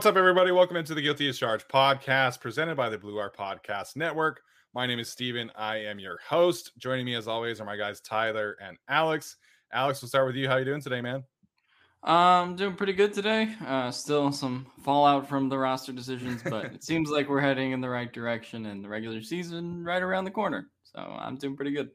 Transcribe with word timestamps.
What's 0.00 0.06
up, 0.06 0.16
everybody? 0.16 0.50
Welcome 0.50 0.78
into 0.78 0.94
the 0.94 1.02
Guilty 1.02 1.28
as 1.28 1.38
Charged 1.38 1.68
podcast 1.68 2.40
presented 2.40 2.74
by 2.74 2.88
the 2.88 2.96
Blue 2.96 3.16
Wire 3.16 3.30
Podcast 3.30 3.96
Network. 3.96 4.40
My 4.72 4.86
name 4.86 4.98
is 4.98 5.10
Steven. 5.10 5.52
I 5.54 5.76
am 5.76 5.98
your 5.98 6.18
host. 6.26 6.72
Joining 6.78 7.04
me, 7.04 7.16
as 7.16 7.28
always, 7.28 7.60
are 7.60 7.66
my 7.66 7.76
guys 7.76 8.00
Tyler 8.00 8.56
and 8.62 8.78
Alex. 8.88 9.36
Alex, 9.74 10.00
we'll 10.00 10.08
start 10.08 10.26
with 10.26 10.36
you. 10.36 10.48
How 10.48 10.54
are 10.54 10.60
you 10.60 10.64
doing 10.64 10.80
today, 10.80 11.02
man? 11.02 11.22
Um, 12.02 12.56
doing 12.56 12.76
pretty 12.76 12.94
good 12.94 13.12
today. 13.12 13.54
Uh, 13.66 13.90
still 13.90 14.32
some 14.32 14.68
fallout 14.82 15.28
from 15.28 15.50
the 15.50 15.58
roster 15.58 15.92
decisions, 15.92 16.40
but 16.42 16.64
it 16.72 16.82
seems 16.82 17.10
like 17.10 17.28
we're 17.28 17.42
heading 17.42 17.72
in 17.72 17.82
the 17.82 17.90
right 17.90 18.10
direction 18.10 18.64
and 18.64 18.82
the 18.82 18.88
regular 18.88 19.20
season 19.20 19.84
right 19.84 20.02
around 20.02 20.24
the 20.24 20.30
corner. 20.30 20.70
So 20.82 20.98
I'm 20.98 21.36
doing 21.36 21.56
pretty 21.56 21.72
good. 21.72 21.90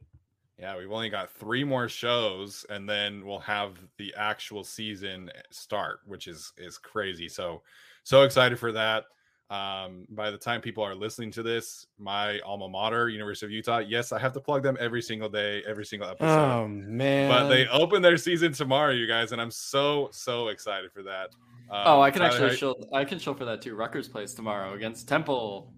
Yeah, 0.60 0.78
we've 0.78 0.92
only 0.92 1.10
got 1.10 1.32
three 1.32 1.64
more 1.64 1.90
shows, 1.90 2.66
and 2.70 2.88
then 2.88 3.26
we'll 3.26 3.40
have 3.40 3.78
the 3.98 4.14
actual 4.16 4.64
season 4.64 5.30
start, 5.52 6.00
which 6.06 6.28
is 6.28 6.54
is 6.58 6.78
crazy. 6.78 7.28
So, 7.28 7.62
so 8.06 8.22
excited 8.22 8.58
for 8.58 8.72
that. 8.72 9.06
Um, 9.50 10.08
by 10.10 10.32
the 10.32 10.38
time 10.38 10.62
people 10.62 10.84
are 10.84 10.96
listening 10.96 11.30
to 11.32 11.44
this, 11.44 11.86
my 12.00 12.40
alma 12.40 12.68
mater, 12.68 13.10
University 13.10 13.46
of 13.46 13.52
Utah, 13.52 13.80
yes, 13.80 14.12
I 14.12 14.20
have 14.20 14.34
to 14.34 14.40
plug 14.40 14.64
them 14.64 14.76
every 14.80 15.02
single 15.02 15.30
day, 15.30 15.62
every 15.68 15.86
single 15.86 16.10
episode. 16.10 16.28
Oh 16.28 16.68
man! 16.68 17.30
But 17.30 17.50
they 17.50 17.68
open 17.68 18.02
their 18.02 18.18
season 18.18 18.54
tomorrow, 18.54 18.92
you 18.92 19.08
guys, 19.08 19.34
and 19.34 19.42
I'm 19.42 19.52
so 19.52 20.10
so 20.12 20.48
excited 20.48 20.92
for 20.92 21.04
that. 21.04 21.30
Um, 21.70 21.84
oh, 21.86 22.02
I 22.02 22.10
can 22.10 22.22
Tyler, 22.22 22.34
actually 22.34 22.58
show. 22.58 22.76
I 22.94 23.06
can 23.06 23.20
show 23.20 23.34
for 23.34 23.46
that 23.46 23.62
too. 23.62 23.76
Rutgers 23.76 24.08
plays 24.08 24.34
tomorrow 24.34 24.74
against 24.74 25.08
Temple. 25.08 25.72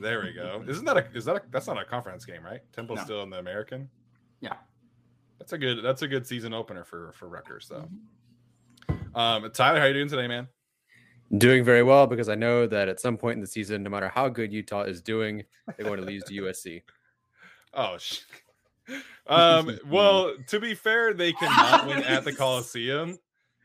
There 0.00 0.22
we 0.22 0.32
go. 0.32 0.64
Isn't 0.66 0.84
that 0.84 0.96
a? 0.96 1.06
Is 1.14 1.24
that 1.26 1.36
a? 1.36 1.42
That's 1.50 1.66
not 1.68 1.80
a 1.80 1.84
conference 1.84 2.24
game, 2.24 2.42
right? 2.42 2.60
Temple's 2.72 2.98
no. 2.98 3.04
still 3.04 3.22
in 3.22 3.30
the 3.30 3.38
American. 3.38 3.88
Yeah, 4.40 4.54
that's 5.38 5.52
a 5.52 5.58
good 5.58 5.84
that's 5.84 6.02
a 6.02 6.08
good 6.08 6.26
season 6.26 6.52
opener 6.52 6.84
for 6.84 7.12
for 7.12 7.28
Rutgers 7.28 7.68
though. 7.68 7.88
Mm-hmm. 8.88 9.16
Um, 9.16 9.50
Tyler, 9.52 9.78
how 9.78 9.86
you 9.86 9.94
doing 9.94 10.08
today, 10.08 10.26
man? 10.26 10.48
Doing 11.36 11.64
very 11.64 11.82
well 11.82 12.06
because 12.06 12.28
I 12.28 12.34
know 12.34 12.66
that 12.66 12.88
at 12.88 13.00
some 13.00 13.16
point 13.16 13.36
in 13.36 13.40
the 13.40 13.46
season, 13.46 13.82
no 13.82 13.90
matter 13.90 14.08
how 14.08 14.28
good 14.28 14.52
Utah 14.52 14.82
is 14.82 15.00
doing, 15.00 15.44
they're 15.76 15.86
going 15.86 16.00
to 16.00 16.06
lose 16.06 16.24
to 16.24 16.34
USC. 16.42 16.82
Oh, 17.76 17.98
sh- 17.98 18.20
um. 19.26 19.80
Well, 19.88 20.36
to 20.46 20.60
be 20.60 20.74
fair, 20.74 21.12
they 21.12 21.32
cannot 21.32 21.88
win 21.88 22.04
at 22.04 22.22
the 22.22 22.32
Coliseum, 22.36 23.18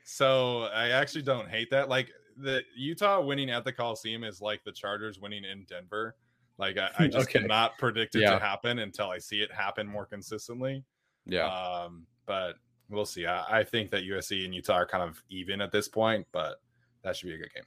so 0.03 0.63
I 0.63 0.89
actually 0.89 1.21
don't 1.21 1.47
hate 1.47 1.69
that. 1.69 1.89
Like 1.89 2.09
the 2.35 2.63
Utah 2.75 3.21
winning 3.21 3.51
at 3.51 3.65
the 3.65 3.71
Coliseum 3.71 4.23
is 4.23 4.41
like 4.41 4.63
the 4.63 4.71
Chargers 4.71 5.19
winning 5.19 5.43
in 5.43 5.63
Denver. 5.69 6.15
Like 6.57 6.77
I, 6.77 6.89
I 6.97 7.07
just 7.07 7.29
okay. 7.29 7.41
cannot 7.41 7.77
predict 7.77 8.15
it 8.15 8.21
yeah. 8.21 8.31
to 8.31 8.39
happen 8.39 8.79
until 8.79 9.09
I 9.09 9.17
see 9.19 9.41
it 9.41 9.51
happen 9.51 9.87
more 9.87 10.05
consistently. 10.05 10.83
Yeah. 11.25 11.45
Um, 11.47 12.05
but 12.25 12.55
we'll 12.89 13.05
see. 13.05 13.25
I, 13.25 13.59
I, 13.59 13.63
think 13.63 13.91
that 13.91 14.03
USC 14.03 14.43
and 14.43 14.53
Utah 14.53 14.73
are 14.73 14.85
kind 14.85 15.03
of 15.03 15.23
even 15.29 15.61
at 15.61 15.71
this 15.71 15.87
point, 15.87 16.27
but 16.31 16.61
that 17.03 17.15
should 17.15 17.27
be 17.27 17.35
a 17.35 17.37
good 17.37 17.53
game. 17.53 17.65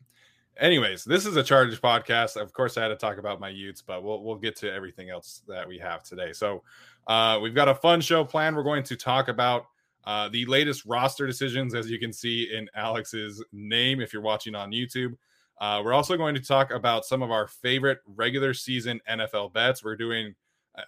Anyways, 0.58 1.04
this 1.04 1.24
is 1.24 1.36
a 1.36 1.42
Chargers 1.42 1.80
podcast. 1.80 2.36
Of 2.36 2.52
course, 2.52 2.76
I 2.76 2.82
had 2.82 2.88
to 2.88 2.96
talk 2.96 3.16
about 3.16 3.40
my 3.40 3.48
Utes, 3.48 3.80
but 3.80 4.02
we'll 4.02 4.22
we'll 4.22 4.36
get 4.36 4.54
to 4.56 4.72
everything 4.72 5.08
else 5.08 5.42
that 5.48 5.66
we 5.66 5.78
have 5.78 6.02
today. 6.02 6.32
So 6.32 6.62
uh, 7.06 7.38
we've 7.42 7.54
got 7.54 7.68
a 7.68 7.74
fun 7.74 8.00
show 8.00 8.24
planned. 8.24 8.54
We're 8.54 8.62
going 8.62 8.84
to 8.84 8.96
talk 8.96 9.28
about 9.28 9.66
uh, 10.04 10.28
the 10.28 10.44
latest 10.46 10.84
roster 10.84 11.26
decisions, 11.26 11.74
as 11.74 11.90
you 11.90 11.98
can 11.98 12.12
see 12.12 12.50
in 12.52 12.68
Alex's 12.74 13.42
name 13.52 14.00
if 14.00 14.12
you're 14.12 14.22
watching 14.22 14.54
on 14.54 14.72
YouTube. 14.72 15.14
Uh, 15.60 15.80
we're 15.84 15.92
also 15.92 16.16
going 16.16 16.34
to 16.34 16.40
talk 16.40 16.72
about 16.72 17.04
some 17.04 17.22
of 17.22 17.30
our 17.30 17.46
favorite 17.46 18.00
regular 18.06 18.52
season 18.52 19.00
NFL 19.08 19.52
bets. 19.52 19.84
We're 19.84 19.96
doing 19.96 20.34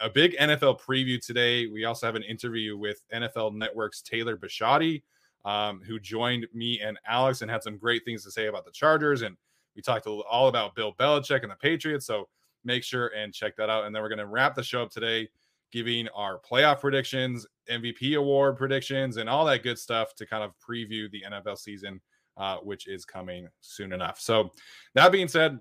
a 0.00 0.10
big 0.10 0.36
NFL 0.36 0.80
preview 0.80 1.24
today. 1.24 1.66
We 1.66 1.84
also 1.84 2.06
have 2.06 2.16
an 2.16 2.22
interview 2.22 2.76
with 2.76 3.02
NFL 3.14 3.54
Network's 3.54 4.02
Taylor 4.02 4.36
Bisciotti, 4.36 5.02
um, 5.44 5.80
who 5.86 5.98
joined 5.98 6.46
me 6.52 6.80
and 6.80 6.98
Alex 7.06 7.42
and 7.42 7.50
had 7.50 7.62
some 7.62 7.78
great 7.78 8.04
things 8.04 8.24
to 8.24 8.30
say 8.30 8.46
about 8.46 8.64
the 8.64 8.70
Chargers. 8.70 9.22
And 9.22 9.36
we 9.76 9.82
talked 9.82 10.06
all 10.06 10.48
about 10.48 10.74
Bill 10.74 10.94
Belichick 10.94 11.42
and 11.42 11.50
the 11.50 11.56
Patriots. 11.56 12.06
So 12.06 12.28
make 12.64 12.82
sure 12.82 13.08
and 13.08 13.32
check 13.32 13.56
that 13.56 13.70
out. 13.70 13.84
And 13.84 13.94
then 13.94 14.02
we're 14.02 14.08
going 14.08 14.18
to 14.18 14.26
wrap 14.26 14.54
the 14.54 14.62
show 14.62 14.82
up 14.82 14.90
today, 14.90 15.28
giving 15.72 16.08
our 16.08 16.38
playoff 16.38 16.80
predictions, 16.80 17.46
MVP 17.70 18.16
award 18.16 18.56
predictions, 18.56 19.16
and 19.18 19.28
all 19.28 19.44
that 19.44 19.62
good 19.62 19.78
stuff 19.78 20.14
to 20.16 20.26
kind 20.26 20.42
of 20.42 20.52
preview 20.66 21.10
the 21.10 21.24
NFL 21.30 21.58
season 21.58 22.00
uh, 22.36 22.56
which 22.58 22.88
is 22.88 23.04
coming 23.04 23.48
soon 23.60 23.92
enough. 23.92 24.20
So, 24.20 24.50
that 24.94 25.12
being 25.12 25.28
said, 25.28 25.60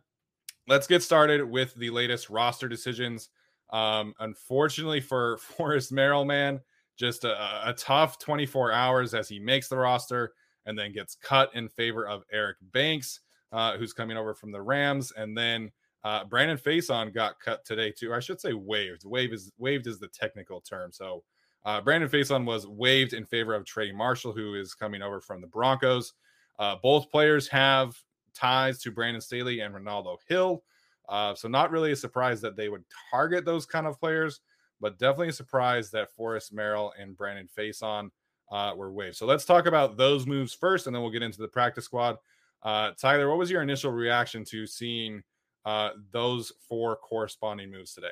let's 0.67 0.87
get 0.87 1.03
started 1.03 1.43
with 1.43 1.73
the 1.75 1.89
latest 1.89 2.29
roster 2.29 2.67
decisions. 2.67 3.29
Um, 3.71 4.13
unfortunately 4.19 5.01
for 5.01 5.37
Forrest 5.57 5.91
Merrill, 5.91 6.25
man, 6.25 6.59
just 6.97 7.23
a, 7.23 7.69
a, 7.69 7.73
tough 7.73 8.19
24 8.19 8.71
hours 8.71 9.13
as 9.13 9.27
he 9.27 9.39
makes 9.39 9.67
the 9.67 9.77
roster 9.77 10.33
and 10.65 10.77
then 10.77 10.93
gets 10.93 11.15
cut 11.15 11.49
in 11.55 11.67
favor 11.67 12.07
of 12.07 12.23
Eric 12.31 12.57
Banks, 12.71 13.21
uh, 13.51 13.77
who's 13.77 13.93
coming 13.93 14.17
over 14.17 14.33
from 14.33 14.51
the 14.51 14.61
Rams, 14.61 15.11
and 15.15 15.37
then 15.37 15.71
uh, 16.03 16.25
Brandon 16.25 16.57
Facyson 16.57 17.13
got 17.13 17.39
cut 17.39 17.65
today 17.65 17.91
too. 17.91 18.13
I 18.13 18.19
should 18.19 18.39
say 18.39 18.53
waived. 18.53 19.05
Wave 19.05 19.33
is 19.33 19.51
waived 19.57 19.87
is 19.87 19.99
the 19.99 20.09
technical 20.09 20.61
term. 20.61 20.91
So 20.91 21.23
uh, 21.65 21.79
Brandon 21.81 22.09
Facyson 22.09 22.45
was 22.45 22.67
waived 22.67 23.13
in 23.13 23.25
favor 23.25 23.53
of 23.53 23.65
Trey 23.65 23.91
Marshall, 23.91 24.33
who 24.33 24.55
is 24.55 24.73
coming 24.73 25.01
over 25.01 25.21
from 25.21 25.41
the 25.41 25.47
Broncos. 25.47 26.13
Uh, 26.59 26.75
both 26.81 27.09
players 27.09 27.47
have 27.47 27.95
ties 28.33 28.79
to 28.79 28.91
Brandon 28.91 29.21
Staley 29.21 29.61
and 29.61 29.73
Renaldo 29.73 30.17
Hill. 30.27 30.63
Uh, 31.07 31.35
so 31.35 31.47
not 31.47 31.71
really 31.71 31.91
a 31.91 31.95
surprise 31.95 32.41
that 32.41 32.55
they 32.55 32.69
would 32.69 32.83
target 33.11 33.45
those 33.45 33.65
kind 33.65 33.87
of 33.87 33.99
players, 33.99 34.41
but 34.83 34.99
definitely 34.99 35.29
a 35.29 35.33
surprise 35.33 35.89
that 35.91 36.11
Forrest 36.11 36.53
Merrill 36.53 36.91
and 36.99 37.15
Brandon 37.15 37.47
Facyson 37.57 38.09
uh, 38.51 38.73
were 38.75 38.91
waived. 38.91 39.15
So 39.15 39.25
let's 39.25 39.45
talk 39.45 39.65
about 39.65 39.95
those 39.95 40.27
moves 40.27 40.53
first, 40.53 40.85
and 40.85 40.93
then 40.93 41.01
we'll 41.01 41.09
get 41.09 41.23
into 41.23 41.41
the 41.41 41.47
practice 41.47 41.85
squad. 41.85 42.17
Uh, 42.61 42.91
Tyler, 42.99 43.29
what 43.29 43.37
was 43.37 43.49
your 43.49 43.61
initial 43.61 43.91
reaction 43.91 44.43
to 44.49 44.67
seeing 44.67 45.23
uh, 45.63 45.91
those 46.11 46.51
four 46.67 46.97
corresponding 46.97 47.71
moves 47.71 47.93
today? 47.93 48.07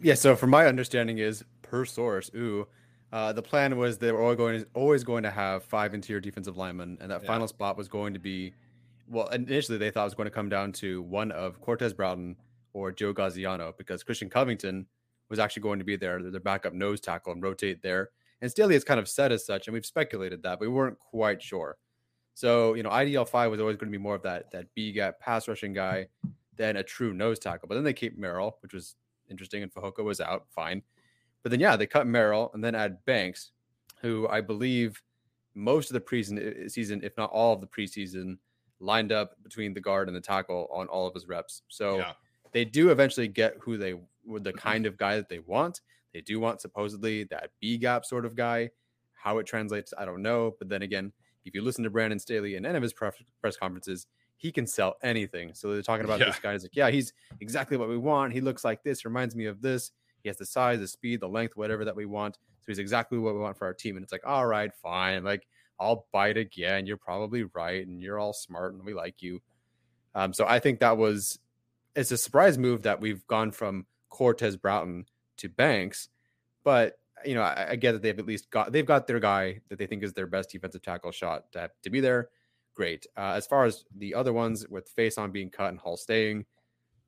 Yeah, 0.00 0.14
so 0.14 0.36
from 0.36 0.50
my 0.50 0.66
understanding 0.66 1.18
is 1.18 1.44
per 1.62 1.84
source, 1.84 2.30
ooh, 2.36 2.68
uh, 3.12 3.32
the 3.32 3.42
plan 3.42 3.76
was 3.76 3.98
they 3.98 4.12
were 4.12 4.22
always 4.22 4.36
going, 4.36 4.60
to, 4.60 4.68
always 4.74 5.02
going 5.02 5.24
to 5.24 5.30
have 5.32 5.64
five 5.64 5.94
interior 5.94 6.20
defensive 6.20 6.56
linemen, 6.56 6.96
and 7.00 7.10
that 7.10 7.22
yeah. 7.22 7.26
final 7.26 7.48
spot 7.48 7.76
was 7.76 7.88
going 7.88 8.14
to 8.14 8.20
be, 8.20 8.54
well, 9.08 9.26
initially 9.30 9.78
they 9.78 9.90
thought 9.90 10.02
it 10.02 10.04
was 10.04 10.14
going 10.14 10.28
to 10.28 10.30
come 10.30 10.48
down 10.48 10.70
to 10.74 11.02
one 11.02 11.32
of 11.32 11.60
Cortez 11.60 11.92
Broughton 11.92 12.36
or 12.72 12.92
Joe 12.92 13.12
Gaziano 13.12 13.76
because 13.76 14.04
Christian 14.04 14.30
Covington 14.30 14.86
was 15.28 15.38
actually 15.38 15.62
going 15.62 15.78
to 15.78 15.84
be 15.84 15.96
there, 15.96 16.22
their 16.22 16.40
backup 16.40 16.72
nose 16.72 17.00
tackle, 17.00 17.32
and 17.32 17.42
rotate 17.42 17.82
there. 17.82 18.10
And 18.40 18.50
Staley 18.50 18.74
has 18.74 18.84
kind 18.84 19.00
of 19.00 19.08
said 19.08 19.32
as 19.32 19.44
such, 19.44 19.66
and 19.66 19.74
we've 19.74 19.86
speculated 19.86 20.42
that, 20.42 20.58
but 20.58 20.68
we 20.68 20.68
weren't 20.68 20.98
quite 20.98 21.42
sure. 21.42 21.76
So, 22.34 22.74
you 22.74 22.84
know, 22.84 22.90
IDL 22.90 23.28
five 23.28 23.50
was 23.50 23.60
always 23.60 23.76
going 23.76 23.90
to 23.90 23.98
be 23.98 24.02
more 24.02 24.14
of 24.14 24.22
that 24.22 24.50
that 24.52 24.72
B 24.74 24.92
gap 24.92 25.18
pass 25.18 25.48
rushing 25.48 25.72
guy 25.72 26.06
than 26.56 26.76
a 26.76 26.82
true 26.82 27.12
nose 27.12 27.38
tackle. 27.38 27.68
But 27.68 27.74
then 27.74 27.84
they 27.84 27.92
keep 27.92 28.16
Merrill, 28.16 28.58
which 28.60 28.72
was 28.72 28.94
interesting, 29.28 29.62
and 29.62 29.72
Fehoko 29.72 30.04
was 30.04 30.20
out, 30.20 30.46
fine. 30.50 30.82
But 31.42 31.50
then 31.50 31.60
yeah, 31.60 31.76
they 31.76 31.86
cut 31.86 32.06
Merrill 32.06 32.50
and 32.54 32.62
then 32.62 32.74
add 32.74 33.04
Banks, 33.06 33.52
who 34.00 34.28
I 34.28 34.40
believe 34.40 35.02
most 35.54 35.90
of 35.90 35.94
the 35.94 36.00
preseason 36.00 36.38
eh, 36.38 36.64
eh, 36.64 36.68
season, 36.68 37.00
if 37.02 37.16
not 37.16 37.30
all 37.30 37.54
of 37.54 37.60
the 37.60 37.66
preseason, 37.66 38.38
lined 38.80 39.12
up 39.12 39.32
between 39.42 39.74
the 39.74 39.80
guard 39.80 40.08
and 40.08 40.16
the 40.16 40.20
tackle 40.20 40.68
on 40.72 40.86
all 40.86 41.06
of 41.06 41.14
his 41.14 41.26
reps. 41.26 41.62
So 41.68 41.98
yeah. 41.98 42.12
they 42.52 42.64
do 42.64 42.90
eventually 42.90 43.28
get 43.28 43.56
who 43.60 43.76
they 43.76 43.94
the 44.40 44.52
kind 44.52 44.86
of 44.86 44.96
guy 44.96 45.16
that 45.16 45.28
they 45.28 45.38
want. 45.40 45.80
They 46.12 46.20
do 46.20 46.40
want 46.40 46.60
supposedly 46.60 47.24
that 47.24 47.50
B 47.60 47.78
gap 47.78 48.04
sort 48.04 48.24
of 48.24 48.34
guy. 48.34 48.70
How 49.14 49.38
it 49.38 49.46
translates, 49.46 49.92
I 49.98 50.04
don't 50.04 50.22
know. 50.22 50.54
But 50.58 50.68
then 50.68 50.82
again, 50.82 51.12
if 51.44 51.54
you 51.54 51.62
listen 51.62 51.84
to 51.84 51.90
Brandon 51.90 52.18
Staley 52.18 52.56
in 52.56 52.64
any 52.64 52.76
of 52.76 52.82
his 52.82 52.92
press, 52.92 53.14
press 53.40 53.56
conferences, 53.56 54.06
he 54.36 54.52
can 54.52 54.66
sell 54.66 54.96
anything. 55.02 55.52
So 55.54 55.72
they're 55.72 55.82
talking 55.82 56.04
about 56.04 56.20
yeah. 56.20 56.26
this 56.26 56.38
guy. 56.38 56.52
He's 56.52 56.62
like, 56.62 56.76
yeah, 56.76 56.90
he's 56.90 57.12
exactly 57.40 57.76
what 57.76 57.88
we 57.88 57.98
want. 57.98 58.32
He 58.32 58.40
looks 58.40 58.64
like 58.64 58.82
this, 58.84 59.04
reminds 59.04 59.34
me 59.34 59.46
of 59.46 59.60
this. 59.60 59.90
He 60.22 60.28
has 60.28 60.36
the 60.36 60.46
size, 60.46 60.78
the 60.78 60.88
speed, 60.88 61.20
the 61.20 61.28
length, 61.28 61.56
whatever 61.56 61.84
that 61.84 61.96
we 61.96 62.06
want. 62.06 62.36
So 62.36 62.66
he's 62.68 62.78
exactly 62.78 63.18
what 63.18 63.34
we 63.34 63.40
want 63.40 63.56
for 63.56 63.66
our 63.66 63.74
team. 63.74 63.96
And 63.96 64.02
it's 64.02 64.12
like, 64.12 64.26
all 64.26 64.46
right, 64.46 64.70
fine. 64.82 65.24
Like, 65.24 65.46
I'll 65.80 66.06
bite 66.12 66.36
again. 66.36 66.86
You're 66.86 66.96
probably 66.96 67.44
right, 67.54 67.86
and 67.86 68.02
you're 68.02 68.18
all 68.18 68.32
smart, 68.32 68.74
and 68.74 68.84
we 68.84 68.94
like 68.94 69.22
you. 69.22 69.40
Um, 70.14 70.32
so 70.32 70.44
I 70.46 70.58
think 70.58 70.80
that 70.80 70.96
was 70.96 71.38
it's 71.94 72.10
a 72.10 72.16
surprise 72.16 72.58
move 72.58 72.82
that 72.82 73.00
we've 73.00 73.26
gone 73.26 73.50
from 73.50 73.86
Cortez 74.08 74.56
Broughton 74.56 75.06
to 75.38 75.48
Banks, 75.48 76.08
but 76.64 76.98
you 77.24 77.34
know 77.34 77.42
I, 77.42 77.70
I, 77.70 77.76
get 77.76 77.92
that 77.92 78.02
they've 78.02 78.18
at 78.18 78.26
least 78.26 78.50
got 78.50 78.72
they've 78.72 78.86
got 78.86 79.06
their 79.06 79.20
guy 79.20 79.60
that 79.68 79.78
they 79.78 79.86
think 79.86 80.02
is 80.02 80.12
their 80.12 80.26
best 80.26 80.50
defensive 80.50 80.82
tackle 80.82 81.10
shot 81.10 81.50
to, 81.52 81.70
to 81.82 81.90
be 81.90 82.00
there. 82.00 82.30
Great. 82.74 83.06
Uh, 83.16 83.32
as 83.34 83.46
far 83.46 83.64
as 83.64 83.84
the 83.96 84.14
other 84.14 84.32
ones 84.32 84.66
with 84.68 84.94
Facyson 84.94 85.32
being 85.32 85.50
cut 85.50 85.70
and 85.70 85.80
Hall 85.80 85.96
staying, 85.96 86.46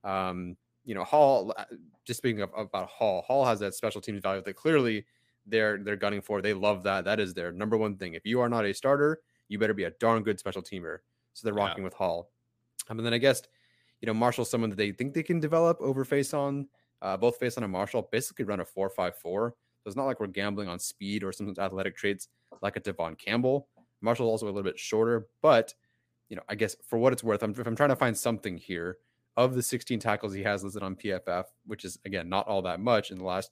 um, 0.05 0.57
you 0.85 0.95
know 0.95 1.05
Hall. 1.05 1.53
Uh, 1.57 1.65
just 2.05 2.19
speaking 2.19 2.43
of, 2.43 2.51
about 2.57 2.89
Hall, 2.89 3.23
Hall 3.23 3.45
has 3.45 3.61
that 3.61 3.75
special 3.75 4.01
teams 4.01 4.21
value 4.21 4.43
that 4.43 4.57
clearly 4.57 5.05
they're 5.47 5.79
they're 5.79 5.97
gunning 5.97 6.23
for. 6.23 6.43
They 6.43 6.55
love 6.55 6.83
that. 6.85 7.05
That 7.05 7.21
is 7.21 7.35
their 7.35 7.53
number 7.53 7.77
one 7.77 7.97
thing. 7.97 8.15
If 8.15 8.27
you 8.27 8.41
are 8.41 8.49
not 8.49 8.65
a 8.65 8.75
starter, 8.75 9.21
you 9.49 9.59
better 9.59 9.75
be 9.75 9.85
a 9.85 9.91
darn 9.93 10.23
good 10.23 10.39
special 10.39 10.63
teamer. 10.63 10.99
So 11.35 11.47
they're 11.47 11.55
rocking 11.55 11.83
yeah. 11.83 11.85
with 11.85 11.95
Hall. 11.95 12.31
Um, 12.89 12.99
and 12.99 13.07
then 13.07 13.15
I 13.15 13.19
guess 13.19 13.43
you 14.01 14.07
know 14.07 14.15
Marshall's 14.15 14.51
someone 14.51 14.71
that 14.71 14.77
they 14.77 14.93
think 14.93 15.15
they 15.15 15.23
can 15.23 15.41
develop 15.41 15.81
over 15.81 16.05
Facyson. 16.05 16.67
Uh, 17.03 17.17
both 17.17 17.41
Facyson 17.41 17.63
and 17.63 17.73
Marshall 17.73 18.09
basically 18.11 18.45
run 18.45 18.61
a 18.61 18.65
four-five-four. 18.65 19.55
So 19.83 19.89
it's 19.89 19.97
not 19.97 20.07
like 20.07 20.21
we're 20.21 20.27
gambling 20.27 20.69
on 20.69 20.79
speed 20.79 21.25
or 21.25 21.33
some 21.33 21.55
athletic 21.59 21.97
traits 21.97 22.29
like 22.61 22.77
a 22.77 22.81
Tevaughn 22.81 23.19
Campbell. 23.19 23.69
Marshall's 24.03 24.29
also 24.29 24.47
a 24.47 24.53
little 24.53 24.63
bit 24.63 24.79
shorter, 24.79 25.27
but 25.43 25.75
you 26.29 26.37
know, 26.37 26.43
I 26.49 26.55
guess 26.55 26.77
for 26.87 26.99
what 26.99 27.13
it's 27.13 27.25
worth, 27.25 27.43
I'm, 27.43 27.51
if 27.51 27.67
I'm 27.67 27.77
trying 27.77 27.89
to 27.89 27.97
find 27.97 28.17
something 28.17 28.57
here 28.57 28.99
of 29.37 29.55
the 29.55 29.63
16 29.63 29.99
tackles 30.01 30.33
he 30.33 30.43
has 30.43 30.63
listed 30.63 30.83
on 30.83 30.97
PFF, 30.97 31.45
which 31.67 31.85
is 31.85 31.99
again 32.05 32.29
not 32.29 32.47
all 32.47 32.63
that 32.63 32.81
much 32.81 33.11
in 33.11 33.19
the 33.19 33.25
last 33.25 33.51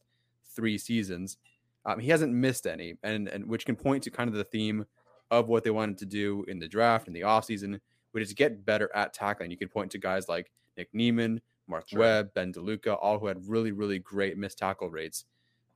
three 0.55 0.79
seasons, 0.79 1.39
um, 1.85 1.99
he 1.99 2.11
hasn't 2.11 2.33
missed 2.33 2.67
any, 2.67 2.95
and 3.03 3.29
and 3.29 3.47
which 3.47 3.67
can 3.67 3.77
point 3.77 4.03
to 4.05 4.11
kind 4.11 4.29
of 4.29 4.35
the 4.35 4.45
theme 4.45 4.85
of 5.31 5.49
what 5.49 5.65
they 5.65 5.71
wanted 5.71 5.99
to 5.99 6.07
do 6.07 6.45
in 6.49 6.59
the 6.59 6.69
draft 6.69 7.07
in 7.09 7.15
the 7.15 7.21
offseason, 7.21 7.81
which 8.13 8.25
is 8.25 8.33
get 8.33 8.65
better 8.65 8.91
at 8.95 9.13
tackling. 9.13 9.51
You 9.51 9.57
can 9.57 9.69
point 9.69 9.91
to 9.93 9.99
guys 9.99 10.29
like 10.29 10.51
Nick 10.77 10.89
Niemann, 10.93 11.41
Mark 11.69 11.89
sure. 11.89 12.01
Webb, 12.01 12.35
Ben 12.35 12.53
DeLuca, 12.53 12.99
all 13.01 13.19
who 13.19 13.27
had 13.27 13.47
really, 13.47 13.73
really 13.73 13.99
great 13.99 14.37
missed 14.37 14.59
tackle 14.59 14.91
rates. 14.91 15.25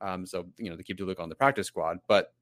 Um, 0.01 0.25
so 0.25 0.47
you 0.57 0.69
know 0.69 0.75
they 0.75 0.83
keep 0.83 0.97
DeLuca 0.97 1.19
on 1.19 1.29
the 1.29 1.35
practice 1.35 1.67
squad, 1.67 1.99
but 2.07 2.33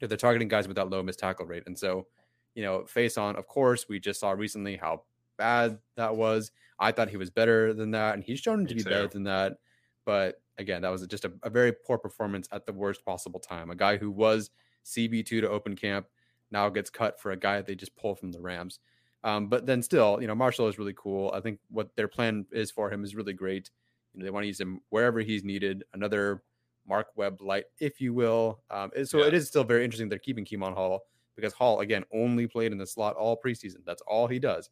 they're 0.00 0.16
targeting 0.16 0.48
guys 0.48 0.66
with 0.66 0.76
that 0.76 0.88
low 0.88 1.02
missed 1.02 1.18
tackle 1.18 1.46
rate, 1.46 1.64
and 1.66 1.78
so 1.78 2.06
you 2.54 2.62
know 2.62 2.80
Facyson, 2.80 3.36
Of 3.36 3.46
course, 3.46 3.88
we 3.88 4.00
just 4.00 4.20
saw 4.20 4.32
recently 4.32 4.76
how 4.76 5.02
bad 5.36 5.78
that 5.96 6.16
was. 6.16 6.52
I 6.78 6.92
thought 6.92 7.10
he 7.10 7.16
was 7.16 7.30
better 7.30 7.74
than 7.74 7.90
that, 7.92 8.14
and 8.14 8.24
he's 8.24 8.40
shown 8.40 8.66
to 8.66 8.74
be 8.74 8.82
too. 8.82 8.90
better 8.90 9.08
than 9.08 9.24
that. 9.24 9.58
But 10.04 10.40
again, 10.58 10.82
that 10.82 10.90
was 10.90 11.06
just 11.06 11.24
a, 11.24 11.32
a, 11.42 11.50
very 11.50 11.72
poor 11.72 11.96
performance 11.96 12.48
at 12.50 12.66
the 12.66 12.72
worst 12.72 13.04
possible 13.04 13.38
time. 13.38 13.70
A 13.70 13.76
guy 13.76 13.96
who 13.96 14.10
was 14.10 14.50
CB2 14.84 15.24
to 15.26 15.48
open 15.48 15.76
camp 15.76 16.06
now 16.50 16.68
gets 16.68 16.90
cut 16.90 17.20
for 17.20 17.30
a 17.30 17.36
guy 17.36 17.60
they 17.62 17.74
just 17.74 17.96
pull 17.96 18.14
from 18.14 18.32
the 18.32 18.40
Rams. 18.40 18.78
Um, 19.24 19.48
but 19.48 19.66
then 19.66 19.82
still, 19.82 20.18
you 20.20 20.26
know, 20.26 20.34
Marshall 20.34 20.68
is 20.68 20.78
really 20.78 20.94
cool. 20.96 21.30
I 21.34 21.40
think 21.40 21.60
what 21.70 21.94
their 21.96 22.08
plan 22.08 22.46
is 22.50 22.70
for 22.70 22.90
him 22.90 23.04
is 23.04 23.14
really 23.14 23.32
great. 23.32 23.70
You 24.12 24.20
know, 24.20 24.24
they 24.24 24.30
want 24.30 24.44
to 24.44 24.48
use 24.48 24.60
him 24.60 24.80
wherever 24.90 25.20
he's 25.20 25.44
needed. 25.44 25.84
Another 25.94 26.42
Mark 26.86 27.08
Webb 27.14 27.40
light, 27.40 27.64
if 27.78 28.00
you 28.00 28.12
will. 28.12 28.60
Um, 28.70 28.90
so 29.04 29.18
yeah. 29.18 29.26
it 29.26 29.34
is 29.34 29.48
still 29.48 29.64
very 29.64 29.84
interesting 29.84 30.08
they're 30.08 30.18
keeping 30.18 30.44
Kemon 30.44 30.74
Hall 30.74 31.02
because 31.36 31.52
Hall 31.52 31.80
again 31.80 32.04
only 32.12 32.46
played 32.46 32.72
in 32.72 32.78
the 32.78 32.86
slot 32.86 33.14
all 33.16 33.40
preseason. 33.44 33.84
That's 33.86 34.02
all 34.06 34.26
he 34.26 34.38
does. 34.38 34.70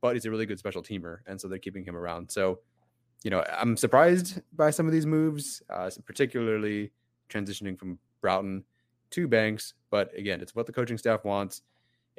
But 0.00 0.14
he's 0.14 0.26
a 0.26 0.30
really 0.30 0.46
good 0.46 0.60
special 0.60 0.82
teamer, 0.82 1.18
and 1.26 1.40
so 1.40 1.48
they're 1.48 1.58
keeping 1.58 1.84
him 1.84 1.96
around. 1.96 2.30
So 2.30 2.60
you 3.24 3.30
know, 3.30 3.44
I'm 3.50 3.76
surprised 3.76 4.40
by 4.52 4.70
some 4.70 4.86
of 4.86 4.92
these 4.92 5.06
moves, 5.06 5.60
uh, 5.70 5.90
particularly 6.06 6.92
transitioning 7.28 7.78
from 7.78 7.98
Broughton 8.20 8.64
to 9.10 9.26
Banks. 9.26 9.74
But 9.90 10.16
again, 10.16 10.40
it's 10.40 10.54
what 10.54 10.66
the 10.66 10.72
coaching 10.72 10.98
staff 10.98 11.24
wants. 11.24 11.62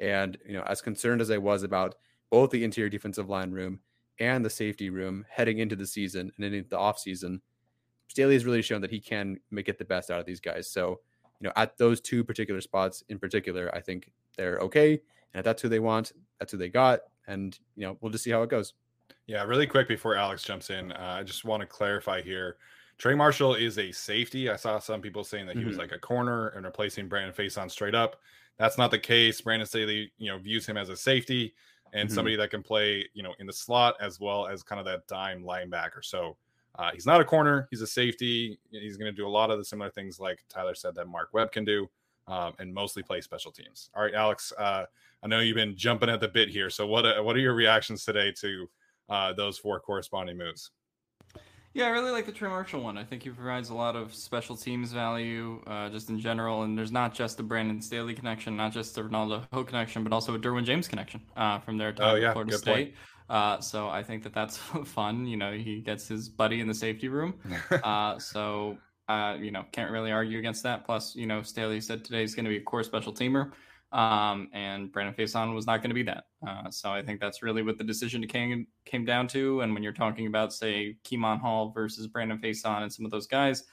And, 0.00 0.38
you 0.46 0.54
know, 0.54 0.62
as 0.62 0.80
concerned 0.80 1.20
as 1.20 1.30
I 1.30 1.38
was 1.38 1.62
about 1.62 1.94
both 2.30 2.50
the 2.50 2.64
interior 2.64 2.88
defensive 2.88 3.28
line 3.28 3.50
room 3.50 3.80
and 4.18 4.44
the 4.44 4.50
safety 4.50 4.90
room 4.90 5.26
heading 5.28 5.58
into 5.58 5.76
the 5.76 5.86
season 5.86 6.32
and 6.36 6.44
into 6.44 6.68
the 6.68 6.76
offseason, 6.76 7.40
Staley 8.08 8.34
has 8.34 8.44
really 8.44 8.62
shown 8.62 8.80
that 8.80 8.90
he 8.90 8.98
can 8.98 9.38
make 9.50 9.68
it 9.68 9.78
the 9.78 9.84
best 9.84 10.10
out 10.10 10.18
of 10.18 10.26
these 10.26 10.40
guys. 10.40 10.68
So, 10.68 11.00
you 11.40 11.46
know, 11.46 11.52
at 11.54 11.76
those 11.78 12.00
two 12.00 12.24
particular 12.24 12.60
spots 12.60 13.04
in 13.08 13.18
particular, 13.18 13.70
I 13.74 13.80
think 13.80 14.10
they're 14.36 14.58
okay. 14.58 14.92
And 15.32 15.40
if 15.40 15.44
that's 15.44 15.62
who 15.62 15.68
they 15.68 15.78
want, 15.78 16.12
that's 16.38 16.50
who 16.50 16.58
they 16.58 16.68
got. 16.68 17.00
And, 17.28 17.56
you 17.76 17.86
know, 17.86 17.96
we'll 18.00 18.10
just 18.10 18.24
see 18.24 18.30
how 18.30 18.42
it 18.42 18.50
goes. 18.50 18.74
Yeah, 19.26 19.44
really 19.44 19.66
quick 19.66 19.86
before 19.86 20.16
Alex 20.16 20.42
jumps 20.42 20.70
in, 20.70 20.92
uh, 20.92 21.18
I 21.20 21.22
just 21.22 21.44
want 21.44 21.60
to 21.60 21.66
clarify 21.66 22.20
here. 22.20 22.56
Trey 22.98 23.14
Marshall 23.14 23.54
is 23.54 23.78
a 23.78 23.92
safety. 23.92 24.50
I 24.50 24.56
saw 24.56 24.78
some 24.78 25.00
people 25.00 25.24
saying 25.24 25.46
that 25.46 25.54
he 25.54 25.60
mm-hmm. 25.60 25.68
was 25.68 25.78
like 25.78 25.92
a 25.92 25.98
corner 25.98 26.48
and 26.48 26.66
replacing 26.66 27.08
Brandon 27.08 27.32
Facyson 27.32 27.70
straight 27.70 27.94
up. 27.94 28.16
That's 28.60 28.76
not 28.76 28.90
the 28.90 28.98
case. 28.98 29.40
Brandon 29.40 29.66
Staley, 29.66 30.12
you 30.18 30.30
know, 30.30 30.36
views 30.36 30.66
him 30.66 30.76
as 30.76 30.90
a 30.90 30.96
safety 30.96 31.54
and 31.94 32.08
mm-hmm. 32.08 32.14
somebody 32.14 32.36
that 32.36 32.50
can 32.50 32.62
play, 32.62 33.08
you 33.14 33.22
know, 33.22 33.32
in 33.38 33.46
the 33.46 33.52
slot 33.54 33.94
as 34.02 34.20
well 34.20 34.46
as 34.46 34.62
kind 34.62 34.78
of 34.78 34.84
that 34.84 35.06
dime 35.06 35.42
linebacker. 35.42 36.04
So 36.04 36.36
uh, 36.78 36.90
he's 36.92 37.06
not 37.06 37.22
a 37.22 37.24
corner. 37.24 37.66
He's 37.70 37.80
a 37.80 37.86
safety. 37.86 38.60
He's 38.70 38.98
going 38.98 39.10
to 39.10 39.16
do 39.16 39.26
a 39.26 39.28
lot 39.28 39.50
of 39.50 39.56
the 39.56 39.64
similar 39.64 39.90
things 39.90 40.20
like 40.20 40.44
Tyler 40.50 40.74
said 40.74 40.94
that 40.96 41.08
Mark 41.08 41.30
Webb 41.32 41.52
can 41.52 41.64
do, 41.64 41.88
um, 42.28 42.52
and 42.58 42.72
mostly 42.72 43.02
play 43.02 43.22
special 43.22 43.50
teams. 43.50 43.88
All 43.96 44.02
right, 44.02 44.14
Alex. 44.14 44.52
Uh, 44.58 44.84
I 45.22 45.26
know 45.26 45.40
you've 45.40 45.56
been 45.56 45.74
jumping 45.74 46.10
at 46.10 46.20
the 46.20 46.28
bit 46.28 46.50
here. 46.50 46.68
So 46.68 46.86
what 46.86 47.06
uh, 47.06 47.22
what 47.22 47.34
are 47.36 47.40
your 47.40 47.54
reactions 47.54 48.04
today 48.04 48.30
to 48.40 48.68
uh, 49.10 49.32
those 49.32 49.58
four 49.58 49.80
corresponding 49.80 50.38
moves. 50.38 50.70
Yeah, 51.72 51.86
I 51.86 51.90
really 51.90 52.10
like 52.10 52.26
the 52.26 52.32
Trey 52.32 52.48
Marshall 52.48 52.82
one. 52.82 52.98
I 52.98 53.04
think 53.04 53.22
he 53.22 53.30
provides 53.30 53.70
a 53.70 53.74
lot 53.74 53.94
of 53.94 54.12
special 54.12 54.56
teams 54.56 54.92
value 54.92 55.62
uh, 55.68 55.88
just 55.88 56.10
in 56.10 56.18
general. 56.18 56.64
And 56.64 56.76
there's 56.76 56.90
not 56.90 57.14
just 57.14 57.36
the 57.36 57.44
Brandon 57.44 57.80
Staley 57.80 58.12
connection, 58.12 58.56
not 58.56 58.72
just 58.72 58.96
the 58.96 59.04
Renaldo 59.04 59.44
Ho 59.52 59.62
connection, 59.62 60.02
but 60.02 60.12
also 60.12 60.34
a 60.34 60.38
Derwin 60.38 60.64
James 60.64 60.88
connection 60.88 61.20
uh, 61.36 61.60
from 61.60 61.78
their 61.78 61.92
time 61.92 62.14
oh, 62.14 62.14
yeah, 62.16 62.32
Florida 62.32 62.58
State. 62.58 62.94
Uh, 63.28 63.60
so 63.60 63.88
I 63.88 64.02
think 64.02 64.24
that 64.24 64.34
that's 64.34 64.56
fun. 64.84 65.26
You 65.26 65.36
know, 65.36 65.52
he 65.52 65.80
gets 65.80 66.08
his 66.08 66.28
buddy 66.28 66.60
in 66.60 66.66
the 66.66 66.74
safety 66.74 67.08
room. 67.08 67.34
Uh, 67.84 68.18
so, 68.18 68.76
uh, 69.08 69.36
you 69.40 69.52
know, 69.52 69.64
can't 69.72 69.90
really 69.90 70.10
argue 70.10 70.38
against 70.38 70.62
that. 70.64 70.84
Plus, 70.84 71.14
you 71.14 71.26
know, 71.26 71.40
Staley 71.40 71.80
said 71.80 72.04
today 72.04 72.22
he's 72.22 72.34
going 72.34 72.44
to 72.44 72.50
be 72.50 72.56
a 72.56 72.62
core 72.62 72.82
special 72.82 73.12
teamer. 73.12 73.52
Um, 73.92 74.48
and 74.52 74.90
Brandon 74.92 75.14
Facyson 75.14 75.54
was 75.54 75.66
not 75.66 75.78
going 75.78 75.90
to 75.90 75.94
be 75.94 76.02
that. 76.04 76.24
Uh, 76.46 76.70
so 76.70 76.90
I 76.90 77.02
think 77.02 77.20
that's 77.20 77.42
really 77.42 77.62
what 77.62 77.76
the 77.76 77.84
decision 77.84 78.26
came 78.26 78.66
came 78.84 79.04
down 79.04 79.28
to. 79.28 79.60
And 79.60 79.74
when 79.74 79.82
you're 79.82 79.92
talking 79.92 80.26
about, 80.26 80.52
say, 80.52 80.96
Kemon 81.04 81.40
Hall 81.40 81.70
versus 81.70 82.06
Brandon 82.06 82.38
Facyson 82.38 82.82
and 82.82 82.92
some 82.92 83.04
of 83.04 83.10
those 83.10 83.26
guys, 83.26 83.64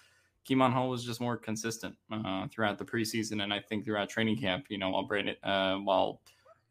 Kemon 0.48 0.74
Hall 0.74 0.90
was 0.90 1.06
just 1.06 1.22
more 1.22 1.38
consistent 1.38 1.96
uh, 2.12 2.48
throughout 2.48 2.78
the 2.78 2.86
preseason, 2.86 3.44
and 3.44 3.54
I 3.54 3.60
think 3.60 3.86
throughout 3.86 4.10
training 4.10 4.38
camp. 4.38 4.66
You 4.70 4.78
know, 4.78 4.90
while 4.90 5.04
Brandon, 5.04 5.36
uh, 5.44 5.76
while 5.76 6.22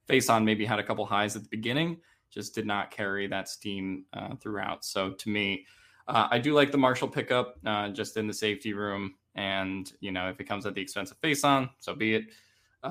Facyson 0.08 0.44
maybe 0.44 0.64
had 0.64 0.78
a 0.78 0.82
couple 0.82 1.04
highs 1.06 1.34
at 1.34 1.42
the 1.42 1.48
beginning, 1.48 1.98
just 2.30 2.54
did 2.54 2.66
not 2.66 2.90
carry 2.90 3.26
that 3.26 3.48
steam 3.48 4.04
uh, 4.12 4.36
throughout. 4.36 4.84
So 4.84 5.10
to 5.10 5.28
me, 5.30 5.66
uh, 6.08 6.28
I 6.30 6.38
do 6.38 6.54
like 6.54 6.70
the 6.70 6.78
Marshall 6.78 7.08
pickup 7.08 7.58
uh, 7.64 7.88
just 7.88 8.16
in 8.16 8.26
the 8.26 8.34
safety 8.34 8.72
room. 8.72 9.14
And, 9.34 9.92
you 10.00 10.12
know, 10.12 10.28
if 10.28 10.40
it 10.40 10.44
comes 10.44 10.64
at 10.66 10.74
the 10.74 10.80
expense 10.80 11.10
of 11.10 11.20
Facyson, 11.20 11.70
so 11.78 11.94
be 11.94 12.14
it. 12.14 12.24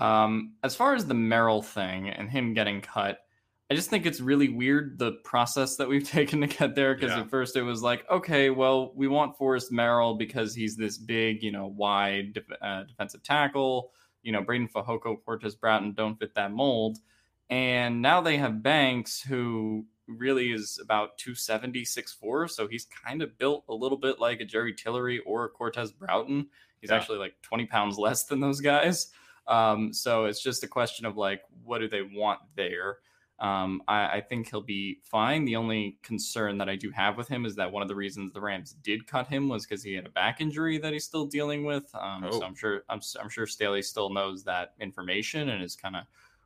Um, 0.01 0.53
as 0.63 0.75
far 0.75 0.95
as 0.95 1.05
the 1.05 1.13
Merrill 1.13 1.61
thing 1.61 2.09
and 2.09 2.29
him 2.29 2.53
getting 2.53 2.81
cut, 2.81 3.19
I 3.69 3.73
just 3.73 3.89
think 3.89 4.05
it's 4.05 4.21
really 4.21 4.49
weird 4.49 4.99
the 4.99 5.13
process 5.23 5.75
that 5.77 5.89
we've 5.89 6.07
taken 6.09 6.41
to 6.41 6.47
get 6.47 6.75
there. 6.75 6.95
Because 6.95 7.11
yeah. 7.11 7.21
at 7.21 7.29
first 7.29 7.55
it 7.55 7.63
was 7.63 7.81
like, 7.81 8.05
okay, 8.09 8.49
well, 8.49 8.93
we 8.95 9.07
want 9.07 9.37
Forrest 9.37 9.71
Merrill 9.71 10.15
because 10.15 10.53
he's 10.53 10.75
this 10.75 10.97
big, 10.97 11.43
you 11.43 11.51
know, 11.51 11.67
wide 11.67 12.33
def- 12.33 12.61
uh, 12.61 12.83
defensive 12.83 13.23
tackle. 13.23 13.91
You 14.21 14.31
know, 14.31 14.43
Breiden 14.43 14.71
Fehoko, 14.71 15.17
Cortez 15.23 15.55
Broughton 15.55 15.93
don't 15.93 16.17
fit 16.17 16.33
that 16.35 16.51
mold. 16.51 16.97
And 17.49 18.01
now 18.01 18.21
they 18.21 18.37
have 18.37 18.63
Banks, 18.63 19.21
who 19.21 19.85
really 20.07 20.51
is 20.51 20.79
about 20.81 21.17
270, 21.17 21.83
6'4. 21.83 22.49
So 22.49 22.67
he's 22.67 22.85
kind 22.85 23.21
of 23.21 23.37
built 23.37 23.65
a 23.69 23.73
little 23.73 23.97
bit 23.97 24.19
like 24.19 24.39
a 24.39 24.45
Jerry 24.45 24.73
Tillery 24.73 25.19
or 25.19 25.45
a 25.45 25.49
Cortez 25.49 25.91
Broughton. 25.91 26.47
He's 26.81 26.89
yeah. 26.89 26.97
actually 26.97 27.19
like 27.19 27.35
20 27.41 27.65
pounds 27.65 27.97
less 27.97 28.25
than 28.25 28.39
those 28.39 28.61
guys. 28.61 29.11
Um, 29.47 29.93
so 29.93 30.25
it's 30.25 30.41
just 30.41 30.63
a 30.63 30.67
question 30.67 31.05
of 31.05 31.17
like, 31.17 31.41
what 31.63 31.79
do 31.79 31.87
they 31.87 32.01
want 32.01 32.39
there? 32.55 32.97
Um, 33.39 33.81
I, 33.87 34.07
I, 34.07 34.21
think 34.21 34.49
he'll 34.49 34.61
be 34.61 34.99
fine. 35.03 35.43
The 35.43 35.57
only 35.57 35.97
concern 36.03 36.57
that 36.59 36.69
I 36.69 36.77
do 36.77 36.89
have 36.91 37.17
with 37.17 37.27
him 37.27 37.45
is 37.45 37.53
that 37.57 37.69
one 37.69 37.81
of 37.81 37.89
the 37.89 37.95
reasons 37.95 38.31
the 38.31 38.39
Rams 38.39 38.77
did 38.81 39.07
cut 39.07 39.27
him 39.27 39.49
was 39.49 39.65
because 39.65 39.83
he 39.83 39.93
had 39.93 40.05
a 40.05 40.09
back 40.09 40.39
injury 40.39 40.77
that 40.77 40.93
he's 40.93 41.03
still 41.03 41.25
dealing 41.25 41.65
with. 41.65 41.83
Um, 41.95 42.23
oh. 42.23 42.39
So 42.39 42.45
I'm 42.45 42.55
sure 42.55 42.83
I'm, 42.89 43.01
I'm, 43.21 43.27
sure 43.27 43.45
Staley 43.45 43.81
still 43.81 44.09
knows 44.09 44.45
that 44.45 44.73
information 44.79 45.49
and 45.49 45.61
is 45.61 45.75
kind 45.75 45.97
of 45.97 46.03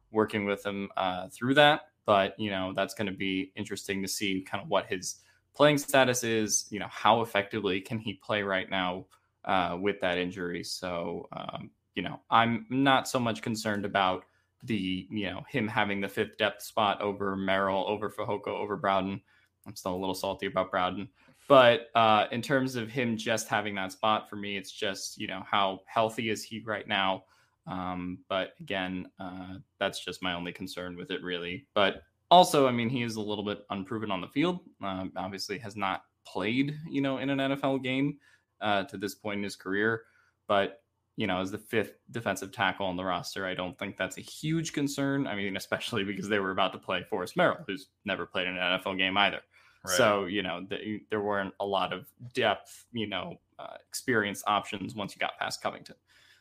working 0.09 0.45
with 0.45 0.65
him 0.65 0.89
uh, 0.97 1.27
through 1.27 1.53
that. 1.55 1.81
But 2.07 2.33
you 2.39 2.49
know 2.49 2.73
that's 2.75 2.95
going 2.95 3.05
to 3.05 3.15
be 3.15 3.51
interesting 3.55 4.01
to 4.01 4.07
see 4.07 4.41
kind 4.41 4.63
of 4.63 4.67
what 4.67 4.87
his 4.87 5.17
playing 5.53 5.77
status 5.77 6.23
is. 6.23 6.65
You 6.71 6.79
know 6.79 6.89
how 6.89 7.21
effectively 7.21 7.81
can 7.81 7.99
he 7.99 8.13
play 8.15 8.41
right 8.41 8.67
now 8.67 9.05
uh, 9.45 9.77
with 9.79 10.01
that 10.01 10.17
injury. 10.17 10.63
So 10.63 11.29
um, 11.33 11.69
you 11.99 12.03
know 12.03 12.21
I'm 12.31 12.65
not 12.69 13.09
so 13.09 13.19
much 13.19 13.41
concerned 13.41 13.83
about 13.83 14.23
the 14.63 15.05
you 15.09 15.29
know 15.29 15.43
him 15.49 15.67
having 15.67 15.99
the 15.99 16.07
fifth 16.07 16.37
depth 16.37 16.61
spot 16.61 17.01
over 17.01 17.35
Merrill, 17.35 17.85
over 17.89 18.09
Fehoko, 18.09 18.47
over 18.47 18.77
Broughton. 18.77 19.19
I'm 19.67 19.75
still 19.75 19.95
a 19.95 19.97
little 19.97 20.15
salty 20.15 20.45
about 20.45 20.71
Broughton, 20.71 21.09
but 21.49 21.89
uh, 21.95 22.27
in 22.31 22.41
terms 22.41 22.77
of 22.77 22.89
him 22.89 23.17
just 23.17 23.49
having 23.49 23.75
that 23.75 23.91
spot 23.91 24.29
for 24.29 24.37
me, 24.37 24.55
it's 24.55 24.71
just 24.71 25.19
you 25.19 25.27
know 25.27 25.43
how 25.45 25.81
healthy 25.87 26.29
is 26.29 26.41
he 26.41 26.61
right 26.65 26.87
now. 26.87 27.25
Um, 27.67 28.19
but 28.29 28.53
again, 28.61 29.09
uh, 29.19 29.55
that's 29.77 29.99
just 29.99 30.23
my 30.23 30.33
only 30.35 30.53
concern 30.53 30.95
with 30.95 31.11
it, 31.11 31.21
really. 31.21 31.67
But 31.75 32.03
also, 32.31 32.65
I 32.65 32.71
mean, 32.71 32.87
he 32.87 33.03
is 33.03 33.17
a 33.17 33.21
little 33.21 33.43
bit 33.43 33.65
unproven 33.71 34.09
on 34.09 34.21
the 34.21 34.27
field. 34.29 34.61
Um, 34.81 35.11
obviously, 35.17 35.59
has 35.59 35.75
not 35.75 36.03
played, 36.25 36.77
you 36.89 37.01
know, 37.01 37.17
in 37.17 37.29
an 37.29 37.39
NFL 37.39 37.83
game 37.83 38.19
uh, 38.61 38.83
to 38.85 38.97
this 38.97 39.15
point 39.15 39.39
in 39.39 39.43
his 39.43 39.57
career. 39.57 40.03
But 40.47 40.79
you 41.19 41.27
know, 41.27 41.41
as 41.41 41.51
the 41.51 41.57
fifth 41.57 41.95
defensive 42.11 42.49
tackle 42.49 42.85
on 42.85 42.95
the 42.95 43.03
roster. 43.03 43.45
I 43.45 43.53
don't 43.53 43.77
think 43.77 43.97
that's 43.97 44.17
a 44.17 44.21
huge 44.21 44.71
concern. 44.71 45.27
I 45.27 45.35
mean, 45.35 45.57
especially 45.63 46.05
because 46.05 46.29
they 46.29 46.39
were 46.39 46.51
about 46.51 46.71
to 46.71 46.79
play 46.79 47.03
Forrest 47.09 47.35
Merrill, 47.35 47.57
who's 47.67 47.87
never 48.05 48.25
played 48.25 48.47
in 48.47 48.55
an 48.55 48.79
NFL 48.79 48.97
game 48.97 49.17
either. 49.17 49.41
Right. 49.85 49.97
So, 49.97 50.25
you 50.27 50.43
know, 50.43 50.65
the, 50.69 51.01
there 51.09 51.19
weren't 51.19 51.53
a 51.59 51.65
lot 51.65 51.91
of 51.91 52.07
depth, 52.33 52.85
you 52.93 53.05
know, 53.05 53.35
uh, 53.59 53.75
experience 53.85 54.43
options 54.47 54.95
once 54.95 55.13
you 55.13 55.19
got 55.19 55.37
past 55.37 55.61
Covington. 55.61 55.95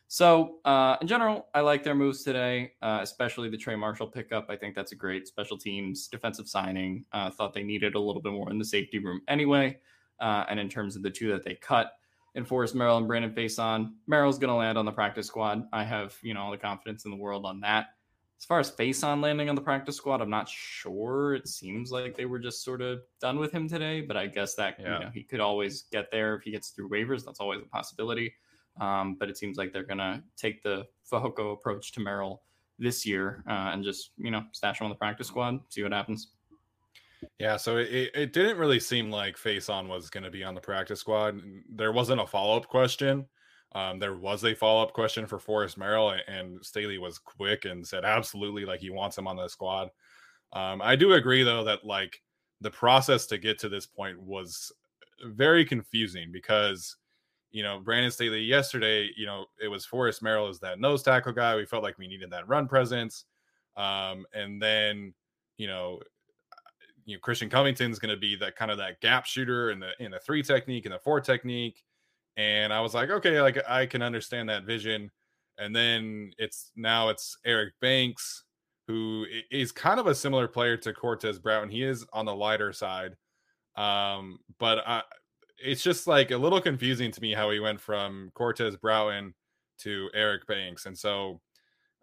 So, 0.07 0.59
uh, 0.65 0.97
in 1.01 1.09
general, 1.09 1.49
I 1.55 1.61
like 1.63 1.83
their 1.83 1.97
moves 1.97 2.23
today, 2.23 2.75
uh, 2.81 3.01
especially 3.03 3.51
the 3.51 3.59
Trey 3.59 3.75
Marshall 3.75 4.07
pickup. 4.07 4.47
I 4.49 4.55
think 4.55 4.77
that's 4.77 4.93
a 4.93 4.97
great 4.97 5.27
special 5.27 5.59
teams 5.59 6.07
defensive 6.07 6.47
signing. 6.47 7.05
Uh, 7.11 7.31
thought 7.31 7.53
they 7.53 7.65
needed 7.65 7.97
a 7.97 8.01
little 8.01 8.23
bit 8.23 8.33
more 8.33 8.49
in 8.49 8.59
the 8.59 8.65
safety 8.65 9.01
room 9.01 9.23
anyway. 9.27 9.77
Uh, 10.21 10.45
and 10.49 10.61
in 10.61 10.69
terms 10.69 10.95
of 10.95 11.03
the 11.03 11.11
two 11.11 11.33
that 11.33 11.45
they 11.45 11.57
cut, 11.57 11.98
and 12.39 12.47
Forrest 12.47 12.75
Merrill 12.75 12.97
and 12.97 13.07
Brandon 13.07 13.33
Facyson. 13.33 13.93
Merrill's 14.07 14.39
going 14.39 14.49
to 14.49 14.55
land 14.55 14.79
on 14.79 14.87
the 14.87 14.93
practice 14.93 15.27
squad. 15.27 15.65
I 15.73 15.85
have, 15.85 16.17
you 16.23 16.33
know, 16.33 16.41
all 16.41 16.51
the 16.51 16.57
confidence 16.57 17.05
in 17.05 17.11
the 17.11 17.17
world 17.17 17.45
on 17.45 17.61
that. 17.61 17.89
As 18.39 18.45
far 18.45 18.61
as 18.61 18.71
Facyson 18.71 19.21
landing 19.21 19.49
on 19.49 19.57
the 19.57 19.61
practice 19.61 19.97
squad, 19.97 20.21
I'm 20.21 20.31
not 20.31 20.49
sure. 20.49 21.35
It 21.35 21.49
seems 21.49 21.91
like 21.91 22.17
they 22.17 22.25
were 22.25 22.39
just 22.39 22.63
sort 22.63 22.81
of 22.81 23.01
done 23.21 23.41
with 23.41 23.51
him 23.51 23.69
today, 23.69 24.01
but 24.01 24.17
I 24.17 24.29
guess 24.29 24.55
that 24.55 24.77
yeah. 24.79 24.85
you 24.85 25.05
know 25.05 25.11
he 25.13 25.25
could 25.25 25.41
always 25.41 25.87
get 25.91 26.13
there 26.13 26.37
if 26.37 26.45
he 26.45 26.53
gets 26.53 26.71
through 26.71 26.89
waivers. 26.89 27.25
That's 27.25 27.41
always 27.41 27.61
a 27.61 27.69
possibility. 27.69 28.33
Um, 28.81 29.17
but 29.19 29.29
it 29.29 29.37
seems 29.37 29.59
like 29.59 29.73
they're 29.73 29.83
going 29.83 29.99
to 29.99 30.23
take 30.37 30.63
the 30.63 30.87
Fehoko 31.13 31.53
approach 31.53 31.91
to 31.93 32.01
Merrill 32.01 32.43
this 32.79 33.05
year 33.05 33.43
uh, 33.49 33.71
and 33.73 33.83
just 33.83 34.13
you 34.17 34.31
know 34.31 34.45
stash 34.53 34.81
him 34.81 34.85
on 34.85 34.91
the 34.91 34.97
practice 34.97 35.27
squad, 35.27 35.59
see 35.71 35.83
what 35.83 35.93
happens. 35.93 36.29
Yeah, 37.39 37.57
so 37.57 37.79
it, 37.79 38.11
it 38.15 38.33
didn't 38.33 38.59
really 38.59 38.81
seem 38.81 39.11
like 39.11 39.37
Facyson 39.37 39.89
was 39.89 40.11
going 40.11 40.25
to 40.25 40.31
be 40.31 40.45
on 40.45 40.55
the 40.55 40.61
practice 40.61 41.01
squad. 41.01 41.41
There 41.69 41.93
wasn't 41.93 42.21
a 42.21 42.27
follow 42.27 42.57
up 42.57 42.69
question. 42.69 43.27
Um, 43.73 43.99
there 43.99 44.17
was 44.17 44.45
a 44.45 44.55
follow 44.55 44.83
up 44.83 44.93
question 44.93 45.27
for 45.27 45.39
Forrest 45.39 45.77
Merrill, 45.77 46.15
and 46.27 46.65
Staley 46.65 46.99
was 46.99 47.19
quick 47.19 47.65
and 47.65 47.87
said 47.87 48.05
absolutely, 48.05 48.65
like 48.65 48.81
he 48.81 48.91
wants 48.91 49.19
him 49.19 49.27
on 49.27 49.37
the 49.37 49.49
squad. 49.49 49.91
Um, 50.53 50.81
I 50.81 50.97
do 50.97 51.13
agree 51.13 51.43
though 51.43 51.65
that 51.65 51.85
like 51.85 52.23
the 52.61 52.71
process 52.71 53.27
to 53.27 53.39
get 53.39 53.59
to 53.61 53.69
this 53.69 53.87
point 53.87 54.21
was 54.21 54.73
very 55.23 55.65
confusing 55.65 56.31
because 56.33 56.97
you 57.51 57.63
know 57.63 57.81
Brandon 57.81 58.11
Staley 58.11 58.41
yesterday, 58.41 59.11
you 59.17 59.27
know 59.27 59.47
it 59.63 59.69
was 59.69 59.85
Forrest 59.85 60.23
Merrill 60.23 60.49
as 60.49 60.61
that 60.61 60.81
nose 60.81 61.03
tackle 61.03 61.33
guy. 61.33 61.57
We 61.57 61.67
felt 61.67 61.83
like 61.83 61.99
we 61.99 62.09
needed 62.09 62.31
that 62.31 62.49
run 62.49 62.69
presence, 62.69 63.25
um, 63.77 64.25
and 64.33 64.63
then 64.63 65.13
you 65.59 65.67
know 65.67 66.01
you 67.09 67.15
know 67.15 67.21
Christian 67.21 67.49
Covington's 67.49 67.99
going 67.99 68.15
to 68.15 68.21
be 68.21 68.37
that 68.37 68.55
kind 68.55 68.71
of 68.71 68.77
that 68.79 69.01
gap 69.01 69.25
shooter 69.25 69.71
in 69.71 69.81
the 69.81 69.93
in 69.99 70.11
the 70.11 70.19
three 70.19 70.43
technique 70.43 70.85
and 70.85 70.95
the 70.95 70.99
four 70.99 71.23
technique, 71.23 71.83
and 72.37 72.71
I 72.71 72.81
was 72.83 72.93
like, 72.93 73.09
okay, 73.09 73.41
like 73.41 73.59
I 73.67 73.87
can 73.87 74.03
understand 74.03 74.51
that 74.51 74.65
vision. 74.65 75.11
And 75.57 75.75
then 75.75 76.33
it's 76.37 76.71
now 76.77 77.09
it's 77.09 77.39
Eric 77.47 77.73
Banks, 77.81 78.45
who 78.87 79.25
is 79.51 79.73
kind 79.73 79.99
of 79.99 80.07
a 80.07 80.15
similar 80.15 80.47
player 80.47 80.77
to 80.77 80.93
Cortez 80.93 81.39
Broughton. 81.39 81.71
He 81.71 81.83
is 81.83 82.05
on 82.13 82.27
the 82.27 82.35
lighter 82.35 82.75
side, 82.75 83.17
um, 83.75 84.39
but 84.59 84.87
I, 84.87 85.03
it's 85.65 85.83
just 85.83 86.07
like 86.07 86.31
a 86.31 86.37
little 86.37 86.61
confusing 86.61 87.11
to 87.11 87.23
me 87.23 87.33
how 87.33 87.51
he 87.51 87.59
went 87.59 87.81
from 87.81 88.31
Cortez 88.35 88.77
Broughton 88.77 89.35
to 89.79 90.11
Eric 90.15 90.47
Banks, 90.47 90.85
and 90.85 90.97
so. 90.97 91.41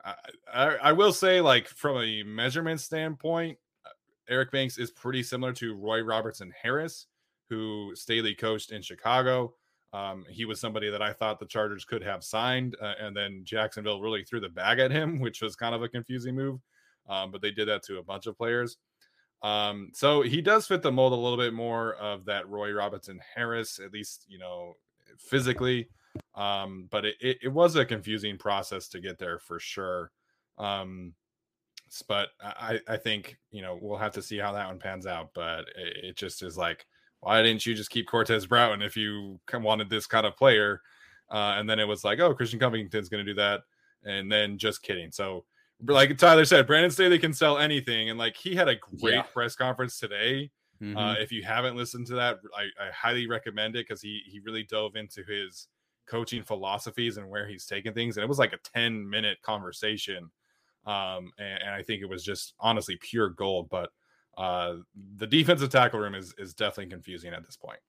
I, 0.04 0.14
I, 0.54 0.66
I 0.76 0.92
will 0.92 1.12
say, 1.12 1.42
like 1.42 1.68
from 1.68 1.98
a 1.98 2.22
measurement 2.22 2.80
standpoint, 2.80 3.58
Eric 4.30 4.52
Banks 4.52 4.78
is 4.78 4.92
pretty 4.92 5.24
similar 5.24 5.54
to 5.54 5.76
Roy 5.76 6.02
Robertson 6.02 6.52
Harris, 6.62 7.08
who 7.50 7.92
Staley 7.96 8.36
coached 8.36 8.72
in 8.72 8.82
Chicago. 8.82 9.54
Um, 9.94 10.26
he 10.30 10.46
was 10.46 10.60
somebody 10.60 10.90
that 10.90 11.02
I 11.02 11.14
thought 11.14 11.40
the 11.40 11.46
Chargers 11.46 11.86
could 11.86 12.04
have 12.04 12.24
signed, 12.24 12.76
uh, 12.82 12.94
and 13.00 13.16
then 13.16 13.42
Jacksonville 13.44 14.02
really 14.02 14.24
threw 14.24 14.40
the 14.40 14.50
bag 14.50 14.80
at 14.80 14.92
him, 14.92 15.20
which 15.22 15.42
was 15.42 15.56
kind 15.56 15.76
of 15.76 15.84
a 15.84 15.90
confusing 15.90 16.36
move. 16.36 16.60
Um, 17.08 17.32
but 17.32 17.42
they 17.42 17.52
did 17.52 17.68
that 17.68 17.84
to 17.84 18.00
a 18.00 18.04
bunch 18.04 18.26
of 18.26 18.38
players. 18.38 18.78
Um, 19.44 19.92
so 19.94 20.22
he 20.22 20.42
does 20.42 20.66
fit 20.66 20.82
the 20.82 20.92
mold 20.92 21.14
a 21.14 21.16
little 21.16 21.38
bit 21.38 21.54
more 21.54 21.94
of 21.96 22.26
that 22.26 22.50
Roy 22.50 22.72
Robertson 22.72 23.20
Harris, 23.36 23.80
at 23.80 23.94
least 23.94 24.26
you 24.28 24.40
know 24.40 24.74
physically. 25.18 25.88
Um, 26.34 26.88
but 26.90 27.06
it, 27.06 27.16
it, 27.22 27.38
it 27.44 27.48
was 27.50 27.76
a 27.76 27.86
confusing 27.86 28.38
process 28.38 28.88
to 28.90 29.00
get 29.00 29.20
there 29.20 29.40
for 29.40 29.60
sure. 29.60 30.12
Um, 30.58 31.14
but 32.08 32.30
I, 32.42 32.80
I 32.88 32.98
think 32.98 33.38
you 33.52 33.62
know 33.62 33.78
we'll 33.82 33.98
have 33.98 34.14
to 34.14 34.22
see 34.22 34.38
how 34.38 34.52
that 34.54 34.68
one 34.68 34.80
pans 34.80 35.06
out. 35.06 35.32
But 35.34 35.66
it, 35.76 36.06
it 36.06 36.18
just 36.18 36.44
is 36.44 36.58
like, 36.58 36.86
why 37.22 37.42
didn't 37.42 37.66
you 37.66 37.74
just 37.74 37.90
keep 37.90 38.08
Cortez 38.08 38.46
Broughton 38.46 38.82
if 38.82 38.96
you 38.96 39.40
wanted 39.54 39.90
this 39.90 40.08
kind 40.08 40.26
of 40.26 40.36
player? 40.36 40.82
Uh, 41.30 41.56
and 41.58 41.70
then 41.70 41.80
it 41.80 41.88
was 41.88 42.04
like, 42.04 42.20
oh, 42.20 42.34
Christian 42.34 42.60
Covington's 42.60 43.10
going 43.10 43.26
to 43.26 43.32
do 43.32 43.36
that, 43.36 43.62
and 44.04 44.32
then 44.32 44.58
just 44.58 44.84
kidding. 44.84 45.12
So, 45.12 45.46
like 45.88 46.18
Tyler 46.18 46.46
said, 46.46 46.68
Brandon 46.68 46.92
Staley 46.92 47.20
can 47.20 47.34
sell 47.34 47.58
anything, 47.58 48.10
and 48.10 48.20
like 48.20 48.36
he 48.36 48.56
had 48.56 48.70
a 48.70 48.76
great 48.76 49.16
yeah. 49.16 49.22
press 49.24 49.56
conference 49.56 50.00
today. 50.00 50.52
Uh, 50.82 50.86
mm-hmm. 50.86 50.98
Uh, 50.98 51.14
if 51.14 51.32
you 51.32 51.42
haven't 51.42 51.78
listened 51.78 52.06
to 52.08 52.16
that, 52.16 52.38
I, 52.56 52.64
I 52.84 52.92
highly 52.92 53.28
recommend 53.28 53.76
it 53.76 53.88
because 53.88 54.02
he 54.02 54.22
he 54.26 54.40
really 54.40 54.64
dove 54.64 54.96
into 54.96 55.24
his 55.24 55.68
coaching 56.06 56.44
philosophies 56.44 57.18
and 57.18 57.30
where 57.30 57.48
he's 57.48 57.66
taking 57.66 57.94
things, 57.94 58.18
and 58.18 58.24
it 58.24 58.30
was 58.30 58.40
like 58.40 58.54
a 58.54 58.60
ten 58.72 59.10
minute 59.10 59.38
conversation 59.42 60.30
um, 60.86 61.32
and, 61.38 61.64
and, 61.64 61.70
I 61.72 61.82
think 61.82 62.02
it 62.02 62.10
was 62.10 62.24
just 62.24 62.54
honestly 62.60 62.98
pure 63.02 63.30
gold. 63.30 63.70
But 63.70 63.90
uh, 64.38 64.76
the 65.18 65.28
defensive 65.28 65.70
tackle 65.70 66.00
room 66.00 66.16
is 66.16 66.34
is 66.38 66.54
definitely 66.54 66.92
confusing 66.92 67.34
at 67.34 67.46
this 67.46 67.58
point. 67.58 67.80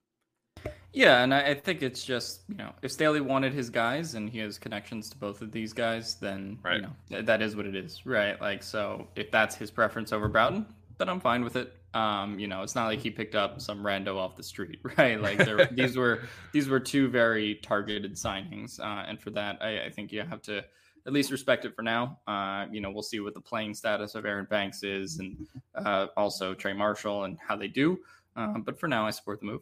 Yeah, 0.92 1.22
and 1.22 1.34
I, 1.34 1.50
I 1.50 1.54
think 1.54 1.82
it's 1.82 2.02
just 2.04 2.42
you 2.48 2.56
know 2.56 2.72
if 2.82 2.90
Staley 2.90 3.20
wanted 3.20 3.52
his 3.52 3.68
guys 3.68 4.14
and 4.14 4.30
he 4.30 4.38
has 4.38 4.58
connections 4.58 5.10
to 5.10 5.16
both 5.16 5.42
of 5.42 5.52
these 5.52 5.72
guys, 5.72 6.14
then 6.14 6.58
right. 6.62 6.76
you 6.76 6.88
know 7.10 7.22
that 7.22 7.42
is 7.42 7.54
what 7.54 7.66
it 7.66 7.76
is, 7.76 8.04
right? 8.06 8.40
Like 8.40 8.62
so, 8.62 9.06
if 9.14 9.30
that's 9.30 9.54
his 9.54 9.70
preference 9.70 10.12
over 10.12 10.28
Broughton, 10.28 10.66
then 10.98 11.08
I'm 11.08 11.20
fine 11.20 11.44
with 11.44 11.56
it. 11.56 11.74
Um, 11.92 12.38
you 12.38 12.46
know, 12.46 12.62
it's 12.62 12.74
not 12.74 12.86
like 12.86 13.00
he 13.00 13.10
picked 13.10 13.34
up 13.34 13.60
some 13.60 13.82
rando 13.82 14.16
off 14.16 14.36
the 14.36 14.42
street, 14.42 14.80
right? 14.98 15.20
Like 15.20 15.38
there, 15.38 15.66
these 15.66 15.96
were 15.96 16.22
these 16.52 16.68
were 16.68 16.80
two 16.80 17.08
very 17.08 17.56
targeted 17.56 18.14
signings, 18.14 18.80
uh, 18.80 19.04
and 19.06 19.20
for 19.20 19.30
that, 19.30 19.58
I, 19.60 19.84
I 19.84 19.90
think 19.90 20.12
you 20.12 20.22
have 20.22 20.42
to 20.42 20.64
at 21.06 21.12
least 21.12 21.30
respect 21.30 21.64
it 21.64 21.74
for 21.74 21.82
now. 21.82 22.18
Uh, 22.26 22.66
you 22.70 22.80
know, 22.80 22.90
we'll 22.90 23.02
see 23.02 23.20
what 23.20 23.34
the 23.34 23.40
playing 23.40 23.74
status 23.74 24.14
of 24.14 24.26
Aaron 24.26 24.46
Banks 24.50 24.82
is, 24.82 25.18
and 25.18 25.46
uh, 25.74 26.08
also 26.16 26.52
Trey 26.52 26.72
Marshall 26.72 27.24
and 27.24 27.38
how 27.38 27.56
they 27.56 27.68
do. 27.68 27.98
Uh, 28.34 28.58
but 28.58 28.78
for 28.78 28.88
now, 28.88 29.06
I 29.06 29.10
support 29.10 29.40
the 29.40 29.46
move. 29.46 29.60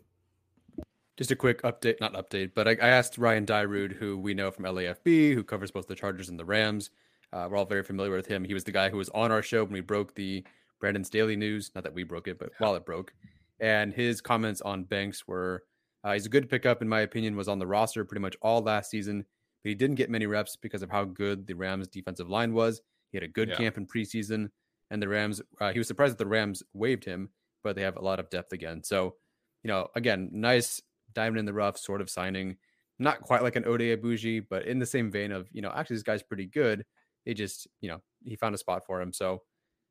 Just 1.16 1.30
a 1.30 1.36
quick 1.36 1.62
update, 1.62 2.00
not 2.00 2.14
update, 2.14 2.52
but 2.54 2.66
I, 2.66 2.72
I 2.72 2.88
asked 2.88 3.18
Ryan 3.18 3.46
Dyrud, 3.46 3.92
who 3.92 4.18
we 4.18 4.34
know 4.34 4.50
from 4.50 4.64
LAFB, 4.64 5.34
who 5.34 5.44
covers 5.44 5.70
both 5.70 5.86
the 5.86 5.94
Chargers 5.94 6.28
and 6.28 6.38
the 6.38 6.44
Rams. 6.44 6.90
Uh, 7.32 7.46
we're 7.48 7.56
all 7.56 7.66
very 7.66 7.84
familiar 7.84 8.16
with 8.16 8.26
him. 8.26 8.42
He 8.42 8.54
was 8.54 8.64
the 8.64 8.72
guy 8.72 8.88
who 8.88 8.96
was 8.96 9.10
on 9.10 9.30
our 9.30 9.42
show 9.42 9.62
when 9.62 9.72
we 9.72 9.80
broke 9.80 10.14
the 10.14 10.44
Brandon 10.80 11.04
Staley 11.04 11.36
News. 11.36 11.70
Not 11.74 11.84
that 11.84 11.94
we 11.94 12.02
broke 12.02 12.26
it, 12.26 12.38
but 12.38 12.50
while 12.58 12.74
it 12.74 12.84
broke. 12.84 13.12
And 13.60 13.92
his 13.92 14.20
comments 14.20 14.60
on 14.60 14.84
Banks 14.84 15.28
were 15.28 15.62
uh, 16.02 16.12
he's 16.12 16.26
a 16.26 16.30
good 16.30 16.50
pickup, 16.50 16.82
in 16.82 16.88
my 16.88 17.00
opinion, 17.00 17.36
was 17.36 17.48
on 17.48 17.58
the 17.58 17.66
roster 17.66 18.04
pretty 18.04 18.20
much 18.20 18.36
all 18.42 18.60
last 18.60 18.90
season 18.90 19.24
but 19.64 19.71
he 19.71 19.75
didn't 19.75 19.97
get 19.97 20.11
many 20.11 20.26
reps 20.26 20.54
because 20.54 20.83
of 20.83 20.90
how 20.90 21.04
good 21.04 21.49
the 21.49 21.54
Rams' 21.54 21.88
defensive 21.88 22.28
line 22.28 22.52
was. 22.52 22.80
He 23.11 23.16
had 23.16 23.25
a 23.25 23.28
good 23.28 23.49
yeah. 23.49 23.56
camp 23.56 23.78
in 23.78 23.87
preseason, 23.87 24.50
and 24.90 25.02
the 25.02 25.09
Rams, 25.09 25.42
uh, 25.61 25.73
he 25.73 25.78
was 25.78 25.88
surprised 25.88 26.12
that 26.12 26.18
the 26.18 26.30
Rams 26.30 26.62
waived 26.75 27.04
him, 27.04 27.30
but 27.64 27.75
they 27.75 27.83
have 27.83 27.97
a 27.97 28.04
lot 28.04 28.21
of 28.21 28.30
depth 28.30 28.52
again. 28.52 28.85
So, 28.85 29.16
you 29.64 29.68
know, 29.68 29.88
again, 29.97 30.28
nice 30.30 30.80
diamond 31.14 31.38
in 31.38 31.47
the 31.47 31.52
rough 31.52 31.78
sort 31.78 32.00
of 32.00 32.09
signing. 32.09 32.56
Not 32.99 33.23
quite 33.23 33.42
like 33.42 33.56
an 33.56 33.64
Oday 33.64 33.97
Aboushi, 33.97 34.44
but 34.49 34.66
in 34.66 34.78
the 34.78 34.87
same 34.87 35.11
vein 35.11 35.33
of, 35.33 35.49
you 35.50 35.62
know, 35.62 35.73
actually, 35.75 35.97
this 35.97 36.02
guy's 36.04 36.23
pretty 36.23 36.47
good. 36.47 36.85
They 37.25 37.35
just, 37.35 37.66
you 37.80 37.88
know, 37.88 38.02
he 38.23 38.37
found 38.37 38.54
a 38.54 38.59
spot 38.59 38.85
for 38.87 39.00
him. 39.00 39.12
So, 39.12 39.42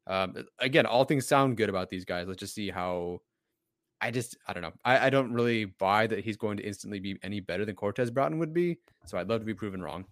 Um, 0.05 0.35
again, 0.59 0.85
all 0.85 1.05
things 1.05 1.25
sound 1.25 1.55
good 1.55 1.69
about 1.69 1.89
these 1.89 2.05
guys. 2.05 2.27
Let's 2.27 2.39
just 2.39 2.53
see 2.53 2.69
how. 2.69 3.21
I 4.03 4.11
just 4.11 4.35
I 4.47 4.53
don't 4.53 4.63
know. 4.63 4.73
I, 4.83 5.07
I 5.07 5.09
don't 5.09 5.31
really 5.31 5.65
buy 5.65 6.07
that 6.07 6.19
he's 6.19 6.35
going 6.35 6.57
to 6.57 6.63
instantly 6.63 6.99
be 6.99 7.17
any 7.23 7.39
better 7.39 7.63
than 7.63 7.75
Cortez 7.75 8.11
Broughton 8.11 8.37
would 8.39 8.53
be. 8.53 8.77
So 9.05 9.17
I'd 9.17 9.29
love 9.29 9.39
to 9.39 9.45
be 9.45 9.53
proven 9.53 9.81
wrong. 9.81 10.03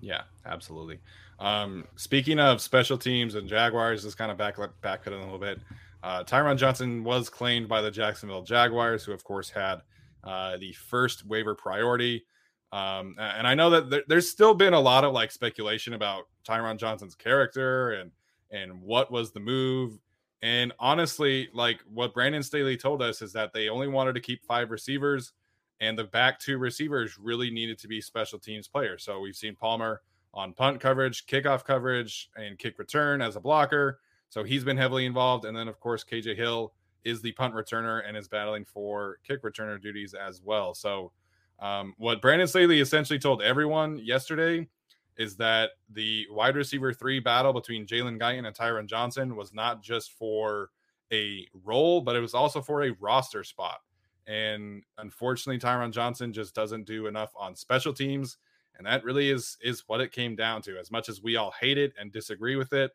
Yeah, 0.00 0.22
absolutely. 0.46 1.00
Um, 1.38 1.84
speaking 1.96 2.38
of 2.38 2.62
special 2.62 2.96
teams 2.96 3.34
and 3.34 3.46
Jaguars, 3.46 4.04
just 4.04 4.16
kind 4.16 4.30
of 4.30 4.38
back 4.38 4.56
back 4.80 5.06
it 5.06 5.12
a 5.12 5.18
little 5.18 5.38
bit. 5.38 5.60
Uh, 6.02 6.24
Tyron 6.24 6.56
Johnson 6.56 7.04
was 7.04 7.28
claimed 7.28 7.68
by 7.68 7.82
the 7.82 7.90
Jacksonville 7.90 8.42
Jaguars, 8.42 9.04
who 9.04 9.12
of 9.12 9.22
course 9.22 9.50
had 9.50 9.82
uh, 10.22 10.56
the 10.56 10.72
first 10.72 11.26
waiver 11.26 11.54
priority. 11.54 12.24
Um, 12.72 13.16
and 13.18 13.46
I 13.46 13.54
know 13.54 13.70
that 13.70 13.90
there, 13.90 14.02
there's 14.08 14.30
still 14.30 14.54
been 14.54 14.72
a 14.72 14.80
lot 14.80 15.04
of 15.04 15.12
like 15.12 15.30
speculation 15.30 15.92
about 15.92 16.24
Tyron 16.48 16.78
Johnson's 16.78 17.14
character 17.14 17.92
and 17.92 18.10
and 18.50 18.80
what 18.80 19.12
was 19.12 19.32
the 19.32 19.40
move. 19.40 19.98
And 20.44 20.74
honestly, 20.78 21.48
like 21.54 21.80
what 21.90 22.12
Brandon 22.12 22.42
Staley 22.42 22.76
told 22.76 23.00
us 23.00 23.22
is 23.22 23.32
that 23.32 23.54
they 23.54 23.70
only 23.70 23.88
wanted 23.88 24.14
to 24.16 24.20
keep 24.20 24.44
five 24.44 24.70
receivers, 24.70 25.32
and 25.80 25.98
the 25.98 26.04
back 26.04 26.38
two 26.38 26.58
receivers 26.58 27.18
really 27.18 27.50
needed 27.50 27.78
to 27.78 27.88
be 27.88 27.98
special 28.02 28.38
teams 28.38 28.68
players. 28.68 29.04
So 29.04 29.20
we've 29.20 29.34
seen 29.34 29.56
Palmer 29.56 30.02
on 30.34 30.52
punt 30.52 30.80
coverage, 30.80 31.24
kickoff 31.24 31.64
coverage, 31.64 32.28
and 32.36 32.58
kick 32.58 32.78
return 32.78 33.22
as 33.22 33.36
a 33.36 33.40
blocker. 33.40 34.00
So 34.28 34.44
he's 34.44 34.64
been 34.64 34.76
heavily 34.76 35.06
involved. 35.06 35.46
And 35.46 35.56
then, 35.56 35.66
of 35.66 35.80
course, 35.80 36.04
KJ 36.04 36.36
Hill 36.36 36.74
is 37.04 37.22
the 37.22 37.32
punt 37.32 37.54
returner 37.54 38.06
and 38.06 38.14
is 38.14 38.28
battling 38.28 38.66
for 38.66 39.20
kick 39.26 39.42
returner 39.42 39.80
duties 39.80 40.12
as 40.12 40.42
well. 40.42 40.74
So, 40.74 41.12
um, 41.58 41.94
what 41.96 42.20
Brandon 42.20 42.48
Staley 42.48 42.80
essentially 42.82 43.18
told 43.18 43.40
everyone 43.40 43.98
yesterday 43.98 44.68
is 45.16 45.36
that 45.36 45.70
the 45.90 46.26
wide 46.30 46.56
receiver 46.56 46.92
three 46.92 47.20
battle 47.20 47.52
between 47.52 47.86
Jalen 47.86 48.20
Guyton 48.20 48.46
and 48.46 48.56
Tyron 48.56 48.86
Johnson 48.86 49.36
was 49.36 49.54
not 49.54 49.82
just 49.82 50.12
for 50.12 50.70
a 51.12 51.46
role, 51.64 52.00
but 52.00 52.16
it 52.16 52.20
was 52.20 52.34
also 52.34 52.60
for 52.60 52.82
a 52.82 52.92
roster 53.00 53.44
spot. 53.44 53.78
And 54.26 54.82
unfortunately, 54.98 55.60
Tyron 55.60 55.92
Johnson 55.92 56.32
just 56.32 56.54
doesn't 56.54 56.86
do 56.86 57.06
enough 57.06 57.32
on 57.36 57.54
special 57.54 57.92
teams. 57.92 58.38
And 58.76 58.86
that 58.86 59.04
really 59.04 59.30
is 59.30 59.56
is 59.60 59.84
what 59.86 60.00
it 60.00 60.10
came 60.10 60.34
down 60.34 60.62
to. 60.62 60.78
As 60.78 60.90
much 60.90 61.08
as 61.08 61.22
we 61.22 61.36
all 61.36 61.52
hate 61.52 61.78
it 61.78 61.92
and 61.98 62.10
disagree 62.10 62.56
with 62.56 62.72
it, 62.72 62.90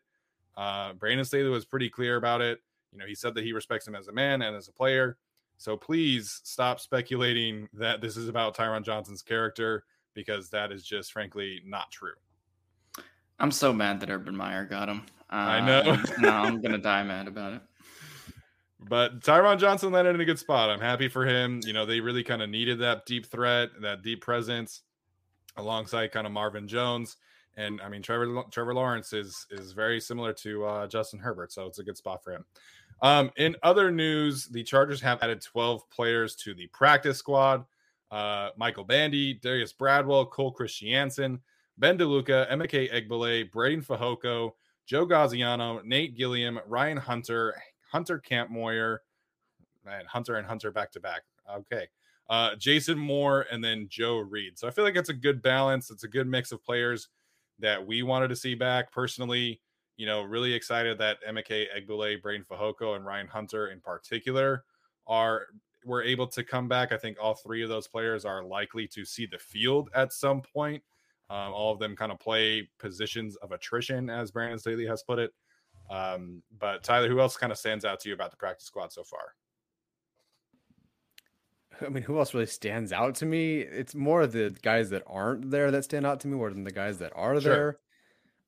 uh, 0.56 0.92
Brandon 0.94 1.24
Staley 1.24 1.48
was 1.48 1.64
pretty 1.64 1.88
clear 1.88 2.16
about 2.16 2.42
it. 2.42 2.60
You 2.92 2.98
know, 2.98 3.06
he 3.06 3.14
said 3.14 3.34
that 3.34 3.44
he 3.44 3.52
respects 3.52 3.86
him 3.86 3.94
as 3.94 4.08
a 4.08 4.12
man 4.12 4.42
and 4.42 4.54
as 4.54 4.68
a 4.68 4.72
player. 4.72 5.16
So 5.56 5.76
please 5.76 6.40
stop 6.44 6.80
speculating 6.80 7.68
that 7.74 8.00
this 8.00 8.16
is 8.16 8.28
about 8.28 8.56
Tyron 8.56 8.82
Johnson's 8.82 9.22
character 9.22 9.84
because 10.14 10.50
that 10.50 10.72
is 10.72 10.84
just 10.84 11.12
frankly 11.12 11.60
not 11.64 11.90
true. 11.90 12.14
I'm 13.38 13.50
so 13.50 13.72
mad 13.72 14.00
that 14.00 14.10
Urban 14.10 14.36
Meyer 14.36 14.64
got 14.64 14.88
him. 14.88 15.02
Uh, 15.32 15.36
I 15.36 15.60
know. 15.66 16.02
no, 16.18 16.28
I'm 16.28 16.60
gonna 16.60 16.78
die 16.78 17.02
mad 17.02 17.28
about 17.28 17.54
it. 17.54 17.62
But 18.88 19.20
Tyron 19.20 19.58
Johnson 19.58 19.92
landed 19.92 20.14
in 20.14 20.22
a 20.22 20.24
good 20.24 20.38
spot. 20.38 20.70
I'm 20.70 20.80
happy 20.80 21.08
for 21.08 21.26
him. 21.26 21.60
You 21.64 21.74
know, 21.74 21.84
they 21.84 22.00
really 22.00 22.24
kind 22.24 22.40
of 22.40 22.48
needed 22.48 22.78
that 22.78 23.04
deep 23.04 23.26
threat, 23.26 23.68
that 23.82 24.02
deep 24.02 24.22
presence, 24.22 24.80
alongside 25.58 26.12
kind 26.12 26.26
of 26.26 26.32
Marvin 26.32 26.66
Jones. 26.66 27.18
And 27.56 27.80
I 27.82 27.90
mean, 27.90 28.00
Trevor 28.00 28.42
Trevor 28.50 28.72
Lawrence 28.74 29.12
is 29.12 29.46
is 29.50 29.72
very 29.72 30.00
similar 30.00 30.32
to 30.32 30.64
uh, 30.64 30.86
Justin 30.86 31.18
Herbert, 31.18 31.52
so 31.52 31.66
it's 31.66 31.78
a 31.78 31.84
good 31.84 31.96
spot 31.96 32.24
for 32.24 32.32
him. 32.32 32.44
Um, 33.02 33.30
in 33.36 33.56
other 33.62 33.90
news, 33.90 34.46
the 34.46 34.62
Chargers 34.62 35.00
have 35.00 35.22
added 35.22 35.40
12 35.42 35.88
players 35.90 36.34
to 36.36 36.54
the 36.54 36.66
practice 36.68 37.18
squad 37.18 37.64
uh, 38.10 38.50
Michael 38.56 38.84
Bandy, 38.84 39.34
Darius 39.34 39.72
Bradwell, 39.72 40.26
Cole 40.26 40.52
Christiansen, 40.52 41.40
Ben 41.78 41.96
DeLuca, 41.96 42.50
Emeka 42.50 42.92
Egbule, 42.92 43.50
Breiden 43.50 43.84
Fehoko, 43.84 44.52
Joe 44.86 45.06
Gaziano, 45.06 45.84
Nate 45.84 46.16
Gilliam, 46.16 46.58
Ryan 46.66 46.96
Hunter, 46.96 47.54
Hunter 47.90 48.20
Kampmoyer, 48.20 48.98
man, 49.84 50.04
Hunter 50.06 50.36
and 50.36 50.46
Hunter 50.46 50.70
back 50.70 50.92
to 50.92 51.00
back. 51.00 51.22
Okay. 51.50 51.88
Uh, 52.28 52.54
Jason 52.56 52.98
Moore 52.98 53.46
and 53.50 53.62
then 53.62 53.86
Joe 53.88 54.18
Reed. 54.18 54.58
So 54.58 54.68
I 54.68 54.70
feel 54.70 54.84
like 54.84 54.96
it's 54.96 55.08
a 55.08 55.14
good 55.14 55.42
balance. 55.42 55.90
It's 55.90 56.04
a 56.04 56.08
good 56.08 56.28
mix 56.28 56.52
of 56.52 56.62
players 56.62 57.08
that 57.58 57.84
we 57.84 58.02
wanted 58.02 58.28
to 58.28 58.36
see 58.36 58.54
back. 58.54 58.92
Personally, 58.92 59.60
you 59.96 60.06
know, 60.06 60.22
really 60.22 60.52
excited 60.52 60.98
that 60.98 61.18
Emeka 61.28 61.66
Egbule, 61.76 62.22
Breiden 62.22 62.46
Fehoko, 62.46 62.94
and 62.94 63.04
Ryan 63.04 63.26
Hunter 63.26 63.68
in 63.68 63.80
particular 63.80 64.64
are 65.06 65.46
were 65.84 66.02
able 66.02 66.26
to 66.28 66.44
come 66.44 66.68
back. 66.68 66.92
I 66.92 66.96
think 66.96 67.16
all 67.20 67.34
three 67.34 67.62
of 67.62 67.68
those 67.68 67.88
players 67.88 68.24
are 68.24 68.44
likely 68.44 68.86
to 68.88 69.04
see 69.04 69.26
the 69.26 69.38
field 69.38 69.90
at 69.94 70.12
some 70.12 70.42
point. 70.42 70.82
Um, 71.30 71.52
all 71.52 71.72
of 71.72 71.78
them 71.78 71.94
kind 71.94 72.10
of 72.10 72.18
play 72.18 72.68
positions 72.78 73.36
of 73.36 73.52
attrition, 73.52 74.10
as 74.10 74.30
Brandon 74.30 74.58
Staley 74.58 74.86
has 74.86 75.02
put 75.02 75.18
it. 75.18 75.32
Um, 75.88 76.42
but 76.58 76.82
Tyler, 76.82 77.08
who 77.08 77.20
else 77.20 77.36
kind 77.36 77.52
of 77.52 77.58
stands 77.58 77.84
out 77.84 78.00
to 78.00 78.08
you 78.08 78.14
about 78.14 78.30
the 78.30 78.36
practice 78.36 78.66
squad 78.66 78.92
so 78.92 79.04
far? 79.04 79.34
I 81.84 81.88
mean, 81.88 82.02
who 82.02 82.18
else 82.18 82.34
really 82.34 82.46
stands 82.46 82.92
out 82.92 83.14
to 83.16 83.26
me? 83.26 83.60
It's 83.60 83.94
more 83.94 84.26
the 84.26 84.54
guys 84.62 84.90
that 84.90 85.02
aren't 85.06 85.50
there 85.50 85.70
that 85.70 85.84
stand 85.84 86.06
out 86.06 86.20
to 86.20 86.28
me 86.28 86.36
more 86.36 86.50
than 86.50 86.64
the 86.64 86.72
guys 86.72 86.98
that 86.98 87.12
are 87.14 87.40
sure. 87.40 87.78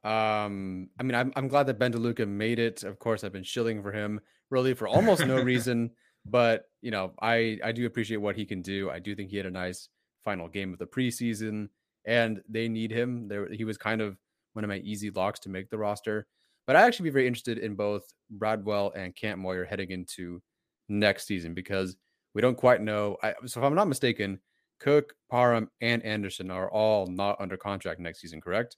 there. 0.04 0.12
Um, 0.12 0.90
I 0.98 1.04
mean, 1.04 1.14
I'm, 1.14 1.32
I'm 1.36 1.48
glad 1.48 1.66
that 1.66 1.78
Ben 1.78 1.92
DeLuca 1.92 2.26
made 2.28 2.58
it. 2.58 2.82
Of 2.82 2.98
course, 2.98 3.24
I've 3.24 3.32
been 3.32 3.44
shilling 3.44 3.82
for 3.82 3.92
him 3.92 4.20
really 4.50 4.74
for 4.74 4.86
almost 4.86 5.26
no 5.26 5.36
reason. 5.42 5.90
But 6.24 6.66
you 6.80 6.90
know, 6.90 7.12
I 7.20 7.58
I 7.64 7.72
do 7.72 7.86
appreciate 7.86 8.18
what 8.18 8.36
he 8.36 8.44
can 8.44 8.62
do. 8.62 8.90
I 8.90 8.98
do 8.98 9.14
think 9.14 9.30
he 9.30 9.36
had 9.36 9.46
a 9.46 9.50
nice 9.50 9.88
final 10.24 10.48
game 10.48 10.72
of 10.72 10.78
the 10.78 10.86
preseason, 10.86 11.68
and 12.04 12.42
they 12.48 12.68
need 12.68 12.90
him. 12.90 13.28
There, 13.28 13.48
he 13.50 13.64
was 13.64 13.76
kind 13.76 14.00
of 14.00 14.16
one 14.52 14.64
of 14.64 14.68
my 14.68 14.78
easy 14.78 15.10
locks 15.10 15.40
to 15.40 15.48
make 15.48 15.70
the 15.70 15.78
roster. 15.78 16.26
But 16.66 16.76
I 16.76 16.82
actually 16.82 17.04
be 17.04 17.14
very 17.14 17.26
interested 17.26 17.58
in 17.58 17.74
both 17.74 18.04
Bradwell 18.30 18.92
and 18.94 19.16
Kampmoyer 19.16 19.66
heading 19.66 19.90
into 19.90 20.40
next 20.88 21.26
season 21.26 21.54
because 21.54 21.96
we 22.34 22.42
don't 22.42 22.56
quite 22.56 22.80
know. 22.80 23.16
I, 23.22 23.34
so 23.46 23.60
if 23.60 23.64
I'm 23.64 23.74
not 23.74 23.88
mistaken, 23.88 24.38
Cook, 24.78 25.14
Parham, 25.30 25.70
and 25.80 26.04
Anderson 26.04 26.50
are 26.50 26.70
all 26.70 27.06
not 27.06 27.40
under 27.40 27.56
contract 27.56 28.00
next 28.00 28.20
season, 28.20 28.40
correct? 28.40 28.76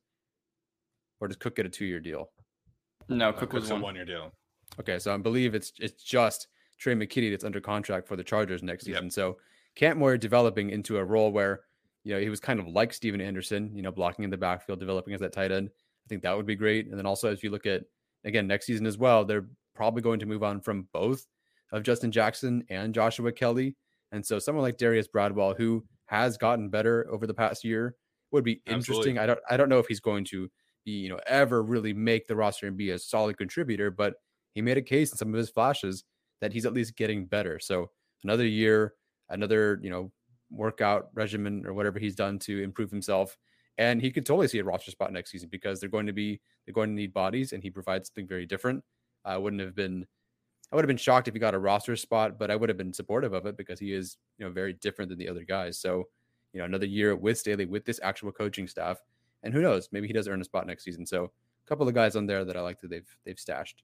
Or 1.21 1.29
does 1.29 1.37
Cook 1.37 1.57
get 1.57 1.67
a 1.67 1.71
two-year 1.71 2.01
deal? 2.01 2.31
No, 3.09 3.33
Cook 3.33 3.53
was 3.53 3.71
one. 3.71 3.81
a 3.81 3.85
one-year 3.85 4.05
deal. 4.07 4.33
Okay, 4.81 4.99
so 4.99 5.15
I 5.15 5.17
believe 5.19 5.55
it's 5.55 5.73
it's 5.79 6.03
just 6.03 6.49
Tre' 6.79 6.95
McKitty 6.95 7.31
that's 7.31 7.45
under 7.45 7.61
contract 7.61 8.09
for 8.09 8.17
the 8.17 8.25
Chargers 8.25 8.63
next 8.63 8.85
season. 8.85 9.05
Yep. 9.05 9.13
So 9.13 9.37
Kampmoyer 9.77 10.19
developing 10.19 10.71
into 10.71 10.99
a 10.99 11.05
role 11.05 11.33
where, 11.33 11.63
you 12.05 12.15
know, 12.15 12.21
he 12.21 12.29
was 12.29 12.41
kind 12.41 12.61
of 12.61 12.69
like 12.69 12.93
Stephen 12.93 13.21
Anderson, 13.21 13.75
you 13.75 13.83
know, 13.83 13.93
blocking 13.93 14.25
in 14.25 14.31
the 14.31 14.37
backfield, 14.37 14.81
developing 14.81 15.15
as 15.15 15.21
that 15.21 15.33
tight 15.33 15.53
end. 15.53 15.71
I 15.73 16.07
think 16.09 16.23
that 16.23 16.37
would 16.37 16.47
be 16.47 16.57
great. 16.57 16.89
And 16.89 16.99
then 16.99 17.07
also, 17.07 17.31
as 17.31 17.43
you 17.43 17.51
look 17.51 17.67
at, 17.67 17.83
again, 18.25 18.47
next 18.47 18.67
season 18.67 18.87
as 18.87 18.99
well, 18.99 19.25
they're 19.25 19.47
probably 19.75 20.03
going 20.03 20.21
to 20.21 20.27
move 20.27 20.43
on 20.43 20.61
from 20.61 20.87
both 20.93 21.27
of 21.73 21.83
Justin 21.83 22.13
Jackson 22.13 22.65
and 22.69 22.95
Joshua 22.95 23.33
Kelly. 23.33 23.75
And 24.13 24.25
so 24.25 24.39
someone 24.39 24.63
like 24.63 24.77
Darius 24.77 25.09
Bradwell, 25.09 25.57
who 25.57 25.85
has 26.07 26.37
gotten 26.37 26.69
better 26.69 27.07
over 27.11 27.27
the 27.27 27.35
past 27.35 27.65
year, 27.65 27.97
would 28.31 28.45
be 28.45 28.61
interesting. 28.67 29.17
Absolutely. 29.17 29.19
I 29.19 29.27
don't 29.27 29.41
I 29.51 29.57
don't 29.57 29.69
know 29.69 29.79
if 29.79 29.87
he's 29.87 30.01
going 30.01 30.25
to 30.27 30.51
be, 30.85 30.93
you 30.93 31.09
know, 31.09 31.21
ever 31.27 31.63
really 31.63 31.93
make 31.93 32.27
the 32.27 32.37
roster 32.37 32.67
and 32.67 32.77
be 32.77 32.91
a 32.91 32.99
solid 32.99 33.39
contributor, 33.39 33.91
but 33.91 34.15
he 34.53 34.61
made 34.61 34.77
a 34.77 34.83
case 34.83 35.11
in 35.11 35.17
some 35.17 35.29
of 35.29 35.39
his 35.39 35.51
flashes 35.51 36.05
that 36.45 36.53
he's 36.53 36.67
at 36.67 36.75
least 36.75 36.95
getting 36.95 37.25
better. 37.25 37.59
So 37.59 37.91
another 38.23 38.47
year, 38.47 38.93
another, 39.31 39.81
you 39.83 39.89
know, 39.89 40.13
workout 40.51 41.09
regimen 41.15 41.65
or 41.67 41.73
whatever 41.73 41.99
he's 41.99 42.15
done 42.15 42.39
to 42.41 42.63
improve 42.63 42.91
himself. 42.91 43.39
And 43.79 44.01
he 44.01 44.11
could 44.11 44.27
totally 44.27 44.47
see 44.47 44.59
a 44.59 44.65
roster 44.65 44.91
spot 44.91 45.11
next 45.11 45.31
season 45.31 45.49
because 45.51 45.81
they're 45.81 45.89
going 45.89 46.07
to 46.07 46.13
be 46.13 46.43
they're 46.65 46.75
going 46.75 46.91
to 46.91 46.95
need 46.95 47.15
bodies 47.15 47.53
and 47.55 47.63
he 47.63 47.71
provides 47.71 48.09
something 48.09 48.29
very 48.29 48.45
different. 48.45 48.85
I 49.25 49.39
wouldn't 49.39 49.63
have 49.63 49.75
been 49.75 50.07
I 50.71 50.77
would 50.77 50.85
have 50.85 50.89
been 50.89 50.99
shocked 50.99 51.29
if 51.29 51.35
he 51.35 51.41
got 51.41 51.55
a 51.55 51.59
roster 51.59 51.97
spot, 51.97 52.39
but 52.39 52.51
I 52.51 52.57
would 52.57 52.69
have 52.69 52.77
been 52.77 52.93
supportive 52.93 53.33
of 53.33 53.47
it 53.47 53.57
because 53.57 53.81
he 53.81 53.95
is, 53.95 54.19
you 54.37 54.45
know, 54.45 54.53
very 54.53 54.75
different 54.75 55.09
than 55.09 55.19
the 55.19 55.29
other 55.31 55.45
guys. 55.45 55.79
So, 55.79 56.09
you 56.53 56.59
know, 56.59 56.67
another 56.67 56.87
year 56.87 57.17
with 57.17 57.39
Staley 57.39 57.65
with 57.65 57.87
this 57.87 58.01
actual 58.03 58.33
coaching 58.33 58.69
staff. 58.69 58.99
And 59.43 59.55
who 59.55 59.63
knows, 59.63 59.89
maybe 59.93 60.09
he 60.09 60.13
does 60.13 60.29
earn 60.29 60.43
a 60.43 60.45
spot 60.45 60.67
next 60.67 60.85
season. 60.85 61.07
So 61.07 61.25
a 61.25 61.69
couple 61.69 61.89
of 61.89 61.95
guys 61.95 62.17
on 62.17 62.27
there 62.27 62.45
that 62.45 62.57
I 62.57 62.61
like 62.61 62.81
that 62.83 62.91
they've 62.91 63.17
they've 63.25 63.39
stashed. 63.39 63.83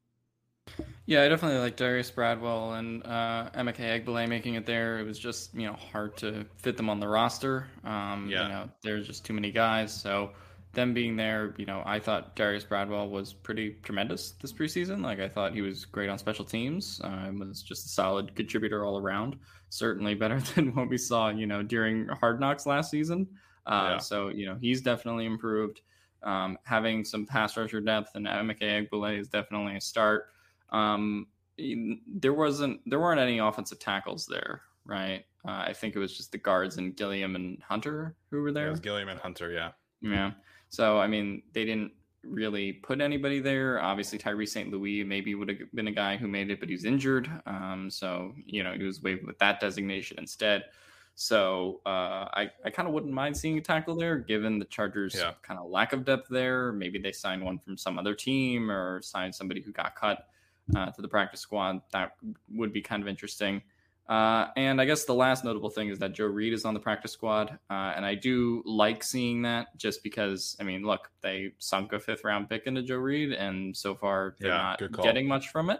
Yeah, 1.06 1.24
I 1.24 1.28
definitely 1.28 1.59
like 1.59 1.76
Darius 1.76 2.11
Bradwell 2.11 2.74
and 2.74 3.04
uh, 3.04 3.50
Emeka 3.54 3.78
Egbule 3.78 4.28
making 4.28 4.54
it 4.54 4.64
there. 4.64 5.00
It 5.00 5.04
was 5.04 5.18
just 5.18 5.52
you 5.54 5.66
know 5.66 5.72
hard 5.72 6.16
to 6.18 6.46
fit 6.56 6.76
them 6.76 6.88
on 6.88 7.00
the 7.00 7.09
roster. 7.09 7.66
Um, 7.85 8.28
yeah. 8.30 8.42
You 8.42 8.48
know, 8.48 8.68
there's 8.83 9.06
just 9.06 9.24
too 9.24 9.33
many 9.33 9.50
guys. 9.50 9.92
So 9.92 10.30
them 10.72 10.94
being 10.94 11.16
there, 11.16 11.54
you 11.56 11.66
know, 11.66 11.83
I 11.85 11.98
thought 11.98 12.37
Darius 12.37 12.64
Bradwell 12.64 13.09
was 13.09 13.33
pretty 13.33 13.76
tremendous 13.83 14.33
this 14.33 14.52
preseason. 14.52 15.02
Like 15.02 15.18
I 15.18 15.28
thought 15.28 15.52
he 15.52 15.62
was 15.62 15.85
great 15.85 16.09
on 16.09 16.18
special 16.18 16.44
teams. 16.44 17.00
Uh, 17.02 17.30
was 17.37 17.62
just 17.62 17.87
a 17.87 17.88
solid 17.88 18.35
contributor 18.37 18.85
all 18.85 18.98
around. 18.98 19.37
Certainly 19.70 20.14
better 20.14 20.38
than 20.54 20.74
what 20.74 20.88
we 20.88 20.98
saw, 20.98 21.30
you 21.30 21.46
know, 21.46 21.62
during 21.62 22.06
Hard 22.09 22.38
Knocks 22.38 22.66
last 22.66 22.90
season. 22.90 23.26
Uh, 23.66 23.92
yeah. 23.92 23.98
So 23.98 24.28
you 24.28 24.46
know, 24.46 24.56
he's 24.61 24.80
definitely 24.80 25.26
improved. 25.26 25.80
Um, 26.22 26.59
having 26.64 27.04
some 27.04 27.26
pass 27.26 27.56
rusher 27.56 27.80
depth 27.80 28.14
and 28.14 28.26
Emeka 28.26 28.62
Egbule 28.62 29.18
is 29.18 29.28
definitely 29.28 29.76
a 29.76 29.80
start. 29.80 30.28
Um, 30.72 31.26
there 31.59 32.33
wasn't 32.33 32.80
there 32.87 33.00
weren't 33.00 33.20
any 33.20 33.38
offensive 33.38 33.78
tackles 33.78 34.26
there, 34.26 34.62
right? 34.85 35.24
Uh, 35.46 35.64
I 35.68 35.72
think 35.72 35.96
it 35.96 35.98
was 35.98 36.16
just 36.16 36.33
the 36.33 36.38
guards 36.38 36.76
and 36.76 36.96
Gilliam 36.96 37.37
and 37.37 37.62
Hunter 37.62 38.14
who 38.30 38.42
were 38.42 38.52
there. 38.52 38.64
Yeah, 38.64 38.68
it 38.68 38.72
was 38.72 38.80
Gilliam 38.80 39.09
and 39.09 39.20
Hunter, 39.20 39.50
yeah. 39.50 39.72
Yeah. 40.00 40.33
So 40.70 40.98
I 40.98 41.06
mean, 41.06 41.42
they 41.52 41.64
didn't 41.64 41.92
really 42.22 42.72
put 42.72 43.00
anybody 43.00 43.40
there. 43.40 43.80
Obviously, 43.80 44.18
Tyree 44.18 44.46
St. 44.46 44.70
Louis 44.70 45.04
maybe 45.04 45.35
would 45.35 45.48
have 45.48 45.59
been 45.74 45.88
a 45.88 45.92
guy 45.92 46.16
who 46.16 46.28
made 46.28 46.50
it, 46.50 46.61
but 46.61 46.68
he's 46.68 46.85
injured. 46.85 47.30
Um, 47.46 47.88
so, 47.90 48.35
you 48.44 48.62
know, 48.62 48.72
he 48.72 48.85
was 48.85 49.02
waived 49.02 49.26
with 49.26 49.38
that 49.38 49.61
designation 49.61 50.18
instead. 50.18 50.64
So 51.14 51.80
uh, 51.87 52.28
I, 52.33 52.50
I 52.64 52.70
kind 52.70 52.88
of 52.88 52.94
wouldn't 52.94 53.12
mind 53.12 53.37
seeing 53.37 53.59
a 53.59 53.61
tackle 53.61 53.96
there, 53.96 54.18
given 54.18 54.59
the 54.59 54.64
Chargers' 54.66 55.16
yeah. 55.16 55.33
kind 55.42 55.59
of 55.59 55.70
lack 55.70 55.92
of 55.92 56.04
depth 56.04 56.28
there. 56.30 56.72
Maybe 56.72 56.98
they 56.98 57.12
sign 57.12 57.44
one 57.44 57.59
from 57.59 57.76
some 57.76 57.98
other 57.98 58.14
team 58.14 58.70
or 58.70 59.02
sign 59.02 59.33
somebody 59.33 59.61
who 59.61 59.72
got 59.72 59.94
cut 59.96 60.26
uh, 60.76 60.90
to 60.90 61.02
the 61.02 61.09
practice 61.09 61.40
squad. 61.40 61.80
That 61.92 62.12
would 62.52 62.72
be 62.72 62.83
kind 62.83 63.02
of 63.02 63.09
interesting. 63.09 63.62
Uh, 64.09 64.48
and 64.56 64.80
I 64.80 64.87
guess 64.87 65.04
the 65.04 65.14
last 65.14 65.44
notable 65.44 65.70
thing 65.70 65.88
is 65.88 66.00
that 66.00 66.14
Joe 66.14 66.26
Reed 66.26 66.52
is 66.52 66.64
on 66.64 66.74
the 66.74 66.80
practice 66.80 67.12
squad. 67.12 67.56
Uh, 67.70 67.92
and 67.94 68.04
I 68.04 68.16
do 68.16 68.61
like 68.66 69.04
seeing 69.04 69.42
that 69.42 69.76
just 69.76 70.02
because, 70.02 70.56
I 70.59 70.64
mean, 70.64 70.83
look, 70.83 71.12
they 71.20 71.52
sunk 71.61 71.92
a 71.92 72.00
fifth 72.00 72.24
round 72.24 72.50
pick 72.50 72.66
into 72.66 72.83
Joe 72.83 72.96
Reed, 72.96 73.33
and 73.33 73.76
so 73.76 73.94
far 73.94 74.35
they're 74.40 74.50
yeah, 74.50 74.76
not 74.80 75.02
getting 75.02 75.28
much 75.28 75.50
from 75.50 75.70
it. 75.70 75.78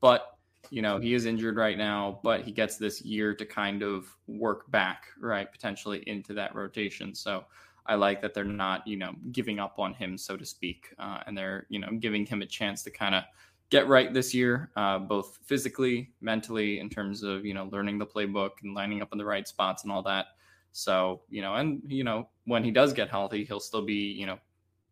But, 0.00 0.38
you 0.70 0.82
know, 0.82 0.98
he 0.98 1.14
is 1.14 1.24
injured 1.24 1.56
right 1.56 1.78
now, 1.78 2.18
but 2.24 2.40
he 2.40 2.50
gets 2.50 2.78
this 2.78 3.00
year 3.02 3.32
to 3.34 3.46
kind 3.46 3.84
of 3.84 4.08
work 4.26 4.68
back, 4.72 5.04
right, 5.20 5.50
potentially 5.50 6.02
into 6.08 6.34
that 6.34 6.56
rotation. 6.56 7.14
So 7.14 7.44
I 7.86 7.94
like 7.94 8.20
that 8.22 8.34
they're 8.34 8.42
not, 8.42 8.84
you 8.88 8.96
know, 8.96 9.14
giving 9.30 9.60
up 9.60 9.78
on 9.78 9.94
him, 9.94 10.18
so 10.18 10.36
to 10.36 10.44
speak. 10.44 10.92
Uh, 10.98 11.20
and 11.26 11.38
they're, 11.38 11.64
you 11.68 11.78
know, 11.78 11.92
giving 12.00 12.26
him 12.26 12.42
a 12.42 12.46
chance 12.46 12.82
to 12.82 12.90
kind 12.90 13.14
of 13.14 13.22
get 13.70 13.86
right 13.88 14.12
this 14.12 14.34
year, 14.34 14.70
uh, 14.76 14.98
both 14.98 15.38
physically, 15.44 16.10
mentally, 16.20 16.80
in 16.80 16.88
terms 16.88 17.22
of 17.22 17.44
you 17.44 17.54
know 17.54 17.68
learning 17.72 17.98
the 17.98 18.06
playbook 18.06 18.50
and 18.62 18.74
lining 18.74 19.02
up 19.02 19.12
in 19.12 19.18
the 19.18 19.24
right 19.24 19.46
spots 19.46 19.82
and 19.82 19.92
all 19.92 20.02
that. 20.02 20.26
So 20.72 21.22
you 21.28 21.42
know, 21.42 21.54
and 21.54 21.82
you 21.86 22.04
know, 22.04 22.28
when 22.44 22.64
he 22.64 22.70
does 22.70 22.92
get 22.92 23.08
healthy, 23.08 23.44
he'll 23.44 23.60
still 23.60 23.82
be 23.82 24.12
you 24.12 24.26
know 24.26 24.38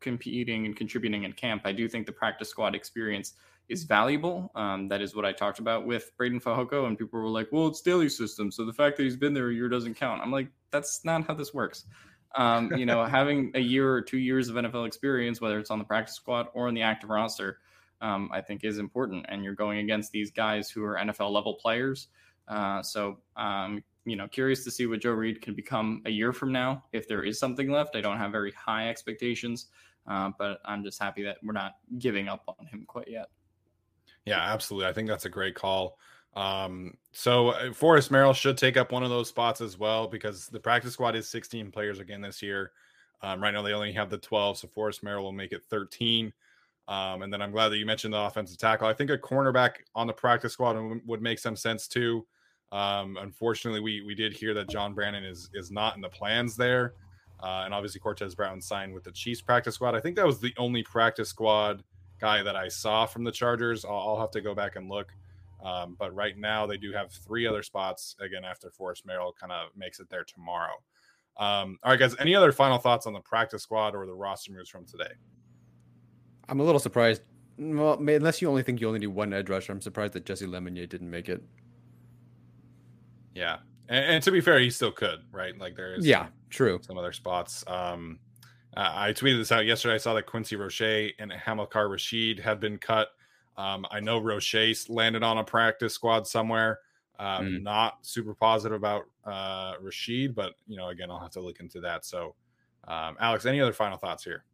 competing 0.01 0.67
and 0.67 0.77
contributing 0.77 1.25
in 1.25 1.33
camp. 1.33 1.63
I 1.65 1.73
do 1.73 1.89
think 1.89 2.07
the 2.07 2.13
practice 2.13 2.49
squad 2.49 2.75
experience 2.75 3.35
is 3.69 3.85
valuable. 3.85 4.51
Um, 4.55 4.89
that 4.89 5.01
is 5.01 5.17
what 5.17 5.25
I 5.25 5.33
talked 5.33 5.59
about 5.59 5.87
with 5.87 6.13
Breiden 6.19 6.41
Fehoko, 6.41 6.87
and 6.87 6.99
people 6.99 7.21
were 7.21 7.29
like, 7.29 7.49
"Well, 7.51 7.69
it's 7.69 7.79
Staley 7.79 8.09
system, 8.09 8.51
so 8.51 8.65
the 8.65 8.73
fact 8.73 8.97
that 8.97 9.05
he's 9.05 9.17
been 9.17 9.35
there 9.35 9.49
a 9.49 9.55
year 9.55 9.69
doesn't 9.69 9.95
count." 9.95 10.23
I'm 10.23 10.31
like, 10.31 10.49
that's 10.71 11.05
not 11.05 11.27
how 11.27 11.35
this 11.35 11.55
works. 11.55 11.85
Um, 12.37 12.73
you 12.77 12.87
know, 12.87 13.05
having 13.19 13.51
a 13.55 13.61
year 13.61 13.91
or 13.91 14.03
two 14.03 14.19
years 14.19 14.49
of 14.49 14.57
NFL 14.57 14.87
experience, 14.87 15.41
whether 15.41 15.59
it's 15.59 15.71
on 15.71 15.79
the 15.79 15.85
practice 15.85 16.15
squad 16.15 16.49
or 16.53 16.69
in 16.69 16.75
the 16.75 16.83
active 16.83 17.11
roster, 17.11 17.59
um, 18.01 18.31
I 18.33 18.41
think 18.41 18.65
is 18.65 18.79
important. 18.79 19.27
And 19.29 19.45
you're 19.45 19.55
going 19.55 19.79
against 19.79 20.13
these 20.13 20.31
guys 20.31 20.71
who 20.71 20.85
are 20.85 20.97
NFL 20.97 21.31
level 21.31 21.55
players. 21.55 22.09
Uh, 22.49 22.83
so, 22.83 23.19
um, 23.37 23.83
you 24.05 24.17
know, 24.17 24.29
curious 24.29 24.63
to 24.65 24.71
see 24.71 24.87
what 24.87 25.01
Joe 25.01 25.13
Reed 25.13 25.43
can 25.43 25.55
become 25.55 26.03
a 26.07 26.11
year 26.11 26.33
from 26.33 26.53
now. 26.53 26.85
If 26.93 27.09
there 27.09 27.25
is 27.25 27.39
something 27.39 27.71
left, 27.71 27.97
I 27.97 28.01
don't 28.01 28.19
have 28.19 28.31
very 28.31 28.53
high 28.53 28.89
expectations, 28.89 29.67
uh, 30.07 30.31
but 30.39 30.61
I'm 30.65 30.85
just 30.85 31.01
happy 31.01 31.25
that 31.25 31.39
we're 31.43 31.53
not 31.53 31.73
giving 31.99 32.29
up 32.29 32.45
on 32.47 32.67
him 32.67 32.85
quite 32.87 33.09
yet. 33.09 33.27
Yeah, 34.25 34.41
absolutely. 34.41 34.89
I 34.89 34.93
think 34.93 35.09
that's 35.09 35.25
a 35.25 35.31
great 35.31 35.55
call. 35.55 35.99
Um, 36.35 36.95
so 37.13 37.49
uh, 37.49 37.73
Forrest 37.73 38.11
Merrill 38.11 38.35
should 38.35 38.59
take 38.59 38.77
up 38.77 38.93
one 38.93 39.03
of 39.03 39.11
those 39.11 39.29
spots 39.29 39.61
as 39.61 39.79
well 39.79 40.07
because 40.07 40.49
the 40.49 40.61
practice 40.61 40.93
squad 40.93 41.17
is 41.17 41.29
16 41.29 41.71
players 41.71 41.99
again 41.99 42.21
this 42.21 42.43
year. 42.43 42.73
Um, 43.23 43.43
right 43.43 43.55
now 43.55 43.63
they 43.63 43.73
only 43.73 43.93
have 43.93 44.11
the 44.11 44.19
12, 44.19 44.59
so 44.59 44.69
Forrest 44.69 45.03
Merrill 45.03 45.25
will 45.25 45.33
make 45.33 45.53
it 45.53 45.65
13. 45.71 46.33
Um, 46.89 47.23
and 47.23 47.33
then 47.33 47.43
I'm 47.43 47.51
glad 47.51 47.71
that 47.71 47.79
you 47.79 47.87
mentioned 47.87 48.15
the 48.15 48.21
offensive 48.21 48.59
tackle. 48.59 48.87
I 48.87 48.93
think 48.93 49.11
a 49.11 49.19
cornerback 49.19 49.73
on 49.95 50.07
the 50.07 50.13
practice 50.13 50.53
squad 50.53 50.77
would 51.05 51.21
make 51.21 51.39
some 51.39 51.57
sense 51.57 51.89
too. 51.89 52.27
Um, 52.73 53.17
unfortunately, 53.21 53.81
we 53.81 54.03
we 54.03 54.15
did 54.15 54.33
hear 54.33 54.55
that 54.55 54.69
John 54.69 54.95
Brannen 54.95 55.25
is 55.25 55.51
is 55.55 55.71
not 55.71 55.97
in 55.97 56.01
the 56.01 56.09
plans 56.09 56.57
there, 56.57 56.95
uh, 57.43 57.63
and 57.65 57.75
obviously 57.75 58.01
Cortez 58.01 58.35
Broughton 58.35 58.61
signed 58.61 58.93
with 58.95 59.05
the 59.05 59.13
Chiefs 59.13 59.41
practice 59.41 59.75
squad. 59.75 59.95
I 59.95 60.01
think 60.01 60.17
that 60.17 60.27
was 60.27 60.41
the 60.41 60.55
only 60.59 60.83
practice 60.83 61.29
squad 61.29 61.83
guy 62.21 62.43
that 62.43 62.57
I 62.57 62.69
saw 62.69 63.07
from 63.07 63.25
the 63.25 63.33
Chargers. 63.33 63.85
I'll, 63.85 63.97
I'll 63.97 64.21
have 64.21 64.31
to 64.33 64.41
go 64.41 64.55
back 64.55 64.77
and 64.77 64.89
look. 64.89 65.13
Um, 65.65 65.97
but 65.99 66.15
right 66.15 66.37
now 66.37 66.67
they 66.67 66.77
do 66.77 66.93
have 66.93 67.11
three 67.11 67.47
other 67.47 67.63
spots 67.63 68.15
again 68.21 68.45
after 68.45 68.71
Forrest 68.71 69.07
Merrill 69.07 69.35
kind 69.39 69.53
of 69.53 69.71
makes 69.77 70.01
it 70.01 70.09
there 70.11 70.25
tomorrow. 70.25 70.75
Um, 71.39 71.79
all 71.83 71.93
right, 71.93 71.99
guys. 71.99 72.15
Any 72.19 72.35
other 72.35 72.53
final 72.53 72.79
thoughts 72.79 73.07
on 73.07 73.13
the 73.13 73.21
practice 73.21 73.63
squad 73.63 73.95
or 73.95 74.07
the 74.07 74.15
roster 74.15 74.53
moves 74.53 74.71
from 74.71 74.87
today? 74.87 75.13
I'm 76.49 76.61
a 76.61 76.65
little 76.65 76.81
surprised. 76.81 77.23
Well, 77.59 77.95
unless 77.95 78.43
you 78.43 78.49
only 78.49 78.63
think 78.63 78.81
you 78.81 78.87
only 78.87 79.01
need 79.01 79.07
one 79.07 79.33
edge 79.33 79.49
rusher, 79.49 79.73
I'm 79.73 79.81
surprised 79.81 80.13
that 80.13 80.27
Jessie 80.27 80.47
Lemonier 80.47 80.89
didn't 80.89 81.11
make 81.11 81.29
it. 81.29 81.43
Yeah, 83.35 83.59
and, 83.89 84.05
and, 84.05 84.25
to 84.25 84.31
be 84.31 84.41
fair, 84.41 84.59
he 84.59 84.71
still 84.71 84.93
could, 84.93 85.21
right? 85.33 85.57
Like 85.59 85.77
there 85.77 85.95
is 85.95 86.07
yeah, 86.07 86.25
some, 86.25 86.33
true. 86.51 86.81
Some 86.83 86.99
other 86.99 87.13
spots. 87.13 87.65
Um, 87.67 88.19
I 88.77 89.13
tweeted 89.13 89.39
this 89.39 89.53
out 89.53 89.65
yesterday. 89.65 89.95
I 89.95 89.99
saw 89.99 90.13
that 90.15 90.27
Quincy 90.27 90.57
Roche 90.57 91.13
and 91.19 91.33
Hamilcar 91.33 91.89
Rashed 91.89 92.41
have 92.41 92.61
been 92.61 92.77
cut. 92.77 93.09
Um, 93.57 93.87
I 93.91 94.01
know 94.01 94.19
Roche 94.19 94.89
landed 94.89 95.23
on 95.23 95.39
a 95.39 95.45
practice 95.45 95.95
squad 95.95 96.27
somewhere. 96.27 96.81
Um, 97.19 97.47
mm. 97.47 97.63
Not 97.63 97.99
super 98.03 98.35
positive 98.35 98.77
about 98.77 99.05
uh, 99.25 99.75
Rashed, 99.83 100.35
but 100.35 100.53
you 100.67 100.77
know, 100.77 100.89
again, 100.89 101.11
I'll 101.11 101.21
have 101.21 101.31
to 101.33 101.41
look 101.41 101.61
into 101.61 101.81
that. 101.81 102.05
So, 102.05 102.35
um, 102.87 103.17
Alex, 103.19 103.47
any 103.47 103.61
other 103.61 103.73
final 103.73 103.97
thoughts 103.97 104.23
here? 104.23 104.45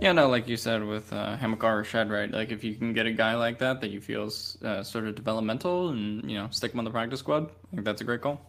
Yeah, 0.00 0.12
no, 0.12 0.28
like 0.28 0.46
you 0.46 0.58
said 0.58 0.84
with 0.84 1.10
uh, 1.12 1.36
Hamilcar 1.38 1.82
Rashed, 1.82 2.10
right? 2.10 2.30
Like 2.30 2.52
if 2.52 2.62
you 2.62 2.74
can 2.74 2.92
get 2.92 3.06
a 3.06 3.12
guy 3.12 3.34
like 3.34 3.58
that 3.58 3.80
that 3.80 3.90
you 3.90 4.00
feel 4.00 4.30
uh, 4.62 4.82
sort 4.82 5.06
of 5.06 5.14
developmental 5.14 5.88
and 5.88 6.30
you 6.30 6.36
know 6.36 6.48
stick 6.50 6.72
him 6.72 6.78
on 6.78 6.84
the 6.84 6.90
practice 6.90 7.20
squad, 7.20 7.50
I 7.72 7.76
think 7.76 7.84
that's 7.84 8.02
a 8.02 8.04
great 8.04 8.20
call. 8.20 8.40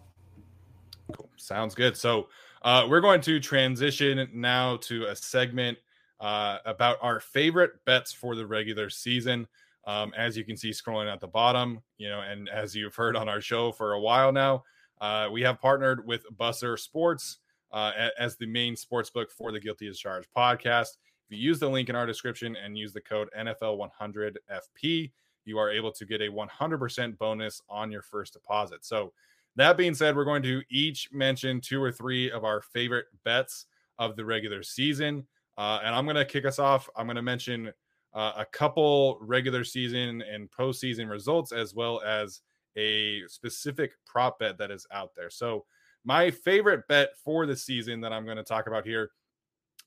Cool. 1.14 1.30
Sounds 1.38 1.74
good. 1.74 1.96
So 1.96 2.28
uh, 2.64 2.86
we're 2.90 3.00
going 3.00 3.22
to 3.22 3.40
transition 3.40 4.28
now 4.34 4.78
to 4.78 5.06
a 5.06 5.16
segment 5.16 5.78
uh, 6.20 6.58
about 6.66 6.98
our 7.02 7.22
favorite 7.22 7.72
bets 7.86 8.12
for 8.12 8.36
the 8.36 8.46
regular 8.46 8.90
season. 8.90 9.48
Um, 9.86 10.12
as 10.18 10.36
you 10.36 10.44
can 10.44 10.58
see 10.58 10.72
scrolling 10.72 11.12
at 11.12 11.22
the 11.22 11.28
bottom, 11.28 11.82
you 11.98 12.10
know, 12.10 12.20
and 12.20 12.50
as 12.50 12.76
you've 12.76 12.96
heard 12.96 13.16
on 13.16 13.30
our 13.30 13.40
show 13.40 13.72
for 13.72 13.94
a 13.94 14.00
while 14.02 14.34
now, 14.34 14.66
uh, 15.00 15.30
we 15.32 15.44
have 15.44 15.62
partnered 15.62 16.06
with 16.06 16.26
Busser 16.36 16.78
Sports 16.78 17.38
uh, 17.72 18.10
as 18.20 18.36
the 18.36 18.48
main 18.48 18.76
sports 18.76 19.10
book 19.10 19.32
for 19.32 19.54
the 19.54 19.62
Guilty 19.62 19.88
as 19.88 19.98
Charged 19.98 20.28
podcast. 20.36 20.98
If 21.30 21.38
you 21.38 21.44
use 21.44 21.60
the 21.60 21.70
link 21.70 21.90
in 21.90 21.96
our 21.96 22.06
description 22.06 22.56
and 22.56 22.78
use 22.78 22.94
the 22.94 23.02
code 23.02 23.30
NFL100FP, 23.38 25.12
you 25.44 25.58
are 25.58 25.70
able 25.70 25.92
to 25.92 26.06
get 26.06 26.22
a 26.22 26.30
100% 26.30 27.18
bonus 27.18 27.62
on 27.70 27.92
your 27.92 28.02
first 28.02 28.34
deposit. 28.34 28.86
So, 28.86 29.14
that 29.58 29.76
being 29.76 29.96
said, 29.96 30.16
we're 30.16 30.24
going 30.24 30.44
to 30.44 30.62
each 30.70 31.10
mention 31.12 31.60
two 31.60 31.82
or 31.82 31.92
three 31.92 32.30
of 32.30 32.44
our 32.44 32.62
favorite 32.62 33.08
bets 33.26 33.66
of 33.98 34.16
the 34.16 34.24
regular 34.24 34.62
season. 34.62 35.26
Uh, 35.58 35.80
and 35.84 35.96
I'm 35.96 36.06
going 36.06 36.16
to 36.16 36.26
kick 36.26 36.46
us 36.46 36.60
off. 36.60 36.88
I'm 36.96 37.08
going 37.08 37.16
to 37.16 37.24
mention 37.24 37.72
uh, 38.14 38.34
a 38.38 38.46
couple 38.46 39.18
regular 39.20 39.64
season 39.64 40.22
and 40.22 40.48
postseason 40.52 41.10
results, 41.10 41.52
as 41.52 41.74
well 41.74 42.02
as 42.06 42.42
a 42.78 43.24
specific 43.28 43.94
prop 44.06 44.38
bet 44.38 44.60
that 44.60 44.70
is 44.70 44.86
out 44.92 45.16
there. 45.16 45.32
So, 45.32 45.66
my 46.06 46.32
favorite 46.32 46.88
bet 46.88 47.18
for 47.18 47.46
the 47.46 47.56
season 47.56 48.00
that 48.02 48.14
I'm 48.14 48.26
going 48.26 48.38
to 48.38 48.44
talk 48.44 48.68
about 48.68 48.86
here 48.86 49.10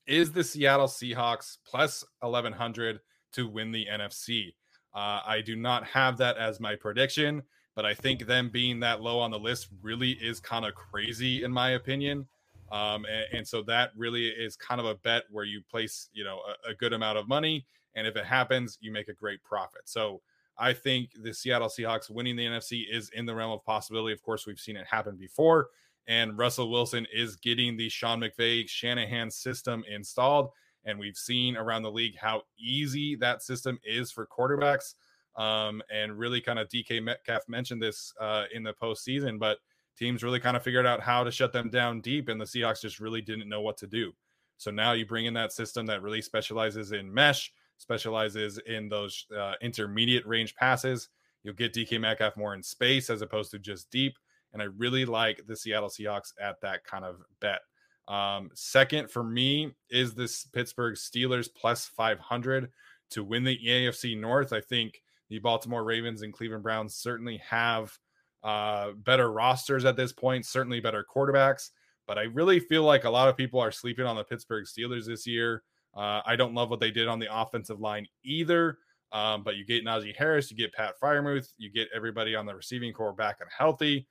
is 0.07 0.31
the 0.31 0.43
Seattle 0.43 0.87
Seahawks 0.87 1.57
plus 1.65 2.03
1100 2.19 2.99
to 3.33 3.47
win 3.47 3.71
the 3.71 3.87
NFC. 3.91 4.53
Uh, 4.93 5.21
I 5.25 5.41
do 5.45 5.55
not 5.55 5.85
have 5.85 6.17
that 6.17 6.37
as 6.37 6.59
my 6.59 6.75
prediction, 6.75 7.43
but 7.75 7.85
I 7.85 7.93
think 7.93 8.25
them 8.25 8.49
being 8.49 8.79
that 8.81 9.01
low 9.01 9.19
on 9.19 9.31
the 9.31 9.39
list 9.39 9.69
really 9.81 10.11
is 10.11 10.39
kind 10.39 10.65
of 10.65 10.75
crazy 10.75 11.43
in 11.43 11.51
my 11.51 11.71
opinion. 11.71 12.27
Um, 12.71 13.05
and, 13.05 13.25
and, 13.33 13.47
so 13.47 13.61
that 13.63 13.91
really 13.97 14.27
is 14.27 14.55
kind 14.55 14.79
of 14.79 14.87
a 14.87 14.95
bet 14.95 15.23
where 15.29 15.43
you 15.43 15.61
place, 15.69 16.09
you 16.13 16.23
know, 16.23 16.39
a, 16.65 16.71
a 16.71 16.73
good 16.73 16.93
amount 16.93 17.17
of 17.17 17.27
money, 17.27 17.65
and 17.95 18.07
if 18.07 18.15
it 18.15 18.25
happens, 18.25 18.77
you 18.79 18.93
make 18.93 19.09
a 19.09 19.13
great 19.13 19.43
profit. 19.43 19.81
So 19.85 20.21
I 20.57 20.71
think 20.71 21.11
the 21.21 21.33
Seattle 21.33 21.67
Seahawks 21.67 22.09
winning 22.09 22.37
the 22.37 22.45
NFC 22.45 22.85
is 22.89 23.09
in 23.09 23.25
the 23.25 23.35
realm 23.35 23.51
of 23.51 23.65
possibility. 23.65 24.13
Of 24.13 24.21
course, 24.21 24.47
we've 24.47 24.59
seen 24.59 24.77
it 24.77 24.87
happen 24.87 25.17
before 25.17 25.67
and 26.07 26.37
Russell 26.37 26.71
Wilson 26.71 27.07
is 27.13 27.35
getting 27.35 27.77
the 27.77 27.89
Sean 27.89 28.21
McVay 28.21 28.67
Shanahan 28.67 29.29
system 29.31 29.83
installed. 29.89 30.49
And 30.83 30.97
we've 30.97 31.17
seen 31.17 31.57
around 31.57 31.83
the 31.83 31.91
league 31.91 32.17
how 32.17 32.41
easy 32.57 33.15
that 33.17 33.43
system 33.43 33.79
is 33.83 34.11
for 34.11 34.25
quarterbacks. 34.25 34.95
Um, 35.35 35.81
and 35.93 36.17
really, 36.17 36.41
kind 36.41 36.59
of 36.59 36.67
DK 36.69 37.01
Metcalf 37.01 37.47
mentioned 37.47 37.81
this 37.81 38.13
uh, 38.19 38.45
in 38.53 38.63
the 38.63 38.73
postseason, 38.73 39.39
but 39.39 39.59
teams 39.97 40.23
really 40.23 40.39
kind 40.39 40.57
of 40.57 40.63
figured 40.63 40.85
out 40.85 40.99
how 40.99 41.23
to 41.23 41.31
shut 41.31 41.53
them 41.53 41.69
down 41.69 42.01
deep, 42.01 42.27
and 42.27 42.39
the 42.39 42.45
Seahawks 42.45 42.81
just 42.81 42.99
really 42.99 43.21
didn't 43.21 43.47
know 43.47 43.61
what 43.61 43.77
to 43.77 43.87
do. 43.87 44.11
So 44.57 44.71
now 44.71 44.91
you 44.91 45.05
bring 45.05 45.25
in 45.25 45.33
that 45.35 45.53
system 45.53 45.85
that 45.87 46.01
really 46.01 46.21
specializes 46.21 46.91
in 46.91 47.11
mesh, 47.11 47.51
specializes 47.77 48.59
in 48.67 48.89
those 48.89 49.25
uh, 49.35 49.53
intermediate 49.61 50.25
range 50.27 50.53
passes. 50.55 51.09
You'll 51.43 51.55
get 51.55 51.73
DK 51.73 51.99
Metcalf 51.99 52.37
more 52.37 52.53
in 52.53 52.61
space 52.61 53.09
as 53.09 53.21
opposed 53.21 53.51
to 53.51 53.59
just 53.59 53.89
deep. 53.89 54.17
And 54.53 54.61
I 54.61 54.65
really 54.77 55.05
like 55.05 55.45
the 55.47 55.55
Seattle 55.55 55.89
Seahawks 55.89 56.33
at 56.41 56.59
that 56.61 56.83
kind 56.83 57.05
of 57.05 57.17
bet. 57.39 57.61
Um, 58.07 58.49
second 58.53 59.09
for 59.09 59.23
me 59.23 59.71
is 59.89 60.13
this 60.13 60.45
Pittsburgh 60.45 60.95
Steelers 60.95 61.47
plus 61.53 61.85
500 61.85 62.69
to 63.11 63.23
win 63.23 63.43
the 63.43 63.59
AFC 63.65 64.19
North. 64.19 64.53
I 64.53 64.61
think 64.61 65.01
the 65.29 65.39
Baltimore 65.39 65.83
Ravens 65.83 66.21
and 66.21 66.33
Cleveland 66.33 66.63
Browns 66.63 66.95
certainly 66.95 67.37
have 67.37 67.97
uh, 68.43 68.91
better 68.91 69.31
rosters 69.31 69.85
at 69.85 69.95
this 69.95 70.11
point, 70.11 70.45
certainly 70.45 70.79
better 70.79 71.05
quarterbacks. 71.05 71.69
But 72.07 72.17
I 72.17 72.23
really 72.23 72.59
feel 72.59 72.83
like 72.83 73.05
a 73.05 73.09
lot 73.09 73.29
of 73.29 73.37
people 73.37 73.59
are 73.59 73.71
sleeping 73.71 74.05
on 74.05 74.15
the 74.15 74.23
Pittsburgh 74.23 74.65
Steelers 74.65 75.05
this 75.05 75.25
year. 75.25 75.63
Uh, 75.95 76.21
I 76.25 76.35
don't 76.35 76.53
love 76.53 76.69
what 76.69 76.79
they 76.79 76.91
did 76.91 77.07
on 77.07 77.19
the 77.19 77.33
offensive 77.33 77.79
line 77.79 78.07
either. 78.23 78.77
Um, 79.11 79.43
but 79.43 79.57
you 79.57 79.65
get 79.65 79.85
Najee 79.85 80.15
Harris, 80.15 80.49
you 80.49 80.57
get 80.57 80.73
Pat 80.73 80.95
Freiermuth, 81.01 81.51
you 81.57 81.69
get 81.69 81.89
everybody 81.93 82.33
on 82.35 82.45
the 82.45 82.55
receiving 82.55 82.93
corps 82.93 83.13
back 83.13 83.37
and 83.41 83.49
healthy. 83.55 84.07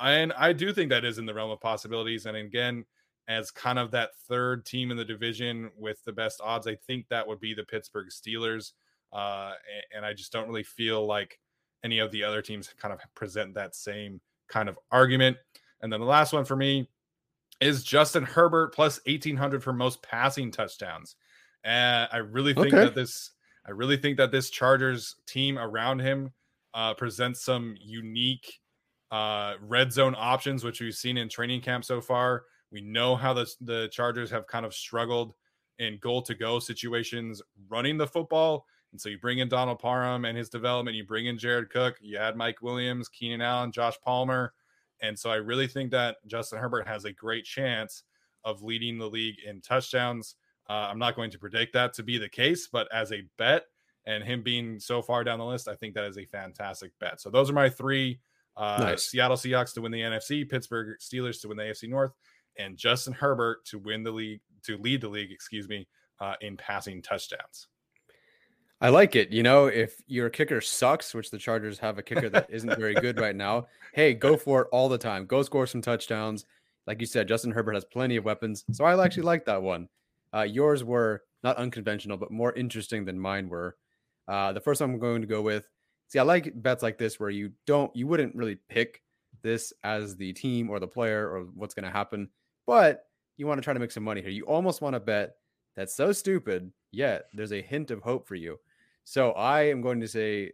And 0.00 0.32
I 0.32 0.52
do 0.52 0.72
think 0.72 0.90
that 0.90 1.04
is 1.04 1.18
in 1.18 1.26
the 1.26 1.34
realm 1.34 1.50
of 1.50 1.60
possibilities. 1.60 2.26
And 2.26 2.36
again, 2.36 2.84
as 3.28 3.50
kind 3.50 3.78
of 3.78 3.90
that 3.92 4.10
third 4.28 4.64
team 4.66 4.90
in 4.90 4.96
the 4.96 5.04
division 5.04 5.70
with 5.76 6.02
the 6.04 6.12
best 6.12 6.40
odds, 6.42 6.66
I 6.66 6.74
think 6.74 7.06
that 7.08 7.26
would 7.26 7.40
be 7.40 7.54
the 7.54 7.64
Pittsburgh 7.64 8.08
Steelers. 8.08 8.72
Uh, 9.12 9.52
and 9.94 10.04
I 10.04 10.12
just 10.12 10.32
don't 10.32 10.48
really 10.48 10.62
feel 10.62 11.06
like 11.06 11.38
any 11.84 11.98
of 11.98 12.10
the 12.10 12.24
other 12.24 12.42
teams 12.42 12.72
kind 12.76 12.92
of 12.92 13.00
present 13.14 13.54
that 13.54 13.74
same 13.74 14.20
kind 14.48 14.68
of 14.68 14.78
argument. 14.90 15.36
And 15.80 15.92
then 15.92 16.00
the 16.00 16.06
last 16.06 16.32
one 16.32 16.44
for 16.44 16.56
me 16.56 16.88
is 17.60 17.84
Justin 17.84 18.24
Herbert 18.24 18.74
plus 18.74 19.00
1800 19.06 19.62
for 19.62 19.72
most 19.72 20.02
passing 20.02 20.50
touchdowns. 20.50 21.16
And 21.64 22.08
I 22.12 22.18
really 22.18 22.54
think 22.54 22.68
okay. 22.68 22.84
that 22.84 22.94
this 22.94 23.32
I 23.66 23.72
really 23.72 23.98
think 23.98 24.16
that 24.16 24.32
this 24.32 24.50
Chargers 24.50 25.16
team 25.26 25.58
around 25.58 26.00
him 26.00 26.32
uh, 26.72 26.94
presents 26.94 27.44
some 27.44 27.76
unique 27.78 28.60
uh, 29.10 29.54
red 29.60 29.92
zone 29.92 30.14
options, 30.16 30.64
which 30.64 30.80
we've 30.80 30.94
seen 30.94 31.16
in 31.16 31.28
training 31.28 31.60
camp 31.60 31.84
so 31.84 32.00
far. 32.00 32.44
We 32.70 32.80
know 32.80 33.16
how 33.16 33.32
the, 33.32 33.52
the 33.60 33.88
Chargers 33.90 34.30
have 34.30 34.46
kind 34.46 34.64
of 34.64 34.74
struggled 34.74 35.34
in 35.78 35.98
goal 35.98 36.22
to 36.22 36.34
go 36.34 36.58
situations 36.58 37.42
running 37.68 37.96
the 37.96 38.06
football. 38.06 38.66
And 38.92 39.00
so 39.00 39.08
you 39.08 39.18
bring 39.18 39.38
in 39.38 39.48
Donald 39.48 39.78
Parham 39.78 40.24
and 40.24 40.36
his 40.36 40.48
development, 40.48 40.96
you 40.96 41.04
bring 41.04 41.26
in 41.26 41.38
Jared 41.38 41.70
Cook, 41.70 41.96
you 42.00 42.18
had 42.18 42.36
Mike 42.36 42.60
Williams, 42.60 43.08
Keenan 43.08 43.40
Allen, 43.40 43.72
Josh 43.72 43.96
Palmer. 44.04 44.52
And 45.00 45.18
so 45.18 45.30
I 45.30 45.36
really 45.36 45.66
think 45.66 45.90
that 45.92 46.16
Justin 46.26 46.58
Herbert 46.58 46.86
has 46.86 47.04
a 47.04 47.12
great 47.12 47.44
chance 47.44 48.02
of 48.44 48.62
leading 48.62 48.98
the 48.98 49.08
league 49.08 49.36
in 49.46 49.60
touchdowns. 49.60 50.36
Uh, 50.68 50.88
I'm 50.90 50.98
not 50.98 51.16
going 51.16 51.30
to 51.30 51.38
predict 51.38 51.72
that 51.72 51.94
to 51.94 52.02
be 52.02 52.18
the 52.18 52.28
case, 52.28 52.68
but 52.70 52.88
as 52.92 53.12
a 53.12 53.24
bet 53.38 53.64
and 54.06 54.22
him 54.24 54.42
being 54.42 54.78
so 54.78 55.02
far 55.02 55.24
down 55.24 55.38
the 55.38 55.44
list, 55.44 55.68
I 55.68 55.74
think 55.74 55.94
that 55.94 56.04
is 56.04 56.18
a 56.18 56.24
fantastic 56.24 56.92
bet. 56.98 57.20
So 57.20 57.30
those 57.30 57.48
are 57.48 57.54
my 57.54 57.68
three 57.68 58.20
uh, 58.56 58.78
nice. 58.80 59.04
Seattle 59.04 59.36
Seahawks 59.36 59.72
to 59.74 59.80
win 59.80 59.92
the 59.92 60.00
NFC, 60.00 60.48
Pittsburgh 60.48 60.96
Steelers 61.00 61.40
to 61.42 61.48
win 61.48 61.56
the 61.56 61.64
AFC 61.64 61.88
North, 61.88 62.12
and 62.58 62.76
Justin 62.76 63.12
Herbert 63.12 63.64
to 63.66 63.78
win 63.78 64.02
the 64.02 64.10
league, 64.10 64.40
to 64.64 64.76
lead 64.78 65.00
the 65.00 65.08
league, 65.08 65.32
excuse 65.32 65.68
me, 65.68 65.86
uh, 66.20 66.34
in 66.40 66.56
passing 66.56 67.02
touchdowns. 67.02 67.68
I 68.82 68.88
like 68.88 69.14
it. 69.14 69.30
You 69.30 69.42
know, 69.42 69.66
if 69.66 70.00
your 70.06 70.30
kicker 70.30 70.60
sucks, 70.60 71.14
which 71.14 71.30
the 71.30 71.38
Chargers 71.38 71.78
have 71.78 71.98
a 71.98 72.02
kicker 72.02 72.30
that 72.30 72.48
isn't 72.48 72.78
very 72.78 72.94
good 72.94 73.18
right 73.20 73.36
now, 73.36 73.66
hey, 73.92 74.14
go 74.14 74.36
for 74.36 74.62
it 74.62 74.68
all 74.72 74.88
the 74.88 74.98
time. 74.98 75.26
Go 75.26 75.42
score 75.42 75.66
some 75.66 75.82
touchdowns. 75.82 76.46
Like 76.86 77.00
you 77.00 77.06
said, 77.06 77.28
Justin 77.28 77.52
Herbert 77.52 77.74
has 77.74 77.84
plenty 77.84 78.16
of 78.16 78.24
weapons. 78.24 78.64
So 78.72 78.84
I 78.84 79.04
actually 79.04 79.24
like 79.24 79.44
that 79.44 79.62
one. 79.62 79.88
Uh, 80.34 80.42
yours 80.42 80.82
were 80.82 81.22
not 81.42 81.56
unconventional, 81.56 82.16
but 82.16 82.30
more 82.30 82.54
interesting 82.54 83.04
than 83.04 83.18
mine 83.18 83.48
were. 83.48 83.76
Uh, 84.26 84.52
the 84.52 84.60
first 84.60 84.80
one 84.80 84.90
I'm 84.90 84.98
going 84.98 85.20
to 85.20 85.26
go 85.26 85.42
with. 85.42 85.68
See, 86.10 86.18
I 86.18 86.22
like 86.22 86.52
bets 86.60 86.82
like 86.82 86.98
this 86.98 87.20
where 87.20 87.30
you 87.30 87.52
don't, 87.68 87.94
you 87.94 88.08
wouldn't 88.08 88.34
really 88.34 88.56
pick 88.68 89.00
this 89.42 89.72
as 89.84 90.16
the 90.16 90.32
team 90.32 90.68
or 90.68 90.80
the 90.80 90.88
player 90.88 91.30
or 91.30 91.44
what's 91.54 91.72
going 91.72 91.84
to 91.84 91.90
happen, 91.90 92.28
but 92.66 93.04
you 93.36 93.46
want 93.46 93.58
to 93.58 93.62
try 93.62 93.72
to 93.72 93.78
make 93.78 93.92
some 93.92 94.02
money 94.02 94.20
here. 94.20 94.30
You 94.30 94.42
almost 94.44 94.82
want 94.82 94.94
to 94.94 95.00
bet 95.00 95.36
that's 95.76 95.94
so 95.94 96.10
stupid, 96.10 96.72
yet 96.90 97.26
there's 97.32 97.52
a 97.52 97.62
hint 97.62 97.92
of 97.92 98.02
hope 98.02 98.26
for 98.26 98.34
you. 98.34 98.58
So 99.04 99.30
I 99.32 99.68
am 99.68 99.82
going 99.82 100.00
to 100.00 100.08
say 100.08 100.50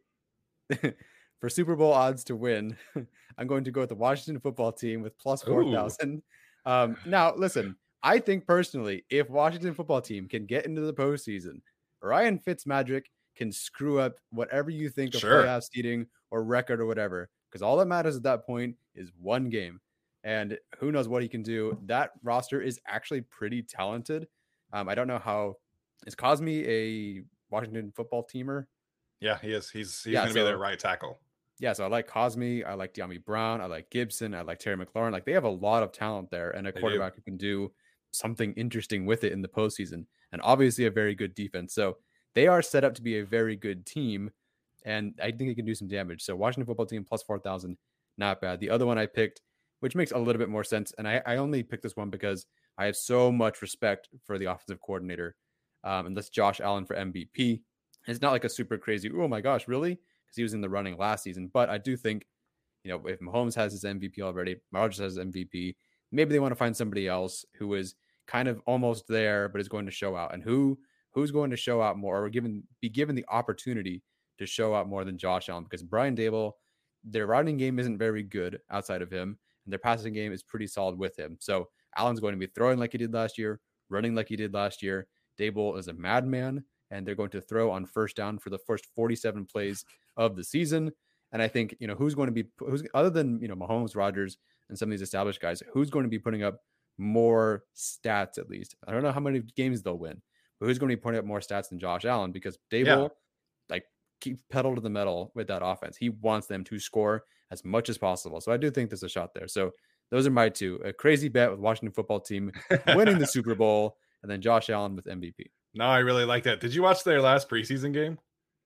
for 1.40 1.48
Super 1.48 1.74
Bowl 1.74 1.90
odds 1.90 2.22
to 2.24 2.36
win, 2.36 2.76
I'm 3.38 3.46
going 3.46 3.64
to 3.64 3.70
go 3.70 3.80
with 3.80 3.88
the 3.88 3.94
Washington 3.94 4.38
football 4.38 4.72
team 4.72 5.00
with 5.00 5.18
plus 5.18 5.42
4,000. 5.42 6.22
Um, 6.66 6.98
now, 7.06 7.34
listen, 7.34 7.76
I 8.02 8.18
think 8.18 8.46
personally, 8.46 9.06
if 9.08 9.30
Washington 9.30 9.72
football 9.72 10.02
team 10.02 10.28
can 10.28 10.44
get 10.44 10.66
into 10.66 10.82
the 10.82 10.92
postseason, 10.92 11.62
Ryan 12.02 12.38
Fitzmagic 12.38 13.04
can 13.37 13.53
screw 13.53 14.01
up 14.01 14.16
whatever 14.31 14.70
you 14.70 14.88
think 14.88 15.14
of 15.14 15.20
sure. 15.20 15.44
playoff 15.44 15.64
seeding 15.72 16.07
or 16.31 16.42
record 16.42 16.81
or 16.81 16.87
whatever, 16.87 17.29
because 17.51 17.62
all 17.62 17.77
that 17.77 17.87
matters 17.87 18.16
at 18.16 18.22
that 18.25 18.46
point 18.46 18.77
is 18.94 19.11
one 19.20 19.49
game. 19.49 19.81
And 20.25 20.59
who 20.79 20.90
knows 20.90 21.07
what 21.07 21.22
he 21.22 21.29
can 21.29 21.42
do. 21.42 21.79
That 21.87 22.11
roster 22.25 22.61
is 22.61 22.81
actually 22.87 23.20
pretty 23.20 23.62
talented. 23.62 24.27
Um, 24.72 24.88
I 24.88 24.96
don't 24.96 25.07
know 25.07 25.20
how 25.20 25.57
is 26.07 26.16
Cosmi 26.16 26.66
a 26.66 27.22
Washington 27.51 27.92
football 27.94 28.27
teamer? 28.27 28.66
Yeah, 29.20 29.38
he 29.40 29.53
is. 29.53 29.70
He's 29.70 30.03
he's 30.03 30.14
yeah, 30.14 30.22
gonna 30.22 30.33
so, 30.33 30.40
be 30.40 30.44
their 30.44 30.59
right 30.59 30.79
tackle. 30.79 31.20
Yeah, 31.59 31.72
so 31.72 31.85
I 31.85 31.88
like 31.88 32.09
Cosmi, 32.09 32.66
I 32.66 32.75
like 32.75 32.92
Dyami 32.92 33.25
Brown, 33.25 33.62
I 33.62 33.66
like 33.66 33.88
Gibson, 33.88 34.35
I 34.35 34.42
like 34.42 34.59
Terry 34.59 34.77
McLaurin. 34.77 35.12
Like 35.12 35.25
they 35.25 35.33
have 35.33 35.44
a 35.44 35.49
lot 35.49 35.83
of 35.83 35.90
talent 35.90 36.31
there 36.31 36.51
and 36.51 36.66
a 36.66 36.72
they 36.72 36.81
quarterback 36.81 37.14
do. 37.14 37.16
who 37.16 37.22
can 37.22 37.37
do 37.38 37.72
something 38.11 38.53
interesting 38.55 39.07
with 39.07 39.25
it 39.25 39.33
in 39.33 39.40
the 39.40 39.49
postseason, 39.49 40.05
and 40.33 40.42
obviously 40.42 40.87
a 40.87 40.90
very 40.90 41.14
good 41.14 41.35
defense. 41.35 41.72
So 41.75 41.96
they 42.37 42.46
are 42.46 42.62
set 42.62 42.85
up 42.85 42.94
to 42.94 43.03
be 43.03 43.18
a 43.18 43.25
very 43.25 43.57
good 43.57 43.87
team, 43.87 44.31
and 44.85 45.14
I 45.20 45.33
think 45.33 45.51
they 45.51 45.55
can 45.55 45.64
do 45.64 45.75
some 45.75 45.88
damage. 45.88 46.22
So 46.22 46.37
Washington 46.37 46.66
football 46.66 46.87
team 46.87 47.03
plus 47.03 47.22
four 47.22 47.40
thousand, 47.40 47.79
not 48.18 48.40
bad. 48.40 48.61
The 48.61 48.70
other 48.70 48.87
one 48.87 48.99
I 48.99 49.07
picked, 49.07 49.40
which 49.81 49.96
makes 49.96 50.12
a 50.12 50.18
little 50.18 50.38
bit 50.38 50.51
more 50.51 50.62
sense, 50.62 50.92
and 50.99 51.09
I, 51.09 51.22
I 51.27 51.37
only 51.37 51.64
picked 51.64 51.83
this 51.83 51.96
one 51.96 52.11
because 52.11 52.46
I 52.79 52.85
have 52.85 52.94
so 52.94 53.33
much 53.33 53.62
respect 53.62 54.09
for 54.25 54.38
the 54.38 54.44
offensive 54.44 54.81
coordinator, 54.81 55.35
um, 55.83 56.07
and 56.07 56.16
that's 56.16 56.29
Josh 56.29 56.61
Allen 56.61 56.85
for 56.85 56.94
MVP. 56.94 57.62
It's 58.07 58.20
not 58.20 58.33
like 58.33 58.44
a 58.44 58.49
super 58.51 58.77
crazy, 58.77 59.11
oh 59.12 59.27
my 59.27 59.40
gosh, 59.40 59.66
really? 59.66 59.94
Because 59.94 60.37
he 60.37 60.42
was 60.42 60.55
in 60.55 60.61
the 60.61 60.68
running 60.68 60.99
last 60.99 61.25
season, 61.25 61.51
but 61.53 61.70
I 61.70 61.79
do 61.79 61.96
think, 61.96 62.27
you 62.85 62.90
know, 62.92 63.01
if 63.07 63.18
Mahomes 63.18 63.57
has 63.57 63.72
his 63.72 63.83
MVP 63.83 64.20
already, 64.20 64.57
Rodgers 64.70 64.99
has 64.99 65.16
his 65.16 65.25
MVP, 65.25 65.75
maybe 66.12 66.33
they 66.33 66.38
want 66.38 66.53
to 66.53 66.57
find 66.57 66.77
somebody 66.77 67.09
else 67.09 67.44
who 67.59 67.75
is 67.75 67.94
kind 68.27 68.46
of 68.46 68.61
almost 68.66 69.09
there, 69.09 69.49
but 69.49 69.61
is 69.61 69.68
going 69.68 69.87
to 69.87 69.92
show 69.92 70.14
out. 70.14 70.35
And 70.35 70.42
who 70.42 70.79
who's 71.16 71.31
going 71.31 71.50
to 71.50 71.57
show 71.57 71.81
out 71.81 71.96
more 71.96 72.24
or 72.24 72.29
given 72.29 72.62
be 72.83 72.90
given 72.90 73.16
the 73.16 73.24
opportunity 73.29 74.02
to 74.38 74.44
show 74.44 74.74
out 74.74 74.87
more 74.87 75.02
than 75.02 75.16
Josh 75.16 75.48
Allen? 75.48 75.64
Because 75.64 75.83
Brian 75.83 76.14
Daboll, 76.14 76.52
their 77.02 77.26
running 77.26 77.57
game 77.57 77.79
isn't 77.79 77.96
very 77.98 78.22
good 78.22 78.61
outside 78.70 79.00
of 79.00 79.11
him, 79.11 79.38
and 79.64 79.72
their 79.72 79.79
passing 79.79 80.12
game 80.12 80.33
is 80.33 80.42
pretty 80.42 80.66
solid 80.66 80.98
with 80.98 81.18
him. 81.18 81.38
So 81.40 81.68
Allen's 81.96 82.20
going 82.20 82.35
to 82.35 82.38
be 82.38 82.52
throwing 82.55 82.79
like 82.79 82.92
he 82.92 82.98
did 82.98 83.14
last 83.14 83.38
year, 83.38 83.61
running 83.88 84.14
like 84.14 84.29
he 84.29 84.37
did 84.37 84.52
last 84.52 84.83
year. 84.83 85.07
Daboll 85.40 85.79
is 85.79 85.88
a 85.88 85.94
madman, 85.94 86.62
and 86.90 87.07
they're 87.07 87.14
going 87.14 87.31
to 87.31 87.40
throw 87.40 87.70
on 87.70 87.87
first 87.87 88.14
down 88.14 88.38
for 88.38 88.50
the 88.50 88.59
first 88.59 88.85
47 88.94 89.46
plays 89.46 89.87
of 90.18 90.37
the 90.37 90.44
season. 90.44 90.92
And 91.33 91.40
I 91.40 91.48
think 91.48 91.74
you 91.81 91.87
know 91.87 91.94
who's 91.94 92.14
going 92.14 92.29
to 92.29 92.33
be 92.33 92.44
who's 92.59 92.87
other 92.92 93.11
than 93.11 93.40
you 93.40 93.48
know 93.48 93.57
Mahomes, 93.57 93.96
Rodgers, 93.96 94.37
and 94.68 94.79
some 94.79 94.88
of 94.88 94.90
these 94.90 95.02
established 95.02 95.40
guys, 95.40 95.62
who's 95.72 95.88
going 95.88 96.05
to 96.05 96.11
be 96.11 96.18
putting 96.18 96.42
up 96.42 96.61
more 96.98 97.64
stats 97.74 98.38
at 98.38 98.50
least. 98.50 98.74
I 98.87 98.92
don't 98.92 99.02
know 99.02 99.12
how 99.12 99.20
many 99.20 99.40
games 99.40 99.83
they'll 99.83 99.98
win, 99.98 100.20
but 100.58 100.66
who's 100.66 100.78
going 100.78 100.90
to 100.90 100.96
be 100.96 101.00
putting 101.00 101.18
up 101.18 101.24
more 101.24 101.40
stats 101.40 101.68
than 101.68 101.78
Josh 101.78 102.04
Allen? 102.04 102.32
Because 102.32 102.58
Daboll, 102.70 102.86
yeah. 102.86 103.08
like, 103.68 103.84
keep 104.20 104.38
pedal 104.48 104.74
to 104.74 104.80
the 104.80 104.90
metal 104.90 105.32
with 105.34 105.48
that 105.48 105.64
offense. 105.64 105.96
He 105.96 106.08
wants 106.10 106.46
them 106.46 106.64
to 106.64 106.78
score 106.78 107.24
as 107.50 107.64
much 107.64 107.88
as 107.88 107.98
possible. 107.98 108.40
So 108.40 108.52
I 108.52 108.56
do 108.56 108.70
think 108.70 108.90
there's 108.90 109.02
a 109.02 109.08
shot 109.08 109.34
there. 109.34 109.48
So 109.48 109.72
those 110.10 110.26
are 110.26 110.30
my 110.30 110.48
two. 110.48 110.80
A 110.84 110.92
crazy 110.92 111.28
bet 111.28 111.50
with 111.50 111.60
Washington 111.60 111.92
football 111.92 112.20
team 112.20 112.52
winning 112.94 113.18
the 113.18 113.26
Super 113.26 113.54
Bowl, 113.54 113.96
and 114.22 114.30
then 114.30 114.40
Josh 114.40 114.70
Allen 114.70 114.96
with 114.96 115.06
MVP. 115.06 115.46
No, 115.74 115.84
I 115.84 115.98
really 115.98 116.24
like 116.24 116.44
that. 116.44 116.60
Did 116.60 116.74
you 116.74 116.82
watch 116.82 117.04
their 117.04 117.20
last 117.20 117.48
preseason 117.48 117.92
game? 117.92 118.18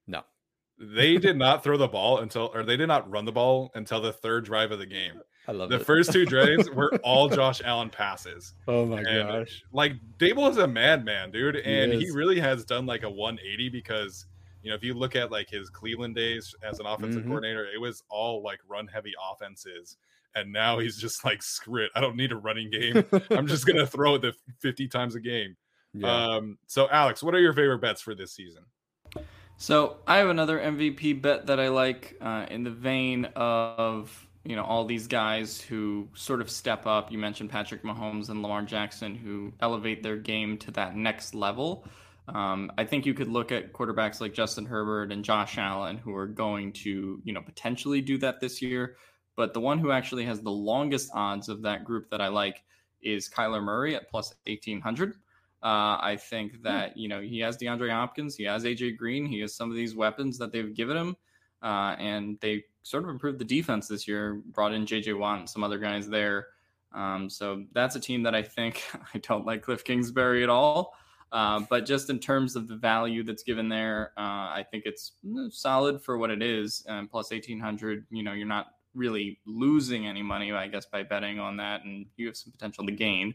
No. 0.06 0.22
They 0.78 1.18
did 1.18 1.36
not 1.38 1.64
throw 1.64 1.76
the 1.76 1.88
ball 1.88 2.18
until, 2.18 2.50
or 2.54 2.62
they 2.62 2.76
did 2.76 2.86
not 2.86 3.10
run 3.10 3.24
the 3.24 3.32
ball 3.32 3.70
until 3.74 4.00
the 4.00 4.12
third 4.12 4.44
drive 4.44 4.70
of 4.70 4.78
the 4.78 4.86
game. 4.86 5.20
I 5.50 5.52
love 5.52 5.68
the 5.68 5.80
it. 5.80 5.84
first 5.84 6.12
two 6.12 6.24
drives 6.26 6.70
were 6.70 6.94
all 7.02 7.28
Josh 7.28 7.60
Allen 7.64 7.90
passes. 7.90 8.54
Oh 8.68 8.86
my 8.86 9.00
and, 9.00 9.28
gosh! 9.28 9.64
Like 9.72 9.94
Daboll 10.16 10.48
is 10.48 10.58
a 10.58 10.68
madman, 10.68 11.32
dude, 11.32 11.56
and 11.56 11.92
he, 11.92 12.04
he, 12.04 12.10
really 12.12 12.38
has 12.38 12.64
done 12.64 12.86
like 12.86 13.02
a 13.02 13.10
180 13.10 13.68
because 13.68 14.26
you 14.62 14.70
know 14.70 14.76
if 14.76 14.84
you 14.84 14.94
look 14.94 15.16
at 15.16 15.32
like 15.32 15.50
his 15.50 15.68
Cleveland 15.68 16.14
days 16.14 16.54
as 16.62 16.78
an 16.78 16.86
offensive 16.86 17.22
mm-hmm. 17.22 17.30
coordinator, 17.30 17.66
it 17.66 17.80
was 17.80 18.04
all 18.08 18.44
like 18.44 18.60
run 18.68 18.86
heavy 18.86 19.12
offenses, 19.32 19.96
and 20.36 20.52
now 20.52 20.78
he's 20.78 20.96
just 20.96 21.24
like 21.24 21.42
screw 21.42 21.82
it. 21.82 21.90
I 21.96 22.00
don't 22.00 22.14
need 22.14 22.30
a 22.30 22.36
running 22.36 22.70
game. 22.70 23.04
I'm 23.30 23.48
just 23.48 23.66
gonna 23.66 23.88
throw 23.88 24.14
it 24.14 24.22
the 24.22 24.32
50 24.60 24.86
times 24.86 25.16
a 25.16 25.20
game. 25.20 25.56
Yeah. 25.94 26.26
Um, 26.36 26.58
so 26.68 26.88
Alex, 26.90 27.24
what 27.24 27.34
are 27.34 27.40
your 27.40 27.54
favorite 27.54 27.80
bets 27.80 28.00
for 28.00 28.14
this 28.14 28.32
season? 28.32 28.62
So 29.56 29.96
I 30.06 30.18
have 30.18 30.28
another 30.28 30.60
MVP 30.60 31.20
bet 31.20 31.48
that 31.48 31.58
I 31.58 31.70
like 31.70 32.16
uh, 32.20 32.46
in 32.48 32.62
the 32.62 32.70
vein 32.70 33.24
of 33.34 34.28
you 34.50 34.56
know 34.56 34.64
all 34.64 34.84
these 34.84 35.06
guys 35.06 35.60
who 35.60 36.08
sort 36.14 36.40
of 36.40 36.50
step 36.50 36.84
up. 36.84 37.12
You 37.12 37.18
mentioned 37.18 37.50
Patrick 37.50 37.84
Mahomes 37.84 38.30
and 38.30 38.42
Lamar 38.42 38.62
Jackson 38.62 39.14
who 39.14 39.52
elevate 39.60 40.02
their 40.02 40.16
game 40.16 40.58
to 40.58 40.72
that 40.72 40.96
next 40.96 41.36
level. 41.36 41.86
Um, 42.26 42.72
I 42.76 42.84
think 42.84 43.06
you 43.06 43.14
could 43.14 43.28
look 43.28 43.52
at 43.52 43.72
quarterbacks 43.72 44.20
like 44.20 44.34
Justin 44.34 44.66
Herbert 44.66 45.12
and 45.12 45.24
Josh 45.24 45.56
Allen 45.56 45.98
who 45.98 46.16
are 46.16 46.26
going 46.26 46.72
to 46.72 47.22
you 47.22 47.32
know 47.32 47.40
potentially 47.40 48.00
do 48.00 48.18
that 48.18 48.40
this 48.40 48.60
year. 48.60 48.96
But 49.36 49.54
the 49.54 49.60
one 49.60 49.78
who 49.78 49.92
actually 49.92 50.24
has 50.24 50.40
the 50.40 50.50
longest 50.50 51.12
odds 51.14 51.48
of 51.48 51.62
that 51.62 51.84
group 51.84 52.10
that 52.10 52.20
I 52.20 52.26
like 52.26 52.64
is 53.00 53.30
Kyler 53.30 53.62
Murray 53.62 53.94
at 53.94 54.10
plus 54.10 54.34
eighteen 54.46 54.80
hundred. 54.80 55.12
Uh, 55.62 55.96
I 56.00 56.18
think 56.18 56.56
hmm. 56.56 56.62
that 56.62 56.96
you 56.96 57.08
know 57.08 57.20
he 57.20 57.38
has 57.38 57.56
DeAndre 57.56 57.92
Hopkins, 57.92 58.34
he 58.34 58.42
has 58.44 58.64
AJ 58.64 58.96
Green, 58.96 59.26
he 59.26 59.38
has 59.42 59.54
some 59.54 59.70
of 59.70 59.76
these 59.76 59.94
weapons 59.94 60.38
that 60.38 60.50
they've 60.50 60.74
given 60.74 60.96
him, 60.96 61.16
uh, 61.62 61.94
and 62.00 62.36
they 62.40 62.64
sort 62.82 63.04
of 63.04 63.10
improved 63.10 63.38
the 63.38 63.44
defense 63.44 63.88
this 63.88 64.08
year. 64.08 64.42
Brought 64.52 64.72
in 64.72 64.86
JJ 64.86 65.18
Watt 65.18 65.40
and 65.40 65.48
some 65.48 65.64
other 65.64 65.78
guys 65.78 66.08
there. 66.08 66.48
Um, 66.92 67.30
so 67.30 67.64
that's 67.72 67.96
a 67.96 68.00
team 68.00 68.22
that 68.24 68.34
I 68.34 68.42
think 68.42 68.82
I 69.14 69.18
don't 69.18 69.46
like 69.46 69.62
Cliff 69.62 69.84
Kingsbury 69.84 70.42
at 70.42 70.48
all. 70.48 70.94
Uh, 71.32 71.60
but 71.70 71.86
just 71.86 72.10
in 72.10 72.18
terms 72.18 72.56
of 72.56 72.66
the 72.66 72.74
value 72.74 73.22
that's 73.22 73.44
given 73.44 73.68
there, 73.68 74.12
uh, 74.16 74.50
I 74.50 74.66
think 74.68 74.84
it's 74.84 75.12
solid 75.50 76.02
for 76.02 76.18
what 76.18 76.30
it 76.30 76.42
is. 76.42 76.84
Plus 77.10 77.30
1800, 77.30 78.06
you 78.10 78.24
know, 78.24 78.32
you're 78.32 78.48
not 78.48 78.66
really 78.94 79.38
losing 79.46 80.06
any 80.06 80.22
money, 80.22 80.52
I 80.52 80.66
guess, 80.66 80.86
by 80.86 81.02
betting 81.02 81.38
on 81.38 81.56
that, 81.58 81.84
and 81.84 82.06
you 82.16 82.26
have 82.26 82.36
some 82.36 82.52
potential 82.52 82.84
to 82.86 82.92
gain. 82.92 83.34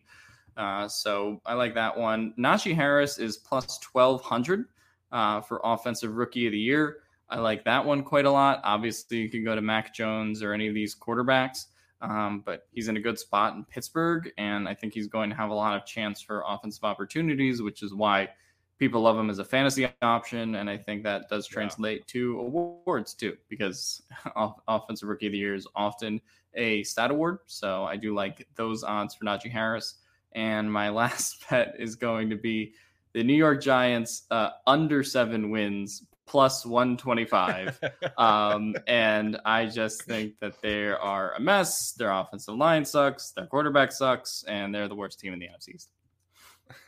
Uh, 0.57 0.87
so 0.87 1.41
I 1.45 1.53
like 1.53 1.73
that 1.75 1.97
one. 1.97 2.33
Najee 2.39 2.75
Harris 2.75 3.17
is 3.17 3.37
plus 3.37 3.79
1200 3.91 4.65
uh, 5.11 5.41
for 5.41 5.59
offensive 5.63 6.15
rookie 6.15 6.47
of 6.47 6.51
the 6.51 6.59
year. 6.59 6.97
I 7.29 7.39
like 7.39 7.65
that 7.65 7.85
one 7.85 8.03
quite 8.03 8.25
a 8.25 8.31
lot. 8.31 8.61
Obviously, 8.63 9.17
you 9.17 9.29
can 9.29 9.43
go 9.43 9.55
to 9.55 9.61
Mac 9.61 9.93
Jones 9.93 10.43
or 10.43 10.53
any 10.53 10.67
of 10.67 10.73
these 10.73 10.95
quarterbacks. 10.95 11.65
Um, 12.01 12.43
but 12.45 12.67
he's 12.71 12.87
in 12.87 12.97
a 12.97 12.99
good 12.99 13.17
spot 13.17 13.55
in 13.55 13.63
Pittsburgh, 13.63 14.29
and 14.37 14.67
I 14.67 14.73
think 14.73 14.93
he's 14.93 15.07
going 15.07 15.29
to 15.29 15.35
have 15.35 15.49
a 15.49 15.53
lot 15.53 15.75
of 15.75 15.85
chance 15.85 16.21
for 16.21 16.43
offensive 16.47 16.83
opportunities, 16.83 17.61
which 17.61 17.81
is 17.81 17.93
why 17.93 18.29
people 18.77 19.01
love 19.01 19.17
him 19.17 19.29
as 19.29 19.39
a 19.39 19.45
fantasy 19.45 19.87
option. 20.01 20.55
And 20.55 20.69
I 20.69 20.77
think 20.77 21.03
that 21.03 21.29
does 21.29 21.47
translate 21.47 21.99
yeah. 21.99 22.03
to 22.07 22.39
awards 22.39 23.13
too, 23.13 23.37
because 23.49 24.03
offensive 24.67 25.07
rookie 25.07 25.27
of 25.27 25.31
the 25.31 25.37
year 25.37 25.55
is 25.55 25.67
often 25.75 26.19
a 26.53 26.83
stat 26.83 27.11
award. 27.11 27.39
So 27.47 27.85
I 27.85 27.95
do 27.95 28.13
like 28.13 28.47
those 28.55 28.83
odds 28.83 29.15
for 29.15 29.25
Najee 29.25 29.51
Harris. 29.51 29.95
And 30.33 30.71
my 30.71 30.89
last 31.01 31.49
bet 31.49 31.75
is 31.79 31.95
going 31.95 32.29
to 32.29 32.35
be 32.35 32.73
the 33.13 33.23
New 33.23 33.33
York 33.33 33.61
Giants 33.61 34.23
uh, 34.29 34.49
under 34.67 35.01
seven 35.01 35.49
wins 35.49 36.03
plus 36.25 36.65
125. 36.65 37.79
um, 38.17 38.75
and 38.87 39.39
I 39.45 39.65
just 39.65 40.03
think 40.03 40.39
that 40.39 40.61
they 40.61 40.87
are 40.87 41.33
a 41.33 41.39
mess. 41.39 41.93
Their 41.93 42.11
offensive 42.11 42.55
line 42.55 42.85
sucks, 42.85 43.31
their 43.31 43.47
quarterback 43.47 43.91
sucks, 43.91 44.43
and 44.47 44.73
they're 44.73 44.87
the 44.87 44.95
worst 44.95 45.19
team 45.19 45.33
in 45.33 45.39
the 45.39 45.47
NFC 45.47 45.75
East. 45.75 45.89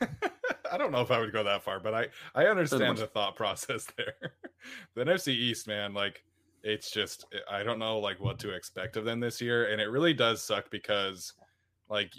I 0.70 0.76
don't 0.76 0.92
know 0.92 1.00
if 1.00 1.10
I 1.10 1.20
would 1.20 1.32
go 1.32 1.44
that 1.44 1.62
far, 1.62 1.80
but 1.80 1.94
I 1.94 2.08
I 2.34 2.46
understand 2.46 2.98
the 2.98 3.06
thought 3.06 3.36
process 3.36 3.86
there. 3.96 4.32
the 4.94 5.04
NFC 5.04 5.28
East, 5.28 5.66
man, 5.66 5.94
like 5.94 6.24
it's 6.62 6.90
just 6.90 7.26
I 7.50 7.62
don't 7.62 7.78
know 7.78 7.98
like 7.98 8.20
what 8.20 8.38
to 8.40 8.50
expect 8.50 8.96
of 8.96 9.04
them 9.04 9.20
this 9.20 9.40
year, 9.40 9.70
and 9.70 9.80
it 9.80 9.86
really 9.86 10.14
does 10.14 10.42
suck 10.42 10.70
because 10.70 11.32
like 11.88 12.12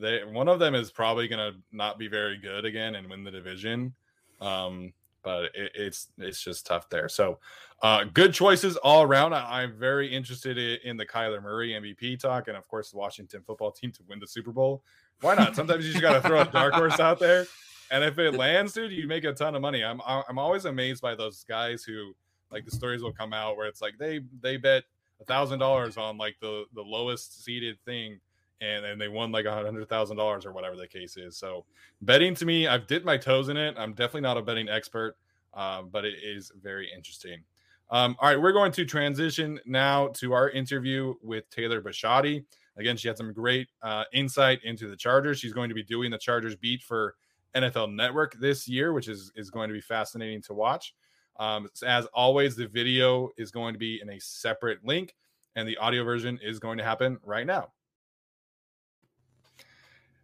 they 0.00 0.24
one 0.24 0.48
of 0.48 0.58
them 0.58 0.74
is 0.74 0.90
probably 0.90 1.28
gonna 1.28 1.52
not 1.72 1.98
be 1.98 2.08
very 2.08 2.38
good 2.38 2.64
again 2.64 2.94
and 2.94 3.10
win 3.10 3.24
the 3.24 3.30
division. 3.30 3.94
Um, 4.40 4.92
but 5.22 5.44
it, 5.54 5.72
it's 5.74 6.08
it's 6.18 6.42
just 6.42 6.66
tough 6.66 6.88
there. 6.88 7.08
So, 7.08 7.38
uh, 7.82 8.04
good 8.04 8.32
choices 8.34 8.76
all 8.76 9.02
around. 9.02 9.34
I, 9.34 9.62
am 9.62 9.76
very 9.78 10.12
interested 10.12 10.58
in, 10.58 10.96
the 10.96 11.06
Kyler 11.06 11.42
Murray 11.42 11.70
MVP 11.70 12.20
talk, 12.20 12.48
and 12.48 12.56
of 12.56 12.68
course, 12.68 12.90
the 12.90 12.98
Washington 12.98 13.42
football 13.42 13.70
team 13.70 13.92
to 13.92 14.02
win 14.08 14.18
the 14.18 14.26
Super 14.26 14.52
Bowl. 14.52 14.82
Why 15.20 15.34
not? 15.34 15.56
Sometimes 15.56 15.86
you 15.86 15.92
just 15.92 16.02
got 16.02 16.20
to 16.20 16.28
throw 16.28 16.40
a 16.40 16.44
dark 16.44 16.74
horse 16.74 17.00
out 17.00 17.18
there, 17.18 17.46
and 17.90 18.04
if 18.04 18.18
it 18.18 18.34
lands, 18.36 18.72
dude, 18.72 18.92
you 18.92 19.06
make 19.06 19.24
a 19.24 19.32
ton 19.32 19.54
of 19.54 19.62
money. 19.62 19.84
I'm 19.84 20.00
I'm 20.06 20.38
always 20.38 20.64
amazed 20.64 21.02
by 21.02 21.14
those 21.14 21.44
guys 21.44 21.84
who 21.84 22.14
like 22.50 22.64
the 22.64 22.70
stories 22.70 23.02
will 23.02 23.12
come 23.12 23.32
out 23.32 23.56
where 23.56 23.66
it's 23.66 23.80
like 23.80 23.94
they 23.98 24.20
they 24.40 24.56
bet 24.56 24.84
a 25.20 25.24
thousand 25.24 25.58
dollars 25.58 25.96
on 25.96 26.18
like 26.18 26.36
the 26.40 26.64
the 26.74 26.82
lowest 26.82 27.44
seeded 27.44 27.78
thing 27.84 28.20
and, 28.62 28.84
and 28.84 29.00
they 29.00 29.08
won 29.08 29.32
like 29.32 29.44
a 29.44 29.52
hundred 29.52 29.88
thousand 29.88 30.16
dollars 30.16 30.46
or 30.46 30.52
whatever 30.52 30.76
the 30.76 30.86
case 30.86 31.16
is. 31.16 31.36
So 31.36 31.64
betting 32.00 32.34
to 32.36 32.46
me, 32.46 32.68
I've 32.68 32.86
dipped 32.86 33.04
my 33.04 33.16
toes 33.16 33.48
in 33.48 33.56
it. 33.56 33.74
I'm 33.76 33.92
definitely 33.92 34.22
not 34.22 34.36
a 34.36 34.42
betting 34.42 34.68
expert, 34.68 35.16
um, 35.54 35.88
but 35.90 36.04
it 36.04 36.14
is 36.22 36.52
very 36.62 36.90
interesting. 36.94 37.40
Um, 37.90 38.16
all 38.20 38.28
right, 38.28 38.40
we're 38.40 38.52
going 38.52 38.72
to 38.72 38.84
transition 38.86 39.60
now 39.66 40.08
to 40.14 40.32
our 40.32 40.48
interview 40.50 41.14
with 41.22 41.50
Taylor 41.50 41.82
Bisciotti. 41.82 42.44
Again, 42.78 42.96
she 42.96 43.08
had 43.08 43.18
some 43.18 43.34
great 43.34 43.68
uh, 43.82 44.04
insight 44.14 44.60
into 44.64 44.88
the 44.88 44.96
Chargers. 44.96 45.38
She's 45.38 45.52
going 45.52 45.68
to 45.68 45.74
be 45.74 45.82
doing 45.82 46.10
the 46.10 46.16
Chargers 46.16 46.56
beat 46.56 46.82
for 46.82 47.16
NFL 47.54 47.92
Network 47.92 48.38
this 48.40 48.66
year, 48.66 48.94
which 48.94 49.08
is 49.08 49.30
is 49.36 49.50
going 49.50 49.68
to 49.68 49.74
be 49.74 49.80
fascinating 49.80 50.40
to 50.42 50.54
watch. 50.54 50.94
Um, 51.38 51.68
as 51.84 52.06
always, 52.14 52.56
the 52.56 52.66
video 52.66 53.30
is 53.36 53.50
going 53.50 53.74
to 53.74 53.78
be 53.78 54.00
in 54.00 54.08
a 54.08 54.20
separate 54.20 54.84
link, 54.84 55.14
and 55.56 55.68
the 55.68 55.76
audio 55.76 56.04
version 56.04 56.38
is 56.42 56.58
going 56.58 56.78
to 56.78 56.84
happen 56.84 57.18
right 57.24 57.46
now. 57.46 57.72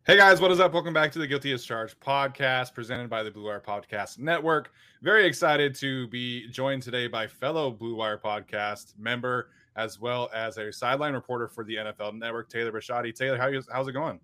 Hey 0.08 0.16
guys, 0.16 0.40
what 0.40 0.50
is 0.50 0.58
up? 0.58 0.72
Welcome 0.72 0.94
back 0.94 1.12
to 1.12 1.18
the 1.18 1.26
Guilty 1.26 1.52
as 1.52 1.66
Charged 1.66 2.00
podcast 2.00 2.72
presented 2.72 3.10
by 3.10 3.22
the 3.22 3.30
Blue 3.30 3.44
Wire 3.44 3.60
Podcast 3.60 4.18
Network. 4.18 4.72
Very 5.02 5.26
excited 5.26 5.74
to 5.74 6.08
be 6.08 6.48
joined 6.48 6.82
today 6.82 7.08
by 7.08 7.26
fellow 7.26 7.70
Blue 7.70 7.94
Wire 7.94 8.16
Podcast 8.16 8.98
member 8.98 9.50
as 9.76 10.00
well 10.00 10.30
as 10.34 10.56
a 10.56 10.72
sideline 10.72 11.12
reporter 11.12 11.46
for 11.46 11.62
the 11.62 11.74
NFL 11.74 12.14
Network, 12.14 12.48
Taylor 12.48 12.72
Bisciotti. 12.72 13.14
Taylor, 13.14 13.36
how 13.36 13.48
you, 13.48 13.62
how's 13.70 13.86
it 13.86 13.92
going? 13.92 14.18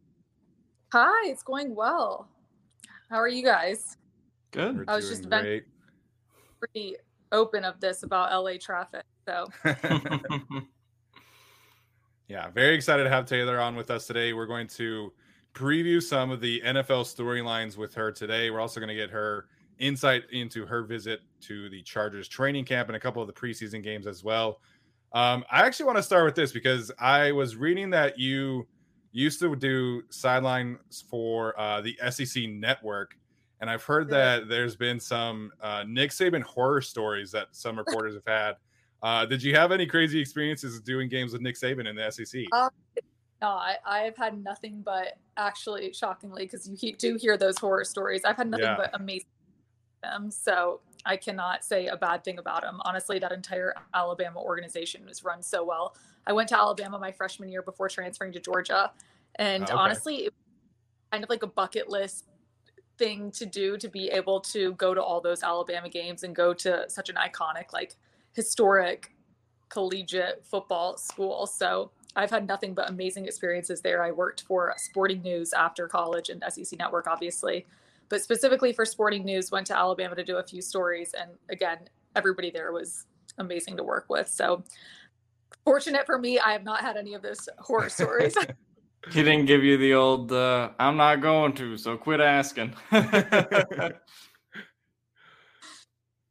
Hi, 0.90 1.28
it's 1.28 1.42
going 1.42 1.74
well. 1.74 2.30
How 3.10 3.16
are 3.16 3.28
you 3.28 3.44
guys? 3.44 3.98
Good. 4.52 4.78
We're 4.78 4.84
I 4.88 4.96
was 4.96 5.10
just 5.10 5.28
great. 5.28 5.64
pretty 6.60 6.96
open 7.30 7.62
of 7.62 7.78
this 7.80 8.04
about 8.04 8.32
LA 8.32 8.52
traffic. 8.58 9.04
So 9.28 9.48
yeah, 12.28 12.48
very 12.52 12.74
excited 12.74 13.04
to 13.04 13.10
have 13.10 13.26
Taylor 13.26 13.60
on 13.60 13.76
with 13.76 13.90
us 13.90 14.06
today. 14.06 14.32
We're 14.32 14.46
going 14.46 14.68
to 14.68 15.12
preview 15.54 16.02
some 16.02 16.30
of 16.30 16.40
the 16.40 16.60
NFL 16.62 17.04
storylines 17.04 17.76
with 17.76 17.94
her 17.94 18.10
today. 18.10 18.50
We're 18.50 18.60
also 18.60 18.80
going 18.80 18.88
to 18.88 18.94
get 18.94 19.10
her 19.10 19.46
insight 19.78 20.24
into 20.32 20.66
her 20.66 20.82
visit 20.82 21.20
to 21.42 21.68
the 21.70 21.82
Chargers 21.82 22.28
training 22.28 22.64
camp 22.64 22.88
and 22.88 22.96
a 22.96 23.00
couple 23.00 23.22
of 23.22 23.28
the 23.28 23.32
preseason 23.32 23.82
games 23.82 24.06
as 24.06 24.22
well. 24.22 24.60
Um, 25.12 25.44
I 25.50 25.64
actually 25.64 25.86
want 25.86 25.98
to 25.98 26.02
start 26.02 26.24
with 26.24 26.34
this 26.34 26.52
because 26.52 26.90
I 26.98 27.32
was 27.32 27.56
reading 27.56 27.90
that 27.90 28.18
you 28.18 28.66
used 29.12 29.38
to 29.40 29.54
do 29.54 30.02
sidelines 30.10 31.04
for 31.08 31.58
uh, 31.58 31.80
the 31.80 31.96
SEC 32.10 32.44
network. 32.48 33.16
And 33.60 33.70
I've 33.70 33.84
heard 33.84 34.10
that 34.10 34.48
there's 34.48 34.74
been 34.74 34.98
some 34.98 35.52
uh, 35.60 35.84
Nick 35.86 36.10
Saban 36.10 36.42
horror 36.42 36.80
stories 36.80 37.30
that 37.30 37.48
some 37.52 37.78
reporters 37.86 38.14
have 38.14 38.26
had. 38.26 38.52
Uh, 39.02 39.24
did 39.24 39.42
you 39.42 39.54
have 39.54 39.70
any 39.70 39.86
crazy 39.86 40.18
experiences 40.18 40.80
doing 40.80 41.08
games 41.08 41.32
with 41.32 41.42
Nick 41.42 41.56
Saban 41.56 41.86
in 41.88 41.94
the 41.94 42.10
SEC? 42.10 42.42
Um, 42.52 42.70
no, 43.42 43.48
I, 43.48 43.76
I've 43.84 44.16
had 44.16 44.42
nothing 44.42 44.82
but 44.84 45.18
actually 45.36 45.92
shockingly 45.92 46.44
because 46.44 46.68
you 46.68 46.94
do 46.96 47.16
hear 47.16 47.36
those 47.36 47.58
horror 47.58 47.84
stories. 47.84 48.22
I've 48.24 48.36
had 48.36 48.48
nothing 48.48 48.64
yeah. 48.64 48.76
but 48.76 48.90
amazing 48.94 49.26
them, 50.02 50.30
so 50.30 50.80
I 51.04 51.16
cannot 51.16 51.64
say 51.64 51.86
a 51.86 51.96
bad 51.96 52.24
thing 52.24 52.38
about 52.38 52.62
them. 52.62 52.80
Honestly, 52.84 53.18
that 53.18 53.32
entire 53.32 53.74
Alabama 53.94 54.40
organization 54.40 55.04
was 55.06 55.24
run 55.24 55.42
so 55.42 55.64
well. 55.64 55.96
I 56.26 56.32
went 56.32 56.48
to 56.50 56.58
Alabama 56.58 56.98
my 56.98 57.12
freshman 57.12 57.48
year 57.48 57.62
before 57.62 57.88
transferring 57.88 58.32
to 58.32 58.40
Georgia, 58.40 58.92
and 59.36 59.62
oh, 59.64 59.66
okay. 59.66 59.72
honestly, 59.74 60.16
it 60.24 60.32
was 60.32 61.12
kind 61.12 61.24
of 61.24 61.30
like 61.30 61.42
a 61.42 61.48
bucket 61.48 61.88
list 61.88 62.26
thing 62.96 63.30
to 63.32 63.44
do 63.44 63.76
to 63.76 63.88
be 63.88 64.08
able 64.08 64.40
to 64.40 64.72
go 64.74 64.94
to 64.94 65.02
all 65.02 65.20
those 65.20 65.42
Alabama 65.42 65.88
games 65.88 66.22
and 66.22 66.34
go 66.34 66.54
to 66.54 66.84
such 66.88 67.08
an 67.10 67.16
iconic, 67.16 67.72
like 67.72 67.96
historic 68.32 69.12
collegiate 69.68 70.44
football 70.44 70.96
school. 70.96 71.46
So 71.46 71.90
I've 72.16 72.30
had 72.30 72.46
nothing 72.46 72.74
but 72.74 72.88
amazing 72.88 73.26
experiences 73.26 73.80
there. 73.80 74.02
I 74.02 74.12
worked 74.12 74.42
for 74.42 74.72
Sporting 74.76 75.22
News 75.22 75.52
after 75.52 75.88
college 75.88 76.28
and 76.28 76.42
SEC 76.48 76.78
Network, 76.78 77.06
obviously, 77.06 77.66
but 78.08 78.22
specifically 78.22 78.72
for 78.72 78.84
Sporting 78.84 79.24
News, 79.24 79.50
went 79.50 79.66
to 79.68 79.76
Alabama 79.76 80.14
to 80.14 80.24
do 80.24 80.36
a 80.36 80.42
few 80.42 80.62
stories. 80.62 81.14
And 81.18 81.30
again, 81.50 81.78
everybody 82.14 82.50
there 82.50 82.72
was 82.72 83.06
amazing 83.38 83.76
to 83.78 83.82
work 83.82 84.06
with. 84.08 84.28
So 84.28 84.62
fortunate 85.64 86.06
for 86.06 86.18
me, 86.18 86.38
I 86.38 86.52
have 86.52 86.62
not 86.62 86.80
had 86.80 86.96
any 86.96 87.14
of 87.14 87.22
those 87.22 87.48
horror 87.58 87.88
stories. 87.88 88.36
he 89.10 89.22
didn't 89.22 89.46
give 89.46 89.64
you 89.64 89.76
the 89.76 89.94
old 89.94 90.30
uh, 90.30 90.70
"I'm 90.78 90.96
not 90.96 91.20
going 91.20 91.54
to," 91.54 91.76
so 91.76 91.96
quit 91.96 92.20
asking. 92.20 92.74
no, 92.92 93.02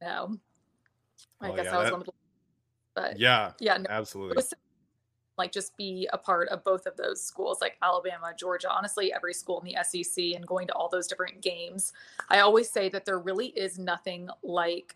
I 0.02 1.50
oh, 1.50 1.56
guess 1.56 1.66
yeah, 1.66 1.76
I 1.76 1.78
was 1.78 1.90
that... 1.90 1.98
little. 1.98 2.16
But 2.96 3.20
yeah, 3.20 3.52
yeah, 3.60 3.78
no, 3.78 3.88
absolutely 3.90 4.42
like 5.38 5.52
just 5.52 5.76
be 5.78 6.08
a 6.14 6.18
part 6.18 6.50
of 6.50 6.64
both 6.64 6.86
of 6.86 6.96
those 6.98 7.22
schools 7.22 7.60
like 7.62 7.78
Alabama, 7.82 8.34
Georgia, 8.38 8.70
honestly 8.72 9.14
every 9.14 9.34
school 9.34 9.62
in 9.62 9.74
the 9.74 9.84
SEC 9.84 10.36
and 10.36 10.46
going 10.46 10.68
to 10.68 10.74
all 10.74 10.90
those 10.90 11.08
different 11.08 11.42
games. 11.42 11.94
I 12.30 12.40
always 12.40 12.70
say 12.70 12.90
that 12.90 13.06
there 13.06 13.20
really 13.20 13.48
is 13.48 13.80
nothing 13.80 14.30
like 14.44 14.96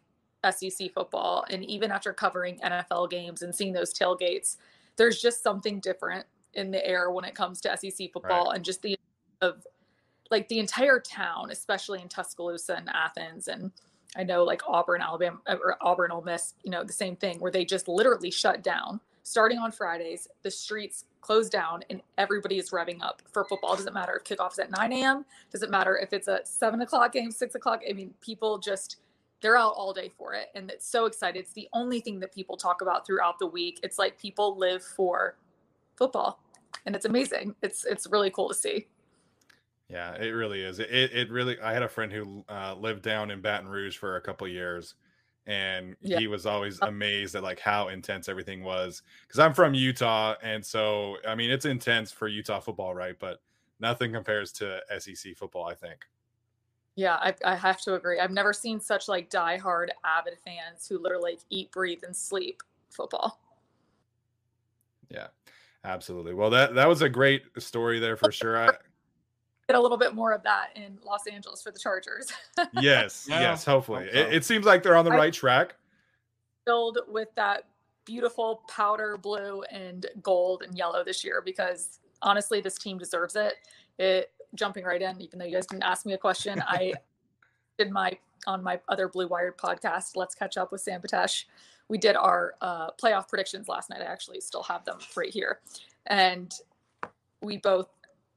SEC 0.50 0.93
football 0.93 1.45
and 1.50 1.65
even 1.65 1.91
after 1.91 2.14
covering 2.14 2.59
NFL 2.59 3.09
games 3.09 3.41
and 3.41 3.53
seeing 3.53 3.74
those 3.74 3.93
tailgates, 3.93 4.57
there's 4.95 5.22
just 5.22 5.43
something 5.43 5.80
different 5.80 6.26
in 6.53 6.72
the 6.72 6.86
air 6.86 7.12
when 7.12 7.26
it 7.26 7.36
comes 7.36 7.59
to 7.62 7.78
SEC 7.78 8.12
football 8.12 8.47
right. 8.47 8.55
and 8.55 8.66
just 8.66 8.82
the 8.82 8.97
of 9.41 9.66
like 10.30 10.47
the 10.49 10.59
entire 10.59 10.99
town, 10.99 11.51
especially 11.51 12.01
in 12.01 12.09
Tuscaloosa 12.09 12.76
and 12.76 12.89
Athens 12.89 13.47
and 13.47 13.72
I 14.16 14.24
know 14.24 14.43
like 14.43 14.62
Auburn, 14.68 15.01
Alabama 15.01 15.38
or 15.47 15.78
Auburn 15.82 16.12
Ole 16.12 16.22
Miss, 16.22 16.53
you 16.64 16.72
know, 16.72 16.84
the 16.84 16.93
same 16.93 17.16
thing 17.16 17.39
where 17.39 17.51
they 17.51 17.66
just 17.66 17.88
literally 17.88 18.32
shut 18.32 18.64
down 18.64 18.99
starting 19.28 19.59
on 19.59 19.71
Fridays, 19.71 20.28
the 20.43 20.51
streets 20.51 21.05
close 21.19 21.49
down 21.49 21.84
and 21.89 22.01
everybody 22.17 22.57
is 22.57 22.71
revving 22.71 23.01
up 23.01 23.21
for 23.32 23.43
football. 23.43 23.75
Doesn't 23.75 23.93
matter 23.93 24.15
if 24.15 24.23
kickoff's 24.23 24.57
at 24.59 24.71
9 24.71 24.93
a.m. 24.93 25.25
Doesn't 25.51 25.69
matter 25.69 25.97
if 25.97 26.13
it's 26.13 26.30
a 26.30 26.39
seven 26.45 26.82
o'clock 26.82 27.11
game, 27.11 27.32
six 27.32 27.53
o'clock. 27.55 27.82
I 27.88 27.93
mean, 27.93 28.13
people 28.21 28.57
just 28.57 28.97
they're 29.41 29.57
out 29.57 29.73
all 29.75 29.93
day 29.93 30.09
for 30.17 30.34
it 30.34 30.47
and 30.55 30.71
it's 30.71 30.88
so 30.88 31.05
excited. 31.05 31.39
It's 31.39 31.51
the 31.51 31.67
only 31.73 31.99
thing 31.99 32.19
that 32.21 32.34
people 32.34 32.55
talk 32.55 32.82
about 32.82 33.05
throughout 33.05 33.38
the 33.38 33.47
week. 33.47 33.80
It's 33.84 33.99
like 33.99 34.17
people 34.17 34.57
live 34.57 34.84
for 34.84 35.36
football 35.95 36.39
and 36.86 36.95
it's 36.95 37.05
amazing. 37.05 37.53
It's 37.61 37.86
it's 37.86 38.07
really 38.07 38.30
cool 38.30 38.47
to 38.47 38.55
see. 38.55 38.88
Yeah, 39.89 40.15
it 40.15 40.30
really 40.30 40.61
is. 40.61 40.80
It 40.80 40.89
it 40.89 41.30
really. 41.30 41.59
I 41.59 41.73
had 41.73 41.84
a 41.84 41.89
friend 41.89 42.11
who 42.11 42.45
uh, 42.49 42.75
lived 42.80 43.03
down 43.03 43.32
in 43.32 43.41
Baton 43.41 43.67
Rouge 43.69 43.97
for 43.97 44.15
a 44.15 44.21
couple 44.21 44.47
years, 44.47 44.95
and 45.48 45.95
yeah. 46.02 46.20
he 46.20 46.28
was 46.28 46.45
always 46.45 46.82
uh 46.82 46.88
amazed 46.88 47.34
at 47.36 47.41
like 47.41 47.60
how 47.60 47.88
intense 47.88 48.30
everything 48.30 48.64
was. 48.64 49.02
Because 49.26 49.39
I'm 49.39 49.54
from 49.54 49.74
Utah, 49.74 50.36
and 50.43 50.64
so 50.64 51.18
I 51.28 51.34
mean 51.36 51.50
it's 51.50 51.66
intense 51.66 52.12
for 52.12 52.28
Utah 52.28 52.60
football, 52.60 52.93
right? 52.93 53.16
But 53.18 53.41
nothing 53.80 54.14
compares 54.14 54.52
to 54.54 54.82
SEC 55.00 55.36
football. 55.36 55.66
I 55.66 55.74
think. 55.74 56.06
Yeah, 56.95 57.16
I, 57.16 57.36
I 57.45 57.56
have 57.56 57.80
to 57.82 57.93
agree. 57.93 58.20
I've 58.20 58.32
never 58.32 58.54
seen 58.54 58.80
such 58.80 59.08
like 59.08 59.30
diehard 59.30 59.89
avid 60.04 60.39
fans 60.43 60.88
who 60.89 60.98
literally 60.98 61.34
like, 61.34 61.41
eat, 61.52 61.72
breathe, 61.72 62.02
and 62.04 62.16
sleep 62.16 62.64
football. 62.89 63.39
Yeah, 65.10 65.28
absolutely. 65.84 66.34
Well, 66.34 66.50
that 66.50 66.74
that 66.76 66.88
was 66.88 67.04
a 67.04 67.10
great 67.10 67.43
story 67.60 68.00
there 68.00 68.18
for 68.18 68.32
sure. 68.32 68.58
I, 68.58 68.74
a 69.76 69.82
little 69.82 69.97
bit 69.97 70.15
more 70.15 70.32
of 70.32 70.43
that 70.43 70.70
in 70.76 70.97
Los 71.05 71.28
Angeles 71.28 71.61
for 71.61 71.72
the 71.72 71.80
Chargers. 71.80 72.32
yes, 72.82 73.28
yeah, 73.30 73.41
yes, 73.41 73.65
hopefully. 73.65 74.07
So. 74.11 74.20
It, 74.20 74.34
it, 74.36 74.45
seems 74.45 74.65
like 74.65 74.84
they're 74.84 74.95
on 74.95 75.05
the 75.05 75.11
I, 75.11 75.18
right 75.18 75.34
track. 75.34 75.76
Filled 76.65 76.99
with 77.07 77.30
that 77.36 77.63
beautiful 78.05 78.63
powder 78.70 79.18
blue 79.18 79.63
and 79.63 80.05
gold 80.22 80.63
and 80.63 80.78
yellow 80.78 81.03
this 81.03 81.24
year 81.24 81.41
because 81.43 81.99
honestly, 82.22 82.61
this 82.61 82.78
team 82.78 82.97
deserves 82.97 83.36
it. 83.36 83.55
It 83.99 84.32
jumping 84.55 84.86
right 84.86 85.01
in, 85.01 85.22
even 85.22 85.39
though 85.39 85.45
you 85.45 85.53
guys 85.53 85.65
didn't 85.65 85.84
ask 85.84 86.05
me 86.05 86.13
a 86.13 86.18
question, 86.18 86.63
I 86.65 86.93
did 87.78 87.91
my 87.91 88.18
on 88.45 88.63
my 88.63 88.80
other 88.88 89.09
Blue 89.09 89.28
Wired 89.28 89.57
podcast. 89.57 90.15
Let's 90.15 90.34
catch 90.34 90.57
up 90.57 90.72
with 90.72 90.82
Sam 90.82 91.01
Patesh. 91.01 91.45
We 91.89 91.97
did 91.97 92.15
our 92.15 92.55
uh, 92.61 92.91
playoff 92.91 93.28
predictions 93.28 93.68
last 93.68 93.89
night. 93.89 94.01
I 94.01 94.05
actually 94.05 94.39
still 94.39 94.63
have 94.63 94.86
them 94.86 94.99
right 95.15 95.30
here, 95.30 95.59
and 96.05 96.53
we 97.41 97.57
both 97.57 97.88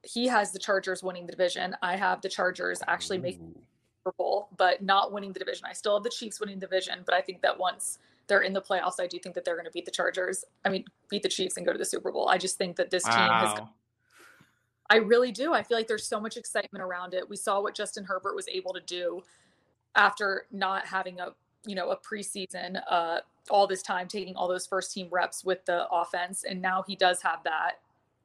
he 0.03 0.27
has 0.27 0.51
the 0.51 0.59
Chargers 0.59 1.03
winning 1.03 1.25
the 1.25 1.31
division. 1.31 1.75
I 1.81 1.95
have 1.95 2.21
the 2.21 2.29
Chargers 2.29 2.81
actually 2.87 3.17
Ooh. 3.17 3.21
making 3.21 3.55
Super 3.99 4.15
Bowl, 4.17 4.49
but 4.57 4.81
not 4.81 5.11
winning 5.11 5.33
the 5.33 5.39
division. 5.39 5.65
I 5.69 5.73
still 5.73 5.95
have 5.95 6.03
the 6.03 6.09
Chiefs 6.09 6.39
winning 6.39 6.59
the 6.59 6.67
division, 6.67 6.99
but 7.05 7.13
I 7.13 7.21
think 7.21 7.41
that 7.41 7.57
once 7.57 7.99
they're 8.27 8.41
in 8.41 8.53
the 8.53 8.61
playoffs, 8.61 8.99
I 8.99 9.07
do 9.07 9.19
think 9.19 9.35
that 9.35 9.45
they're 9.45 9.55
going 9.55 9.65
to 9.65 9.71
beat 9.71 9.85
the 9.85 9.91
Chargers. 9.91 10.43
I 10.65 10.69
mean, 10.69 10.85
beat 11.09 11.23
the 11.23 11.29
Chiefs 11.29 11.57
and 11.57 11.65
go 11.65 11.71
to 11.71 11.77
the 11.77 11.85
Super 11.85 12.11
Bowl. 12.11 12.29
I 12.29 12.37
just 12.37 12.57
think 12.57 12.75
that 12.77 12.89
this 12.89 13.03
wow. 13.05 13.11
team 13.11 13.49
has. 13.49 13.67
I 14.89 14.95
really 14.97 15.31
do. 15.31 15.53
I 15.53 15.63
feel 15.63 15.77
like 15.77 15.87
there's 15.87 16.07
so 16.07 16.19
much 16.19 16.35
excitement 16.35 16.83
around 16.83 17.13
it. 17.13 17.29
We 17.29 17.37
saw 17.37 17.61
what 17.61 17.75
Justin 17.75 18.03
Herbert 18.03 18.35
was 18.35 18.47
able 18.49 18.73
to 18.73 18.81
do 18.81 19.21
after 19.95 20.45
not 20.51 20.85
having 20.85 21.19
a 21.19 21.29
you 21.65 21.75
know 21.75 21.91
a 21.91 21.97
preseason 21.97 22.81
uh 22.89 23.19
all 23.49 23.67
this 23.67 23.81
time 23.81 24.07
taking 24.07 24.35
all 24.35 24.47
those 24.47 24.65
first 24.65 24.93
team 24.93 25.07
reps 25.11 25.43
with 25.43 25.63
the 25.65 25.87
offense 25.91 26.43
and 26.43 26.61
now 26.61 26.83
he 26.87 26.95
does 26.95 27.21
have 27.21 27.43
that 27.43 27.73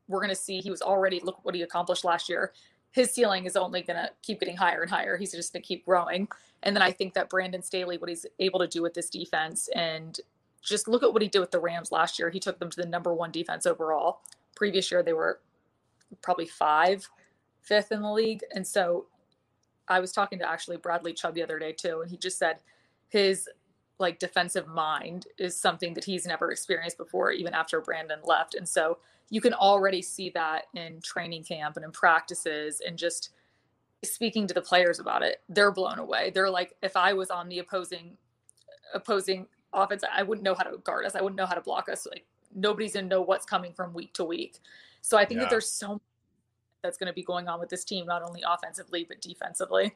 we're 0.08 0.20
going 0.20 0.30
to 0.30 0.34
see 0.34 0.60
he 0.60 0.70
was 0.70 0.82
already 0.82 1.20
look 1.20 1.38
what 1.42 1.54
he 1.54 1.62
accomplished 1.62 2.04
last 2.04 2.28
year. 2.28 2.52
His 2.92 3.12
ceiling 3.12 3.44
is 3.44 3.56
only 3.56 3.82
going 3.82 3.98
to 3.98 4.10
keep 4.22 4.40
getting 4.40 4.56
higher 4.56 4.82
and 4.82 4.90
higher. 4.90 5.16
He's 5.16 5.32
just 5.32 5.52
going 5.52 5.62
to 5.62 5.66
keep 5.66 5.84
growing. 5.84 6.28
And 6.62 6.74
then 6.74 6.82
I 6.82 6.92
think 6.92 7.14
that 7.14 7.28
Brandon 7.28 7.62
Staley, 7.62 7.98
what 7.98 8.08
he's 8.08 8.24
able 8.38 8.60
to 8.60 8.66
do 8.66 8.82
with 8.82 8.94
this 8.94 9.10
defense, 9.10 9.68
and 9.74 10.18
just 10.62 10.88
look 10.88 11.02
at 11.02 11.12
what 11.12 11.22
he 11.22 11.28
did 11.28 11.40
with 11.40 11.50
the 11.50 11.60
Rams 11.60 11.92
last 11.92 12.18
year. 12.18 12.30
He 12.30 12.40
took 12.40 12.58
them 12.58 12.70
to 12.70 12.80
the 12.80 12.88
number 12.88 13.12
one 13.14 13.30
defense 13.30 13.66
overall. 13.66 14.20
Previous 14.54 14.90
year, 14.90 15.02
they 15.02 15.12
were 15.12 15.40
probably 16.22 16.46
five, 16.46 17.08
fifth 17.62 17.92
in 17.92 18.02
the 18.02 18.10
league. 18.10 18.42
And 18.54 18.66
so 18.66 19.06
I 19.88 20.00
was 20.00 20.12
talking 20.12 20.38
to 20.38 20.48
actually 20.48 20.78
Bradley 20.78 21.12
Chubb 21.12 21.34
the 21.34 21.42
other 21.42 21.58
day 21.58 21.72
too, 21.72 22.00
and 22.00 22.10
he 22.10 22.16
just 22.16 22.38
said 22.38 22.56
his 23.08 23.48
like 23.98 24.18
defensive 24.18 24.68
mind 24.68 25.26
is 25.38 25.58
something 25.58 25.94
that 25.94 26.04
he's 26.04 26.26
never 26.26 26.50
experienced 26.50 26.98
before, 26.98 27.30
even 27.30 27.54
after 27.54 27.80
Brandon 27.80 28.18
left. 28.24 28.54
And 28.54 28.68
so 28.68 28.98
you 29.30 29.40
can 29.40 29.54
already 29.54 30.02
see 30.02 30.30
that 30.30 30.64
in 30.74 31.00
training 31.02 31.44
camp 31.44 31.76
and 31.76 31.84
in 31.84 31.90
practices 31.90 32.80
and 32.86 32.96
just 32.96 33.30
speaking 34.04 34.46
to 34.46 34.54
the 34.54 34.62
players 34.62 35.00
about 35.00 35.22
it. 35.22 35.42
They're 35.48 35.72
blown 35.72 35.98
away. 35.98 36.30
They're 36.30 36.50
like 36.50 36.74
if 36.82 36.96
i 36.96 37.12
was 37.12 37.30
on 37.30 37.48
the 37.48 37.58
opposing 37.58 38.16
opposing 38.94 39.46
offense 39.72 40.04
i 40.14 40.22
wouldn't 40.22 40.44
know 40.44 40.54
how 40.54 40.62
to 40.62 40.78
guard 40.78 41.04
us. 41.06 41.14
I 41.14 41.20
wouldn't 41.20 41.36
know 41.36 41.46
how 41.46 41.54
to 41.54 41.60
block 41.60 41.88
us. 41.88 42.06
Like 42.10 42.24
nobody's 42.54 42.94
gonna 42.94 43.08
know 43.08 43.22
what's 43.22 43.46
coming 43.46 43.72
from 43.72 43.92
week 43.92 44.12
to 44.14 44.24
week. 44.24 44.58
So 45.00 45.16
i 45.16 45.24
think 45.24 45.38
yeah. 45.38 45.44
that 45.44 45.50
there's 45.50 45.70
so 45.70 45.94
much 45.94 46.02
that's 46.82 46.98
going 46.98 47.08
to 47.08 47.12
be 47.12 47.22
going 47.22 47.48
on 47.48 47.58
with 47.58 47.68
this 47.68 47.84
team 47.84 48.06
not 48.06 48.22
only 48.22 48.42
offensively 48.46 49.04
but 49.04 49.20
defensively 49.20 49.92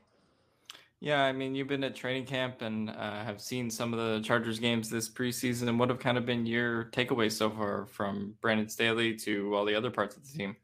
yeah, 1.00 1.24
I 1.24 1.32
mean, 1.32 1.54
you've 1.54 1.66
been 1.66 1.82
at 1.82 1.96
training 1.96 2.26
camp 2.26 2.60
and 2.60 2.90
uh, 2.90 3.24
have 3.24 3.40
seen 3.40 3.70
some 3.70 3.94
of 3.94 3.98
the 3.98 4.20
Chargers 4.20 4.58
games 4.58 4.90
this 4.90 5.08
preseason. 5.08 5.68
And 5.68 5.78
what 5.78 5.88
have 5.88 5.98
kind 5.98 6.18
of 6.18 6.26
been 6.26 6.44
your 6.44 6.84
takeaways 6.92 7.32
so 7.32 7.48
far 7.48 7.86
from 7.86 8.34
Brandon 8.42 8.68
Staley 8.68 9.14
to 9.16 9.54
all 9.54 9.64
the 9.64 9.74
other 9.74 9.90
parts 9.90 10.14
of 10.16 10.30
the 10.30 10.36
team? 10.36 10.56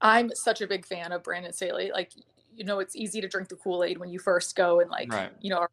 I'm 0.00 0.30
such 0.34 0.62
a 0.62 0.66
big 0.66 0.86
fan 0.86 1.12
of 1.12 1.22
Brandon 1.22 1.52
Staley. 1.52 1.90
Like, 1.92 2.12
you 2.54 2.64
know, 2.64 2.78
it's 2.78 2.96
easy 2.96 3.20
to 3.20 3.28
drink 3.28 3.48
the 3.48 3.56
Kool 3.56 3.84
Aid 3.84 3.98
when 3.98 4.08
you 4.08 4.18
first 4.18 4.56
go 4.56 4.80
and 4.80 4.90
like, 4.90 5.12
right. 5.12 5.32
you 5.40 5.50
know, 5.50 5.66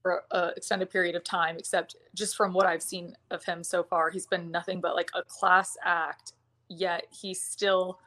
for 0.00 0.24
an 0.30 0.52
extended 0.56 0.88
period 0.88 1.14
of 1.14 1.24
time. 1.24 1.56
Except 1.58 1.96
just 2.14 2.36
from 2.36 2.54
what 2.54 2.64
I've 2.64 2.82
seen 2.82 3.14
of 3.30 3.44
him 3.44 3.62
so 3.62 3.82
far, 3.82 4.08
he's 4.08 4.26
been 4.26 4.50
nothing 4.50 4.80
but 4.80 4.94
like 4.94 5.10
a 5.14 5.22
class 5.24 5.76
act. 5.84 6.32
Yet 6.70 7.04
he's 7.10 7.42
still 7.42 7.98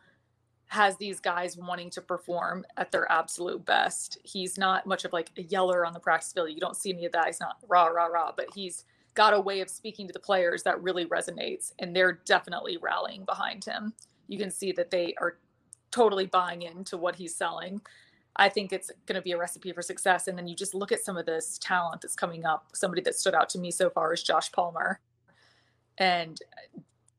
has 0.68 0.97
these 0.97 1.20
guys 1.20 1.55
wanting 1.57 1.89
to 1.89 2.01
perform 2.01 2.65
at 2.76 2.91
their 2.91 3.09
absolute 3.11 3.65
best. 3.65 4.18
He's 4.24 4.57
not 4.57 4.86
much 4.86 5.05
of 5.05 5.13
like 5.13 5.32
a 5.38 5.43
yeller 5.43 5.86
on 5.86 5.93
the 5.93 5.99
practice 5.99 6.34
field. 6.34 6.49
You 6.51 6.59
don't 6.59 6.76
see 6.76 6.91
any 6.91 7.05
of 7.05 7.13
that. 7.13 7.26
He's 7.28 7.39
not 7.39 7.57
rah, 7.68 7.86
rah, 7.86 8.07
rah, 8.07 8.34
but 8.36 8.47
he's 8.53 8.84
got 9.13 9.34
a 9.34 9.39
way 9.39 9.61
of 9.61 9.70
speaking 9.70 10.07
to 10.07 10.13
the 10.13 10.20
players 10.20 10.63
that 10.63 10.82
really 10.84 11.05
resonates. 11.05 11.72
And 11.80 11.95
they're 11.95 12.20
definitely 12.26 12.78
rallying 12.78 13.24
behind 13.24 13.63
him. 13.63 13.93
You 14.28 14.38
can 14.38 14.51
see 14.51 14.74
that 14.74 14.91
they 14.91 15.15
are 15.20 15.38
totally 15.89 16.26
buying 16.26 16.63
into 16.63 16.97
what 16.97 17.15
he's 17.15 17.34
selling. 17.34 17.82
I 18.36 18.49
think 18.49 18.74
it's 18.74 18.91
going 19.05 19.15
to 19.15 19.22
be 19.22 19.32
a 19.32 19.38
recipe 19.38 19.72
for 19.72 19.82
success. 19.82 20.28
And 20.28 20.38
then 20.38 20.47
you 20.47 20.55
just 20.55 20.76
look 20.76 20.91
at 20.91 21.03
some 21.03 21.18
of 21.18 21.26
this 21.26 21.57
talent 21.59 22.01
that's 22.01 22.15
coming 22.15 22.45
up. 22.45 22.68
Somebody 22.74 23.01
that 23.03 23.15
stood 23.15 23.34
out 23.34 23.49
to 23.49 23.59
me 23.59 23.72
so 23.72 23.89
far 23.89 24.13
is 24.13 24.22
Josh 24.22 24.51
Palmer. 24.51 24.99
And 25.97 26.39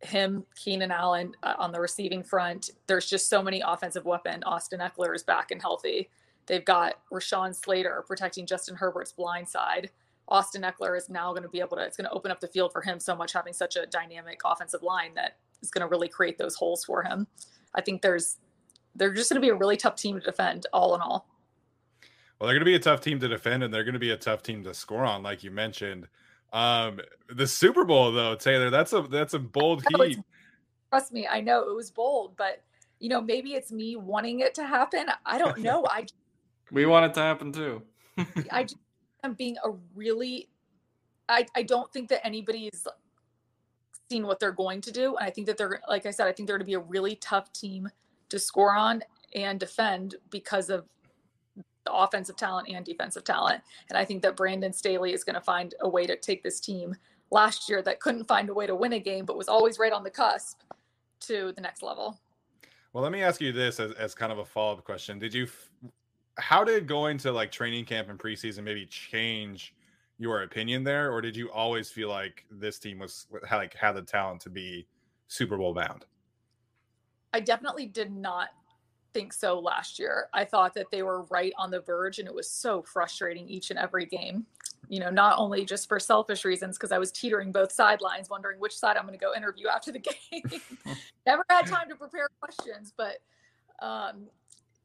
him, 0.01 0.45
Keenan 0.57 0.91
Allen 0.91 1.33
uh, 1.43 1.55
on 1.59 1.73
the 1.73 1.81
receiving 1.81 2.23
front. 2.23 2.71
There's 2.87 3.09
just 3.09 3.29
so 3.29 3.43
many 3.43 3.63
offensive 3.65 4.05
weapon. 4.05 4.43
Austin 4.45 4.81
Ekeler 4.81 5.15
is 5.15 5.23
back 5.23 5.51
and 5.51 5.61
healthy. 5.61 6.09
They've 6.47 6.65
got 6.65 6.95
Rashawn 7.13 7.55
Slater 7.55 8.05
protecting 8.07 8.47
Justin 8.47 8.77
Herbert's 8.77 9.13
blind 9.13 9.49
side. 9.49 9.91
Austin 10.29 10.63
Ekeler 10.63 10.97
is 10.97 11.09
now 11.09 11.31
going 11.33 11.43
to 11.43 11.49
be 11.49 11.61
able 11.61 11.77
to, 11.77 11.83
it's 11.83 11.97
going 11.97 12.09
to 12.09 12.13
open 12.13 12.31
up 12.31 12.41
the 12.41 12.49
field 12.49 12.73
for 12.73 12.81
him 12.81 13.01
so 13.01 13.17
much 13.17 13.33
having 13.33 13.53
such 13.53 13.77
a 13.77 13.87
dynamic 13.87 14.41
offensive 14.45 14.83
line 14.83 15.15
that 15.15 15.37
is 15.63 15.71
going 15.71 15.83
to 15.83 15.89
really 15.89 16.09
create 16.09 16.39
those 16.39 16.55
holes 16.55 16.85
for 16.85 17.03
him. 17.03 17.27
I 17.75 17.81
think 17.81 18.03
there's, 18.03 18.37
they're 18.95 19.13
just 19.13 19.31
going 19.31 19.41
to 19.41 19.47
be 19.47 19.51
a 19.51 19.55
really 19.55 19.77
tough 19.77 19.97
team 19.97 20.19
to 20.19 20.25
defend 20.25 20.67
all 20.73 20.95
in 20.95 21.01
all. 21.01 21.29
Well, 22.39 22.47
they're 22.47 22.55
going 22.55 22.61
to 22.61 22.67
be 22.67 22.75
a 22.75 22.79
tough 22.79 23.01
team 23.01 23.19
to 23.21 23.29
defend 23.29 23.63
and 23.63 23.73
they're 23.73 23.85
going 23.85 23.95
to 23.95 23.99
be 23.99 24.11
a 24.11 24.17
tough 24.17 24.43
team 24.43 24.63
to 24.65 24.75
score 24.75 25.05
on, 25.05 25.23
like 25.23 25.43
you 25.43 25.51
mentioned. 25.51 26.09
Um, 26.53 27.01
the 27.29 27.47
Super 27.47 27.85
Bowl 27.85 28.13
though, 28.13 28.35
Taylor, 28.35 28.71
that's 28.71 28.93
a 28.93 29.03
that's 29.03 29.35
a 29.35 29.39
bold 29.39 29.85
no, 29.91 30.05
heat. 30.05 30.19
Trust 30.91 31.13
me, 31.13 31.27
I 31.27 31.41
know 31.41 31.69
it 31.69 31.75
was 31.75 31.91
bold, 31.91 32.37
but 32.37 32.63
you 32.99 33.09
know 33.09 33.21
maybe 33.21 33.53
it's 33.55 33.71
me 33.71 33.97
wanting 33.97 34.41
it 34.41 34.55
to 34.55 34.67
happen. 34.67 35.07
I 35.27 35.39
don't 35.39 35.59
know. 35.63 35.85
I 35.89 36.07
we 36.71 36.87
want 36.87 37.07
it 37.07 37.15
to 37.15 37.21
happen 37.21 37.53
too. 37.53 37.83
I 38.51 38.65
just 38.65 38.79
am 39.23 39.35
being 39.35 39.57
a 39.65 39.71
really. 39.95 40.49
I 41.29 41.47
I 41.55 41.63
don't 41.63 41.93
think 41.93 42.09
that 42.09 42.27
anybody's 42.27 42.87
seen 44.11 44.27
what 44.27 44.41
they're 44.41 44.53
going 44.53 44.81
to 44.83 44.91
do, 44.91 45.17
and 45.17 45.27
I 45.27 45.31
think 45.31 45.47
that 45.49 45.59
they're 45.59 45.81
like 45.89 46.07
I 46.07 46.11
said, 46.11 46.27
I 46.27 46.33
think 46.33 46.47
they're 46.47 46.57
going 46.57 46.67
to 46.67 46.71
be 46.71 46.75
a 46.75 46.81
really 46.81 47.17
tough 47.17 47.53
team 47.53 47.89
to 48.31 48.39
score 48.39 48.75
on 48.75 49.03
and 49.35 49.61
defend 49.61 50.17
because 50.31 50.71
of 50.71 50.87
offensive 51.93 52.37
talent 52.37 52.69
and 52.69 52.85
defensive 52.85 53.25
talent. 53.25 53.63
And 53.89 53.99
I 53.99 54.05
think 54.05 54.23
that 54.23 54.37
Brandon 54.37 54.73
Staley 54.73 55.13
is 55.13 55.25
going 55.25 55.35
to 55.35 55.41
find 55.41 55.75
a 55.81 55.89
way 55.89 56.07
to 56.07 56.17
take 56.17 56.43
this 56.43 56.61
team 56.61 56.95
last 57.31 57.69
year 57.69 57.83
that 57.83 58.01
couldn't 58.01 58.25
find 58.25 58.49
a 58.49 58.55
way 58.55 58.67
to 58.67 58.75
win 58.75 58.95
a 58.95 59.01
game, 59.01 59.25
but 59.25 59.37
was 59.37 59.49
always 59.49 59.79
right 59.79 59.93
on 59.93 60.03
the 60.03 60.11
cusp 60.11 60.61
to 61.21 61.53
the 61.53 61.61
next 61.61 61.83
level. 61.83 62.19
Well, 62.93 63.03
let 63.03 63.13
me 63.13 63.23
ask 63.23 63.41
you 63.41 63.53
this 63.53 63.81
as, 63.81 63.93
as 63.93 64.15
kind 64.15 64.33
of 64.33 64.39
a 64.39 64.45
follow 64.45 64.75
up 64.75 64.85
question. 64.85 65.19
Did 65.19 65.35
you, 65.35 65.47
how 66.39 66.65
did 66.65 66.87
going 66.87 67.19
to 67.19 67.33
like 67.33 67.53
training 67.53 67.85
camp 67.85 68.09
and 68.09 68.19
preseason 68.19 68.65
maybe 68.65 68.87
change 68.87 69.75
your 70.19 70.43
opinion 70.43 70.85
there? 70.85 71.13
Or 71.13 71.21
did 71.21 71.37
you 71.37 71.51
always 71.51 71.91
feel 71.91 72.09
like 72.09 72.45
this 72.51 72.79
team 72.79 72.99
was 72.99 73.27
like 73.51 73.75
had 73.75 73.93
the 73.93 74.03
talent 74.03 74.41
to 74.43 74.51
be 74.51 74.87
Super 75.29 75.57
Bowl 75.57 75.75
bound? 75.75 76.07
I 77.35 77.41
definitely 77.41 77.87
did 77.87 78.11
not 78.11 78.49
think 79.13 79.33
so 79.33 79.59
last 79.59 79.99
year. 79.99 80.29
I 80.33 80.45
thought 80.45 80.75
that 80.75 80.91
they 80.91 81.03
were 81.03 81.23
right 81.25 81.53
on 81.59 81.71
the 81.71 81.81
verge, 81.81 82.19
and 82.19 82.29
it 82.29 82.35
was 82.35 82.51
so 82.51 82.83
frustrating 82.83 83.49
each 83.49 83.71
and 83.71 83.79
every 83.79 84.07
game. 84.07 84.47
You 84.89 85.01
know, 85.01 85.11
not 85.11 85.39
only 85.39 85.65
just 85.65 85.89
for 85.89 86.01
selfish 86.01 86.45
reasons, 86.45 86.77
because 86.77 86.93
I 86.93 86.99
was 86.99 87.13
teetering 87.13 87.53
both 87.53 87.73
sidelines, 87.73 88.31
wondering 88.31 88.59
which 88.59 88.77
side 88.77 88.97
I'm 88.97 89.07
going 89.07 89.19
to 89.19 89.25
go 89.25 89.35
interview 89.35 89.69
after 89.75 89.93
the 89.93 89.99
game. 89.99 90.43
Never 91.27 91.45
had 91.51 91.67
time 91.67 91.89
to 91.89 91.97
prepare 91.97 92.29
questions, 92.41 92.93
but 92.97 93.19
um, 93.81 94.27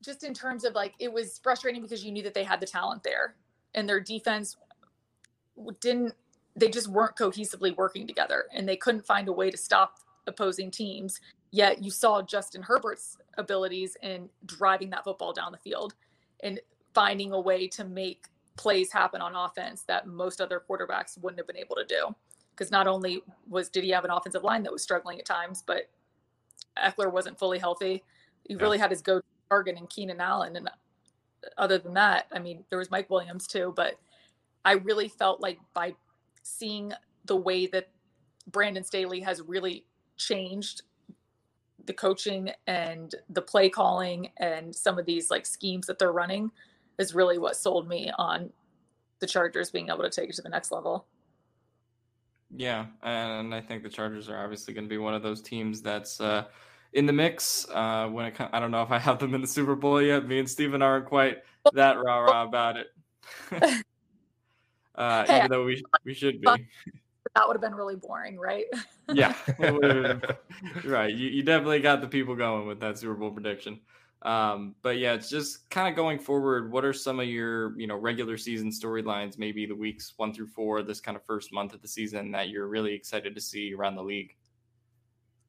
just 0.04 0.24
in 0.24 0.34
terms 0.34 0.66
of 0.66 0.74
like, 0.74 0.94
it 1.00 1.12
was 1.12 1.40
frustrating 1.42 1.82
because 1.82 2.04
you 2.04 2.12
knew 2.12 2.24
that 2.24 2.34
they 2.34 2.44
had 2.44 2.60
the 2.60 2.66
talent 2.68 3.04
there, 3.04 3.36
and 3.76 3.88
their 3.88 4.00
defense 4.00 4.58
didn't. 5.80 6.14
They 6.56 6.70
just 6.70 6.88
weren't 6.88 7.16
cohesively 7.16 7.76
working 7.76 8.06
together, 8.06 8.46
and 8.54 8.68
they 8.68 8.78
couldn't 8.78 9.06
find 9.06 9.28
a 9.28 9.34
way 9.34 9.50
to 9.50 9.58
stop 9.58 9.98
opposing 10.28 10.72
teams 10.72 11.20
Yet 11.54 11.84
you 11.84 11.91
saw 11.91 12.24
Justin 12.24 12.64
Herbert's 12.64 13.16
abilities 13.38 13.95
in 14.01 14.28
driving 14.47 14.89
that 14.89 15.04
football 15.04 15.34
down 15.34 15.51
the 15.51 15.60
field 15.60 15.93
and 16.41 16.60
finding 16.95 17.32
a 17.32 17.39
way 17.39 17.68
to 17.68 17.84
make 17.84 18.26
plays 18.58 18.91
happen 18.91 19.22
on 19.22 19.36
offense 19.36 19.84
that 19.84 20.08
most 20.08 20.41
other 20.41 20.64
quarterbacks 20.68 21.16
wouldn't 21.22 21.39
have 21.39 21.45
been 21.45 21.58
able 21.58 21.76
to 21.76 21.86
do. 21.86 22.08
Because 22.49 22.72
not 22.72 22.88
only 22.88 23.22
was 23.47 23.70
did 23.70 23.84
he 23.84 23.91
have 23.91 24.04
an 24.04 24.10
offensive 24.10 24.43
line 24.43 24.64
that 24.64 24.74
was 24.74 24.82
struggling 24.82 25.20
at 25.20 25.28
times, 25.28 25.64
but 25.66 25.91
Ekeler 26.76 27.12
wasn't 27.12 27.38
fully 27.38 27.60
healthy. 27.60 28.04
He 28.45 28.56
yeah. 28.56 28.60
really 28.60 28.80
had 28.80 28.89
his 28.89 29.04
go 29.04 29.22
target 29.51 29.78
in 29.78 29.86
Keenan 29.86 30.20
Allen, 30.20 30.56
and 30.56 30.68
uh, 30.68 30.72
other 31.60 31.78
than 31.78 31.93
that, 31.93 32.26
I 32.32 32.39
mean, 32.39 32.64
there 32.72 32.80
was 32.80 32.89
Mike 32.89 33.12
Williams 33.12 33.45
too. 33.45 33.74
But 33.76 33.99
I 34.66 34.74
really 34.74 35.08
felt 35.08 35.39
like 35.39 35.60
by 35.76 35.93
seeing 36.41 36.93
the 37.26 37.36
way 37.36 37.68
that 37.68 37.89
Brandon 38.47 38.84
Staley 38.84 39.20
has 39.22 39.39
really 39.41 39.86
changed 40.18 40.82
the 41.86 41.94
coaching 41.94 42.52
and 42.68 43.16
the 43.30 43.42
play 43.42 43.70
calling 43.70 44.30
and 44.38 44.74
some 44.74 44.98
of 44.98 45.06
these 45.06 45.30
like 45.30 45.46
schemes 45.46 45.88
that 45.88 46.00
they're 46.00 46.12
running 46.12 46.52
is 46.98 47.14
really 47.14 47.38
what 47.38 47.56
sold 47.56 47.88
me 47.88 48.12
on 48.18 48.50
the 49.20 49.28
Chargers 49.28 49.72
being 49.72 49.90
able 49.90 50.04
to 50.04 50.10
take 50.10 50.30
it 50.30 50.36
to 50.36 50.42
the 50.42 50.50
next 50.50 50.72
level. 50.72 51.06
Yeah, 52.56 52.86
and 53.02 53.54
I 53.54 53.62
think 53.62 53.84
the 53.84 53.90
Chargers 53.90 54.30
are 54.30 54.44
obviously 54.44 54.74
going 54.74 54.86
to 54.86 54.90
be 54.90 55.00
one 55.00 55.16
of 55.16 55.24
those 55.24 55.42
teams 55.42 55.82
that's 55.82 56.22
uh, 56.22 56.46
in 56.94 57.06
the 57.06 57.14
mix. 57.14 57.68
Uh, 57.74 58.08
when 58.10 58.28
it, 58.28 58.36
I 58.40 58.60
don't 58.60 58.70
know 58.70 58.84
if 58.84 58.92
I 58.92 59.00
have 59.00 59.18
them 59.20 59.34
in 59.34 59.42
the 59.42 59.48
Super 59.48 59.76
Bowl 59.76 60.02
yet. 60.02 60.28
Me 60.28 60.40
and 60.40 60.50
Steven 60.50 60.82
aren't 60.82 61.06
quite 61.06 61.40
that 61.74 61.98
rah 61.98 62.20
rah 62.20 62.44
about 62.44 62.78
it. 62.78 62.88
uh, 64.96 65.26
hey, 65.26 65.38
even 65.40 65.52
though 65.52 65.66
we 65.66 65.84
we 66.06 66.14
should 66.14 66.40
be. 66.42 66.68
That 67.36 67.48
would 67.48 67.56
have 67.56 67.62
been 67.62 67.76
really 67.76 67.96
boring, 67.96 68.38
right? 68.38 68.66
yeah, 69.12 69.36
right. 70.86 71.14
You, 71.14 71.30
you 71.30 71.44
definitely 71.44 71.80
got 71.80 72.02
the 72.02 72.08
people 72.08 72.36
going 72.36 72.68
with 72.68 72.80
that 72.82 73.00
Super 73.00 73.16
Bowl 73.16 73.32
prediction. 73.32 73.80
Um, 74.22 74.76
but 74.82 75.00
yeah, 75.00 75.14
it's 75.14 75.30
just 75.30 75.70
kind 75.70 75.88
of 75.88 75.96
going 75.96 76.18
forward. 76.18 76.72
What 76.72 76.86
are 76.86 76.94
some 76.94 77.20
of 77.20 77.28
your, 77.28 77.78
you 77.78 77.88
know, 77.88 77.98
regular 77.98 78.38
season 78.38 78.70
storylines, 78.70 79.38
maybe 79.38 79.66
the 79.66 79.76
weeks 79.76 80.14
one 80.16 80.34
through 80.34 80.48
four, 80.48 80.82
this 80.82 81.02
kind 81.02 81.18
of 81.18 81.26
first 81.26 81.52
month 81.52 81.74
of 81.74 81.82
the 81.82 81.88
season 81.88 82.32
that 82.32 82.50
you're 82.50 82.68
really 82.68 82.94
excited 82.94 83.36
to 83.36 83.42
see 83.42 83.74
around 83.74 83.96
the 83.96 84.04
league? 84.04 84.36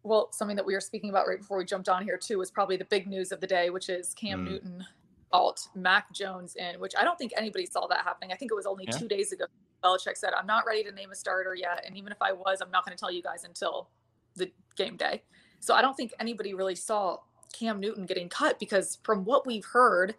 Well, 0.02 0.32
something 0.32 0.56
that 0.56 0.66
we 0.66 0.74
were 0.74 0.80
speaking 0.80 1.10
about 1.10 1.28
right 1.28 1.38
before 1.38 1.58
we 1.58 1.64
jumped 1.64 1.88
on 1.88 2.02
here 2.02 2.18
too 2.18 2.38
was 2.38 2.50
probably 2.50 2.76
the 2.76 2.84
big 2.86 3.06
news 3.06 3.30
of 3.30 3.40
the 3.40 3.46
day, 3.46 3.70
which 3.70 3.88
is 3.88 4.12
Cam 4.14 4.44
mm. 4.44 4.50
Newton 4.50 4.84
alt 5.32 5.68
Mac 5.74 6.12
Jones 6.12 6.56
in, 6.56 6.78
which 6.80 6.92
I 6.98 7.04
don't 7.04 7.18
think 7.18 7.32
anybody 7.36 7.66
saw 7.66 7.86
that 7.88 8.04
happening. 8.04 8.32
I 8.32 8.36
think 8.36 8.50
it 8.52 8.54
was 8.54 8.66
only 8.66 8.84
yeah. 8.88 8.96
two 8.96 9.08
days 9.08 9.32
ago. 9.32 9.46
Belichick 9.84 10.16
said, 10.16 10.32
"I'm 10.32 10.46
not 10.46 10.64
ready 10.66 10.82
to 10.84 10.92
name 10.92 11.10
a 11.10 11.14
starter 11.14 11.54
yet, 11.54 11.84
and 11.86 11.96
even 11.96 12.12
if 12.12 12.20
I 12.20 12.32
was, 12.32 12.60
I'm 12.60 12.70
not 12.70 12.84
going 12.84 12.96
to 12.96 13.00
tell 13.00 13.12
you 13.12 13.22
guys 13.22 13.44
until 13.44 13.90
the 14.36 14.50
game 14.76 14.96
day." 14.96 15.22
So 15.60 15.74
I 15.74 15.82
don't 15.82 15.96
think 15.96 16.12
anybody 16.20 16.54
really 16.54 16.74
saw 16.74 17.18
Cam 17.52 17.80
Newton 17.80 18.06
getting 18.06 18.28
cut 18.28 18.58
because 18.58 18.98
from 19.02 19.24
what 19.24 19.46
we've 19.46 19.64
heard, 19.64 20.14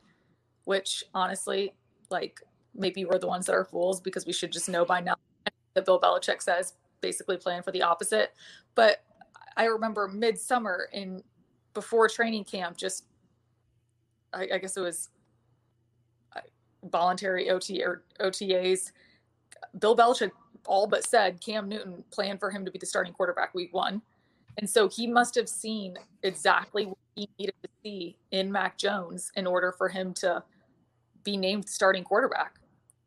which 0.63 1.03
honestly, 1.13 1.73
like 2.09 2.39
maybe 2.73 3.05
we're 3.05 3.19
the 3.19 3.27
ones 3.27 3.45
that 3.45 3.53
are 3.53 3.65
fools 3.65 4.01
because 4.01 4.25
we 4.25 4.33
should 4.33 4.51
just 4.51 4.69
know 4.69 4.85
by 4.85 5.01
now 5.01 5.15
that 5.73 5.85
Bill 5.85 5.99
Belichick 5.99 6.41
says 6.41 6.73
basically 7.01 7.37
plan 7.37 7.61
for 7.61 7.71
the 7.71 7.81
opposite. 7.81 8.33
But 8.73 9.03
I 9.57 9.65
remember 9.65 10.07
midsummer 10.07 10.89
in 10.91 11.23
before 11.73 12.09
training 12.09 12.45
camp, 12.45 12.77
just 12.77 13.05
I, 14.33 14.47
I 14.53 14.57
guess 14.57 14.77
it 14.77 14.81
was 14.81 15.09
uh, 16.35 16.41
voluntary 16.83 17.49
OT 17.49 17.83
or 17.83 18.03
OTAs. 18.19 18.91
Bill 19.79 19.95
Belichick 19.95 20.31
all 20.65 20.87
but 20.87 21.07
said 21.07 21.41
Cam 21.41 21.69
Newton 21.69 22.03
planned 22.11 22.39
for 22.39 22.49
him 22.49 22.65
to 22.65 22.71
be 22.71 22.79
the 22.79 22.85
starting 22.85 23.13
quarterback 23.13 23.53
week 23.53 23.73
one. 23.73 24.01
And 24.57 24.69
so 24.69 24.87
he 24.87 25.05
must 25.05 25.35
have 25.35 25.49
seen 25.49 25.97
exactly 26.23 26.85
what 26.85 26.97
he 27.15 27.29
needed 27.37 27.55
to 27.63 27.69
see 27.83 28.17
in 28.31 28.51
Mac 28.51 28.77
Jones 28.77 29.31
in 29.35 29.45
order 29.45 29.71
for 29.71 29.89
him 29.89 30.13
to 30.15 30.43
be 31.23 31.37
named 31.37 31.67
starting 31.67 32.03
quarterback. 32.03 32.55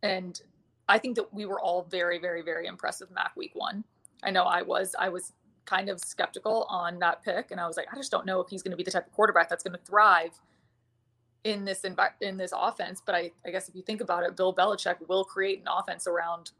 And 0.02 0.40
I 0.88 0.98
think 0.98 1.16
that 1.16 1.32
we 1.32 1.46
were 1.46 1.60
all 1.60 1.86
very, 1.90 2.18
very, 2.18 2.42
very 2.42 2.66
impressed 2.66 3.00
with 3.00 3.10
Mac 3.10 3.32
week 3.36 3.52
one. 3.54 3.84
I 4.22 4.30
know 4.30 4.44
I 4.44 4.62
was. 4.62 4.94
I 4.98 5.08
was 5.08 5.32
kind 5.64 5.88
of 5.88 6.00
skeptical 6.00 6.66
on 6.68 6.98
that 6.98 7.22
pick, 7.22 7.50
and 7.50 7.60
I 7.60 7.66
was 7.66 7.76
like, 7.76 7.86
I 7.92 7.96
just 7.96 8.10
don't 8.10 8.26
know 8.26 8.40
if 8.40 8.48
he's 8.48 8.62
going 8.62 8.70
to 8.70 8.76
be 8.76 8.82
the 8.82 8.90
type 8.90 9.06
of 9.06 9.12
quarterback 9.12 9.48
that's 9.48 9.62
going 9.62 9.78
to 9.78 9.84
thrive 9.84 10.38
in 11.44 11.64
this 11.64 11.82
envi- 11.82 12.20
in 12.20 12.36
this 12.36 12.52
offense. 12.56 13.02
But 13.04 13.14
I, 13.14 13.30
I 13.46 13.50
guess 13.50 13.68
if 13.68 13.74
you 13.74 13.82
think 13.82 14.00
about 14.00 14.24
it, 14.24 14.36
Bill 14.36 14.54
Belichick 14.54 14.96
will 15.08 15.24
create 15.24 15.60
an 15.60 15.68
offense 15.68 16.06
around. 16.06 16.50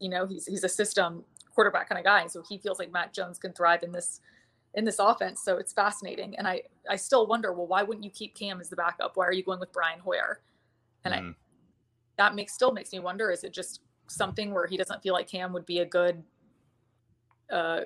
You 0.00 0.08
know, 0.08 0.26
he's 0.26 0.46
he's 0.46 0.64
a 0.64 0.68
system 0.68 1.24
quarterback 1.54 1.88
kind 1.88 1.98
of 1.98 2.04
guy. 2.04 2.26
So 2.26 2.42
he 2.48 2.58
feels 2.58 2.78
like 2.78 2.90
Mac 2.92 3.12
Jones 3.12 3.38
can 3.38 3.52
thrive 3.52 3.82
in 3.82 3.92
this 3.92 4.20
in 4.74 4.84
this 4.84 4.98
offense. 4.98 5.42
So 5.42 5.56
it's 5.56 5.72
fascinating. 5.72 6.36
And 6.36 6.46
I 6.46 6.62
I 6.88 6.96
still 6.96 7.26
wonder, 7.26 7.52
well, 7.52 7.66
why 7.66 7.82
wouldn't 7.82 8.04
you 8.04 8.10
keep 8.10 8.34
Cam 8.34 8.60
as 8.60 8.68
the 8.68 8.76
backup? 8.76 9.16
Why 9.16 9.26
are 9.26 9.32
you 9.32 9.44
going 9.44 9.60
with 9.60 9.72
Brian 9.72 10.00
Hoyer? 10.00 10.40
And 11.04 11.14
mm. 11.14 11.30
I 11.30 11.34
that 12.16 12.34
makes 12.34 12.52
still 12.52 12.72
makes 12.72 12.92
me 12.92 13.00
wonder, 13.00 13.30
is 13.30 13.44
it 13.44 13.52
just 13.52 13.80
something 14.06 14.52
where 14.52 14.66
he 14.66 14.76
doesn't 14.76 15.02
feel 15.02 15.14
like 15.14 15.26
Cam 15.28 15.52
would 15.52 15.66
be 15.66 15.80
a 15.80 15.84
good 15.84 16.22
uh, 17.50 17.80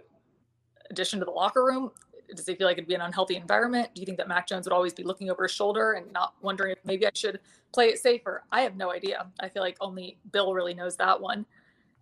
addition 0.90 1.18
to 1.18 1.24
the 1.24 1.30
locker 1.30 1.64
room? 1.64 1.90
Does 2.34 2.46
he 2.46 2.54
feel 2.54 2.66
like 2.66 2.78
it'd 2.78 2.88
be 2.88 2.94
an 2.94 3.00
unhealthy 3.00 3.36
environment? 3.36 3.90
Do 3.94 4.00
you 4.00 4.06
think 4.06 4.18
that 4.18 4.28
Mac 4.28 4.46
Jones 4.46 4.66
would 4.66 4.74
always 4.74 4.92
be 4.92 5.02
looking 5.02 5.30
over 5.30 5.44
his 5.44 5.52
shoulder 5.52 5.92
and 5.92 6.12
not 6.12 6.34
wondering 6.42 6.72
if 6.72 6.78
maybe 6.84 7.06
I 7.06 7.10
should 7.14 7.40
play 7.72 7.86
it 7.88 7.98
safer? 7.98 8.44
I 8.52 8.62
have 8.62 8.76
no 8.76 8.92
idea. 8.92 9.26
I 9.40 9.48
feel 9.48 9.62
like 9.62 9.76
only 9.80 10.18
Bill 10.32 10.54
really 10.54 10.74
knows 10.74 10.96
that 10.96 11.20
one 11.20 11.46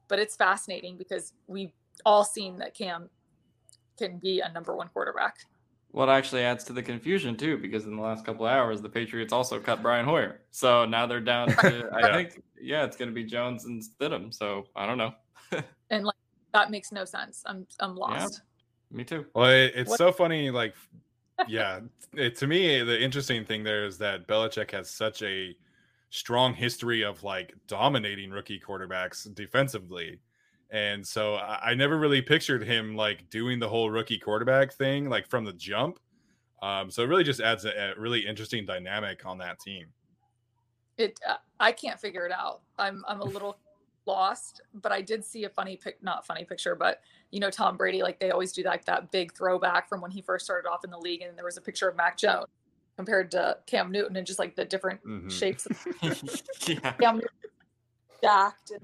but 0.09 0.18
it's 0.18 0.37
fascinating 0.37 0.97
because 0.97 1.33
we've 1.47 1.72
all 2.05 2.24
seen 2.24 2.59
that 2.59 2.74
Cam 2.74 3.09
can 3.99 4.18
be 4.18 4.41
a 4.41 4.53
number 4.53 4.77
one 4.77 4.89
quarterback. 4.89 5.37
Well, 5.93 6.09
it 6.09 6.12
actually 6.12 6.43
adds 6.43 6.64
to 6.64 6.72
the 6.72 6.83
confusion 6.83 7.37
too, 7.37 7.57
because 7.57 7.87
in 7.87 7.97
the 7.97 8.03
last 8.03 8.24
couple 8.24 8.45
of 8.47 8.53
hours, 8.53 8.83
the 8.83 8.89
Patriots 8.89 9.33
also 9.33 9.59
cut 9.59 9.83
Brian 9.83 10.05
Hoyer. 10.05 10.41
So 10.51 10.85
now 10.85 11.07
they're 11.07 11.20
down 11.20 11.49
to, 11.49 11.89
I 11.95 12.12
think, 12.12 12.43
yeah, 12.61 12.85
it's 12.85 12.97
going 12.97 13.09
to 13.09 13.14
be 13.14 13.24
Jones 13.24 13.64
and 13.64 13.83
Stidham. 13.83 14.35
So 14.35 14.66
I 14.77 14.87
don't 14.87 14.99
know. 14.99 15.14
and 15.91 16.05
like 16.05 16.16
that 16.53 16.70
makes 16.70 16.93
no 16.93 17.05
sense. 17.05 17.43
I'm 17.47 17.66
I'm 17.81 17.97
lost. 17.97 18.43
Yeah, 18.43 18.56
me 18.91 19.05
too. 19.05 19.26
Well, 19.34 19.51
it, 19.51 19.72
it's 19.74 19.91
what? 19.91 19.99
so 19.99 20.12
funny. 20.12 20.51
Like, 20.51 20.74
yeah, 21.49 21.80
it, 22.14 22.37
to 22.37 22.47
me, 22.47 22.82
the 22.82 23.01
interesting 23.01 23.45
thing 23.45 23.64
there 23.64 23.84
is 23.84 23.99
that 23.99 24.26
Belichick 24.26 24.70
has 24.70 24.91
such 24.91 25.22
a 25.22 25.57
strong 26.11 26.55
history 26.55 27.03
of 27.03 27.22
like 27.22 27.55
dominating 27.66 28.30
rookie 28.30 28.61
quarterbacks 28.61 29.32
defensively. 29.34 30.20
And 30.70 31.07
so 31.07 31.34
I, 31.34 31.70
I 31.70 31.74
never 31.74 31.99
really 31.99 32.22
pictured 32.22 32.62
him 32.62 32.97
like 32.97 33.28
doing 33.30 33.59
the 33.59 33.68
whole 33.68 33.91
rookie 33.91 34.18
quarterback 34.18 34.72
thing 34.72 35.09
like 35.09 35.28
from 35.28 35.45
the 35.45 35.53
jump. 35.53 35.99
Um, 36.62 36.91
so 36.91 37.03
it 37.03 37.07
really 37.07 37.24
just 37.24 37.41
adds 37.41 37.64
a, 37.64 37.70
a 37.70 38.01
really 38.01 38.26
interesting 38.26 38.64
dynamic 38.64 39.26
on 39.26 39.39
that 39.39 39.61
team. 39.61 39.87
It 40.97 41.20
uh, 41.28 41.34
I 41.61 41.72
can't 41.72 42.01
figure 42.01 42.24
it 42.24 42.32
out. 42.32 42.62
I'm 42.78 43.05
I'm 43.07 43.20
a 43.20 43.24
little 43.24 43.59
lost, 44.07 44.61
but 44.75 44.93
I 44.93 45.01
did 45.01 45.25
see 45.25 45.45
a 45.45 45.49
funny 45.49 45.77
pic 45.77 46.03
not 46.03 46.27
funny 46.27 46.45
picture, 46.45 46.75
but 46.75 47.01
you 47.31 47.41
know 47.41 47.51
Tom 47.51 47.77
Brady 47.77 48.03
like 48.03 48.19
they 48.19 48.31
always 48.31 48.53
do 48.53 48.63
like 48.63 48.85
that 48.87 49.11
big 49.11 49.35
throwback 49.35 49.89
from 49.89 50.01
when 50.01 50.11
he 50.11 50.23
first 50.23 50.45
started 50.45 50.69
off 50.69 50.85
in 50.85 50.91
the 50.91 50.99
league 50.99 51.23
and 51.23 51.37
there 51.37 51.45
was 51.45 51.57
a 51.57 51.61
picture 51.61 51.89
of 51.89 51.97
Mac 51.97 52.17
Jones 52.17 52.47
compared 52.97 53.31
to 53.33 53.59
Cam 53.67 53.93
Newton 53.93 54.17
and 54.17 54.27
just 54.27 54.39
like 54.39 54.57
the 54.57 54.65
different 54.65 55.05
mm-hmm. 55.05 55.29
shapes. 55.29 55.67
Of 55.67 55.87
yeah. 56.69 56.93
Cam 56.93 57.17
Newton 57.17 57.29
jacked 58.23 58.71
and 58.71 58.83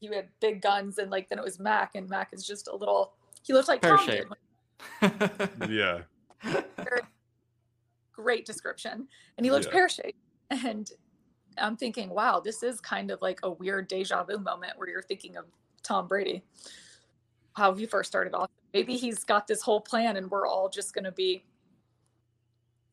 he 0.00 0.08
had 0.14 0.28
big 0.40 0.60
guns 0.60 0.98
and 0.98 1.10
like 1.10 1.28
then 1.28 1.38
it 1.38 1.44
was 1.44 1.58
Mac 1.58 1.94
and 1.94 2.08
Mac 2.08 2.30
is 2.32 2.46
just 2.46 2.68
a 2.68 2.74
little 2.74 3.12
he 3.42 3.52
looks 3.52 3.68
like 3.68 3.82
Tom 3.82 3.98
shape. 4.04 4.24
did. 5.00 5.50
yeah. 5.70 6.00
Great 8.12 8.46
description. 8.46 9.06
And 9.36 9.44
he 9.44 9.50
looks 9.50 9.66
yeah. 9.66 9.72
pear 9.72 9.88
shaped. 9.88 10.18
And 10.50 10.90
I'm 11.58 11.76
thinking, 11.76 12.10
wow, 12.10 12.40
this 12.40 12.62
is 12.62 12.80
kind 12.80 13.10
of 13.10 13.20
like 13.22 13.40
a 13.42 13.50
weird 13.50 13.88
deja 13.88 14.24
vu 14.24 14.38
moment 14.38 14.72
where 14.76 14.88
you're 14.88 15.02
thinking 15.02 15.36
of 15.36 15.44
Tom 15.82 16.08
Brady, 16.08 16.42
how 17.54 17.74
he 17.74 17.86
first 17.86 18.10
started 18.10 18.34
off. 18.34 18.50
Maybe 18.72 18.96
he's 18.96 19.24
got 19.24 19.46
this 19.46 19.62
whole 19.62 19.80
plan 19.80 20.16
and 20.16 20.30
we're 20.30 20.46
all 20.46 20.68
just 20.68 20.94
going 20.94 21.04
to 21.04 21.12
be 21.12 21.44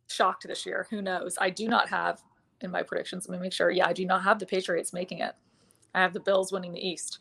shocked 0.07 0.47
this 0.47 0.66
year. 0.66 0.88
Who 0.89 1.01
knows? 1.01 1.38
I 1.39 1.49
do 1.49 1.68
not 1.68 1.89
have 1.89 2.22
in 2.62 2.72
my 2.72 2.84
predictions. 2.84 3.28
Let 3.28 3.39
me 3.39 3.43
make 3.43 3.53
sure. 3.53 3.72
Yeah, 3.72 3.88
I 3.88 3.93
do 3.93 4.05
not 4.05 4.24
have 4.24 4.39
the 4.39 4.45
Patriots 4.45 4.93
making 4.93 5.20
it. 5.20 5.34
I 5.95 6.01
have 6.01 6.14
the 6.14 6.20
Bills 6.20 6.51
winning 6.51 6.74
the 6.74 6.88
East. 6.88 7.20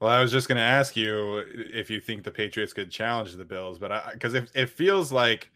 Well, 0.00 0.10
I 0.10 0.20
was 0.20 0.32
just 0.32 0.48
going 0.48 0.56
to 0.56 0.62
ask 0.62 0.96
you 0.96 1.44
if 1.54 1.90
you 1.90 2.00
think 2.00 2.24
the 2.24 2.30
Patriots 2.30 2.72
could 2.72 2.90
challenge 2.90 3.34
the 3.34 3.44
Bills, 3.44 3.78
but 3.78 4.12
because 4.14 4.32
it, 4.32 4.50
it 4.54 4.70
feels 4.70 5.12
like 5.12 5.50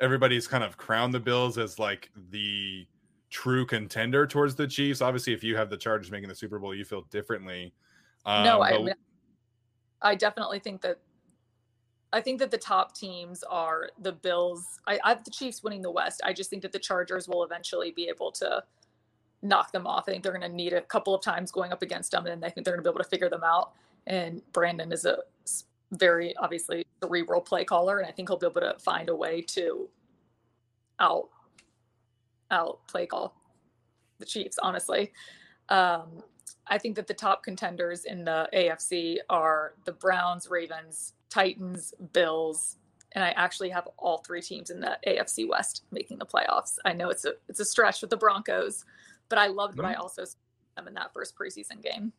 everybody's 0.00 0.48
kind 0.48 0.64
of 0.64 0.78
crowned 0.78 1.12
the 1.12 1.20
Bills 1.20 1.58
as 1.58 1.78
like 1.78 2.10
the 2.30 2.86
true 3.30 3.64
contender 3.64 4.26
towards 4.26 4.54
the 4.54 4.66
Chiefs. 4.66 5.00
Obviously, 5.00 5.32
if 5.32 5.42
you 5.42 5.56
have 5.56 5.70
the 5.70 5.76
Chargers 5.76 6.10
making 6.10 6.28
the 6.28 6.34
Super 6.34 6.58
Bowl, 6.58 6.74
you 6.74 6.84
feel 6.84 7.02
differently. 7.10 7.72
Um, 8.26 8.44
no, 8.44 8.60
I, 8.60 8.82
but... 8.82 8.96
I 10.02 10.14
definitely 10.14 10.58
think 10.58 10.82
that 10.82 10.98
I 12.12 12.20
think 12.20 12.40
that 12.40 12.50
the 12.50 12.58
top 12.58 12.94
teams 12.94 13.44
are 13.44 13.90
the 14.00 14.12
Bills. 14.12 14.80
I, 14.86 14.98
I 15.04 15.10
have 15.10 15.24
the 15.24 15.30
Chiefs 15.30 15.62
winning 15.62 15.80
the 15.80 15.92
West. 15.92 16.20
I 16.24 16.32
just 16.32 16.50
think 16.50 16.62
that 16.62 16.72
the 16.72 16.78
Chargers 16.78 17.28
will 17.28 17.44
eventually 17.44 17.92
be 17.92 18.08
able 18.08 18.32
to 18.32 18.64
knock 19.42 19.72
them 19.72 19.86
off. 19.86 20.04
I 20.08 20.12
think 20.12 20.24
they're 20.24 20.36
going 20.36 20.48
to 20.50 20.54
need 20.54 20.72
a 20.72 20.82
couple 20.82 21.14
of 21.14 21.22
times 21.22 21.52
going 21.52 21.72
up 21.72 21.82
against 21.82 22.10
them, 22.10 22.26
and 22.26 22.44
I 22.44 22.50
think 22.50 22.64
they're 22.64 22.74
going 22.74 22.84
to 22.84 22.90
be 22.90 22.92
able 22.92 23.04
to 23.04 23.08
figure 23.08 23.30
them 23.30 23.44
out. 23.44 23.72
And 24.06 24.42
Brandon 24.52 24.92
is 24.92 25.04
a 25.04 25.18
very 25.92 26.36
obviously 26.36 26.84
cerebral 27.02 27.40
play 27.40 27.64
caller, 27.64 28.00
and 28.00 28.08
I 28.08 28.12
think 28.12 28.28
he'll 28.28 28.38
be 28.38 28.46
able 28.46 28.60
to 28.60 28.76
find 28.80 29.08
a 29.08 29.14
way 29.14 29.40
to 29.42 29.88
out 30.98 31.28
out 32.50 32.80
play 32.88 33.06
call 33.06 33.34
the 34.18 34.26
Chiefs. 34.26 34.58
Honestly, 34.62 35.12
um, 35.68 36.22
I 36.66 36.78
think 36.78 36.96
that 36.96 37.06
the 37.06 37.14
top 37.14 37.42
contenders 37.42 38.04
in 38.04 38.24
the 38.24 38.48
AFC 38.54 39.16
are 39.28 39.74
the 39.84 39.92
Browns, 39.92 40.48
Ravens, 40.48 41.14
Titans, 41.28 41.94
Bills, 42.12 42.76
and 43.12 43.24
I 43.24 43.30
actually 43.30 43.70
have 43.70 43.88
all 43.96 44.18
three 44.18 44.40
teams 44.40 44.70
in 44.70 44.80
the 44.80 44.98
AFC 45.06 45.48
West 45.48 45.84
making 45.90 46.18
the 46.18 46.26
playoffs. 46.26 46.76
I 46.84 46.92
know 46.92 47.10
it's 47.10 47.24
a 47.24 47.32
it's 47.48 47.60
a 47.60 47.64
stretch 47.64 48.00
with 48.00 48.10
the 48.10 48.16
Broncos, 48.16 48.84
but 49.28 49.38
I 49.38 49.48
loved 49.48 49.76
what 49.76 49.86
I 49.86 49.92
mm-hmm. 49.92 50.02
also 50.02 50.24
saw 50.24 50.36
them 50.76 50.86
in 50.88 50.94
that 50.94 51.12
first 51.12 51.34
preseason 51.36 51.82
game. 51.82 52.12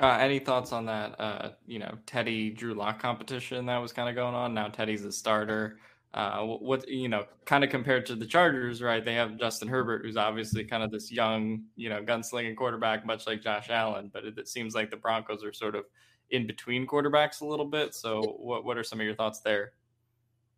Uh, 0.00 0.16
any 0.18 0.38
thoughts 0.38 0.72
on 0.72 0.86
that? 0.86 1.20
Uh, 1.20 1.50
you 1.66 1.78
know, 1.78 1.94
Teddy 2.06 2.48
Drew 2.48 2.72
Lock 2.72 2.98
competition 2.98 3.66
that 3.66 3.76
was 3.76 3.92
kind 3.92 4.08
of 4.08 4.14
going 4.14 4.34
on. 4.34 4.54
Now 4.54 4.68
Teddy's 4.68 5.04
a 5.04 5.12
starter. 5.12 5.78
Uh, 6.12 6.44
what 6.44 6.88
you 6.88 7.08
know, 7.08 7.24
kind 7.44 7.62
of 7.62 7.70
compared 7.70 8.04
to 8.04 8.16
the 8.16 8.26
Chargers, 8.26 8.82
right? 8.82 9.04
They 9.04 9.14
have 9.14 9.38
Justin 9.38 9.68
Herbert, 9.68 10.04
who's 10.04 10.16
obviously 10.16 10.64
kind 10.64 10.82
of 10.82 10.90
this 10.90 11.12
young, 11.12 11.62
you 11.76 11.88
know, 11.88 12.02
gunslinging 12.02 12.56
quarterback, 12.56 13.06
much 13.06 13.28
like 13.28 13.42
Josh 13.42 13.70
Allen. 13.70 14.10
But 14.12 14.24
it, 14.24 14.36
it 14.36 14.48
seems 14.48 14.74
like 14.74 14.90
the 14.90 14.96
Broncos 14.96 15.44
are 15.44 15.52
sort 15.52 15.76
of 15.76 15.84
in 16.30 16.48
between 16.48 16.84
quarterbacks 16.84 17.42
a 17.42 17.46
little 17.46 17.66
bit. 17.66 17.94
So, 17.94 18.22
what 18.38 18.64
what 18.64 18.76
are 18.76 18.82
some 18.82 18.98
of 18.98 19.06
your 19.06 19.14
thoughts 19.14 19.40
there? 19.40 19.72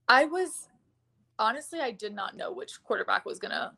I 0.09 0.25
was 0.25 0.69
honestly, 1.39 1.81
I 1.81 1.91
did 1.91 2.15
not 2.15 2.37
know 2.37 2.53
which 2.53 2.83
quarterback 2.83 3.27
was 3.27 3.39
going 3.39 3.51
to 3.51 3.73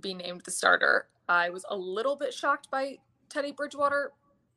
be 0.00 0.14
named 0.14 0.42
the 0.44 0.50
starter. 0.50 1.08
I 1.28 1.50
was 1.50 1.64
a 1.68 1.76
little 1.76 2.16
bit 2.16 2.32
shocked 2.32 2.70
by 2.70 2.98
Teddy 3.28 3.52
Bridgewater 3.52 4.12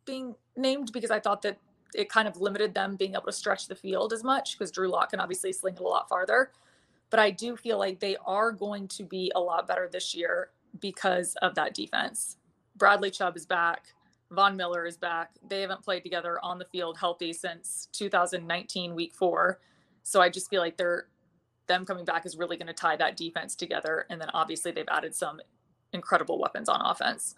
being 0.05 0.35
named 0.55 0.91
because 0.93 1.11
I 1.11 1.19
thought 1.19 1.41
that 1.41 1.57
it 1.93 2.09
kind 2.09 2.27
of 2.27 2.39
limited 2.39 2.73
them 2.73 2.95
being 2.95 3.13
able 3.13 3.23
to 3.23 3.31
stretch 3.31 3.67
the 3.67 3.75
field 3.75 4.13
as 4.13 4.23
much 4.23 4.57
because 4.57 4.71
Drew 4.71 4.89
Lock 4.89 5.11
can 5.11 5.19
obviously 5.19 5.51
sling 5.51 5.75
it 5.75 5.81
a 5.81 5.83
lot 5.83 6.07
farther. 6.09 6.51
But 7.09 7.19
I 7.19 7.31
do 7.31 7.57
feel 7.57 7.77
like 7.77 7.99
they 7.99 8.15
are 8.25 8.51
going 8.51 8.87
to 8.89 9.03
be 9.03 9.31
a 9.35 9.39
lot 9.39 9.67
better 9.67 9.89
this 9.91 10.15
year 10.15 10.49
because 10.79 11.35
of 11.41 11.55
that 11.55 11.73
defense. 11.73 12.37
Bradley 12.77 13.11
Chubb 13.11 13.35
is 13.35 13.45
back. 13.45 13.87
Von 14.31 14.55
Miller 14.55 14.85
is 14.85 14.95
back. 14.95 15.31
They 15.47 15.61
haven't 15.61 15.83
played 15.83 16.03
together 16.03 16.39
on 16.41 16.57
the 16.57 16.65
field 16.65 16.97
healthy 16.97 17.33
since 17.33 17.89
2019 17.91 18.95
week 18.95 19.13
4. 19.13 19.59
So 20.03 20.21
I 20.21 20.29
just 20.29 20.49
feel 20.49 20.61
like 20.61 20.77
they're 20.77 21.07
them 21.67 21.85
coming 21.85 22.05
back 22.05 22.25
is 22.25 22.37
really 22.37 22.57
going 22.57 22.67
to 22.67 22.73
tie 22.73 22.95
that 22.97 23.15
defense 23.15 23.55
together 23.55 24.05
and 24.09 24.19
then 24.19 24.29
obviously 24.33 24.71
they've 24.71 24.85
added 24.89 25.15
some 25.15 25.39
incredible 25.93 26.39
weapons 26.39 26.67
on 26.67 26.81
offense. 26.81 27.35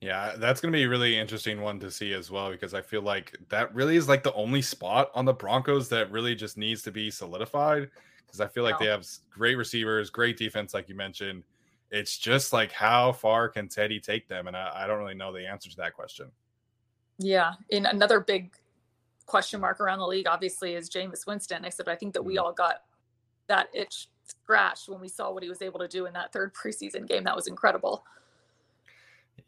Yeah, 0.00 0.34
that's 0.38 0.62
going 0.62 0.72
to 0.72 0.76
be 0.76 0.84
a 0.84 0.88
really 0.88 1.18
interesting 1.18 1.60
one 1.60 1.78
to 1.80 1.90
see 1.90 2.14
as 2.14 2.30
well 2.30 2.50
because 2.50 2.72
I 2.72 2.80
feel 2.80 3.02
like 3.02 3.36
that 3.50 3.74
really 3.74 3.96
is 3.96 4.08
like 4.08 4.22
the 4.22 4.32
only 4.32 4.62
spot 4.62 5.10
on 5.14 5.26
the 5.26 5.34
Broncos 5.34 5.90
that 5.90 6.10
really 6.10 6.34
just 6.34 6.56
needs 6.56 6.82
to 6.82 6.90
be 6.90 7.10
solidified 7.10 7.90
because 8.26 8.40
I 8.40 8.46
feel 8.46 8.64
like 8.64 8.78
they 8.78 8.86
have 8.86 9.06
great 9.30 9.56
receivers, 9.56 10.08
great 10.08 10.38
defense, 10.38 10.72
like 10.72 10.88
you 10.88 10.94
mentioned. 10.94 11.42
It's 11.90 12.16
just 12.16 12.52
like 12.52 12.72
how 12.72 13.12
far 13.12 13.48
can 13.48 13.68
Teddy 13.68 14.00
take 14.00 14.26
them? 14.26 14.46
And 14.46 14.56
I, 14.56 14.70
I 14.74 14.86
don't 14.86 14.98
really 14.98 15.14
know 15.14 15.32
the 15.32 15.46
answer 15.46 15.68
to 15.68 15.76
that 15.76 15.92
question. 15.92 16.30
Yeah. 17.18 17.54
In 17.68 17.84
another 17.84 18.20
big 18.20 18.54
question 19.26 19.60
mark 19.60 19.80
around 19.80 19.98
the 19.98 20.06
league, 20.06 20.26
obviously, 20.26 20.74
is 20.74 20.88
Jameis 20.88 21.26
Winston. 21.26 21.64
Except 21.64 21.88
I 21.88 21.96
think 21.96 22.14
that 22.14 22.24
we 22.24 22.36
mm-hmm. 22.36 22.46
all 22.46 22.52
got 22.52 22.84
that 23.48 23.68
itch 23.74 24.08
scratched 24.24 24.88
when 24.88 25.00
we 25.00 25.08
saw 25.08 25.30
what 25.30 25.42
he 25.42 25.48
was 25.48 25.60
able 25.60 25.80
to 25.80 25.88
do 25.88 26.06
in 26.06 26.12
that 26.14 26.32
third 26.32 26.54
preseason 26.54 27.06
game. 27.06 27.24
That 27.24 27.36
was 27.36 27.48
incredible. 27.48 28.04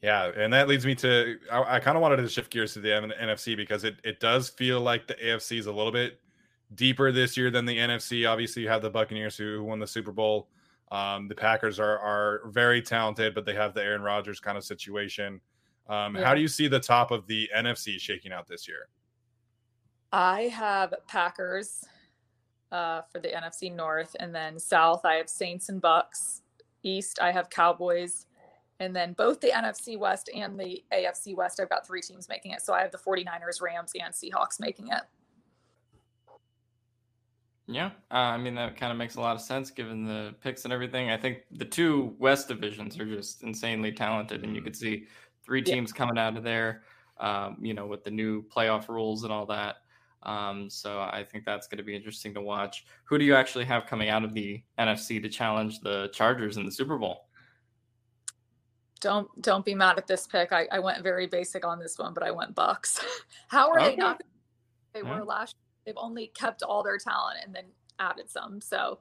Yeah, 0.01 0.31
and 0.37 0.53
that 0.53 0.69
leads 0.69 0.87
me 0.87 0.95
to 0.97 1.39
I, 1.51 1.77
I 1.77 1.81
kind 1.81 1.97
of 1.97 2.03
wanted 2.03 2.17
to 2.17 2.29
shift 2.29 2.51
gears 2.51 2.75
to 2.75 2.81
the 2.81 2.89
NFC 2.89 3.57
because 3.57 3.85
it 3.85 3.97
it 4.05 4.21
does 4.21 4.49
feel 4.49 4.81
like 4.81 5.07
the 5.07 5.15
AFC 5.15 5.59
is 5.59 5.67
a 5.67 5.73
little 5.73 5.93
bit 5.93 6.21
deeper 6.75 7.13
this 7.13 7.37
year 7.37 7.51
than 7.51 7.65
the 7.65 7.77
NFC. 7.77 8.29
Obviously, 8.29 8.63
you 8.63 8.69
have 8.69 8.83
the 8.83 8.91
Buccaneers 8.91 9.37
who 9.37 9.63
won 9.63 9.79
the 9.79 9.87
Super 9.87 10.13
Bowl. 10.13 10.49
Um, 10.91 11.29
the 11.29 11.35
Packers 11.35 11.79
are 11.81 11.99
are 11.99 12.43
very 12.51 12.83
talented, 12.83 13.35
but 13.35 13.45
they 13.45 13.55
have 13.55 13.75
the 13.75 13.83
Aaron 13.83 14.03
Rodgers 14.03 14.41
kind 14.41 14.59
of 14.59 14.65
situation. 14.65 15.41
Um, 15.89 16.17
yeah. 16.17 16.25
How 16.25 16.35
do 16.35 16.41
you 16.41 16.49
see 16.49 16.69
the 16.69 16.81
top 16.81 17.11
of 17.11 17.27
the 17.27 17.51
NFC 17.57 17.99
shaking 17.99 18.33
out 18.33 18.47
this 18.47 18.69
year? 18.69 18.89
I 20.13 20.43
have 20.43 20.95
Packers 21.09 21.85
uh, 22.71 23.03
for 23.11 23.21
the 23.21 23.29
NFC 23.29 23.75
North, 23.75 24.15
and 24.21 24.35
then 24.35 24.59
South 24.59 25.05
I 25.05 25.15
have 25.15 25.29
Saints 25.29 25.69
and 25.69 25.81
Bucks. 25.81 26.43
East 26.83 27.21
I 27.21 27.31
have 27.31 27.49
Cowboys, 27.49 28.27
and 28.83 28.95
then 28.95 29.13
both 29.13 29.41
the 29.41 29.49
NFC 29.49 29.99
West 29.99 30.29
and 30.35 30.59
the 30.59 30.83
AFC 30.93 31.37
West, 31.37 31.61
I've 31.61 31.69
got 31.69 31.87
three 31.87 32.03
teams 32.03 32.29
making 32.29 32.53
it. 32.53 32.63
So 32.63 32.73
I 32.75 32.83
have 32.83 32.91
the 32.91 32.99
49ers, 32.99 33.63
Rams, 33.63 33.93
and 34.01 34.13
Seahawks 34.13 34.61
making 34.61 34.89
it. 34.89 35.03
Yeah, 37.69 37.91
uh, 38.11 38.15
I 38.15 38.39
mean 38.39 38.57
that 38.57 38.77
kind 38.77 38.91
of 38.91 38.99
makes 38.99 39.15
a 39.15 39.21
lot 39.21 39.37
of 39.37 39.41
sense 39.41 39.71
given 39.71 40.05
the 40.05 40.35
picks 40.43 40.65
and 40.65 40.73
everything. 40.73 41.11
I 41.11 41.17
think 41.17 41.45
the 41.53 41.65
two 41.65 42.15
West 42.19 42.49
divisions 42.49 42.99
are 42.99 43.07
just 43.07 43.45
insanely 43.45 43.93
talented, 43.93 44.43
and 44.43 44.55
you 44.55 44.63
could 44.63 44.77
see 44.77 45.07
three 45.45 45.63
teams 45.63 45.93
yeah. 45.95 45.99
coming 45.99 46.19
out 46.19 46.37
of 46.37 46.43
there. 46.43 46.83
Um, 47.19 47.59
you 47.61 47.73
know, 47.73 47.87
with 47.87 48.03
the 48.03 48.11
new 48.11 48.43
playoff 48.43 48.89
rules 48.89 49.23
and 49.23 49.33
all 49.33 49.47
that. 49.47 49.77
Um, 50.25 50.69
so 50.69 51.01
I 51.01 51.25
think 51.25 51.45
that's 51.45 51.69
going 51.69 51.79
to 51.79 51.85
be 51.85 51.95
interesting 51.95 52.35
to 52.35 52.41
watch. 52.41 52.85
Who 53.05 53.17
do 53.17 53.25
you 53.25 53.35
actually 53.35 53.65
have 53.67 53.87
coming 53.87 54.09
out 54.09 54.25
of 54.25 54.35
the 54.35 54.63
NFC 54.79 55.23
to 55.23 55.29
challenge 55.29 55.81
the 55.81 56.09
Chargers 56.13 56.57
in 56.57 56.65
the 56.65 56.73
Super 56.73 56.99
Bowl? 56.99 57.29
Don't 59.03 59.43
don't 59.43 59.65
be 59.65 59.75
mad 59.75 59.99
at 59.99 60.07
this 60.07 60.27
pick. 60.27 60.53
I, 60.53 60.67
I 60.73 60.79
went 60.79 61.03
very 61.03 61.27
basic 61.27 61.67
on 61.67 61.79
this 61.79 61.99
one, 61.99 62.15
but 62.15 62.23
I 62.23 62.31
went 62.31 62.55
Bucks. 62.55 63.05
How 63.49 63.71
are 63.71 63.79
okay. 63.81 63.91
they 63.91 63.97
not? 63.97 64.23
They 64.95 65.03
were 65.03 65.25
last. 65.25 65.57
They've 65.85 65.95
only 65.97 66.29
kept 66.29 66.63
all 66.63 66.83
their 66.83 66.97
talent 66.97 67.39
and 67.45 67.55
then 67.55 67.65
added 67.99 68.31
some. 68.31 68.61
So, 68.61 69.01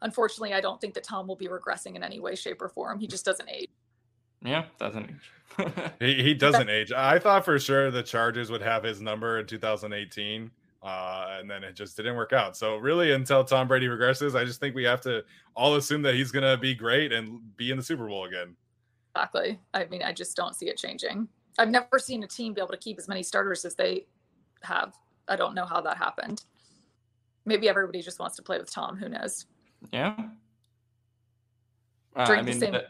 unfortunately, 0.00 0.52
I 0.52 0.60
don't 0.60 0.80
think 0.80 0.94
that 0.94 1.04
Tom 1.04 1.28
will 1.28 1.36
be 1.36 1.48
regressing 1.48 1.94
in 1.94 2.02
any 2.02 2.18
way, 2.18 2.34
shape, 2.34 2.60
or 2.60 2.68
form. 2.68 2.98
He 2.98 3.06
just 3.06 3.24
doesn't 3.24 3.48
age. 3.48 3.70
Yeah, 4.44 4.64
doesn't 4.78 5.10
age. 5.10 5.72
he, 6.00 6.22
he 6.22 6.34
doesn't 6.34 6.68
age. 6.68 6.90
I 6.92 7.18
thought 7.18 7.44
for 7.44 7.58
sure 7.58 7.90
the 7.90 8.02
Chargers 8.02 8.50
would 8.50 8.62
have 8.62 8.82
his 8.82 9.00
number 9.00 9.38
in 9.38 9.46
2018. 9.46 10.50
Uh, 10.82 11.36
and 11.38 11.48
then 11.48 11.62
it 11.62 11.76
just 11.76 11.96
didn't 11.96 12.16
work 12.16 12.32
out. 12.32 12.56
So 12.56 12.76
really, 12.76 13.12
until 13.12 13.44
Tom 13.44 13.68
Brady 13.68 13.86
regresses, 13.86 14.34
I 14.34 14.44
just 14.44 14.58
think 14.58 14.74
we 14.74 14.82
have 14.82 15.00
to 15.02 15.22
all 15.54 15.76
assume 15.76 16.02
that 16.02 16.16
he's 16.16 16.32
going 16.32 16.42
to 16.42 16.56
be 16.56 16.74
great 16.74 17.12
and 17.12 17.38
be 17.56 17.70
in 17.70 17.76
the 17.76 17.84
Super 17.84 18.08
Bowl 18.08 18.24
again. 18.24 18.56
Exactly. 19.14 19.60
I 19.74 19.84
mean, 19.86 20.02
I 20.02 20.12
just 20.12 20.36
don't 20.36 20.54
see 20.54 20.68
it 20.68 20.76
changing. 20.76 21.28
I've 21.58 21.68
never 21.68 21.98
seen 21.98 22.22
a 22.22 22.26
team 22.26 22.54
be 22.54 22.60
able 22.60 22.70
to 22.70 22.78
keep 22.78 22.98
as 22.98 23.08
many 23.08 23.22
starters 23.22 23.64
as 23.64 23.74
they 23.74 24.06
have. 24.62 24.94
I 25.28 25.36
don't 25.36 25.54
know 25.54 25.66
how 25.66 25.80
that 25.82 25.98
happened. 25.98 26.44
Maybe 27.44 27.68
everybody 27.68 28.00
just 28.00 28.18
wants 28.18 28.36
to 28.36 28.42
play 28.42 28.58
with 28.58 28.70
Tom. 28.70 28.96
Who 28.96 29.08
knows? 29.08 29.46
Yeah. 29.92 30.16
Uh, 32.16 32.24
drink 32.24 32.42
I 32.42 32.44
mean, 32.44 32.60
the 32.60 32.84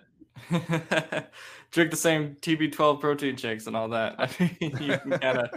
same. 0.50 1.24
drink 1.70 1.90
the 1.90 1.96
same 1.96 2.36
TB12 2.40 3.00
protein 3.00 3.36
shakes 3.36 3.66
and 3.66 3.76
all 3.76 3.88
that. 3.88 4.14
I 4.18 4.28
mean, 4.38 4.76
you 4.80 4.98
can 4.98 5.10
kind 5.18 5.38
of 5.38 5.50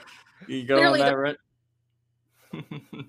you 0.47 0.65
go 0.65 0.77
Clearly 0.77 1.01
on 1.01 1.05
that, 1.05 1.11
the- 1.11 1.17
right? 1.17 1.37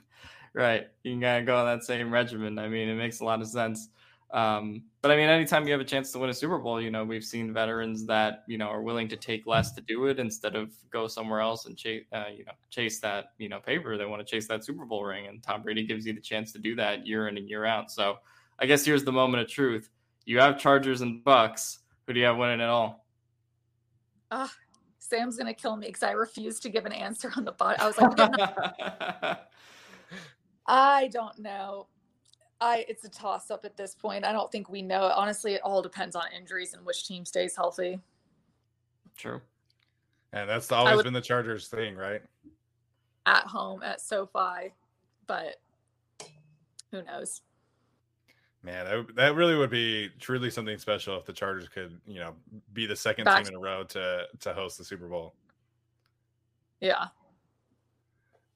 right. 0.54 0.88
You 1.04 1.12
can 1.12 1.20
kind 1.20 1.40
of 1.40 1.46
go 1.46 1.56
on 1.56 1.66
that 1.66 1.84
same 1.84 2.12
regimen. 2.12 2.58
I 2.58 2.68
mean, 2.68 2.88
it 2.88 2.96
makes 2.96 3.20
a 3.20 3.24
lot 3.24 3.40
of 3.40 3.48
sense. 3.48 3.88
Um, 4.32 4.82
but 5.02 5.10
I 5.10 5.16
mean, 5.16 5.28
anytime 5.28 5.66
you 5.66 5.72
have 5.72 5.80
a 5.80 5.84
chance 5.84 6.10
to 6.12 6.18
win 6.18 6.30
a 6.30 6.34
Super 6.34 6.58
Bowl, 6.58 6.80
you 6.80 6.90
know, 6.90 7.04
we've 7.04 7.24
seen 7.24 7.52
veterans 7.52 8.06
that 8.06 8.42
you 8.48 8.58
know 8.58 8.66
are 8.66 8.82
willing 8.82 9.08
to 9.08 9.16
take 9.16 9.46
less 9.46 9.72
to 9.72 9.80
do 9.80 10.06
it 10.06 10.18
instead 10.18 10.56
of 10.56 10.72
go 10.90 11.06
somewhere 11.06 11.40
else 11.40 11.66
and 11.66 11.76
chase, 11.76 12.04
uh, 12.12 12.24
you 12.36 12.44
know, 12.44 12.52
chase 12.70 12.98
that 13.00 13.26
you 13.38 13.48
know 13.48 13.60
paper. 13.60 13.96
They 13.96 14.04
want 14.04 14.26
to 14.26 14.30
chase 14.30 14.48
that 14.48 14.64
Super 14.64 14.84
Bowl 14.84 15.04
ring, 15.04 15.26
and 15.26 15.42
Tom 15.42 15.62
Brady 15.62 15.86
gives 15.86 16.06
you 16.06 16.12
the 16.12 16.20
chance 16.20 16.52
to 16.52 16.58
do 16.58 16.74
that 16.76 17.06
year 17.06 17.28
in 17.28 17.36
and 17.36 17.48
year 17.48 17.64
out. 17.64 17.90
So, 17.90 18.16
I 18.58 18.66
guess 18.66 18.84
here's 18.84 19.04
the 19.04 19.12
moment 19.12 19.42
of 19.42 19.48
truth: 19.48 19.90
you 20.24 20.40
have 20.40 20.58
Chargers 20.58 21.02
and 21.02 21.22
Bucks. 21.22 21.78
Who 22.06 22.12
do 22.12 22.20
you 22.20 22.26
have 22.26 22.36
winning 22.36 22.60
it 22.60 22.68
all? 22.68 23.06
Uh, 24.30 24.48
Sam's 24.98 25.36
gonna 25.36 25.54
kill 25.54 25.76
me 25.76 25.86
because 25.86 26.02
I 26.02 26.10
refuse 26.12 26.58
to 26.60 26.68
give 26.68 26.84
an 26.84 26.92
answer 26.92 27.32
on 27.36 27.44
the 27.44 27.52
bot. 27.52 27.80
I 27.80 27.86
was 27.86 27.96
like, 27.96 29.38
I 30.66 31.08
don't 31.12 31.38
know. 31.38 31.86
I 32.60 32.84
it's 32.88 33.04
a 33.04 33.08
toss 33.08 33.50
up 33.50 33.64
at 33.64 33.76
this 33.76 33.94
point. 33.94 34.24
I 34.24 34.32
don't 34.32 34.50
think 34.50 34.68
we 34.68 34.82
know. 34.82 35.12
Honestly, 35.14 35.54
it 35.54 35.60
all 35.62 35.82
depends 35.82 36.16
on 36.16 36.24
injuries 36.36 36.74
and 36.74 36.84
which 36.86 37.06
team 37.06 37.24
stays 37.24 37.54
healthy. 37.54 38.00
True. 39.16 39.40
And 40.32 40.48
that's 40.48 40.70
always 40.72 40.96
would, 40.96 41.04
been 41.04 41.12
the 41.12 41.20
Chargers 41.20 41.68
thing, 41.68 41.96
right? 41.96 42.22
At 43.26 43.44
home 43.44 43.82
at 43.82 44.00
SoFi, 44.00 44.74
but 45.26 45.56
who 46.90 47.02
knows? 47.02 47.42
Man, 48.62 48.84
that, 48.84 49.14
that 49.14 49.34
really 49.36 49.54
would 49.54 49.70
be 49.70 50.10
truly 50.18 50.50
something 50.50 50.76
special 50.78 51.16
if 51.16 51.24
the 51.24 51.32
Chargers 51.32 51.68
could, 51.68 52.00
you 52.06 52.18
know, 52.18 52.34
be 52.72 52.84
the 52.86 52.96
second 52.96 53.24
Back. 53.24 53.44
team 53.44 53.52
in 53.52 53.54
a 53.54 53.60
row 53.60 53.84
to 53.84 54.26
to 54.40 54.52
host 54.52 54.78
the 54.78 54.84
Super 54.84 55.06
Bowl. 55.06 55.34
Yeah. 56.80 57.06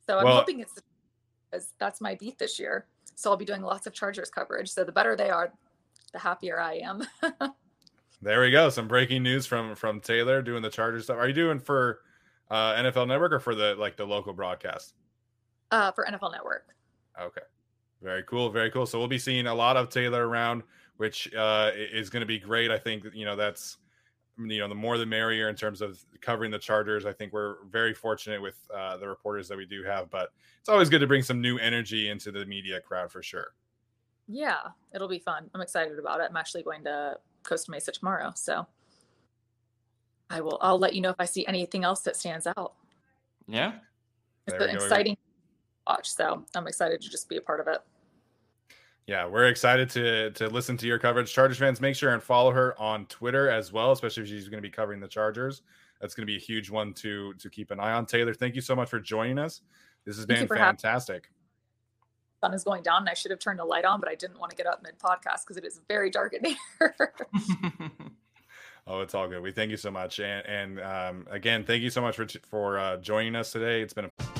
So 0.07 0.18
I'm 0.18 0.24
well, 0.24 0.36
hoping 0.38 0.61
it's 0.61 0.74
because 1.51 1.74
that's 1.78 2.01
my 2.01 2.14
beat 2.16 2.38
this 2.38 2.59
year. 2.59 2.86
So 3.14 3.30
I'll 3.30 3.36
be 3.36 3.44
doing 3.44 3.62
lots 3.62 3.86
of 3.86 3.92
Chargers 3.92 4.30
coverage. 4.30 4.70
So 4.70 4.84
the 4.84 4.92
better 4.92 5.16
they 5.16 5.30
are, 5.30 5.52
the 6.12 6.18
happier 6.18 6.61
I 6.61 6.74
am. 6.76 7.02
there 8.22 8.40
we 8.40 8.50
go. 8.50 8.68
Some 8.70 8.88
breaking 8.88 9.22
news 9.22 9.46
from 9.46 9.74
from 9.74 10.00
Taylor 10.00 10.42
doing 10.42 10.62
the 10.62 10.70
Chargers 10.70 11.04
stuff. 11.04 11.18
Are 11.18 11.28
you 11.28 11.34
doing 11.34 11.58
for 11.58 12.00
uh, 12.50 12.74
NFL 12.74 13.08
Network 13.08 13.32
or 13.32 13.40
for 13.40 13.54
the 13.54 13.74
like 13.76 13.96
the 13.96 14.04
local 14.04 14.32
broadcast? 14.32 14.94
Uh, 15.70 15.92
for 15.92 16.04
NFL 16.04 16.32
Network. 16.32 16.66
Okay, 17.20 17.42
very 18.02 18.22
cool, 18.24 18.50
very 18.50 18.70
cool. 18.70 18.86
So 18.86 18.98
we'll 18.98 19.08
be 19.08 19.18
seeing 19.18 19.46
a 19.46 19.54
lot 19.54 19.76
of 19.76 19.88
Taylor 19.88 20.26
around, 20.26 20.62
which 20.96 21.32
uh, 21.34 21.70
is 21.74 22.11
going 22.11 22.20
to 22.20 22.26
be 22.26 22.38
great. 22.38 22.70
I 22.70 22.78
think 22.78 23.04
you 23.12 23.24
know 23.24 23.36
that's 23.36 23.78
you 24.47 24.59
know 24.59 24.68
the 24.68 24.74
more 24.74 24.99
the 24.99 25.07
merrier 25.07 25.49
in 25.49 25.57
terms 25.57 25.80
of 25.80 26.03
covering 26.20 26.51
the 26.51 26.59
Chargers. 26.59 27.07
I 27.07 27.12
think 27.12 27.32
we're 27.32 27.57
very 27.70 27.95
fortunate 27.95 28.41
with 28.41 28.57
uh, 28.74 28.97
the 28.97 29.09
reporters 29.09 29.49
that 29.49 29.59
we 29.59 29.66
do 29.66 29.82
have, 29.84 30.11
but 30.11 30.32
it's 30.61 30.68
always 30.68 30.88
good 30.88 31.01
to 31.01 31.07
bring 31.07 31.22
some 31.22 31.41
new 31.41 31.59
energy 31.59 32.09
into 32.09 32.30
the 32.30 32.45
media 32.47 32.80
crowd 32.80 33.11
for 33.11 33.22
sure. 33.22 33.55
Yeah, 34.28 34.59
it'll 34.95 35.09
be 35.09 35.18
fun. 35.18 35.51
I'm 35.55 35.61
excited 35.61 35.99
about 35.99 36.20
it. 36.20 36.28
I'm 36.30 36.36
actually 36.36 36.62
going 36.62 36.84
to 36.84 37.18
Costa 37.43 37.70
Mesa 37.70 37.93
tomorrow, 37.93 38.32
so 38.34 38.66
I 40.28 40.41
will. 40.41 40.59
I'll 40.61 40.78
let 40.78 40.95
you 40.95 41.01
know 41.01 41.11
if 41.11 41.16
I 41.18 41.24
see 41.24 41.47
anything 41.47 41.84
else 41.84 42.01
that 42.03 42.16
stands 42.16 42.47
out. 42.47 42.74
Yeah, 43.49 43.72
it's 44.47 44.62
an 44.62 44.70
exciting 44.70 45.16
watch, 45.86 46.12
so 46.12 46.45
I'm 46.55 46.66
excited 46.66 47.01
to 47.01 47.11
just 47.11 47.28
be 47.28 47.36
a 47.36 47.41
part 47.41 47.61
of 47.61 47.66
it. 47.66 47.80
Yeah, 49.11 49.26
we're 49.26 49.48
excited 49.48 49.90
to 49.90 50.30
to 50.30 50.46
listen 50.46 50.76
to 50.76 50.86
your 50.86 51.00
coverage. 51.00 51.32
Chargers 51.32 51.58
fans, 51.58 51.80
make 51.80 51.96
sure 51.96 52.14
and 52.14 52.22
follow 52.22 52.52
her 52.52 52.80
on 52.80 53.06
Twitter 53.06 53.50
as 53.50 53.72
well, 53.72 53.90
especially 53.90 54.22
if 54.22 54.28
she's 54.28 54.48
going 54.48 54.62
to 54.62 54.68
be 54.68 54.70
covering 54.70 55.00
the 55.00 55.08
Chargers. 55.08 55.62
That's 56.00 56.14
going 56.14 56.22
to 56.22 56.30
be 56.30 56.36
a 56.36 56.40
huge 56.40 56.70
one 56.70 56.94
to 56.94 57.34
to 57.34 57.50
keep 57.50 57.72
an 57.72 57.80
eye 57.80 57.90
on. 57.90 58.06
Taylor, 58.06 58.32
thank 58.32 58.54
you 58.54 58.61
so 58.61 58.76
much 58.76 58.88
for 58.88 59.00
joining 59.00 59.36
us. 59.36 59.62
This 60.04 60.14
has 60.14 60.26
been 60.26 60.46
fantastic. 60.46 61.28
Sun 62.40 62.54
is 62.54 62.62
going 62.62 62.84
down, 62.84 62.98
and 62.98 63.08
I 63.08 63.14
should 63.14 63.32
have 63.32 63.40
turned 63.40 63.58
the 63.58 63.64
light 63.64 63.84
on, 63.84 63.98
but 63.98 64.08
I 64.08 64.14
didn't 64.14 64.38
want 64.38 64.50
to 64.50 64.56
get 64.56 64.68
up 64.68 64.80
mid 64.80 64.96
podcast 65.00 65.44
because 65.44 65.56
it 65.56 65.64
is 65.64 65.80
very 65.88 66.08
dark 66.08 66.32
in 66.32 66.44
here. 66.44 66.94
oh, 68.86 69.00
it's 69.00 69.16
all 69.16 69.26
good. 69.26 69.42
We 69.42 69.50
thank 69.50 69.72
you 69.72 69.76
so 69.76 69.90
much, 69.90 70.20
and 70.20 70.46
and 70.46 70.80
um, 70.80 71.26
again, 71.32 71.64
thank 71.64 71.82
you 71.82 71.90
so 71.90 72.00
much 72.00 72.14
for 72.14 72.28
for 72.48 72.78
uh, 72.78 72.98
joining 72.98 73.34
us 73.34 73.50
today. 73.50 73.82
It's 73.82 73.92
been 73.92 74.04
a 74.04 74.39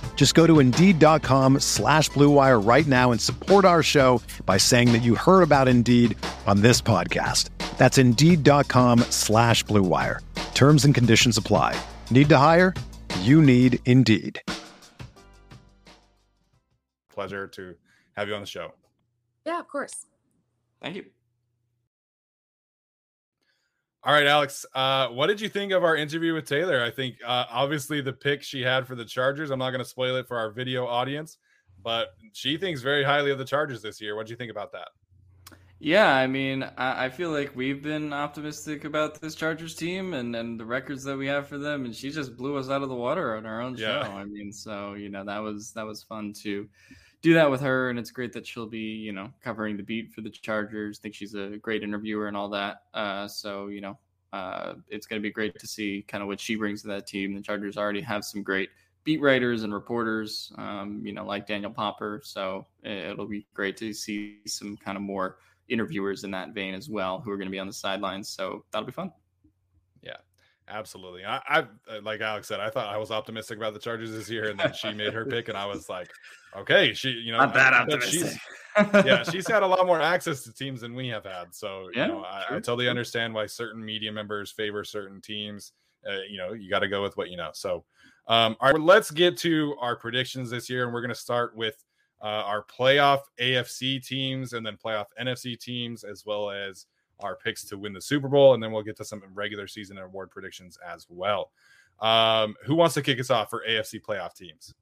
Just 0.21 0.35
go 0.35 0.45
to 0.45 0.59
Indeed.com 0.59 1.61
slash 1.61 2.11
BlueWire 2.11 2.63
right 2.63 2.85
now 2.85 3.11
and 3.11 3.19
support 3.19 3.65
our 3.65 3.81
show 3.81 4.21
by 4.45 4.57
saying 4.59 4.93
that 4.93 5.01
you 5.01 5.15
heard 5.15 5.41
about 5.41 5.67
Indeed 5.67 6.15
on 6.45 6.61
this 6.61 6.79
podcast. 6.79 7.49
That's 7.79 7.97
Indeed.com 7.97 8.99
slash 9.09 9.65
BlueWire. 9.65 10.19
Terms 10.53 10.85
and 10.85 10.93
conditions 10.93 11.37
apply. 11.39 11.75
Need 12.11 12.29
to 12.29 12.37
hire? 12.37 12.75
You 13.21 13.41
need 13.41 13.79
Indeed. 13.87 14.39
Pleasure 17.09 17.47
to 17.47 17.73
have 18.15 18.27
you 18.27 18.35
on 18.35 18.41
the 18.41 18.45
show. 18.45 18.75
Yeah, 19.47 19.59
of 19.59 19.67
course. 19.67 20.05
Thank 20.83 20.97
you. 20.97 21.05
All 24.03 24.13
right, 24.13 24.25
Alex. 24.25 24.65
Uh, 24.73 25.09
what 25.09 25.27
did 25.27 25.39
you 25.39 25.47
think 25.47 25.71
of 25.71 25.83
our 25.83 25.95
interview 25.95 26.33
with 26.33 26.45
Taylor? 26.45 26.83
I 26.83 26.89
think 26.89 27.17
uh, 27.23 27.45
obviously 27.51 28.01
the 28.01 28.13
pick 28.13 28.41
she 28.41 28.63
had 28.63 28.87
for 28.87 28.95
the 28.95 29.05
Chargers. 29.05 29.51
I'm 29.51 29.59
not 29.59 29.69
going 29.69 29.83
to 29.83 29.89
spoil 29.89 30.15
it 30.15 30.27
for 30.27 30.37
our 30.39 30.49
video 30.49 30.87
audience, 30.87 31.37
but 31.83 32.15
she 32.33 32.57
thinks 32.57 32.81
very 32.81 33.03
highly 33.03 33.29
of 33.29 33.37
the 33.37 33.45
Chargers 33.45 33.83
this 33.83 34.01
year. 34.01 34.15
What 34.15 34.25
do 34.25 34.31
you 34.31 34.37
think 34.37 34.49
about 34.49 34.71
that? 34.71 34.87
Yeah, 35.77 36.15
I 36.15 36.25
mean, 36.25 36.63
I, 36.77 37.05
I, 37.05 37.09
feel 37.09 37.31
like 37.31 37.55
we've 37.55 37.81
been 37.81 38.13
optimistic 38.13 38.85
about 38.85 39.19
this 39.19 39.33
Chargers 39.33 39.75
team 39.75 40.13
and, 40.13 40.35
and 40.35 40.59
the 40.59 40.65
records 40.65 41.03
that 41.05 41.17
we 41.17 41.25
have 41.25 41.47
for 41.47 41.57
them, 41.57 41.85
and 41.85 41.95
she 41.95 42.11
just 42.11 42.37
blew 42.37 42.55
us 42.57 42.69
out 42.69 42.83
of 42.83 42.89
the 42.89 42.95
water 42.95 43.35
on 43.35 43.47
our 43.47 43.61
own 43.61 43.75
yeah. 43.75 44.03
show. 44.03 44.11
I 44.11 44.25
mean, 44.25 44.51
so 44.51 44.93
you 44.93 45.09
know 45.09 45.25
that 45.25 45.39
was 45.39 45.71
that 45.73 45.85
was 45.85 46.03
fun 46.03 46.33
to 46.43 46.69
do 47.21 47.33
that 47.35 47.49
with 47.49 47.61
her, 47.61 47.89
and 47.89 47.99
it's 47.99 48.11
great 48.11 48.33
that 48.33 48.47
she'll 48.47 48.65
be, 48.67 48.79
you 48.79 49.11
know, 49.11 49.29
covering 49.41 49.77
the 49.77 49.83
beat 49.83 50.11
for 50.11 50.21
the 50.21 50.29
Chargers. 50.29 50.99
I 50.99 51.01
think 51.01 51.15
she's 51.15 51.35
a 51.35 51.57
great 51.61 51.83
interviewer 51.83 52.27
and 52.27 52.35
all 52.35 52.49
that. 52.49 52.83
Uh, 52.93 53.27
so 53.27 53.67
you 53.67 53.81
know, 53.81 53.97
uh, 54.33 54.73
it's 54.89 55.05
going 55.05 55.21
to 55.21 55.23
be 55.23 55.31
great 55.31 55.57
to 55.59 55.67
see 55.67 56.03
kind 56.07 56.21
of 56.21 56.27
what 56.27 56.39
she 56.39 56.55
brings 56.55 56.81
to 56.81 56.87
that 56.89 57.07
team. 57.07 57.35
The 57.35 57.41
Chargers 57.41 57.77
already 57.77 58.01
have 58.01 58.23
some 58.23 58.43
great 58.43 58.69
beat 59.03 59.21
writers 59.21 59.63
and 59.63 59.73
reporters, 59.73 60.51
um, 60.57 61.01
you 61.03 61.13
know, 61.13 61.25
like 61.25 61.47
Daniel 61.47 61.71
Popper. 61.71 62.21
So 62.23 62.65
it'll 62.83 63.27
be 63.27 63.45
great 63.53 63.77
to 63.77 63.93
see 63.93 64.39
some 64.45 64.77
kind 64.77 64.95
of 64.95 65.03
more 65.03 65.37
interviewers 65.69 66.23
in 66.23 66.31
that 66.31 66.53
vein 66.53 66.73
as 66.73 66.89
well, 66.89 67.19
who 67.19 67.31
are 67.31 67.37
going 67.37 67.47
to 67.47 67.51
be 67.51 67.59
on 67.59 67.67
the 67.67 67.73
sidelines. 67.73 68.29
So 68.29 68.63
that'll 68.71 68.85
be 68.85 68.91
fun. 68.91 69.11
Absolutely. 70.71 71.25
I, 71.25 71.41
I, 71.47 71.59
uh, 71.59 72.01
like 72.01 72.21
Alex 72.21 72.47
said, 72.47 72.59
I 72.59 72.69
thought 72.69 72.87
I 72.87 72.97
was 72.97 73.11
optimistic 73.11 73.57
about 73.57 73.73
the 73.73 73.79
Chargers 73.79 74.11
this 74.11 74.29
year, 74.29 74.49
and 74.49 74.59
then 74.59 74.73
she 74.73 74.93
made 74.93 75.13
her 75.13 75.25
pick, 75.25 75.49
and 75.49 75.57
I 75.57 75.65
was 75.65 75.89
like, 75.89 76.09
okay, 76.55 76.93
she, 76.93 77.09
you 77.09 77.33
know, 77.33 77.39
not 77.39 77.53
that 77.53 77.73
optimistic. 77.73 78.39
yeah, 79.05 79.23
she's 79.31 79.47
had 79.47 79.63
a 79.63 79.67
lot 79.67 79.85
more 79.85 80.01
access 80.01 80.43
to 80.43 80.53
teams 80.53 80.81
than 80.81 80.95
we 80.95 81.09
have 81.09 81.25
had. 81.25 81.53
So, 81.53 81.89
yeah, 81.93 82.07
you 82.07 82.13
know, 82.13 82.23
I, 82.23 82.45
I, 82.49 82.53
totally 82.53 82.87
understand 82.87 83.33
why 83.33 83.47
certain 83.47 83.83
media 83.83 84.11
members 84.11 84.51
favor 84.51 84.83
certain 84.85 85.19
teams. 85.19 85.73
Uh, 86.09 86.21
you 86.29 86.37
know, 86.37 86.53
you 86.53 86.69
got 86.69 86.79
to 86.79 86.87
go 86.87 87.03
with 87.03 87.17
what 87.17 87.29
you 87.29 87.37
know. 87.37 87.51
So, 87.53 87.83
um, 88.27 88.55
all 88.61 88.71
right, 88.71 88.81
let's 88.81 89.11
get 89.11 89.37
to 89.39 89.75
our 89.79 89.95
predictions 89.97 90.49
this 90.49 90.69
year, 90.69 90.85
and 90.85 90.93
we're 90.93 91.01
going 91.01 91.09
to 91.09 91.15
start 91.15 91.55
with 91.55 91.83
uh, 92.23 92.27
our 92.27 92.63
playoff 92.63 93.19
AFC 93.39 94.05
teams, 94.05 94.53
and 94.53 94.65
then 94.65 94.77
playoff 94.83 95.07
NFC 95.21 95.59
teams, 95.59 96.03
as 96.05 96.25
well 96.25 96.49
as 96.49 96.85
our 97.23 97.35
picks 97.35 97.63
to 97.65 97.77
win 97.77 97.93
the 97.93 98.01
Super 98.01 98.27
Bowl, 98.27 98.53
and 98.53 98.61
then 98.61 98.71
we'll 98.71 98.83
get 98.83 98.97
to 98.97 99.05
some 99.05 99.21
regular 99.33 99.67
season 99.67 99.97
award 99.97 100.31
predictions 100.31 100.77
as 100.85 101.05
well. 101.09 101.51
Um, 101.99 102.55
who 102.65 102.75
wants 102.75 102.95
to 102.95 103.01
kick 103.01 103.19
us 103.19 103.29
off 103.29 103.49
for 103.49 103.63
AFC 103.67 104.01
playoff 104.01 104.33
teams? 104.33 104.73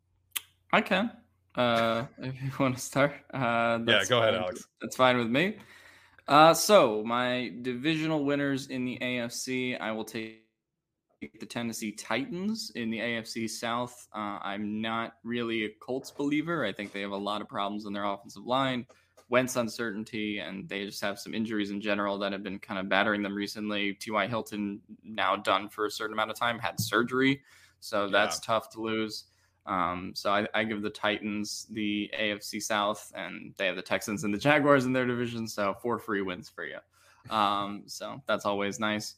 I 0.71 0.81
can. 0.81 1.11
Uh, 1.55 2.05
if 2.19 2.41
you 2.41 2.51
want 2.59 2.75
to 2.75 2.81
start, 2.81 3.13
uh, 3.33 3.79
yeah, 3.85 4.03
go 4.07 4.19
ahead, 4.19 4.33
fine. 4.33 4.43
Alex. 4.43 4.67
That's 4.81 4.95
fine 4.95 5.17
with 5.17 5.27
me. 5.27 5.57
Uh, 6.27 6.53
so 6.53 7.03
my 7.03 7.51
divisional 7.63 8.23
winners 8.23 8.67
in 8.67 8.85
the 8.85 8.99
AFC, 9.01 9.79
I 9.81 9.91
will 9.91 10.05
take 10.05 10.43
the 11.39 11.45
Tennessee 11.45 11.91
Titans 11.91 12.71
in 12.75 12.89
the 12.89 12.99
AFC 12.99 13.49
South. 13.49 14.07
Uh, 14.13 14.39
I'm 14.41 14.79
not 14.79 15.13
really 15.23 15.65
a 15.65 15.69
Colts 15.81 16.11
believer. 16.11 16.65
I 16.65 16.71
think 16.71 16.93
they 16.93 17.01
have 17.01 17.11
a 17.11 17.17
lot 17.17 17.41
of 17.41 17.49
problems 17.49 17.85
in 17.85 17.93
their 17.93 18.05
offensive 18.05 18.45
line. 18.45 18.85
Wentz 19.29 19.55
uncertainty, 19.55 20.39
and 20.39 20.67
they 20.67 20.85
just 20.85 21.01
have 21.01 21.19
some 21.19 21.33
injuries 21.33 21.69
in 21.71 21.79
general 21.79 22.17
that 22.17 22.31
have 22.31 22.43
been 22.43 22.59
kind 22.59 22.79
of 22.79 22.89
battering 22.89 23.21
them 23.21 23.35
recently. 23.35 23.93
T.Y. 23.93 24.27
Hilton, 24.27 24.81
now 25.03 25.35
done 25.35 25.69
for 25.69 25.85
a 25.85 25.91
certain 25.91 26.13
amount 26.13 26.31
of 26.31 26.37
time, 26.37 26.57
had 26.59 26.79
surgery. 26.79 27.41
So 27.79 28.05
yeah. 28.05 28.11
that's 28.11 28.39
tough 28.39 28.69
to 28.71 28.81
lose. 28.81 29.25
Um, 29.65 30.13
so 30.15 30.31
I, 30.31 30.47
I, 30.55 30.63
give 30.63 30.81
the 30.81 30.89
Titans 30.89 31.67
the 31.69 32.09
AFC 32.19 32.61
South, 32.61 33.11
and 33.15 33.53
they 33.57 33.67
have 33.67 33.75
the 33.75 33.83
Texans 33.83 34.23
and 34.23 34.33
the 34.33 34.37
Jaguars 34.37 34.85
in 34.85 34.93
their 34.93 35.05
division. 35.05 35.47
So 35.47 35.75
four 35.79 35.99
free 35.99 36.23
wins 36.23 36.49
for 36.49 36.65
you. 36.65 36.79
Um, 37.29 37.83
so 37.85 38.21
that's 38.25 38.45
always 38.45 38.79
nice. 38.79 39.15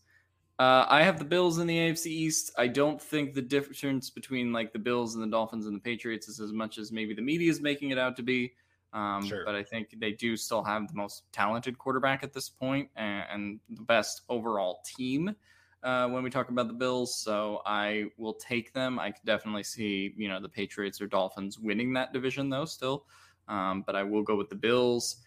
Uh, 0.59 0.85
I 0.89 1.03
have 1.03 1.17
the 1.17 1.25
Bills 1.25 1.59
in 1.59 1.67
the 1.67 1.77
AFC 1.77 2.07
East. 2.07 2.51
I 2.57 2.67
don't 2.67 3.01
think 3.01 3.33
the 3.33 3.41
difference 3.41 4.09
between 4.09 4.51
like 4.51 4.73
the 4.73 4.79
Bills 4.79 5.15
and 5.15 5.23
the 5.23 5.27
Dolphins 5.27 5.65
and 5.65 5.75
the 5.75 5.79
Patriots 5.79 6.27
is 6.27 6.39
as 6.41 6.51
much 6.51 6.77
as 6.77 6.91
maybe 6.91 7.13
the 7.13 7.21
media 7.21 7.49
is 7.49 7.61
making 7.61 7.91
it 7.91 7.97
out 7.97 8.17
to 8.17 8.23
be. 8.23 8.51
Um, 8.93 9.25
sure. 9.25 9.45
But 9.45 9.55
I 9.55 9.63
think 9.63 9.95
they 9.97 10.11
do 10.11 10.35
still 10.35 10.63
have 10.63 10.87
the 10.87 10.95
most 10.95 11.23
talented 11.31 11.77
quarterback 11.77 12.23
at 12.23 12.33
this 12.33 12.49
point 12.49 12.89
and, 12.95 13.23
and 13.31 13.59
the 13.69 13.83
best 13.83 14.21
overall 14.27 14.81
team 14.85 15.33
uh, 15.83 16.07
when 16.09 16.23
we 16.23 16.29
talk 16.29 16.49
about 16.49 16.67
the 16.67 16.73
Bills. 16.73 17.15
So 17.15 17.61
I 17.65 18.05
will 18.17 18.33
take 18.33 18.73
them. 18.73 18.99
I 18.99 19.11
could 19.11 19.25
definitely 19.25 19.63
see, 19.63 20.13
you 20.17 20.27
know, 20.27 20.41
the 20.41 20.49
Patriots 20.49 21.01
or 21.01 21.07
Dolphins 21.07 21.57
winning 21.57 21.93
that 21.93 22.13
division, 22.13 22.49
though, 22.49 22.65
still. 22.65 23.05
Um, 23.47 23.83
but 23.85 23.95
I 23.95 24.03
will 24.03 24.23
go 24.23 24.35
with 24.35 24.49
the 24.49 24.55
Bills. 24.55 25.17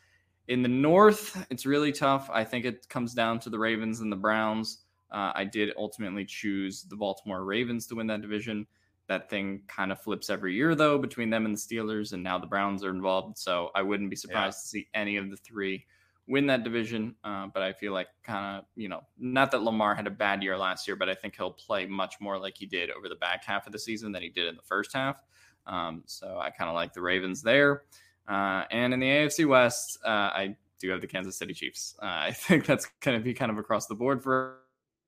In 0.49 0.63
the 0.63 0.69
North, 0.69 1.47
it's 1.51 1.65
really 1.65 1.93
tough. 1.93 2.29
I 2.33 2.45
think 2.45 2.67
it 2.67 2.89
comes 2.89 3.15
down 3.15 3.41
to 3.41 3.51
the 3.51 3.59
Ravens 3.59 4.01
and 4.01 4.13
the 4.13 4.17
Browns. 4.17 4.85
Uh, 5.11 5.33
I 5.35 5.45
did 5.45 5.73
ultimately 5.77 6.25
choose 6.25 6.83
the 6.83 6.97
Baltimore 6.97 7.45
Ravens 7.45 7.87
to 7.87 7.95
win 7.95 8.07
that 8.09 8.21
division. 8.21 8.67
That 9.09 9.29
thing 9.29 9.63
kind 9.69 9.93
of 9.93 10.01
flips 10.01 10.31
every 10.31 10.55
year, 10.55 10.75
though, 10.75 10.99
between 10.99 11.31
them 11.31 11.45
and 11.45 11.55
the 11.55 11.59
Steelers, 11.59 12.13
and 12.13 12.23
now 12.23 12.39
the 12.39 12.47
Browns 12.47 12.83
are 12.83 12.91
involved. 12.91 13.39
So 13.39 13.71
I 13.75 13.83
wouldn't 13.83 14.11
be 14.11 14.17
surprised 14.17 14.59
yeah. 14.59 14.63
to 14.63 14.69
see 14.69 14.89
any 14.95 15.17
of 15.19 15.31
the 15.31 15.37
three 15.37 15.87
win 16.27 16.47
that 16.47 16.65
division. 16.65 17.15
Uh, 17.23 17.49
but 17.53 17.63
I 17.63 17.73
feel 17.73 17.93
like 17.93 18.09
kind 18.23 18.59
of, 18.59 18.65
you 18.77 18.89
know, 18.89 19.03
not 19.19 19.51
that 19.51 19.63
Lamar 19.63 19.95
had 19.95 20.07
a 20.07 20.11
bad 20.11 20.43
year 20.43 20.57
last 20.57 20.89
year, 20.89 20.97
but 20.97 21.09
I 21.09 21.15
think 21.15 21.37
he'll 21.37 21.53
play 21.53 21.87
much 21.87 22.15
more 22.21 22.39
like 22.39 22.57
he 22.57 22.67
did 22.67 22.91
over 22.91 23.09
the 23.09 23.15
back 23.17 23.45
half 23.45 23.67
of 23.67 23.73
the 23.73 23.79
season 23.79 24.13
than 24.13 24.23
he 24.23 24.29
did 24.29 24.47
in 24.47 24.57
the 24.57 24.63
first 24.63 24.93
half. 24.93 25.23
Um, 25.67 26.03
so 26.07 26.39
I 26.39 26.51
kind 26.51 26.69
of 26.69 26.75
like 26.75 26.93
the 26.93 27.03
Ravens 27.03 27.43
there. 27.43 27.83
Uh, 28.29 28.65
and 28.71 28.95
in 28.95 29.01
the 29.01 29.07
AFC 29.07 29.47
West, 29.47 29.99
uh, 30.05 30.09
I 30.09 30.57
do 30.81 30.91
have 30.91 31.01
the 31.01 31.07
Kansas 31.07 31.37
City 31.37 31.55
Chiefs. 31.55 31.95
Uh, 32.01 32.07
I 32.07 32.33
think 32.33 32.67
that's 32.67 32.87
going 33.01 33.19
to 33.19 33.25
be 33.25 33.35
kind 33.35 33.51
of 33.51 33.59
across 33.59 33.87
the 33.87 33.95
board 33.95 34.23
for 34.23 34.59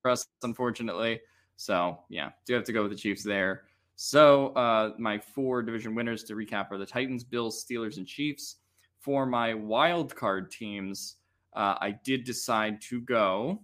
us, 0.04 0.26
unfortunately. 0.42 1.20
So 1.56 1.98
yeah, 2.10 2.30
do 2.46 2.54
have 2.54 2.64
to 2.64 2.72
go 2.72 2.82
with 2.82 2.92
the 2.92 2.98
Chiefs 2.98 3.22
there. 3.22 3.62
So 3.96 4.48
uh, 4.48 4.92
my 4.98 5.18
four 5.18 5.62
division 5.62 5.94
winners 5.94 6.22
to 6.24 6.34
recap 6.34 6.70
are 6.70 6.78
the 6.78 6.86
Titans, 6.86 7.24
Bills, 7.24 7.64
Steelers, 7.64 7.96
and 7.96 8.06
Chiefs. 8.06 8.56
For 9.00 9.24
my 9.24 9.54
wild 9.54 10.14
card 10.14 10.50
teams, 10.50 11.16
uh, 11.54 11.76
I 11.80 11.92
did 12.04 12.24
decide 12.24 12.82
to 12.82 13.00
go 13.00 13.62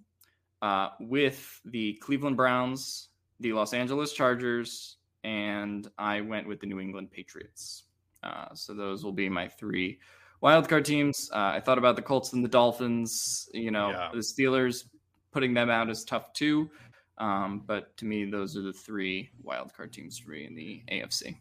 uh, 0.62 0.90
with 1.00 1.60
the 1.66 1.94
Cleveland 1.94 2.36
Browns, 2.36 3.08
the 3.40 3.52
Los 3.52 3.74
Angeles 3.74 4.12
Chargers, 4.12 4.96
and 5.22 5.88
I 5.98 6.22
went 6.22 6.48
with 6.48 6.60
the 6.60 6.66
New 6.66 6.80
England 6.80 7.10
Patriots. 7.10 7.84
Uh, 8.22 8.54
so 8.54 8.72
those 8.72 9.04
will 9.04 9.12
be 9.12 9.28
my 9.28 9.48
three 9.48 9.98
wildcard 10.42 10.84
teams. 10.84 11.30
Uh, 11.32 11.52
I 11.54 11.60
thought 11.60 11.78
about 11.78 11.96
the 11.96 12.02
Colts 12.02 12.32
and 12.32 12.42
the 12.42 12.48
Dolphins. 12.48 13.48
You 13.52 13.70
know, 13.70 13.90
yeah. 13.90 14.08
the 14.12 14.20
Steelers 14.20 14.84
putting 15.32 15.52
them 15.52 15.68
out 15.68 15.90
is 15.90 16.04
tough 16.04 16.32
too. 16.32 16.70
Um, 17.18 17.62
but 17.66 17.96
to 17.98 18.04
me, 18.04 18.24
those 18.24 18.56
are 18.56 18.62
the 18.62 18.72
three 18.72 19.30
wildcard 19.44 19.92
teams 19.92 20.18
for 20.18 20.30
me 20.30 20.46
in 20.46 20.54
the 20.54 20.82
AFC. 20.90 21.36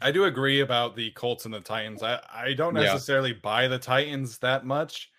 I 0.00 0.10
do 0.10 0.24
agree 0.24 0.60
about 0.60 0.96
the 0.96 1.10
Colts 1.12 1.44
and 1.44 1.54
the 1.54 1.60
Titans. 1.60 2.02
I, 2.02 2.20
I 2.32 2.54
don't 2.54 2.74
necessarily 2.74 3.30
yeah. 3.30 3.38
buy 3.42 3.68
the 3.68 3.78
Titans 3.78 4.38
that 4.38 4.64
much, 4.66 5.10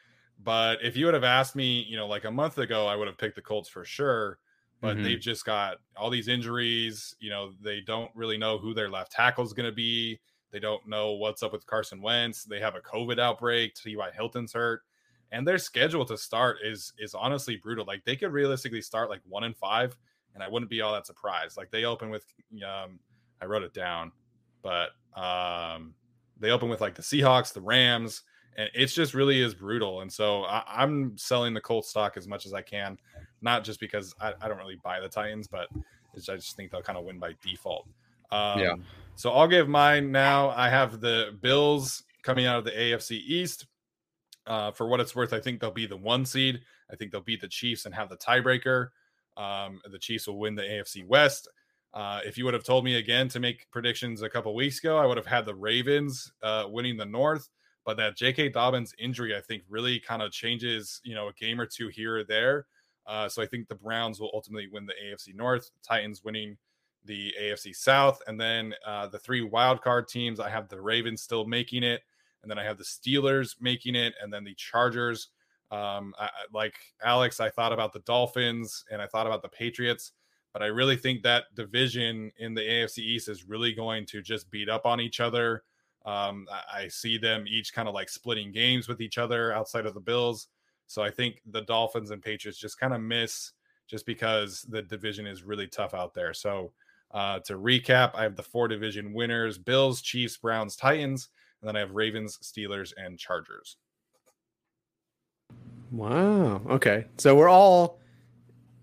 but 0.44 0.80
if 0.84 0.98
you 0.98 1.06
would 1.06 1.14
have 1.14 1.24
asked 1.24 1.56
me, 1.56 1.86
you 1.88 1.96
know, 1.96 2.08
like 2.08 2.26
a 2.26 2.32
month 2.32 2.58
ago, 2.58 2.86
I 2.86 2.96
would 2.96 3.08
have 3.08 3.18
picked 3.18 3.36
the 3.36 3.42
Colts 3.42 3.70
for 3.70 3.86
sure. 3.86 4.40
But 4.82 4.96
mm-hmm. 4.96 5.06
they've 5.06 5.20
just 5.20 5.46
got 5.46 5.78
all 5.96 6.10
these 6.10 6.28
injuries. 6.28 7.16
You 7.20 7.30
know, 7.30 7.54
they 7.62 7.80
don't 7.80 8.12
really 8.16 8.38
know 8.38 8.58
who 8.58 8.74
their 8.74 8.90
left 8.90 9.14
tackle 9.14 9.46
is 9.46 9.54
going 9.54 9.70
to 9.70 9.76
be. 9.76 10.20
They 10.52 10.60
don't 10.60 10.86
know 10.86 11.14
what's 11.14 11.42
up 11.42 11.54
with 11.54 11.66
Carson 11.66 12.02
Wentz. 12.02 12.44
They 12.44 12.60
have 12.60 12.76
a 12.76 12.82
COVID 12.82 13.18
outbreak. 13.18 13.76
T.Y. 13.76 14.12
Hilton's 14.14 14.52
hurt, 14.52 14.82
and 15.34 15.48
their 15.48 15.58
schedule 15.58 16.06
to 16.06 16.18
start 16.18 16.58
is 16.64 16.94
is 16.98 17.14
honestly 17.16 17.58
brutal. 17.58 17.86
Like 17.86 18.06
they 18.06 18.16
could 18.16 18.32
realistically 18.32 18.82
start 18.82 19.10
like 19.10 19.22
one 19.28 19.44
and 19.44 19.58
five, 19.58 19.98
and 20.36 20.44
I 20.44 20.48
wouldn't 20.48 20.70
be 20.70 20.82
all 20.82 20.94
that 20.94 21.08
surprised. 21.08 21.58
Like 21.58 21.72
they 21.72 21.84
open 21.86 22.10
with, 22.10 22.24
um, 22.64 23.00
I 23.42 23.46
wrote 23.46 23.64
it 23.64 23.74
down, 23.74 24.12
but 24.62 24.92
um, 25.16 25.96
they 26.40 26.52
open 26.52 26.70
with 26.70 26.82
like 26.82 26.94
the 26.94 27.02
Seahawks, 27.02 27.52
the 27.52 27.62
Rams, 27.62 28.22
and 28.58 28.70
it's 28.76 28.94
just 28.94 29.16
really 29.16 29.42
is 29.42 29.56
brutal. 29.56 30.02
And 30.02 30.12
so 30.12 30.44
I, 30.44 30.84
am 30.84 31.18
selling 31.18 31.56
the 31.56 31.62
Colts 31.62 31.90
stock 31.90 32.16
as 32.16 32.28
much 32.28 32.46
as 32.46 32.54
I 32.54 32.62
can, 32.62 32.98
not 33.42 33.64
just 33.64 33.80
because 33.80 34.14
I, 34.22 34.34
I 34.40 34.48
don't 34.48 34.58
really 34.58 34.80
buy 34.84 35.00
the 35.00 35.10
Titans, 35.10 35.48
but 35.48 35.68
I 35.74 36.18
just 36.36 36.56
think 36.56 36.72
they'll 36.72 36.84
kind 36.84 36.98
of 36.98 37.06
win 37.06 37.18
by 37.18 37.34
default. 37.42 37.88
Um, 38.32 38.60
yeah. 38.60 38.76
So 39.16 39.32
I'll 39.32 39.48
give 39.48 39.68
mine 39.68 40.12
now. 40.12 40.50
I 40.50 40.70
have 40.70 41.02
the 41.02 41.38
Bills 41.42 42.04
coming 42.22 42.46
out 42.46 42.60
of 42.60 42.66
the 42.66 42.72
AFC 42.72 43.12
East. 43.14 43.66
Uh, 44.46 44.72
for 44.72 44.88
what 44.88 45.00
it's 45.00 45.16
worth, 45.16 45.34
I 45.34 45.40
think 45.40 45.60
they'll 45.60 45.72
be 45.72 45.86
the 45.86 45.98
one 45.98 46.26
seed. 46.26 46.62
I 46.92 46.96
think 46.96 47.12
they'll 47.12 47.22
beat 47.22 47.42
the 47.42 47.48
Chiefs 47.48 47.86
and 47.86 47.96
have 47.96 48.10
the 48.10 48.18
tiebreaker. 48.18 48.90
Um, 49.38 49.82
the 49.90 50.00
Chiefs 50.00 50.28
will 50.28 50.40
win 50.40 50.56
the 50.56 50.64
AFC 50.64 51.06
West. 51.06 51.48
Uh, 51.94 52.20
if 52.26 52.38
you 52.38 52.46
would 52.46 52.54
have 52.54 52.64
told 52.64 52.84
me 52.84 52.96
again 52.96 53.28
to 53.30 53.40
make 53.40 53.70
predictions 53.72 54.22
a 54.22 54.30
couple 54.30 54.54
weeks 54.56 54.80
ago, 54.80 54.98
I 54.98 55.06
would 55.06 55.18
have 55.18 55.28
had 55.28 55.46
the 55.46 55.56
Ravens 55.56 56.32
uh, 56.42 56.66
winning 56.68 56.98
the 56.98 57.06
North. 57.06 57.50
But 57.86 57.98
that 57.98 58.16
J.K. 58.16 58.50
Dobbins 58.50 58.94
injury, 58.98 59.36
I 59.36 59.42
think, 59.42 59.64
really 59.68 60.00
kind 60.00 60.22
of 60.22 60.32
changes, 60.32 61.02
you 61.04 61.16
know, 61.16 61.28
a 61.28 61.34
game 61.34 61.60
or 61.60 61.66
two 61.66 61.90
here 61.90 62.18
or 62.18 62.24
there. 62.24 62.66
Uh, 63.06 63.28
so 63.28 63.42
I 63.42 63.46
think 63.46 63.68
the 63.68 63.76
Browns 63.76 64.22
will 64.22 64.32
ultimately 64.34 64.70
win 64.72 64.86
the 64.86 64.94
AFC 64.94 65.36
North. 65.36 65.70
Titans 65.86 66.24
winning 66.24 66.58
the 67.06 67.34
AFC 67.42 67.76
South, 67.76 68.22
and 68.28 68.40
then 68.40 68.74
uh, 68.86 69.08
the 69.08 69.20
three 69.20 69.42
wild 69.42 69.82
card 69.82 70.08
teams. 70.08 70.40
I 70.40 70.50
have 70.50 70.70
the 70.70 70.80
Ravens 70.80 71.22
still 71.22 71.46
making 71.46 71.84
it, 71.84 72.02
and 72.44 72.52
then 72.52 72.60
I 72.60 72.64
have 72.64 72.78
the 72.78 72.84
Steelers 72.84 73.56
making 73.60 73.96
it, 73.96 74.14
and 74.22 74.32
then 74.32 74.44
the 74.44 74.54
Chargers. 74.56 75.30
Um, 75.72 76.14
I, 76.20 76.30
like 76.54 76.76
Alex, 77.04 77.40
I 77.40 77.50
thought 77.50 77.74
about 77.74 77.94
the 77.94 78.02
Dolphins 78.02 78.86
and 78.92 79.02
I 79.02 79.08
thought 79.08 79.26
about 79.26 79.42
the 79.42 79.50
Patriots, 79.50 80.12
but 80.52 80.62
I 80.62 80.68
really 80.68 80.96
think 80.96 81.24
that 81.24 81.46
division 81.56 82.32
in 82.38 82.54
the 82.54 82.62
AFC 82.62 83.00
East 83.00 83.28
is 83.28 83.46
really 83.46 83.74
going 83.74 84.06
to 84.08 84.22
just 84.22 84.52
beat 84.52 84.70
up 84.70 84.86
on 84.86 85.02
each 85.02 85.20
other. 85.20 85.64
Um, 86.06 86.46
I, 86.52 86.84
I 86.84 86.88
see 86.90 87.18
them 87.18 87.46
each 87.48 87.74
kind 87.74 87.88
of 87.88 87.96
like 87.96 88.10
splitting 88.10 88.52
games 88.52 88.88
with 88.88 89.02
each 89.02 89.18
other 89.18 89.52
outside 89.52 89.88
of 89.88 89.96
the 89.96 90.00
Bills. 90.00 90.50
So 90.86 91.02
I 91.02 91.10
think 91.10 91.42
the 91.50 91.62
Dolphins 91.62 92.12
and 92.12 92.22
Patriots 92.22 92.60
just 92.60 92.80
kind 92.80 92.94
of 92.94 93.02
miss 93.02 93.54
just 93.88 94.06
because 94.06 94.62
the 94.70 94.84
division 94.84 95.26
is 95.26 95.44
really 95.44 95.68
tough 95.68 95.96
out 95.96 96.14
there. 96.14 96.36
So 96.36 96.72
uh, 97.12 97.40
to 97.46 97.58
recap, 97.58 98.12
I 98.14 98.24
have 98.24 98.36
the 98.36 98.44
four 98.44 98.68
division 98.68 99.14
winners 99.14 99.58
Bills, 99.58 100.02
Chiefs, 100.02 100.38
Browns, 100.38 100.76
Titans, 100.76 101.30
and 101.64 101.70
then 101.70 101.78
I 101.78 101.80
have 101.80 101.92
Ravens, 101.92 102.38
Steelers, 102.44 102.92
and 102.98 103.18
Chargers. 103.18 103.78
Wow. 105.92 106.62
Okay. 106.70 107.06
So 107.18 107.36
we're 107.36 107.48
all, 107.48 108.00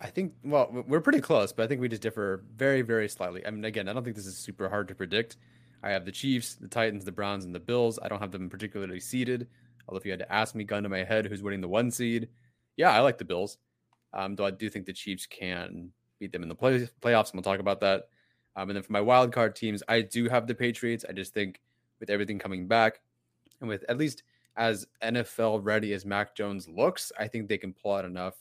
I 0.01 0.07
think, 0.07 0.33
well, 0.43 0.85
we're 0.89 1.03
pretty 1.03 1.21
close, 1.21 1.53
but 1.53 1.65
I 1.65 1.67
think 1.67 1.83
we 1.83 1.91
just 1.91 2.01
differ 2.01 2.43
very, 2.57 2.81
very 2.81 3.07
slightly. 3.07 3.47
I 3.47 3.51
mean, 3.51 3.67
again, 3.67 3.87
I 3.87 3.93
don't 3.93 4.03
think 4.03 4.17
this 4.17 4.25
is 4.25 4.39
super 4.39 4.71
hard 4.71 4.89
to 4.89 4.95
predict. 4.95 5.37
I 5.83 5.91
have 5.91 6.07
the 6.07 6.13
Chiefs, 6.13 6.55
the 6.55 6.69
Titans, 6.69 7.05
the 7.05 7.13
Browns, 7.13 7.45
and 7.45 7.55
the 7.55 7.61
Bills. 7.61 7.99
I 8.03 8.09
don't 8.09 8.21
have 8.21 8.33
them 8.33 8.49
particularly 8.49 8.99
seeded. 8.99 9.47
Although, 9.87 9.99
if 9.99 10.07
you 10.07 10.13
had 10.13 10.21
to 10.21 10.33
ask 10.33 10.55
me, 10.55 10.65
gun 10.65 10.85
to 10.85 10.89
my 10.89 11.05
head, 11.05 11.27
who's 11.27 11.43
winning 11.43 11.61
the 11.61 11.69
one 11.69 11.91
seed, 11.91 12.29
yeah, 12.79 12.93
I 12.93 13.01
like 13.01 13.19
the 13.19 13.27
Bills. 13.27 13.59
Um, 14.15 14.37
though 14.37 14.47
I 14.47 14.53
do 14.53 14.71
think 14.71 14.87
the 14.87 14.93
Chiefs 14.95 15.27
can 15.27 15.93
beat 16.19 16.33
them 16.33 16.43
in 16.43 16.49
the 16.49 16.55
play- 16.55 16.89
playoffs, 17.03 17.33
and 17.33 17.35
we'll 17.35 17.43
talk 17.43 17.61
about 17.61 17.81
that. 17.81 18.09
Um, 18.57 18.71
and 18.71 18.77
then 18.77 18.83
for 18.83 18.93
my 18.93 19.03
wild 19.03 19.33
card 19.33 19.55
teams, 19.55 19.83
I 19.87 20.01
do 20.01 20.31
have 20.31 20.47
the 20.47 20.55
Patriots. 20.55 21.05
I 21.07 21.13
just 21.13 21.35
think 21.35 21.61
with 22.01 22.11
everything 22.11 22.39
coming 22.39 22.67
back 22.67 23.01
and 23.61 23.69
with 23.69 23.85
at 23.89 23.99
least 23.99 24.23
as 24.57 24.87
NFL 25.03 25.61
ready 25.63 25.93
as 25.93 26.05
Mac 26.05 26.35
Jones 26.35 26.69
looks, 26.69 27.13
I 27.19 27.29
think 27.29 27.49
they 27.49 27.59
can 27.59 27.73
pull 27.73 27.93
out 27.93 28.05
enough. 28.05 28.35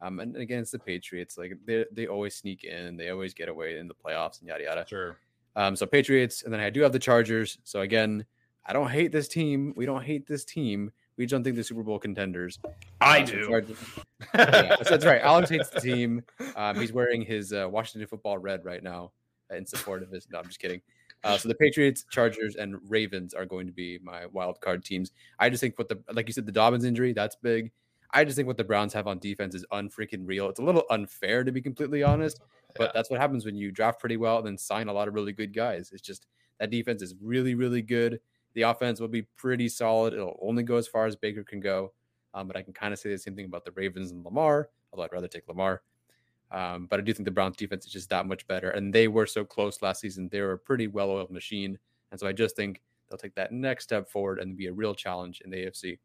Um, 0.00 0.18
and 0.20 0.36
against 0.36 0.72
the 0.72 0.78
Patriots, 0.78 1.36
like 1.36 1.52
they 1.66 1.84
they 1.92 2.06
always 2.06 2.34
sneak 2.34 2.64
in, 2.64 2.96
they 2.96 3.10
always 3.10 3.34
get 3.34 3.48
away 3.48 3.76
in 3.78 3.86
the 3.86 3.94
playoffs 3.94 4.40
and 4.40 4.48
yada 4.48 4.64
yada. 4.64 4.86
Sure. 4.88 5.18
Um, 5.56 5.76
so 5.76 5.84
Patriots, 5.84 6.42
and 6.42 6.52
then 6.52 6.60
I 6.60 6.70
do 6.70 6.80
have 6.80 6.92
the 6.92 6.98
Chargers. 6.98 7.58
So 7.64 7.80
again, 7.80 8.24
I 8.64 8.72
don't 8.72 8.88
hate 8.88 9.12
this 9.12 9.28
team. 9.28 9.74
We 9.76 9.84
don't 9.84 10.02
hate 10.02 10.26
this 10.26 10.44
team. 10.44 10.90
We 11.18 11.26
don't 11.26 11.44
think 11.44 11.56
the 11.56 11.64
Super 11.64 11.82
Bowl 11.82 11.98
contenders. 11.98 12.58
I 13.00 13.20
uh, 13.20 13.26
do. 13.26 13.64
yeah, 14.34 14.76
that's 14.88 15.04
right. 15.04 15.20
Alex 15.20 15.50
hates 15.50 15.68
the 15.68 15.80
team. 15.80 16.22
Um, 16.56 16.80
he's 16.80 16.94
wearing 16.94 17.22
his 17.22 17.52
uh, 17.52 17.68
Washington 17.70 18.08
football 18.08 18.38
red 18.38 18.64
right 18.64 18.82
now 18.82 19.12
in 19.54 19.66
support 19.66 20.02
of 20.02 20.10
his. 20.10 20.28
No, 20.30 20.38
I'm 20.38 20.46
just 20.46 20.60
kidding. 20.60 20.80
Uh, 21.22 21.36
so 21.36 21.48
the 21.48 21.54
Patriots, 21.54 22.04
Chargers, 22.10 22.56
and 22.56 22.78
Ravens 22.88 23.34
are 23.34 23.44
going 23.44 23.66
to 23.66 23.72
be 23.72 23.98
my 24.02 24.26
wild 24.26 24.60
card 24.60 24.84
teams. 24.84 25.12
I 25.38 25.50
just 25.50 25.60
think 25.60 25.78
what 25.78 25.88
the 25.88 26.02
like 26.12 26.26
you 26.26 26.32
said, 26.32 26.46
the 26.46 26.52
Dobbins 26.52 26.84
injury 26.84 27.12
that's 27.12 27.36
big. 27.36 27.72
I 28.12 28.24
just 28.24 28.36
think 28.36 28.48
what 28.48 28.56
the 28.56 28.64
Browns 28.64 28.92
have 28.94 29.06
on 29.06 29.18
defense 29.18 29.54
is 29.54 29.64
unfreaking 29.72 30.26
real. 30.26 30.48
It's 30.48 30.58
a 30.58 30.64
little 30.64 30.84
unfair 30.90 31.44
to 31.44 31.52
be 31.52 31.60
completely 31.60 32.02
honest, 32.02 32.40
but 32.76 32.84
yeah. 32.84 32.90
that's 32.94 33.10
what 33.10 33.20
happens 33.20 33.44
when 33.44 33.54
you 33.54 33.70
draft 33.70 34.00
pretty 34.00 34.16
well 34.16 34.38
and 34.38 34.46
then 34.46 34.58
sign 34.58 34.88
a 34.88 34.92
lot 34.92 35.08
of 35.08 35.14
really 35.14 35.32
good 35.32 35.54
guys. 35.54 35.90
It's 35.92 36.02
just 36.02 36.26
that 36.58 36.70
defense 36.70 37.02
is 37.02 37.14
really, 37.20 37.54
really 37.54 37.82
good. 37.82 38.20
The 38.54 38.62
offense 38.62 38.98
will 38.98 39.08
be 39.08 39.22
pretty 39.36 39.68
solid. 39.68 40.12
It'll 40.12 40.38
only 40.42 40.64
go 40.64 40.76
as 40.76 40.88
far 40.88 41.06
as 41.06 41.14
Baker 41.14 41.44
can 41.44 41.60
go. 41.60 41.92
Um, 42.34 42.46
but 42.46 42.56
I 42.56 42.62
can 42.62 42.72
kind 42.72 42.92
of 42.92 42.98
say 42.98 43.10
the 43.10 43.18
same 43.18 43.36
thing 43.36 43.46
about 43.46 43.64
the 43.64 43.72
Ravens 43.72 44.10
and 44.10 44.24
Lamar, 44.24 44.68
although 44.92 45.04
I'd 45.04 45.12
rather 45.12 45.28
take 45.28 45.48
Lamar. 45.48 45.82
Um, 46.52 46.86
but 46.86 46.98
I 46.98 47.02
do 47.02 47.12
think 47.12 47.24
the 47.24 47.30
Browns 47.30 47.56
defense 47.56 47.86
is 47.86 47.92
just 47.92 48.10
that 48.10 48.26
much 48.26 48.46
better. 48.46 48.70
And 48.70 48.92
they 48.92 49.08
were 49.08 49.26
so 49.26 49.44
close 49.44 49.82
last 49.82 50.00
season. 50.00 50.28
They 50.28 50.40
were 50.40 50.52
a 50.52 50.58
pretty 50.58 50.88
well 50.88 51.10
oiled 51.10 51.30
machine. 51.30 51.78
And 52.10 52.18
so 52.18 52.26
I 52.26 52.32
just 52.32 52.56
think 52.56 52.80
they'll 53.08 53.18
take 53.18 53.34
that 53.36 53.52
next 53.52 53.84
step 53.84 54.08
forward 54.08 54.40
and 54.40 54.56
be 54.56 54.66
a 54.66 54.72
real 54.72 54.94
challenge 54.94 55.42
in 55.44 55.50
the 55.50 55.66
AFC. 55.66 55.98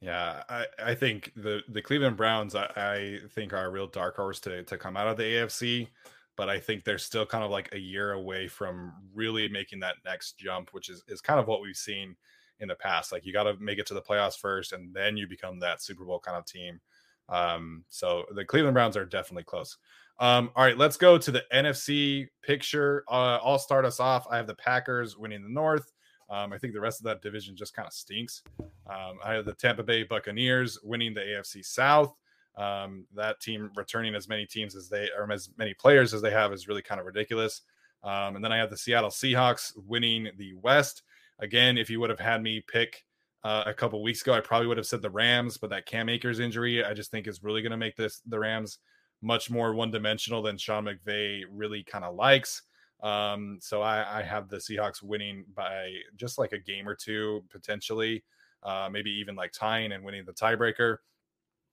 Yeah, 0.00 0.42
I, 0.48 0.66
I 0.78 0.94
think 0.94 1.32
the, 1.34 1.62
the 1.68 1.80
Cleveland 1.80 2.16
Browns, 2.16 2.54
I, 2.54 2.66
I 2.76 3.18
think, 3.30 3.52
are 3.52 3.66
a 3.66 3.70
real 3.70 3.86
dark 3.86 4.16
horse 4.16 4.38
to, 4.40 4.62
to 4.64 4.76
come 4.76 4.96
out 4.96 5.08
of 5.08 5.16
the 5.16 5.22
AFC. 5.22 5.88
But 6.36 6.48
I 6.48 6.58
think 6.58 6.84
they're 6.84 6.98
still 6.98 7.24
kind 7.24 7.44
of 7.44 7.50
like 7.50 7.72
a 7.72 7.78
year 7.78 8.12
away 8.12 8.48
from 8.48 8.92
really 9.14 9.48
making 9.48 9.80
that 9.80 9.96
next 10.04 10.36
jump, 10.36 10.70
which 10.72 10.90
is, 10.90 11.02
is 11.08 11.20
kind 11.20 11.38
of 11.38 11.46
what 11.46 11.62
we've 11.62 11.76
seen 11.76 12.16
in 12.60 12.68
the 12.68 12.74
past. 12.74 13.12
Like 13.12 13.24
you 13.24 13.32
got 13.32 13.44
to 13.44 13.56
make 13.58 13.78
it 13.78 13.86
to 13.86 13.94
the 13.94 14.02
playoffs 14.02 14.38
first, 14.38 14.72
and 14.72 14.92
then 14.94 15.16
you 15.16 15.26
become 15.26 15.60
that 15.60 15.80
Super 15.80 16.04
Bowl 16.04 16.20
kind 16.20 16.36
of 16.36 16.44
team. 16.44 16.80
Um, 17.28 17.84
so 17.88 18.24
the 18.34 18.44
Cleveland 18.44 18.74
Browns 18.74 18.96
are 18.96 19.04
definitely 19.04 19.44
close. 19.44 19.76
Um, 20.20 20.50
all 20.54 20.64
right, 20.64 20.78
let's 20.78 20.96
go 20.96 21.18
to 21.18 21.30
the 21.30 21.44
NFC 21.52 22.28
picture. 22.42 23.04
Uh, 23.08 23.38
I'll 23.42 23.58
start 23.58 23.84
us 23.84 23.98
off. 23.98 24.26
I 24.30 24.36
have 24.36 24.46
the 24.46 24.54
Packers 24.54 25.16
winning 25.18 25.42
the 25.42 25.48
North. 25.48 25.92
Um, 26.30 26.52
I 26.52 26.58
think 26.58 26.72
the 26.72 26.80
rest 26.80 27.00
of 27.00 27.04
that 27.04 27.22
division 27.22 27.56
just 27.56 27.74
kind 27.74 27.86
of 27.86 27.92
stinks. 27.92 28.42
Um, 28.60 29.18
I 29.24 29.34
have 29.34 29.44
the 29.44 29.54
Tampa 29.54 29.82
Bay 29.82 30.04
Buccaneers 30.04 30.78
winning 30.82 31.14
the 31.14 31.20
AFC 31.20 31.64
South. 31.64 32.14
Um, 32.56 33.06
that 33.14 33.40
team 33.40 33.70
returning 33.74 34.14
as 34.14 34.28
many 34.28 34.46
teams 34.46 34.76
as 34.76 34.88
they 34.88 35.08
or 35.18 35.30
as 35.32 35.50
many 35.58 35.74
players 35.74 36.14
as 36.14 36.22
they 36.22 36.30
have 36.30 36.52
is 36.52 36.68
really 36.68 36.82
kind 36.82 37.00
of 37.00 37.06
ridiculous. 37.06 37.62
Um, 38.04 38.36
and 38.36 38.44
then 38.44 38.52
I 38.52 38.58
have 38.58 38.70
the 38.70 38.76
Seattle 38.76 39.10
Seahawks 39.10 39.72
winning 39.76 40.30
the 40.36 40.54
West. 40.54 41.02
Again, 41.40 41.76
if 41.76 41.90
you 41.90 41.98
would 42.00 42.10
have 42.10 42.20
had 42.20 42.42
me 42.42 42.60
pick 42.60 43.04
uh, 43.44 43.64
a 43.66 43.74
couple 43.74 44.02
weeks 44.02 44.22
ago, 44.22 44.32
I 44.32 44.40
probably 44.40 44.66
would 44.66 44.78
have 44.78 44.86
said 44.86 45.02
the 45.02 45.10
Rams, 45.10 45.58
but 45.58 45.70
that 45.70 45.86
Cam 45.86 46.08
Akers 46.08 46.40
injury, 46.40 46.82
I 46.82 46.94
just 46.94 47.10
think 47.10 47.28
is 47.28 47.42
really 47.42 47.60
going 47.60 47.72
to 47.72 47.76
make 47.76 47.94
this 47.94 48.22
the 48.26 48.38
Rams 48.38 48.78
much 49.20 49.50
more 49.50 49.74
one 49.74 49.90
dimensional 49.90 50.42
than 50.42 50.56
Sean 50.56 50.86
McVay 50.86 51.42
really 51.50 51.82
kind 51.82 52.04
of 52.04 52.14
likes. 52.14 52.62
Um, 53.02 53.58
so 53.60 53.82
I, 53.82 54.20
I, 54.20 54.22
have 54.22 54.48
the 54.48 54.56
Seahawks 54.56 55.02
winning 55.02 55.44
by 55.54 55.92
just 56.16 56.38
like 56.38 56.52
a 56.52 56.58
game 56.58 56.88
or 56.88 56.94
two 56.94 57.44
potentially, 57.50 58.24
uh, 58.62 58.88
maybe 58.90 59.10
even 59.10 59.34
like 59.34 59.52
tying 59.52 59.92
and 59.92 60.02
winning 60.02 60.24
the 60.24 60.32
tiebreaker. 60.32 60.98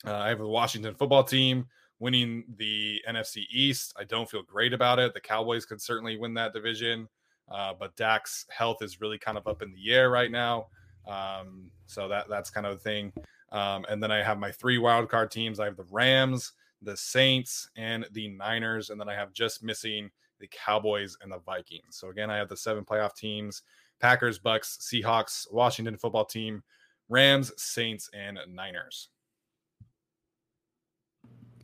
Uh, 0.06 0.16
I 0.16 0.30
have 0.30 0.40
the 0.40 0.48
Washington 0.48 0.94
football 0.94 1.24
team 1.24 1.68
winning 2.00 2.44
the 2.58 3.02
NFC 3.08 3.44
East. 3.50 3.94
I 3.98 4.04
don't 4.04 4.30
feel 4.30 4.44
great 4.44 4.74
about 4.74 5.00
it. 5.00 5.14
The 5.14 5.22
Cowboys 5.22 5.66
could 5.66 5.82
certainly 5.82 6.18
win 6.18 6.34
that 6.34 6.52
division, 6.52 7.08
uh, 7.50 7.74
but 7.80 7.96
Dak's 7.96 8.46
health 8.50 8.82
is 8.82 9.00
really 9.00 9.20
kind 9.20 9.38
of 9.38 9.48
up 9.48 9.62
in 9.62 9.72
the 9.72 9.94
air 9.94 10.10
right 10.10 10.32
now. 10.32 10.68
Um, 11.08 11.72
so 11.86 12.08
that 12.08 12.28
that's 12.30 12.50
kind 12.50 12.66
of 12.66 12.78
the 12.78 12.84
thing. 12.84 13.14
Um, 13.52 13.86
and 13.90 14.02
then 14.02 14.12
I 14.12 14.24
have 14.24 14.40
my 14.40 14.52
three 14.52 14.78
wild 14.78 15.10
card 15.10 15.32
teams. 15.32 15.60
I 15.60 15.66
have 15.66 15.78
the 15.78 15.86
Rams, 15.92 16.54
the 16.82 16.96
Saints, 16.96 17.70
and 17.76 18.06
the 18.12 18.30
Niners, 18.30 18.90
and 18.90 19.00
then 19.00 19.10
I 19.10 19.16
have 19.16 19.34
just 19.34 19.64
missing 19.64 20.10
the 20.40 20.48
Cowboys 20.48 21.18
and 21.22 21.32
the 21.32 21.40
Vikings. 21.40 21.98
So 21.98 22.10
again, 22.10 22.30
I 22.30 22.38
have 22.38 22.50
the 22.50 22.58
seven 22.58 22.86
playoff 22.86 23.16
teams: 23.16 23.64
Packers, 24.00 24.40
Bucks, 24.40 24.78
Seahawks, 24.82 25.52
Washington 25.52 25.98
football 25.98 26.26
team, 26.26 26.64
Rams, 27.10 27.52
Saints, 27.58 28.10
and 28.14 28.40
Niners. 28.48 29.10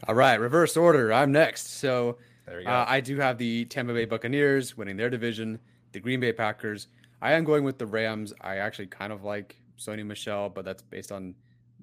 All 0.07 0.15
right, 0.15 0.39
reverse 0.39 0.77
order. 0.77 1.11
I'm 1.11 1.31
next. 1.31 1.79
So 1.79 2.17
uh, 2.47 2.85
I 2.87 3.01
do 3.01 3.17
have 3.17 3.37
the 3.37 3.65
Tampa 3.65 3.93
Bay 3.93 4.05
Buccaneers 4.05 4.77
winning 4.77 4.95
their 4.95 5.09
division, 5.09 5.59
the 5.91 5.99
Green 5.99 6.19
Bay 6.19 6.31
Packers, 6.31 6.87
I 7.21 7.33
am 7.33 7.43
going 7.43 7.63
with 7.63 7.77
the 7.77 7.87
Rams. 7.87 8.33
I 8.41 8.57
actually 8.57 8.87
kind 8.87 9.11
of 9.11 9.23
like 9.23 9.55
Sony 9.77 10.05
Michel, 10.05 10.49
but 10.49 10.65
that's 10.65 10.83
based 10.83 11.11
on 11.11 11.35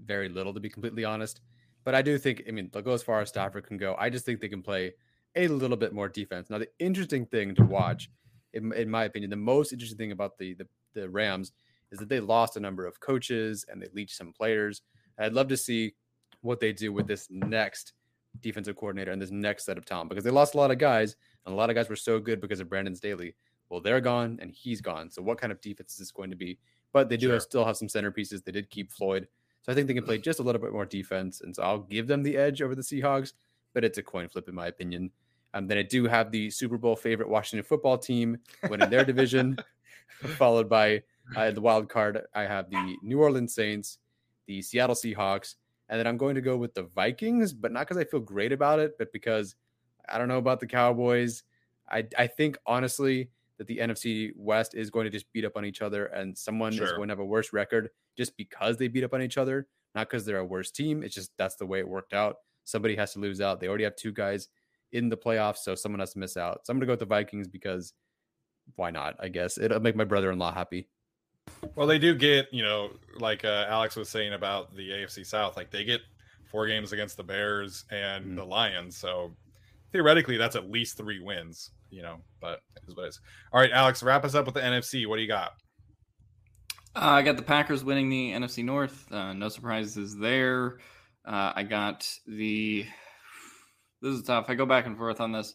very 0.04 0.28
little, 0.28 0.54
to 0.54 0.60
be 0.60 0.68
completely 0.68 1.04
honest. 1.04 1.40
But 1.84 1.94
I 1.94 2.02
do 2.02 2.18
think, 2.18 2.44
I 2.48 2.50
mean, 2.50 2.70
they'll 2.72 2.82
go 2.82 2.92
as 2.92 3.02
far 3.02 3.20
as 3.20 3.28
Stafford 3.28 3.66
can 3.66 3.76
go. 3.76 3.94
I 3.98 4.10
just 4.10 4.24
think 4.24 4.40
they 4.40 4.48
can 4.48 4.62
play 4.62 4.94
a 5.36 5.48
little 5.48 5.76
bit 5.76 5.92
more 5.92 6.08
defense. 6.08 6.50
Now, 6.50 6.58
the 6.58 6.68
interesting 6.78 7.26
thing 7.26 7.54
to 7.56 7.64
watch, 7.64 8.10
in, 8.52 8.72
in 8.72 8.88
my 8.88 9.04
opinion, 9.04 9.30
the 9.30 9.36
most 9.36 9.72
interesting 9.72 9.98
thing 9.98 10.12
about 10.12 10.38
the, 10.38 10.54
the, 10.54 10.66
the 10.94 11.10
Rams 11.10 11.52
is 11.90 11.98
that 11.98 12.08
they 12.08 12.20
lost 12.20 12.56
a 12.56 12.60
number 12.60 12.86
of 12.86 13.00
coaches 13.00 13.64
and 13.68 13.82
they 13.82 13.88
leached 13.92 14.16
some 14.16 14.32
players. 14.32 14.82
I'd 15.18 15.32
love 15.32 15.48
to 15.48 15.56
see 15.56 15.94
what 16.40 16.60
they 16.60 16.72
do 16.72 16.92
with 16.92 17.06
this 17.06 17.28
next 17.30 17.92
defensive 18.40 18.76
coordinator 18.76 19.12
and 19.12 19.20
this 19.20 19.30
next 19.30 19.64
set 19.64 19.78
of 19.78 19.84
talent 19.84 20.08
because 20.08 20.24
they 20.24 20.30
lost 20.30 20.54
a 20.54 20.58
lot 20.58 20.70
of 20.70 20.78
guys, 20.78 21.16
and 21.44 21.52
a 21.52 21.56
lot 21.56 21.70
of 21.70 21.76
guys 21.76 21.88
were 21.88 21.96
so 21.96 22.18
good 22.18 22.40
because 22.40 22.60
of 22.60 22.68
Brandon 22.68 22.94
Staley 22.94 23.34
well, 23.74 23.80
they're 23.80 24.00
gone 24.00 24.38
and 24.40 24.52
he's 24.52 24.80
gone. 24.80 25.10
So 25.10 25.20
what 25.20 25.36
kind 25.36 25.50
of 25.50 25.60
defense 25.60 25.94
is 25.94 25.98
this 25.98 26.12
going 26.12 26.30
to 26.30 26.36
be? 26.36 26.60
But 26.92 27.08
they 27.08 27.16
do 27.16 27.26
sure. 27.26 27.34
have, 27.34 27.42
still 27.42 27.64
have 27.64 27.76
some 27.76 27.88
centerpieces. 27.88 28.44
They 28.44 28.52
did 28.52 28.70
keep 28.70 28.92
Floyd. 28.92 29.26
So 29.62 29.72
I 29.72 29.74
think 29.74 29.88
they 29.88 29.94
can 29.94 30.04
play 30.04 30.18
just 30.18 30.38
a 30.38 30.44
little 30.44 30.60
bit 30.60 30.72
more 30.72 30.84
defense. 30.84 31.40
And 31.40 31.56
so 31.56 31.64
I'll 31.64 31.80
give 31.80 32.06
them 32.06 32.22
the 32.22 32.36
edge 32.36 32.62
over 32.62 32.76
the 32.76 32.82
Seahawks, 32.82 33.32
but 33.72 33.82
it's 33.82 33.98
a 33.98 34.02
coin 34.04 34.28
flip 34.28 34.48
in 34.48 34.54
my 34.54 34.68
opinion. 34.68 35.10
Um, 35.54 35.66
then 35.66 35.76
I 35.76 35.82
do 35.82 36.06
have 36.06 36.30
the 36.30 36.50
Super 36.50 36.78
Bowl 36.78 36.94
favorite 36.94 37.28
Washington 37.28 37.64
football 37.64 37.98
team 37.98 38.38
winning 38.70 38.90
their 38.90 39.04
division, 39.04 39.58
followed 40.36 40.68
by 40.68 41.02
uh, 41.34 41.50
the 41.50 41.60
wild 41.60 41.88
card. 41.88 42.20
I 42.32 42.42
have 42.42 42.70
the 42.70 42.96
New 43.02 43.20
Orleans 43.20 43.56
Saints, 43.56 43.98
the 44.46 44.62
Seattle 44.62 44.94
Seahawks, 44.94 45.56
and 45.88 45.98
then 45.98 46.06
I'm 46.06 46.16
going 46.16 46.36
to 46.36 46.40
go 46.40 46.56
with 46.56 46.74
the 46.74 46.84
Vikings, 46.84 47.52
but 47.52 47.72
not 47.72 47.88
because 47.88 47.96
I 47.96 48.04
feel 48.04 48.20
great 48.20 48.52
about 48.52 48.78
it, 48.78 48.96
but 48.98 49.12
because 49.12 49.56
I 50.08 50.16
don't 50.18 50.28
know 50.28 50.38
about 50.38 50.60
the 50.60 50.68
Cowboys. 50.68 51.42
I 51.90 52.06
I 52.16 52.28
think 52.28 52.56
honestly 52.66 53.30
that 53.58 53.66
the 53.66 53.78
NFC 53.78 54.32
West 54.36 54.74
is 54.74 54.90
going 54.90 55.04
to 55.04 55.10
just 55.10 55.30
beat 55.32 55.44
up 55.44 55.56
on 55.56 55.64
each 55.64 55.82
other 55.82 56.06
and 56.06 56.36
someone 56.36 56.72
sure. 56.72 56.86
is 56.86 56.92
going 56.92 57.08
to 57.08 57.12
have 57.12 57.20
a 57.20 57.24
worse 57.24 57.52
record 57.52 57.90
just 58.16 58.36
because 58.36 58.76
they 58.76 58.88
beat 58.88 59.04
up 59.04 59.14
on 59.14 59.22
each 59.22 59.38
other, 59.38 59.68
not 59.94 60.08
because 60.08 60.24
they're 60.24 60.38
a 60.38 60.44
worse 60.44 60.70
team. 60.70 61.02
It's 61.02 61.14
just 61.14 61.30
that's 61.38 61.56
the 61.56 61.66
way 61.66 61.78
it 61.78 61.88
worked 61.88 62.12
out. 62.12 62.36
Somebody 62.64 62.96
has 62.96 63.12
to 63.12 63.20
lose 63.20 63.40
out. 63.40 63.60
They 63.60 63.68
already 63.68 63.84
have 63.84 63.96
two 63.96 64.12
guys 64.12 64.48
in 64.92 65.08
the 65.08 65.16
playoffs, 65.16 65.58
so 65.58 65.74
someone 65.74 66.00
has 66.00 66.12
to 66.14 66.18
miss 66.18 66.36
out. 66.36 66.60
So 66.64 66.70
I'm 66.70 66.76
going 66.78 66.82
to 66.82 66.86
go 66.86 66.92
with 66.92 67.00
the 67.00 67.06
Vikings 67.06 67.48
because 67.48 67.92
why 68.76 68.90
not? 68.90 69.16
I 69.20 69.28
guess 69.28 69.58
it'll 69.58 69.80
make 69.80 69.96
my 69.96 70.04
brother 70.04 70.30
in 70.30 70.38
law 70.38 70.52
happy. 70.52 70.88
Well, 71.74 71.86
they 71.86 71.98
do 71.98 72.14
get, 72.14 72.52
you 72.52 72.62
know, 72.62 72.90
like 73.18 73.44
uh, 73.44 73.66
Alex 73.68 73.96
was 73.96 74.08
saying 74.08 74.32
about 74.32 74.74
the 74.74 74.90
AFC 74.90 75.26
South, 75.26 75.56
like 75.56 75.70
they 75.70 75.84
get 75.84 76.00
four 76.46 76.66
games 76.66 76.92
against 76.92 77.16
the 77.16 77.24
Bears 77.24 77.84
and 77.90 78.24
mm-hmm. 78.24 78.36
the 78.36 78.44
Lions. 78.44 78.96
So 78.96 79.36
theoretically, 79.92 80.36
that's 80.36 80.56
at 80.56 80.70
least 80.70 80.96
three 80.96 81.20
wins 81.20 81.70
you 81.94 82.02
know, 82.02 82.16
but 82.40 82.60
it 82.76 82.82
is 82.88 82.96
what 82.96 83.04
it 83.04 83.08
is. 83.08 83.20
All 83.52 83.60
right, 83.60 83.70
Alex, 83.70 84.02
wrap 84.02 84.24
us 84.24 84.34
up 84.34 84.46
with 84.46 84.54
the 84.54 84.60
NFC. 84.60 85.06
What 85.06 85.16
do 85.16 85.22
you 85.22 85.28
got? 85.28 85.52
Uh, 86.96 87.10
I 87.10 87.22
got 87.22 87.36
the 87.36 87.42
Packers 87.42 87.84
winning 87.84 88.08
the 88.08 88.32
NFC 88.32 88.64
North. 88.64 89.10
Uh, 89.12 89.32
no 89.32 89.48
surprises 89.48 90.16
there. 90.16 90.78
Uh, 91.24 91.52
I 91.54 91.62
got 91.62 92.08
the. 92.26 92.86
This 94.02 94.14
is 94.14 94.22
tough. 94.22 94.46
I 94.48 94.54
go 94.54 94.66
back 94.66 94.86
and 94.86 94.96
forth 94.96 95.20
on 95.20 95.32
this. 95.32 95.54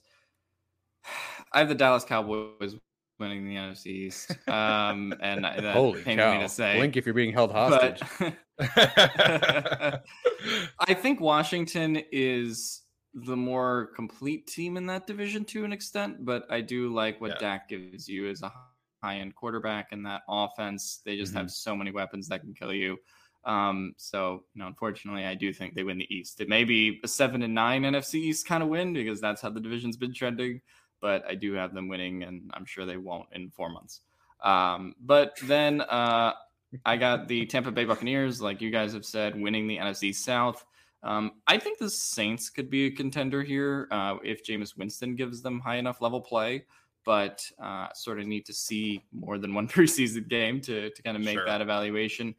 I 1.54 1.60
have 1.60 1.70
the 1.70 1.76
Dallas 1.76 2.04
Cowboys 2.04 2.76
winning 3.20 3.48
the 3.48 3.56
NFC 3.56 3.88
East, 3.88 4.32
um, 4.48 5.14
and 5.22 5.44
that 5.44 5.64
Holy 5.74 6.02
pains 6.02 6.20
cow. 6.20 6.34
me 6.34 6.42
to 6.42 6.50
say. 6.50 6.78
Blink 6.78 6.96
if 6.96 7.06
you're 7.06 7.14
being 7.14 7.34
held 7.34 7.52
hostage. 7.52 8.02
I 8.60 10.00
think 10.94 11.20
Washington 11.20 12.02
is 12.12 12.82
the 13.14 13.36
more 13.36 13.90
complete 13.96 14.48
team 14.48 14.78
in 14.78 14.86
that 14.88 15.08
division 15.08 15.44
to 15.46 15.66
an 15.66 15.74
extent, 15.74 16.26
but 16.26 16.46
I 16.50 16.62
do 16.62 16.94
like 16.94 17.20
what 17.20 17.32
yeah. 17.32 17.40
Dak 17.40 17.70
gives 17.70 18.08
you 18.08 18.30
as 18.30 18.44
a 18.44 18.52
high 19.02 19.18
end 19.18 19.36
quarterback 19.36 19.92
in 19.92 20.04
that 20.04 20.22
offense. 20.28 21.02
They 21.06 21.18
just 21.18 21.32
mm-hmm. 21.32 21.42
have 21.42 21.52
so 21.52 21.76
many 21.76 21.92
weapons 21.92 22.28
that 22.28 22.42
can 22.42 22.54
kill 22.54 22.74
you. 22.74 22.98
Um, 23.46 23.94
so 23.98 24.44
you 24.54 24.62
know, 24.62 24.68
unfortunately, 24.68 25.26
I 25.26 25.34
do 25.34 25.54
think 25.54 25.74
they 25.74 25.84
win 25.84 25.98
the 25.98 26.14
East. 26.14 26.42
It 26.42 26.50
may 26.50 26.64
be 26.64 27.00
a 27.04 27.08
seven 27.08 27.42
and 27.42 27.56
nine 27.56 27.84
NFC 27.84 28.16
East 28.16 28.46
kind 28.48 28.62
of 28.62 28.70
win 28.70 28.94
because 28.94 29.22
that's 29.22 29.42
how 29.42 29.50
the 29.50 29.62
division's 29.62 29.98
been 29.98 30.14
trending. 30.14 30.62
But 31.02 31.26
I 31.26 31.36
do 31.36 31.54
have 31.54 31.74
them 31.74 31.88
winning, 31.88 32.24
and 32.24 32.52
I'm 32.54 32.66
sure 32.66 32.86
they 32.86 32.98
won't 32.98 33.30
in 33.32 33.50
four 33.50 33.70
months. 33.70 34.02
Um, 34.44 34.96
but 35.00 35.38
then 35.44 35.82
uh, 35.82 36.34
I 36.86 36.98
got 36.98 37.28
the 37.28 37.46
Tampa 37.46 37.72
Bay 37.72 37.86
Buccaneers, 37.86 38.42
like 38.42 38.62
you 38.62 38.70
guys 38.70 38.94
have 38.94 39.06
said, 39.06 39.40
winning 39.40 39.68
the 39.68 39.78
NFC 39.78 40.14
South. 40.14 40.66
Um, 41.04 41.32
I 41.48 41.58
think 41.58 41.80
the 41.80 41.90
Saints 41.90 42.50
could 42.50 42.70
be 42.70 42.88
a 42.88 42.92
contender 42.92 43.42
here 43.42 43.88
uh, 43.92 44.18
if 44.24 44.46
Jameis 44.46 44.78
Winston 44.78 45.16
gives 45.16 45.42
them 45.42 45.60
high 45.60 45.78
enough 45.78 46.02
level 46.02 46.20
play, 46.20 46.66
but 47.06 47.44
uh, 47.62 47.88
sort 47.94 48.20
of 48.20 48.28
need 48.28 48.46
to 48.46 48.54
see 48.54 49.06
more 49.12 49.38
than 49.38 49.54
one 49.54 49.68
preseason 49.70 50.28
game 50.28 50.60
to, 50.62 50.90
to 50.90 51.02
kind 51.04 51.16
of 51.16 51.24
make 51.24 51.38
sure. 51.38 51.46
that 51.46 51.62
evaluation. 51.62 52.36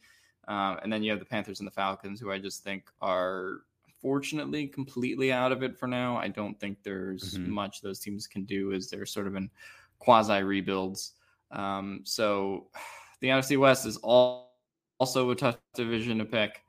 Uh, 0.47 0.77
and 0.83 0.93
then 0.93 1.03
you 1.03 1.11
have 1.11 1.21
the 1.21 1.27
Panthers 1.27 1.61
and 1.61 1.67
the 1.67 1.73
Falcons, 1.73 2.21
who 2.21 2.31
I 2.31 2.39
just 2.39 2.65
think 2.65 2.91
are 3.01 3.61
fortunately 4.01 4.67
completely 4.67 5.33
out 5.33 5.53
of 5.53 5.63
it 5.63 5.79
for 5.79 5.87
now. 5.87 6.17
I 6.17 6.29
don't 6.29 6.59
think 6.59 6.83
there's 6.83 7.35
mm-hmm. 7.35 7.51
much 7.51 7.81
those 7.81 8.01
teams 8.01 8.27
can 8.27 8.45
do 8.45 8.73
as 8.73 8.89
they're 8.89 9.07
sort 9.07 9.27
of 9.27 9.37
in 9.37 9.51
quasi 9.99 10.43
rebuilds. 10.43 11.13
Um, 11.51 12.01
so 12.05 12.67
the 13.21 13.29
NFC 13.29 13.59
West 13.59 13.87
is 13.87 13.97
all 13.99 14.51
also 14.99 15.31
a 15.31 15.37
tough 15.37 15.57
division 15.75 16.19
to 16.19 16.25
pick. 16.25 16.63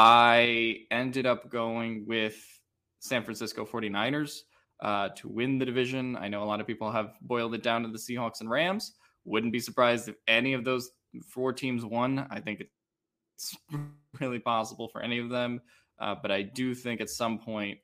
I 0.00 0.82
ended 0.92 1.26
up 1.26 1.50
going 1.50 2.06
with 2.06 2.36
San 3.00 3.24
Francisco 3.24 3.64
49ers 3.64 4.42
uh, 4.80 5.08
to 5.16 5.28
win 5.28 5.58
the 5.58 5.66
division. 5.66 6.14
I 6.14 6.28
know 6.28 6.44
a 6.44 6.46
lot 6.46 6.60
of 6.60 6.68
people 6.68 6.92
have 6.92 7.14
boiled 7.20 7.56
it 7.56 7.64
down 7.64 7.82
to 7.82 7.88
the 7.88 7.98
Seahawks 7.98 8.40
and 8.40 8.48
Rams. 8.48 8.92
Wouldn't 9.24 9.52
be 9.52 9.58
surprised 9.58 10.08
if 10.08 10.14
any 10.28 10.52
of 10.52 10.62
those 10.62 10.92
four 11.26 11.52
teams 11.52 11.84
won. 11.84 12.28
I 12.30 12.38
think 12.38 12.62
it's 13.34 13.56
really 14.20 14.38
possible 14.38 14.86
for 14.86 15.02
any 15.02 15.18
of 15.18 15.30
them. 15.30 15.60
Uh, 15.98 16.14
but 16.22 16.30
I 16.30 16.42
do 16.42 16.76
think 16.76 17.00
at 17.00 17.10
some 17.10 17.40
point 17.40 17.78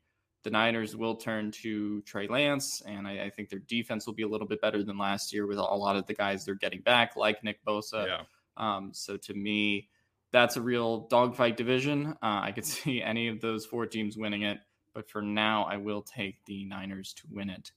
the 0.45 0.51
Niners 0.51 0.95
will 0.95 1.17
turn 1.17 1.51
to 1.63 2.01
Trey 2.03 2.29
Lance, 2.29 2.81
and 2.87 3.09
I, 3.09 3.25
I, 3.25 3.31
think 3.31 3.49
their 3.49 3.59
defense 3.59 4.07
will 4.07 4.15
be 4.15 4.23
a 4.23 4.29
little 4.29 4.47
bit 4.47 4.61
better 4.61 4.85
than 4.85 4.97
last 4.97 5.33
year 5.33 5.49
with 5.49 5.59
a 5.59 5.63
lot 5.63 5.97
of 5.97 6.07
the 6.07 6.15
guys 6.15 6.45
they're 6.45 6.55
getting 6.55 6.83
back, 6.83 7.17
like 7.17 7.43
Nick 7.43 7.65
Bosa. 7.65 8.07
Yeah. 8.07 8.21
Um, 8.57 8.91
so 8.93 9.17
to 9.17 9.35
me, 9.35 9.89
that's 10.35 10.57
a 10.57 10.61
real 10.61 11.07
dogfight 11.07 11.57
division. 11.57 12.09
Uh, 12.21 12.41
I 12.43 12.53
could 12.53 12.65
see 12.67 13.01
any 13.01 13.29
of 13.29 13.41
those 13.41 13.65
four 13.65 13.87
teams 13.87 14.19
winning 14.19 14.43
it, 14.43 14.59
but 14.93 15.09
for 15.09 15.23
now, 15.23 15.65
I 15.65 15.77
will 15.77 16.03
take 16.03 16.45
the 16.45 16.65
Niners 16.65 17.15
to 17.15 17.23
win 17.31 17.49
it. 17.49 17.71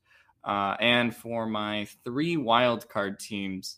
Uh, 0.43 0.75
and 0.79 1.15
for 1.15 1.45
my 1.45 1.87
three 2.03 2.35
wild 2.35 2.89
card 2.89 3.19
teams, 3.19 3.77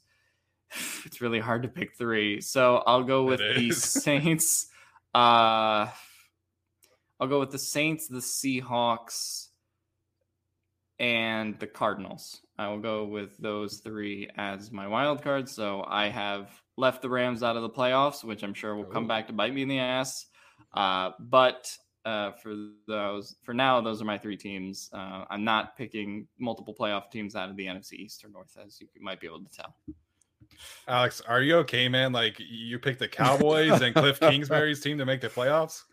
it's 1.06 1.20
really 1.20 1.42
hard 1.42 1.64
to 1.64 1.68
pick 1.68 1.96
three. 1.98 2.40
So 2.40 2.78
I'll 2.78 3.04
go 3.04 3.26
with 3.26 3.40
the 3.40 3.72
Saints. 3.74 4.68
Uh, 5.14 5.88
I'll 7.20 7.28
go 7.28 7.42
with 7.42 7.52
the 7.52 7.60
Saints, 7.60 8.08
the 8.08 8.20
Seahawks, 8.20 9.48
and 10.98 11.60
the 11.60 11.68
Cardinals. 11.68 12.42
I 12.60 12.68
will 12.68 12.80
go 12.80 13.06
with 13.06 13.38
those 13.38 13.78
three 13.78 14.30
as 14.36 14.70
my 14.70 14.86
wild 14.86 15.24
card. 15.24 15.48
So 15.48 15.86
I 15.88 16.10
have 16.10 16.50
left 16.76 17.02
the 17.02 17.10
Rams 17.10 17.42
out 17.42 17.56
of 17.56 17.62
the 17.62 17.70
playoffs, 17.70 18.22
which 18.22 18.44
I'm 18.44 18.54
sure 18.54 18.76
will 18.76 18.84
come 18.84 19.08
back 19.08 19.28
to 19.28 19.34
bite 19.34 19.54
me 19.54 19.62
in 19.62 19.70
the 19.70 19.80
ass. 19.80 20.26
Uh, 20.74 21.12
but 21.22 21.74
uh, 22.04 22.32
for 22.34 22.54
those, 22.86 23.38
for 23.44 23.54
now, 23.54 23.80
those 23.80 24.02
are 24.02 24.06
my 24.06 24.18
three 24.18 24.36
teams. 24.36 24.90
Uh, 24.92 25.24
I'm 25.30 25.46
not 25.46 25.78
picking 25.78 26.28
multiple 26.38 26.76
playoff 26.78 27.10
teams 27.10 27.34
out 27.34 27.50
of 27.50 27.56
the 27.56 27.66
NFC 27.66 27.94
East 27.94 28.26
or 28.26 28.30
North, 28.30 28.58
as 28.62 28.82
you 28.82 28.88
might 29.00 29.22
be 29.22 29.28
able 29.28 29.40
to 29.40 29.50
tell. 29.50 29.74
Alex, 30.86 31.22
are 31.22 31.42
you 31.42 31.56
okay, 31.60 31.88
man? 31.88 32.12
Like 32.12 32.36
you 32.40 32.78
picked 32.78 33.00
the 33.00 33.08
Cowboys 33.08 33.80
and 33.82 33.96
Cliff 33.96 34.20
Kingsbury's 34.20 34.82
team 34.82 34.98
to 34.98 35.06
make 35.06 35.22
the 35.22 35.30
playoffs? 35.30 35.84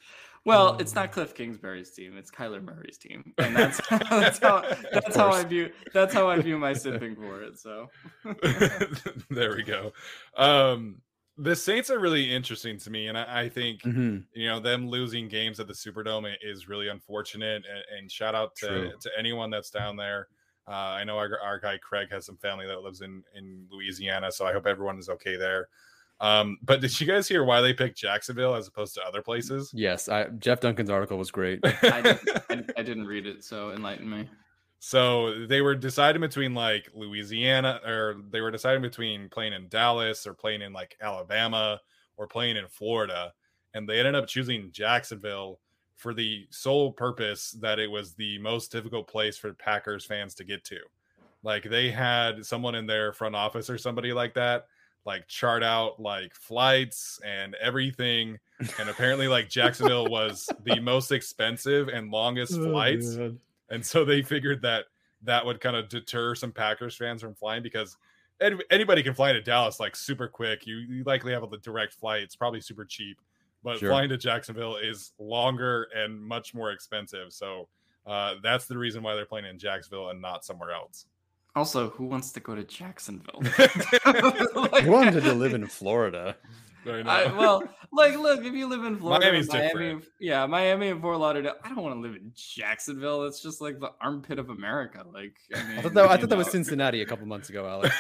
Well, 0.47 0.76
it's 0.78 0.94
not 0.94 1.11
Cliff 1.11 1.34
Kingsbury's 1.34 1.90
team; 1.90 2.16
it's 2.16 2.30
Kyler 2.30 2.62
Murray's 2.62 2.99
team, 2.99 3.34
and 3.38 3.55
that's 3.55 3.80
that's 3.88 4.38
how 4.38 4.64
that's 4.92 5.16
how 5.16 5.30
I 5.30 5.44
view 5.44 5.70
that's 5.92 6.14
how 6.14 6.30
I 6.30 6.40
view 6.40 6.57
my 6.57 6.72
sipping 6.72 7.16
for 7.16 7.42
it. 7.42 7.59
So 7.59 7.90
there 9.30 9.57
we 9.57 9.64
go. 9.64 9.92
Um, 10.36 11.03
the 11.36 11.57
Saints 11.57 11.90
are 11.90 11.99
really 11.99 12.32
interesting 12.32 12.78
to 12.78 12.90
me, 12.90 13.09
and 13.09 13.18
I, 13.18 13.42
I 13.42 13.49
think 13.49 13.82
mm-hmm. 13.82 14.18
you 14.34 14.49
know 14.49 14.61
them 14.61 14.88
losing 14.88 15.28
games 15.28 15.59
at 15.59 15.66
the 15.66 15.74
Superdome 15.74 16.32
is 16.40 16.68
really 16.68 16.88
unfortunate. 16.88 17.64
And, 17.68 17.99
and 17.99 18.11
shout 18.11 18.36
out 18.36 18.55
to, 18.57 18.92
to 19.01 19.11
anyone 19.18 19.51
that's 19.51 19.70
down 19.70 19.97
there. 19.97 20.28
Uh, 20.68 20.70
I 20.70 21.05
know 21.05 21.18
our, 21.18 21.40
our 21.40 21.59
guy 21.59 21.78
Craig 21.78 22.09
has 22.12 22.24
some 22.24 22.36
family 22.36 22.66
that 22.66 22.80
lives 22.82 23.01
in 23.01 23.24
in 23.34 23.66
Louisiana, 23.70 24.30
so 24.30 24.47
I 24.47 24.53
hope 24.53 24.66
everyone 24.66 24.99
is 24.99 25.09
okay 25.09 25.36
there. 25.36 25.68
Um, 26.20 26.58
but 26.62 26.80
did 26.80 26.98
you 26.98 27.06
guys 27.06 27.28
hear 27.28 27.44
why 27.44 27.60
they 27.60 27.74
picked 27.74 27.98
Jacksonville 27.98 28.54
as 28.54 28.68
opposed 28.68 28.94
to 28.94 29.02
other 29.02 29.20
places? 29.20 29.70
Yes, 29.74 30.08
I, 30.08 30.24
Jeff 30.38 30.60
Duncan's 30.60 30.88
article 30.88 31.18
was 31.18 31.30
great. 31.30 31.60
I, 31.64 32.00
didn't, 32.00 32.30
I, 32.50 32.64
I, 32.80 32.82
didn't 32.82 33.06
read 33.06 33.26
it, 33.26 33.44
so 33.44 33.70
enlighten 33.72 34.08
me. 34.08 34.28
So 34.78 35.46
they 35.46 35.60
were 35.60 35.74
deciding 35.74 36.20
between 36.20 36.54
like 36.54 36.88
Louisiana, 36.94 37.80
or 37.84 38.16
they 38.30 38.40
were 38.40 38.50
deciding 38.50 38.82
between 38.82 39.28
playing 39.28 39.52
in 39.52 39.68
Dallas 39.68 40.26
or 40.26 40.34
playing 40.34 40.62
in 40.62 40.72
like 40.72 40.96
Alabama 41.02 41.80
or 42.16 42.26
playing 42.26 42.56
in 42.56 42.66
Florida, 42.68 43.32
and 43.74 43.88
they 43.88 43.98
ended 43.98 44.14
up 44.14 44.26
choosing 44.26 44.70
Jacksonville 44.72 45.60
for 45.96 46.14
the 46.14 46.46
sole 46.50 46.92
purpose 46.92 47.56
that 47.60 47.78
it 47.78 47.90
was 47.90 48.14
the 48.14 48.38
most 48.38 48.70
difficult 48.70 49.08
place 49.08 49.36
for 49.36 49.52
Packers 49.54 50.04
fans 50.04 50.34
to 50.34 50.44
get 50.44 50.62
to. 50.64 50.78
Like 51.42 51.64
they 51.64 51.90
had 51.90 52.44
someone 52.44 52.74
in 52.74 52.86
their 52.86 53.12
front 53.12 53.34
office 53.34 53.68
or 53.68 53.78
somebody 53.78 54.12
like 54.12 54.34
that 54.34 54.66
like 55.07 55.26
chart 55.28 55.62
out 55.62 56.00
like 56.00 56.34
flights 56.34 57.20
and 57.24 57.54
everything 57.57 58.38
and 58.80 58.88
apparently 58.88 59.28
like 59.36 59.48
Jacksonville 59.48 60.09
was 60.09 60.48
the 60.64 60.80
most 60.80 61.12
expensive 61.12 61.88
and 61.88 62.11
longest 62.11 62.54
oh, 62.59 62.70
flights 62.70 63.16
and 63.70 63.84
so 63.84 64.04
they 64.04 64.22
figured 64.22 64.62
that 64.62 64.86
that 65.22 65.44
would 65.44 65.61
kind 65.61 65.76
of 65.76 65.88
deter 65.88 66.34
some 66.34 66.52
Packers 66.52 66.96
fans 66.96 67.22
from 67.22 67.34
flying 67.34 67.62
because 67.62 67.96
anybody 68.70 69.02
can 69.02 69.14
fly 69.14 69.32
to 69.32 69.40
Dallas 69.40 69.80
like 69.80 69.96
super 69.96 70.28
quick. 70.28 70.66
You, 70.66 70.76
you 70.76 71.04
likely 71.04 71.32
have 71.32 71.42
a 71.42 71.57
direct 71.59 71.94
flight. 71.94 72.22
It's 72.22 72.36
probably 72.36 72.61
super 72.61 72.84
cheap, 72.84 73.20
but 73.62 73.78
sure. 73.78 73.90
flying 73.90 74.09
to 74.11 74.16
Jacksonville 74.16 74.76
is 74.76 75.12
longer 75.18 75.88
and 75.94 76.20
much 76.20 76.54
more 76.54 76.70
expensive. 76.70 77.32
So 77.32 77.68
uh, 78.07 78.34
that's 78.42 78.66
the 78.66 78.78
reason 78.78 79.02
why 79.02 79.14
they're 79.14 79.26
playing 79.26 79.46
in 79.46 79.59
Jacksonville 79.59 80.11
and 80.11 80.20
not 80.20 80.44
somewhere 80.44 80.72
else. 80.72 81.07
Also, 81.57 81.88
who 81.90 82.04
wants 82.04 82.32
to 82.32 82.40
go 82.40 82.54
to 82.54 82.62
Jacksonville? 82.62 83.40
like, 84.54 84.84
who 84.84 84.90
wanted 84.90 85.24
to 85.24 85.32
live 85.32 85.54
in 85.54 85.66
Florida? 85.66 86.36
I, 86.88 87.32
well, 87.36 87.64
like, 87.92 88.16
look, 88.16 88.44
if 88.44 88.52
you 88.52 88.68
live 88.68 88.84
in 88.84 88.96
Florida, 88.96 89.26
Miami's 89.26 89.48
Miami, 89.48 89.66
different. 89.66 90.04
yeah, 90.20 90.46
Miami 90.46 90.88
and 90.88 91.00
Fort 91.00 91.18
Lauderdale. 91.18 91.54
I 91.64 91.68
don't 91.70 91.82
want 91.82 91.96
to 91.96 92.00
live 92.00 92.14
in 92.14 92.30
Jacksonville. 92.34 93.24
It's 93.24 93.42
just 93.42 93.61
like 93.61 93.80
the 93.80 93.90
armpit 94.00 94.38
of 94.38 94.50
America. 94.50 95.04
Like, 95.12 95.36
I, 95.52 95.64
mean, 95.64 95.78
I 95.78 95.82
thought 95.82 95.94
that, 95.94 96.11
I 96.11 96.16
thought 96.16 96.28
that 96.28 96.38
was 96.38 96.50
Cincinnati 96.50 97.02
a 97.02 97.07
couple 97.07 97.26
months 97.26 97.50
ago, 97.50 97.66
Alex. 97.68 97.96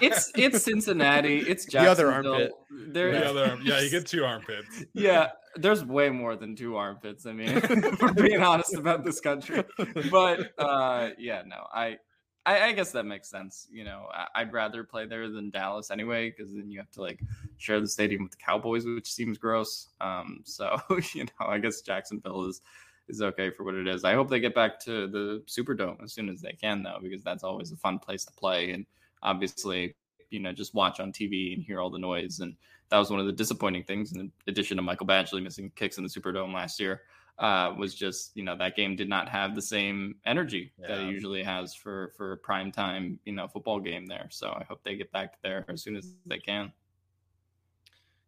it's 0.00 0.32
it's 0.34 0.62
Cincinnati. 0.62 1.40
It's 1.40 1.66
Jacksonville. 1.66 1.94
The 1.94 2.20
other 2.20 2.30
armpit. 2.30 2.52
There, 2.70 3.12
the 3.12 3.28
other, 3.28 3.58
yeah, 3.62 3.80
you 3.80 3.90
get 3.90 4.06
two 4.06 4.24
armpits. 4.24 4.84
Yeah, 4.94 5.30
there's 5.56 5.84
way 5.84 6.08
more 6.08 6.34
than 6.36 6.56
two 6.56 6.76
armpits. 6.76 7.26
I 7.26 7.32
mean, 7.32 7.60
for 7.60 8.14
being 8.14 8.42
honest 8.42 8.74
about 8.74 9.04
this 9.04 9.20
country, 9.20 9.64
but 10.10 10.52
uh, 10.58 11.10
yeah, 11.18 11.42
no, 11.46 11.66
I 11.70 11.98
I, 12.44 12.60
I, 12.60 12.72
guess 12.72 12.90
that 12.92 13.04
makes 13.04 13.28
sense. 13.28 13.68
You 13.70 13.84
know, 13.84 14.06
I, 14.34 14.42
would 14.42 14.52
rather 14.52 14.82
play 14.82 15.06
there 15.06 15.28
than 15.28 15.50
Dallas 15.50 15.90
anyway, 15.90 16.30
because 16.30 16.52
then 16.52 16.70
you 16.70 16.78
have 16.80 16.90
to 16.92 17.00
like 17.00 17.20
share 17.58 17.80
the 17.80 17.86
stadium 17.86 18.24
with 18.24 18.32
the 18.32 18.38
Cowboys, 18.38 18.84
which 18.84 19.12
seems 19.12 19.38
gross. 19.38 19.88
Um, 20.00 20.40
so 20.44 20.80
you 21.14 21.24
know, 21.24 21.46
I 21.46 21.58
guess 21.58 21.80
Jacksonville 21.82 22.48
is 22.48 22.60
is 23.08 23.22
okay 23.22 23.50
for 23.50 23.64
what 23.64 23.74
it 23.74 23.86
is. 23.86 24.04
I 24.04 24.14
hope 24.14 24.28
they 24.28 24.40
get 24.40 24.54
back 24.54 24.80
to 24.80 25.06
the 25.06 25.42
Superdome 25.46 26.02
as 26.02 26.12
soon 26.12 26.28
as 26.28 26.40
they 26.40 26.52
can, 26.52 26.82
though, 26.82 26.98
because 27.02 27.22
that's 27.22 27.44
always 27.44 27.72
a 27.72 27.76
fun 27.76 27.98
place 27.98 28.24
to 28.24 28.32
play. 28.32 28.70
And 28.70 28.86
obviously, 29.22 29.94
you 30.30 30.40
know, 30.40 30.52
just 30.52 30.74
watch 30.74 31.00
on 31.00 31.12
TV 31.12 31.54
and 31.54 31.62
hear 31.62 31.80
all 31.80 31.90
the 31.90 31.98
noise. 31.98 32.40
And 32.40 32.54
that 32.88 32.98
was 32.98 33.10
one 33.10 33.20
of 33.20 33.26
the 33.26 33.32
disappointing 33.32 33.84
things, 33.84 34.12
in 34.12 34.32
addition 34.46 34.76
to 34.76 34.82
Michael 34.82 35.06
Badgley 35.06 35.42
missing 35.42 35.70
kicks 35.74 35.98
in 35.98 36.04
the 36.04 36.10
Superdome 36.10 36.54
last 36.54 36.80
year 36.80 37.02
uh, 37.42 37.74
was 37.76 37.92
just 37.92 38.30
you 38.36 38.44
know 38.44 38.56
that 38.56 38.76
game 38.76 38.94
did 38.94 39.08
not 39.08 39.28
have 39.28 39.56
the 39.56 39.60
same 39.60 40.14
energy 40.24 40.72
yeah. 40.78 40.86
that 40.86 40.98
it 41.00 41.08
usually 41.08 41.42
has 41.42 41.74
for 41.74 42.12
for 42.16 42.32
a 42.32 42.36
prime 42.36 42.70
time 42.70 43.18
you 43.24 43.32
know 43.32 43.48
football 43.48 43.80
game 43.80 44.06
there. 44.06 44.28
So 44.30 44.48
I 44.48 44.64
hope 44.68 44.80
they 44.84 44.94
get 44.94 45.10
back 45.10 45.34
there 45.42 45.64
as 45.68 45.82
soon 45.82 45.96
as 45.96 46.14
they 46.24 46.38
can. 46.38 46.72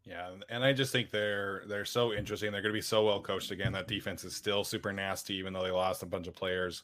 Yeah, 0.05 0.31
and 0.51 0.65
I 0.65 0.73
just 0.73 0.91
think 0.91 1.11
they're 1.11 1.63
they're 1.69 1.85
so 1.85 2.13
interesting. 2.13 2.51
They're 2.51 2.61
going 2.61 2.75
to 2.75 2.77
be 2.77 2.83
so 2.83 3.07
well 3.07 3.23
coached 3.23 3.53
again. 3.53 3.73
That 3.73 3.87
defense 3.87 4.25
is 4.25 4.35
still 4.35 4.65
super 4.65 4.93
nasty, 4.93 5.35
even 5.37 5.53
though 5.53 5.63
they 5.63 5.71
lost 5.71 6.03
a 6.03 6.07
bunch 6.07 6.27
of 6.27 6.35
players. 6.35 6.83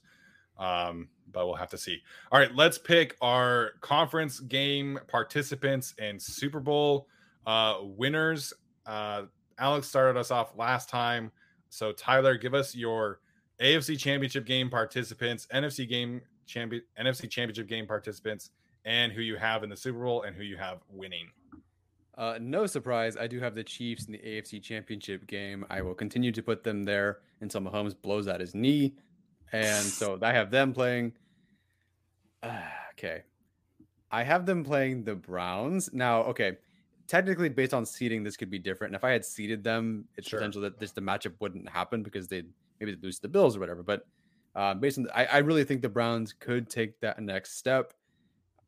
Um, 0.56 1.08
but 1.32 1.46
we'll 1.46 1.56
have 1.56 1.70
to 1.70 1.78
see. 1.78 2.00
All 2.30 2.38
right, 2.38 2.54
let's 2.54 2.78
pick 2.78 3.16
our 3.20 3.72
conference 3.80 4.38
game 4.38 5.00
participants 5.08 5.94
and 5.98 6.22
Super 6.22 6.60
Bowl 6.60 7.08
uh, 7.44 7.78
winners. 7.82 8.52
Uh, 8.86 9.22
Alex 9.58 9.88
started 9.88 10.18
us 10.18 10.30
off 10.30 10.56
last 10.56 10.88
time 10.88 11.32
so 11.70 11.92
Tyler, 11.92 12.36
give 12.36 12.52
us 12.52 12.74
your 12.74 13.20
AFC 13.60 13.98
Championship 13.98 14.44
game 14.44 14.68
participants, 14.68 15.46
NFC 15.54 15.88
game 15.88 16.20
champion, 16.46 16.82
NFC 17.00 17.30
Championship 17.30 17.68
game 17.68 17.86
participants, 17.86 18.50
and 18.84 19.12
who 19.12 19.22
you 19.22 19.36
have 19.36 19.62
in 19.62 19.70
the 19.70 19.76
Super 19.76 20.00
Bowl 20.00 20.22
and 20.22 20.36
who 20.36 20.42
you 20.42 20.56
have 20.56 20.80
winning. 20.90 21.28
Uh, 22.18 22.38
no 22.40 22.66
surprise, 22.66 23.16
I 23.16 23.26
do 23.26 23.40
have 23.40 23.54
the 23.54 23.64
Chiefs 23.64 24.04
in 24.06 24.12
the 24.12 24.18
AFC 24.18 24.62
Championship 24.62 25.26
game. 25.26 25.64
I 25.70 25.80
will 25.80 25.94
continue 25.94 26.32
to 26.32 26.42
put 26.42 26.64
them 26.64 26.82
there 26.84 27.18
until 27.40 27.60
Mahomes 27.62 27.94
blows 28.00 28.28
out 28.28 28.40
his 28.40 28.54
knee, 28.54 28.94
and 29.52 29.84
so 29.84 30.18
I 30.22 30.32
have 30.32 30.50
them 30.50 30.74
playing. 30.74 31.12
Uh, 32.42 32.60
okay, 32.94 33.22
I 34.10 34.24
have 34.24 34.44
them 34.44 34.64
playing 34.64 35.04
the 35.04 35.14
Browns 35.14 35.90
now. 35.92 36.22
Okay, 36.24 36.58
technically 37.10 37.48
based 37.48 37.74
on 37.74 37.84
seeding, 37.84 38.22
this 38.22 38.36
could 38.36 38.50
be 38.50 38.58
different. 38.60 38.94
And 38.94 38.96
if 38.96 39.02
I 39.02 39.10
had 39.10 39.24
seeded 39.24 39.64
them, 39.64 40.04
it's 40.16 40.28
sure. 40.28 40.38
potential 40.38 40.62
that 40.62 40.78
this 40.78 40.92
the 40.92 41.00
matchup 41.00 41.32
wouldn't 41.40 41.68
happen 41.68 42.04
because 42.04 42.28
they'd 42.28 42.46
maybe 42.78 42.92
they'd 42.92 43.02
lose 43.02 43.18
the 43.18 43.28
Bills 43.28 43.56
or 43.56 43.60
whatever. 43.60 43.82
But 43.82 44.06
uh, 44.54 44.74
based 44.74 44.96
on, 44.98 45.04
the, 45.04 45.18
I, 45.18 45.24
I 45.24 45.38
really 45.38 45.64
think 45.64 45.82
the 45.82 45.88
Browns 45.88 46.32
could 46.32 46.70
take 46.70 47.00
that 47.00 47.20
next 47.20 47.58
step. 47.58 47.92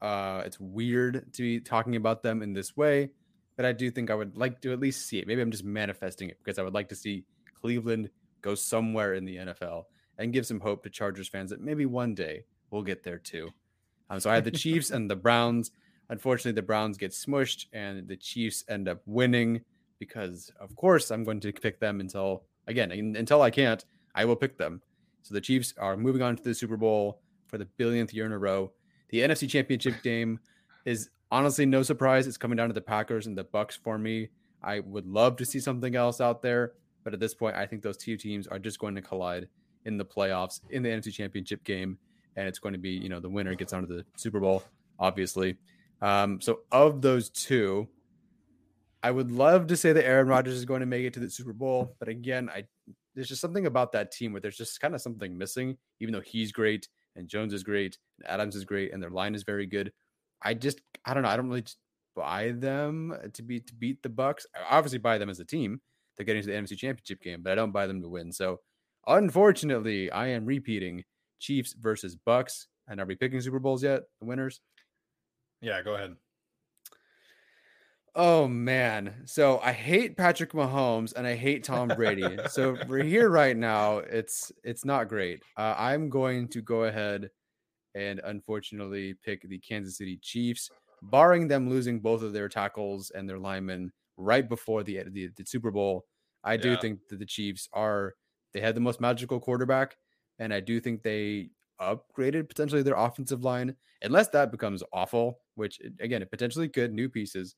Uh, 0.00 0.42
it's 0.44 0.58
weird 0.58 1.32
to 1.34 1.42
be 1.42 1.60
talking 1.60 1.94
about 1.94 2.24
them 2.24 2.42
in 2.42 2.52
this 2.52 2.76
way, 2.76 3.10
but 3.56 3.64
I 3.64 3.70
do 3.70 3.92
think 3.92 4.10
I 4.10 4.14
would 4.16 4.36
like 4.36 4.60
to 4.62 4.72
at 4.72 4.80
least 4.80 5.06
see 5.06 5.20
it. 5.20 5.28
Maybe 5.28 5.40
I'm 5.40 5.52
just 5.52 5.64
manifesting 5.64 6.28
it 6.28 6.38
because 6.42 6.58
I 6.58 6.62
would 6.62 6.74
like 6.74 6.88
to 6.88 6.96
see 6.96 7.24
Cleveland 7.60 8.10
go 8.40 8.56
somewhere 8.56 9.14
in 9.14 9.24
the 9.24 9.36
NFL 9.36 9.84
and 10.18 10.32
give 10.32 10.46
some 10.46 10.58
hope 10.58 10.82
to 10.82 10.90
Chargers 10.90 11.28
fans 11.28 11.50
that 11.50 11.60
maybe 11.60 11.86
one 11.86 12.16
day 12.16 12.44
we'll 12.72 12.82
get 12.82 13.04
there 13.04 13.18
too. 13.18 13.50
Um, 14.10 14.18
so 14.18 14.30
I 14.30 14.34
had 14.34 14.44
the 14.44 14.50
Chiefs 14.50 14.90
and 14.90 15.08
the 15.08 15.14
Browns. 15.14 15.70
Unfortunately, 16.12 16.52
the 16.52 16.60
Browns 16.60 16.98
get 16.98 17.12
smushed 17.12 17.68
and 17.72 18.06
the 18.06 18.18
Chiefs 18.18 18.64
end 18.68 18.86
up 18.86 19.00
winning 19.06 19.62
because, 19.98 20.52
of 20.60 20.76
course, 20.76 21.10
I'm 21.10 21.24
going 21.24 21.40
to 21.40 21.52
pick 21.54 21.80
them 21.80 22.00
until, 22.00 22.44
again, 22.66 22.92
until 23.16 23.40
I 23.40 23.50
can't, 23.50 23.82
I 24.14 24.26
will 24.26 24.36
pick 24.36 24.58
them. 24.58 24.82
So 25.22 25.32
the 25.32 25.40
Chiefs 25.40 25.72
are 25.78 25.96
moving 25.96 26.20
on 26.20 26.36
to 26.36 26.42
the 26.42 26.54
Super 26.54 26.76
Bowl 26.76 27.22
for 27.46 27.56
the 27.56 27.64
billionth 27.78 28.12
year 28.12 28.26
in 28.26 28.32
a 28.32 28.38
row. 28.38 28.72
The 29.08 29.20
NFC 29.20 29.48
Championship 29.48 30.02
game 30.02 30.38
is 30.84 31.08
honestly 31.30 31.64
no 31.64 31.82
surprise. 31.82 32.26
It's 32.26 32.36
coming 32.36 32.56
down 32.56 32.68
to 32.68 32.74
the 32.74 32.82
Packers 32.82 33.26
and 33.26 33.36
the 33.36 33.44
Bucks 33.44 33.76
for 33.82 33.96
me. 33.96 34.28
I 34.62 34.80
would 34.80 35.06
love 35.06 35.36
to 35.36 35.46
see 35.46 35.60
something 35.60 35.96
else 35.96 36.20
out 36.20 36.42
there, 36.42 36.72
but 37.04 37.14
at 37.14 37.20
this 37.20 37.32
point, 37.32 37.56
I 37.56 37.64
think 37.64 37.80
those 37.80 37.96
two 37.96 38.18
teams 38.18 38.46
are 38.46 38.58
just 38.58 38.78
going 38.78 38.96
to 38.96 39.02
collide 39.02 39.48
in 39.86 39.96
the 39.96 40.04
playoffs 40.04 40.60
in 40.68 40.82
the 40.82 40.90
NFC 40.90 41.10
Championship 41.10 41.64
game, 41.64 41.96
and 42.36 42.46
it's 42.46 42.58
going 42.58 42.74
to 42.74 42.78
be 42.78 42.90
you 42.90 43.08
know 43.08 43.18
the 43.18 43.30
winner 43.30 43.54
gets 43.54 43.72
onto 43.72 43.88
the 43.88 44.04
Super 44.16 44.40
Bowl, 44.40 44.62
obviously. 44.98 45.56
Um, 46.02 46.40
so 46.40 46.60
of 46.72 47.00
those 47.00 47.30
two, 47.30 47.88
I 49.02 49.10
would 49.10 49.30
love 49.30 49.68
to 49.68 49.76
say 49.76 49.92
that 49.92 50.04
Aaron 50.04 50.28
Rodgers 50.28 50.54
is 50.54 50.64
going 50.64 50.80
to 50.80 50.86
make 50.86 51.04
it 51.04 51.14
to 51.14 51.20
the 51.20 51.30
Super 51.30 51.52
Bowl, 51.52 51.96
but 51.98 52.08
again, 52.08 52.50
I 52.50 52.64
there's 53.14 53.28
just 53.28 53.40
something 53.40 53.66
about 53.66 53.92
that 53.92 54.10
team 54.10 54.32
where 54.32 54.40
there's 54.40 54.56
just 54.56 54.80
kind 54.80 54.94
of 54.94 55.00
something 55.00 55.36
missing. 55.36 55.76
Even 56.00 56.12
though 56.12 56.20
he's 56.20 56.50
great 56.50 56.88
and 57.14 57.28
Jones 57.28 57.52
is 57.52 57.62
great 57.62 57.98
and 58.18 58.28
Adams 58.28 58.56
is 58.56 58.64
great 58.64 58.92
and 58.92 59.02
their 59.02 59.10
line 59.10 59.34
is 59.34 59.42
very 59.42 59.66
good, 59.66 59.92
I 60.42 60.54
just 60.54 60.80
I 61.04 61.14
don't 61.14 61.22
know. 61.22 61.28
I 61.28 61.36
don't 61.36 61.48
really 61.48 61.64
buy 62.16 62.52
them 62.52 63.14
to 63.32 63.42
be 63.42 63.60
to 63.60 63.74
beat 63.74 64.02
the 64.02 64.08
Bucks. 64.08 64.46
I 64.54 64.76
obviously 64.76 64.98
buy 64.98 65.18
them 65.18 65.30
as 65.30 65.40
a 65.40 65.44
team. 65.44 65.80
They're 66.16 66.26
getting 66.26 66.42
to 66.42 66.48
the 66.48 66.54
NFC 66.54 66.76
Championship 66.76 67.22
game, 67.22 67.42
but 67.42 67.52
I 67.52 67.54
don't 67.54 67.72
buy 67.72 67.86
them 67.86 68.02
to 68.02 68.08
win. 68.08 68.32
So 68.32 68.60
unfortunately, 69.06 70.10
I 70.10 70.28
am 70.28 70.44
repeating 70.44 71.04
Chiefs 71.38 71.74
versus 71.78 72.16
Bucks. 72.16 72.68
And 72.88 73.00
are 73.00 73.06
we 73.06 73.14
picking 73.14 73.40
Super 73.40 73.58
Bowls 73.58 73.82
yet? 73.82 74.02
The 74.20 74.26
winners? 74.26 74.60
Yeah, 75.62 75.80
go 75.82 75.94
ahead. 75.94 76.16
Oh 78.14 78.46
man. 78.46 79.22
So 79.26 79.58
I 79.60 79.72
hate 79.72 80.16
Patrick 80.18 80.52
Mahomes 80.52 81.14
and 81.14 81.26
I 81.26 81.34
hate 81.34 81.64
Tom 81.64 81.94
Brady. 81.94 82.42
so 82.46 82.78
we're 82.82 83.02
here 83.02 83.30
right 83.30 83.56
now. 83.56 83.98
It's 83.98 84.52
it's 84.64 84.84
not 84.84 85.08
great. 85.08 85.44
Uh, 85.56 85.74
I'm 85.78 86.10
going 86.10 86.48
to 86.48 86.60
go 86.62 86.84
ahead 86.84 87.30
and 87.94 88.20
unfortunately 88.24 89.14
pick 89.14 89.42
the 89.48 89.58
Kansas 89.60 89.98
City 89.98 90.18
Chiefs 90.18 90.70
barring 91.02 91.48
them 91.48 91.68
losing 91.70 92.00
both 92.00 92.22
of 92.22 92.32
their 92.32 92.48
tackles 92.48 93.10
and 93.10 93.28
their 93.28 93.38
linemen 93.40 93.92
right 94.18 94.48
before 94.48 94.82
the 94.84 95.04
the, 95.10 95.28
the 95.36 95.44
Super 95.46 95.70
Bowl, 95.72 96.06
I 96.44 96.56
do 96.58 96.70
Yeah. 96.70 96.76
think 96.76 97.08
that 97.08 97.18
the 97.18 97.26
Chiefs 97.26 97.68
are 97.72 98.14
they 98.52 98.60
had 98.60 98.74
the 98.76 98.80
most 98.82 99.00
magical 99.00 99.40
quarterback, 99.40 99.96
and 100.38 100.54
I 100.54 100.60
do 100.60 100.80
think 100.80 101.02
they 101.02 101.50
upgraded 101.80 102.48
potentially 102.48 102.82
their 102.82 102.94
offensive 102.96 103.42
line, 103.44 103.74
unless 104.02 104.28
that 104.28 104.50
becomes 104.50 104.82
awful, 104.92 105.40
which 105.54 105.80
again 106.00 106.22
it 106.22 106.30
potentially 106.30 106.68
could 106.68 106.92
new 106.92 107.08
pieces, 107.08 107.54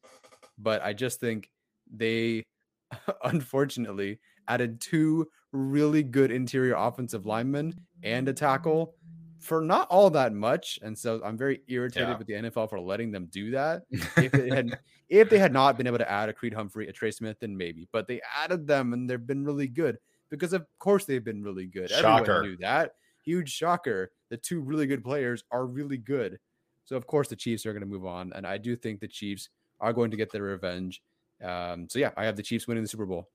but 0.59 0.83
I 0.83 0.93
just 0.93 1.21
think 1.21 1.51
they 1.93 2.43
unfortunately 3.25 4.19
added 4.49 4.81
two 4.81 5.27
really 5.53 6.03
good 6.03 6.31
interior 6.31 6.75
offensive 6.75 7.27
linemen 7.27 7.75
and 8.03 8.29
a 8.29 8.33
tackle 8.33 8.95
for 9.39 9.61
not 9.61 9.87
all 9.89 10.09
that 10.11 10.33
much. 10.33 10.79
And 10.83 10.97
so 10.97 11.21
I'm 11.25 11.37
very 11.37 11.61
irritated 11.69 12.09
Yeah. 12.09 12.17
with 12.19 12.27
the 12.27 12.33
NFL 12.35 12.71
for 12.71 12.81
letting 12.81 13.11
them 13.11 13.27
do 13.31 13.51
that. 13.53 13.83
If 14.17 14.35
it 14.35 14.53
had 14.53 14.79
if 15.09 15.29
they 15.29 15.39
had 15.39 15.53
not 15.53 15.77
been 15.77 15.87
able 15.87 15.99
to 15.99 16.11
add 16.11 16.29
a 16.29 16.33
Creed 16.33 16.55
Humphrey, 16.55 16.89
a 16.89 16.93
Trey 16.93 17.11
Smith, 17.11 17.37
then 17.41 17.57
maybe. 17.57 17.87
But 17.93 18.07
they 18.09 18.21
added 18.35 18.67
them 18.67 18.93
and 18.95 19.09
they've 19.09 19.25
been 19.27 19.45
really 19.45 19.69
good 19.69 19.99
because 20.31 20.53
of 20.55 20.67
course 20.79 21.05
they've 21.05 21.25
been 21.25 21.43
really 21.43 21.67
good. 21.67 21.91
Shocker. 21.91 22.23
Everyone 22.33 22.43
knew 22.51 22.57
that. 22.59 22.95
Huge 23.25 23.51
shocker. 23.51 24.13
The 24.31 24.37
two 24.37 24.61
really 24.61 24.87
good 24.87 25.05
players 25.05 25.45
are 25.51 25.67
really 25.67 25.99
good. 25.99 26.39
So 26.85 26.97
of 26.97 27.07
course 27.07 27.29
the 27.29 27.37
Chiefs 27.37 27.65
are 27.67 27.73
going 27.73 27.83
to 27.83 27.89
move 27.89 28.07
on. 28.07 28.33
And 28.35 28.47
I 28.47 28.59
do 28.59 28.77
think 28.77 29.01
the 29.01 29.09
Chiefs 29.09 29.49
are 29.81 29.93
going 29.93 30.11
to 30.11 30.17
get 30.17 30.31
their 30.31 30.43
revenge. 30.43 31.03
Um, 31.43 31.89
so 31.89 31.99
yeah, 31.99 32.11
I 32.17 32.25
have 32.25 32.37
the 32.37 32.43
Chiefs 32.43 32.67
winning 32.67 32.85
the 32.85 32.89
Super 32.89 33.07
Bowl. 33.07 33.29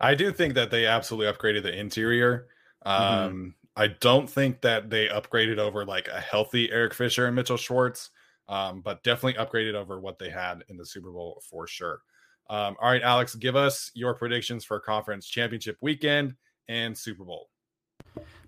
I 0.00 0.14
do 0.14 0.32
think 0.32 0.54
that 0.54 0.70
they 0.70 0.86
absolutely 0.86 1.32
upgraded 1.32 1.62
the 1.62 1.76
interior. 1.76 2.48
Mhm. 2.86 2.90
Um, 2.90 3.54
I 3.76 3.88
don't 3.88 4.28
think 4.28 4.60
that 4.62 4.90
they 4.90 5.08
upgraded 5.08 5.58
over 5.58 5.84
like 5.84 6.08
a 6.08 6.20
healthy 6.20 6.70
Eric 6.70 6.94
Fisher 6.94 7.26
and 7.26 7.36
Mitchell 7.36 7.56
Schwartz, 7.56 8.10
um, 8.48 8.80
but 8.80 9.02
definitely 9.02 9.42
upgraded 9.42 9.74
over 9.74 10.00
what 10.00 10.18
they 10.18 10.30
had 10.30 10.64
in 10.68 10.76
the 10.76 10.86
Super 10.86 11.10
Bowl 11.10 11.42
for 11.48 11.66
sure. 11.66 12.02
Um, 12.50 12.76
all 12.80 12.90
right, 12.90 13.02
Alex, 13.02 13.34
give 13.34 13.56
us 13.56 13.90
your 13.94 14.14
predictions 14.14 14.64
for 14.64 14.80
conference 14.80 15.26
championship 15.26 15.76
weekend 15.80 16.34
and 16.68 16.96
Super 16.96 17.24
Bowl. 17.24 17.50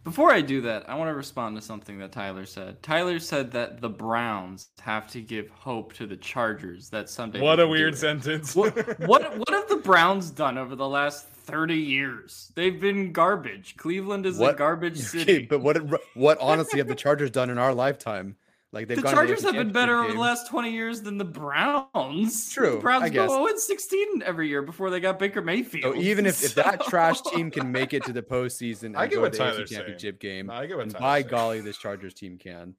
Before 0.02 0.31
I 0.32 0.40
do 0.40 0.62
that, 0.62 0.89
I 0.89 0.94
want 0.94 1.10
to 1.10 1.14
respond 1.14 1.56
to 1.56 1.62
something 1.62 1.98
that 1.98 2.10
Tyler 2.10 2.47
said. 2.47 2.82
Tyler 2.82 3.18
said 3.18 3.51
that 3.52 3.82
the 3.82 3.89
Browns 3.90 4.70
have 4.81 5.10
to 5.10 5.20
give 5.20 5.51
hope 5.51 5.93
to 5.94 6.06
the 6.06 6.16
Chargers 6.16 6.89
that 6.89 7.10
Sunday. 7.10 7.40
What 7.40 7.60
a 7.60 7.68
weird 7.68 7.93
it. 7.94 7.98
sentence. 7.98 8.56
What 8.56 8.74
what 9.01 9.36
what 9.36 9.51
have 9.51 9.68
the 9.68 9.77
Browns 9.77 10.31
done 10.31 10.56
over 10.56 10.74
the 10.74 10.89
last 10.89 11.27
thirty 11.27 11.77
years? 11.77 12.51
They've 12.55 12.81
been 12.81 13.12
garbage. 13.12 13.77
Cleveland 13.77 14.24
is 14.24 14.39
a 14.39 14.43
What- 14.43 14.56
garbage 14.56 14.98
Okay, 15.01 15.18
city. 15.24 15.47
but 15.47 15.60
what 15.60 15.77
what 16.14 16.39
honestly 16.40 16.78
have 16.78 16.89
the 16.89 16.94
Chargers 16.94 17.31
done 17.31 17.51
in 17.51 17.59
our 17.59 17.74
lifetime? 17.74 18.36
Like 18.72 18.86
they've 18.86 19.02
the 19.02 19.10
Chargers 19.10 19.42
have 19.42 19.55
been 19.55 19.72
better 19.72 19.98
over 19.98 20.12
the 20.12 20.18
last 20.20 20.48
20 20.48 20.70
years 20.70 21.02
than 21.02 21.18
the 21.18 21.24
Browns. 21.24 22.52
True, 22.52 22.76
The 22.76 22.80
Browns 22.80 23.02
I 23.05 23.09
guess. 23.09 23.28
go 23.28 23.44
0 23.44 23.56
16 23.56 24.22
every 24.24 24.48
year 24.48 24.62
before 24.62 24.90
they 24.90 25.01
got 25.01 25.18
Baker. 25.18 25.42
Mayfield. 25.42 25.94
So 25.97 26.01
even 26.01 26.24
if, 26.24 26.44
if 26.44 26.55
that 26.55 26.84
trash 26.84 27.20
team 27.34 27.51
can 27.51 27.72
make 27.72 27.92
it 27.94 28.05
to 28.05 28.12
the 28.12 28.22
postseason, 28.22 28.97
I 28.97 29.09
get 29.09 29.16
go 29.16 29.22
what 29.22 29.32
to 29.32 29.38
the 29.38 29.44
AFC 29.44 29.51
Tyler's 29.52 29.70
saying. 29.70 29.78
championship 29.80 30.20
game, 30.20 30.51
I 30.51 30.66
get 30.66 30.76
what 30.76 30.84
and 30.84 30.92
Tyler's 30.92 31.01
by 31.01 31.20
saying. 31.22 31.30
golly, 31.30 31.60
this 31.62 31.78
Chargers 31.78 32.14
team 32.14 32.38
can. 32.38 32.74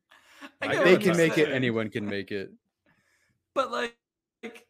I 0.62 0.68
I 0.68 0.68
get 0.70 0.84
they 0.86 0.92
what 0.94 1.02
can 1.02 1.08
you're 1.10 1.18
make 1.18 1.38
it, 1.38 1.50
anyone 1.52 1.90
can 1.90 2.06
make 2.06 2.32
it. 2.32 2.52
But 3.54 3.72
like, 3.72 3.98
like, 4.44 4.66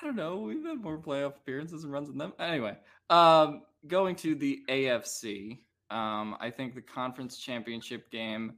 I 0.00 0.06
don't 0.06 0.14
know. 0.16 0.38
We've 0.38 0.64
had 0.64 0.80
more 0.80 0.98
playoff 0.98 1.36
appearances 1.36 1.82
and 1.82 1.92
runs 1.92 2.08
than 2.08 2.16
them. 2.18 2.32
Anyway, 2.38 2.76
um, 3.10 3.62
going 3.88 4.14
to 4.16 4.36
the 4.36 4.60
AFC, 4.68 5.58
um, 5.90 6.36
I 6.40 6.50
think 6.50 6.76
the 6.76 6.80
conference 6.80 7.38
championship 7.38 8.08
game. 8.12 8.52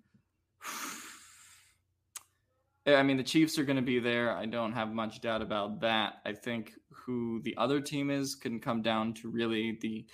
I 2.86 3.02
mean, 3.02 3.16
the 3.16 3.22
Chiefs 3.22 3.58
are 3.58 3.64
going 3.64 3.76
to 3.76 3.82
be 3.82 4.00
there. 4.00 4.36
I 4.36 4.46
don't 4.46 4.72
have 4.72 4.92
much 4.92 5.20
doubt 5.20 5.42
about 5.42 5.80
that. 5.80 6.14
I 6.26 6.32
think 6.32 6.72
who 6.90 7.40
the 7.42 7.56
other 7.56 7.80
team 7.80 8.10
is 8.10 8.34
can 8.34 8.58
come 8.58 8.82
down 8.82 9.14
to 9.14 9.28
really 9.28 9.78
the 9.80 10.04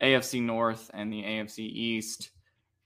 AFC 0.00 0.40
North 0.40 0.90
and 0.94 1.12
the 1.12 1.22
AFC 1.22 1.58
East. 1.58 2.30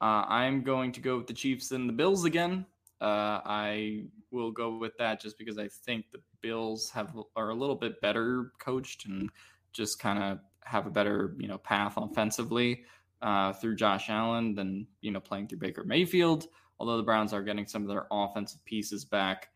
Uh, 0.00 0.24
I'm 0.28 0.62
going 0.62 0.92
to 0.92 1.00
go 1.00 1.18
with 1.18 1.26
the 1.26 1.34
Chiefs 1.34 1.72
and 1.72 1.88
the 1.88 1.92
Bills 1.92 2.24
again. 2.24 2.66
Uh, 3.00 3.40
I 3.44 4.04
will 4.30 4.50
go 4.50 4.76
with 4.76 4.96
that 4.98 5.20
just 5.20 5.38
because 5.38 5.58
I 5.58 5.68
think 5.68 6.06
the 6.12 6.20
Bills 6.40 6.90
have 6.90 7.14
are 7.34 7.50
a 7.50 7.54
little 7.54 7.74
bit 7.74 8.00
better 8.00 8.52
coached 8.58 9.06
and 9.06 9.30
just 9.72 9.98
kind 9.98 10.22
of 10.22 10.38
have 10.64 10.86
a 10.86 10.90
better 10.90 11.36
you 11.38 11.48
know 11.48 11.58
path 11.58 11.94
offensively 11.96 12.84
uh, 13.22 13.52
through 13.52 13.76
Josh 13.76 14.08
Allen 14.08 14.54
than 14.54 14.86
you 15.00 15.10
know 15.10 15.20
playing 15.20 15.48
through 15.48 15.58
Baker 15.58 15.84
Mayfield. 15.84 16.46
Although 16.78 16.98
the 16.98 17.02
Browns 17.02 17.32
are 17.32 17.42
getting 17.42 17.66
some 17.66 17.82
of 17.82 17.88
their 17.88 18.06
offensive 18.10 18.64
pieces 18.64 19.04
back, 19.04 19.48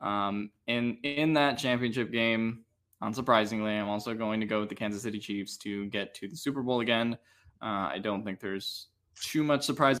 um, 0.00 0.50
and 0.68 0.98
in 1.02 1.32
that 1.34 1.58
championship 1.58 2.12
game, 2.12 2.60
unsurprisingly, 3.02 3.80
I'm 3.80 3.88
also 3.88 4.14
going 4.14 4.40
to 4.40 4.46
go 4.46 4.60
with 4.60 4.68
the 4.68 4.74
Kansas 4.74 5.02
City 5.02 5.18
Chiefs 5.18 5.56
to 5.58 5.86
get 5.86 6.14
to 6.14 6.28
the 6.28 6.36
Super 6.36 6.62
Bowl 6.62 6.80
again. 6.80 7.18
Uh, 7.60 7.90
I 7.92 7.98
don't 8.00 8.24
think 8.24 8.40
there's 8.40 8.88
too 9.20 9.42
much 9.42 9.64
surprise. 9.64 9.98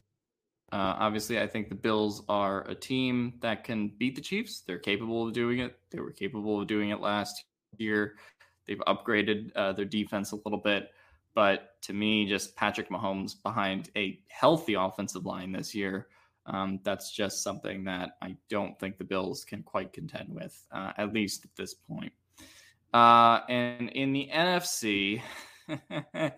Uh, 0.70 0.94
obviously, 0.98 1.40
I 1.40 1.46
think 1.46 1.68
the 1.68 1.74
Bills 1.74 2.22
are 2.28 2.68
a 2.68 2.74
team 2.74 3.34
that 3.40 3.64
can 3.64 3.88
beat 3.98 4.14
the 4.14 4.20
Chiefs. 4.20 4.60
They're 4.60 4.78
capable 4.78 5.26
of 5.26 5.32
doing 5.32 5.60
it. 5.60 5.78
They 5.90 5.98
were 6.00 6.10
capable 6.12 6.60
of 6.60 6.66
doing 6.66 6.90
it 6.90 7.00
last 7.00 7.44
year. 7.78 8.16
They've 8.66 8.80
upgraded 8.86 9.50
uh, 9.56 9.72
their 9.72 9.86
defense 9.86 10.32
a 10.32 10.36
little 10.36 10.58
bit. 10.58 10.90
But 11.34 11.80
to 11.82 11.92
me, 11.92 12.28
just 12.28 12.54
Patrick 12.54 12.90
Mahomes 12.90 13.42
behind 13.42 13.90
a 13.96 14.20
healthy 14.28 14.74
offensive 14.74 15.24
line 15.24 15.52
this 15.52 15.74
year, 15.74 16.08
um, 16.48 16.80
that's 16.82 17.10
just 17.12 17.42
something 17.42 17.84
that 17.84 18.16
I 18.22 18.36
don't 18.48 18.78
think 18.80 18.96
the 18.96 19.04
Bills 19.04 19.44
can 19.44 19.62
quite 19.62 19.92
contend 19.92 20.34
with, 20.34 20.60
uh, 20.72 20.92
at 20.96 21.12
least 21.12 21.44
at 21.44 21.54
this 21.56 21.74
point. 21.74 22.12
Uh, 22.92 23.40
and 23.50 23.90
in 23.90 24.12
the 24.12 24.30
NFC, 24.32 25.20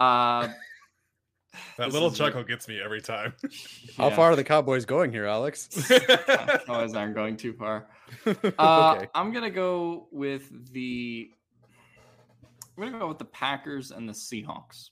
uh, 0.00 0.48
That 1.76 1.92
little 1.92 2.08
is- 2.10 2.16
chuckle 2.16 2.44
gets 2.44 2.68
me 2.68 2.80
every 2.80 3.02
time. 3.02 3.34
How 3.98 4.08
yeah. 4.08 4.16
far 4.16 4.32
are 4.32 4.36
the 4.36 4.44
Cowboys 4.44 4.86
going 4.86 5.12
here, 5.12 5.26
Alex? 5.26 5.68
Cowboys 5.86 6.94
aren't 6.94 7.14
going 7.14 7.36
too 7.36 7.52
far. 7.52 7.88
Uh, 8.26 8.94
okay. 8.96 9.08
I'm 9.14 9.32
gonna 9.32 9.50
go 9.50 10.08
with 10.10 10.72
the. 10.72 11.30
I'm 12.76 12.84
gonna 12.84 12.98
go 12.98 13.08
with 13.08 13.18
the 13.18 13.26
Packers 13.26 13.90
and 13.90 14.08
the 14.08 14.14
Seahawks 14.14 14.90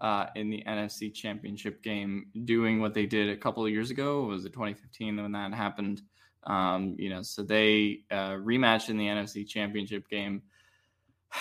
uh, 0.00 0.26
in 0.34 0.50
the 0.50 0.62
NFC 0.66 1.12
Championship 1.12 1.82
game, 1.82 2.26
doing 2.44 2.80
what 2.80 2.94
they 2.94 3.06
did 3.06 3.28
a 3.28 3.36
couple 3.36 3.64
of 3.64 3.70
years 3.70 3.90
ago. 3.90 4.22
Was 4.22 4.44
it 4.44 4.52
2015 4.52 5.22
when 5.22 5.32
that 5.32 5.52
happened? 5.52 6.02
Um, 6.44 6.96
you 6.98 7.10
know, 7.10 7.22
so 7.22 7.42
they 7.42 8.00
uh, 8.10 8.32
rematched 8.32 8.88
in 8.88 8.96
the 8.96 9.06
NFC 9.06 9.46
Championship 9.46 10.08
game. 10.08 10.42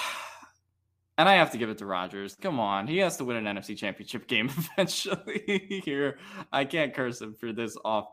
And 1.18 1.28
I 1.28 1.34
have 1.34 1.52
to 1.52 1.58
give 1.58 1.70
it 1.70 1.80
to 1.80 1.86
Rodgers. 1.86 2.38
Come 2.42 2.62
on, 2.62 2.88
he 2.88 3.00
has 3.00 3.18
to 3.18 3.26
win 3.26 3.46
an 3.46 3.58
NFC 3.58 3.76
Championship 3.76 4.26
game 4.30 4.50
eventually. 4.50 5.82
Here, 5.84 6.18
I 6.54 6.64
can't 6.64 6.94
curse 6.94 7.20
him 7.20 7.36
for 7.38 7.52
this 7.52 7.76
off 7.84 8.06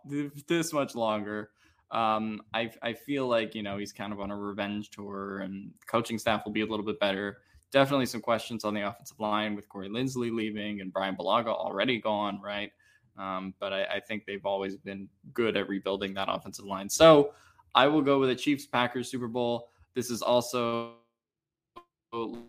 this 0.48 0.72
much 0.72 0.96
longer. 0.96 1.50
Um, 1.92 2.40
I 2.52 2.72
I 2.82 2.94
feel 2.94 3.28
like 3.28 3.54
you 3.54 3.62
know 3.62 3.78
he's 3.78 3.92
kind 3.92 4.12
of 4.12 4.18
on 4.18 4.32
a 4.32 4.36
revenge 4.36 4.90
tour, 4.90 5.38
and 5.38 5.70
coaching 5.86 6.18
staff 6.18 6.44
will 6.44 6.52
be 6.52 6.62
a 6.62 6.66
little 6.66 6.84
bit 6.84 6.98
better. 6.98 7.38
Definitely 7.76 8.06
some 8.06 8.22
questions 8.22 8.64
on 8.64 8.72
the 8.72 8.88
offensive 8.88 9.20
line 9.20 9.54
with 9.54 9.68
Corey 9.68 9.90
Linsley 9.90 10.34
leaving 10.34 10.80
and 10.80 10.90
Bryan 10.90 11.14
Bulaga 11.14 11.48
already 11.48 12.00
gone, 12.00 12.40
right? 12.42 12.72
Um, 13.18 13.52
but 13.60 13.74
I, 13.74 13.84
I 13.84 14.00
think 14.00 14.24
they've 14.24 14.46
always 14.46 14.76
been 14.76 15.10
good 15.34 15.58
at 15.58 15.68
rebuilding 15.68 16.14
that 16.14 16.28
offensive 16.30 16.64
line. 16.64 16.88
So 16.88 17.34
I 17.74 17.86
will 17.86 18.00
go 18.00 18.18
with 18.18 18.30
the 18.30 18.34
Chiefs 18.34 18.64
Packers 18.64 19.10
Super 19.10 19.28
Bowl. 19.28 19.68
This 19.92 20.08
is 20.08 20.22
also 20.22 20.94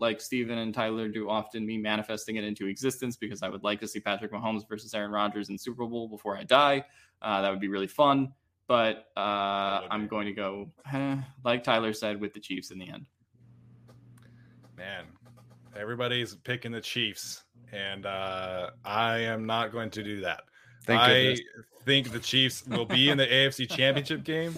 like 0.00 0.22
Steven 0.22 0.56
and 0.56 0.72
Tyler 0.72 1.08
do 1.08 1.28
often 1.28 1.66
me 1.66 1.76
manifesting 1.76 2.36
it 2.36 2.44
into 2.44 2.66
existence 2.66 3.18
because 3.18 3.42
I 3.42 3.50
would 3.50 3.62
like 3.62 3.80
to 3.80 3.86
see 3.86 4.00
Patrick 4.00 4.32
Mahomes 4.32 4.66
versus 4.66 4.94
Aaron 4.94 5.10
Rodgers 5.10 5.50
in 5.50 5.58
Super 5.58 5.84
Bowl 5.84 6.08
before 6.08 6.38
I 6.38 6.44
die. 6.44 6.82
Uh, 7.20 7.42
that 7.42 7.50
would 7.50 7.60
be 7.60 7.68
really 7.68 7.86
fun. 7.86 8.32
But 8.66 9.08
uh, 9.14 9.82
I'm 9.90 10.06
going 10.06 10.24
to 10.24 10.32
go, 10.32 10.70
eh, 10.90 11.16
like 11.44 11.62
Tyler 11.62 11.92
said, 11.92 12.18
with 12.18 12.32
the 12.32 12.40
Chiefs 12.40 12.70
in 12.70 12.78
the 12.78 12.88
end. 12.88 13.04
Man, 14.78 15.06
everybody's 15.78 16.34
picking 16.36 16.72
the 16.72 16.80
Chiefs, 16.80 17.44
and 17.72 18.04
uh, 18.06 18.70
I 18.84 19.18
am 19.18 19.46
not 19.46 19.72
going 19.72 19.90
to 19.90 20.02
do 20.02 20.20
that. 20.20 20.42
Thank 20.84 21.00
I 21.00 21.08
goodness. 21.22 21.40
think 21.84 22.12
the 22.12 22.18
Chiefs 22.20 22.66
will 22.66 22.84
be 22.84 23.10
in 23.10 23.18
the 23.18 23.26
AFC 23.32 23.70
Championship 23.70 24.24
game, 24.24 24.56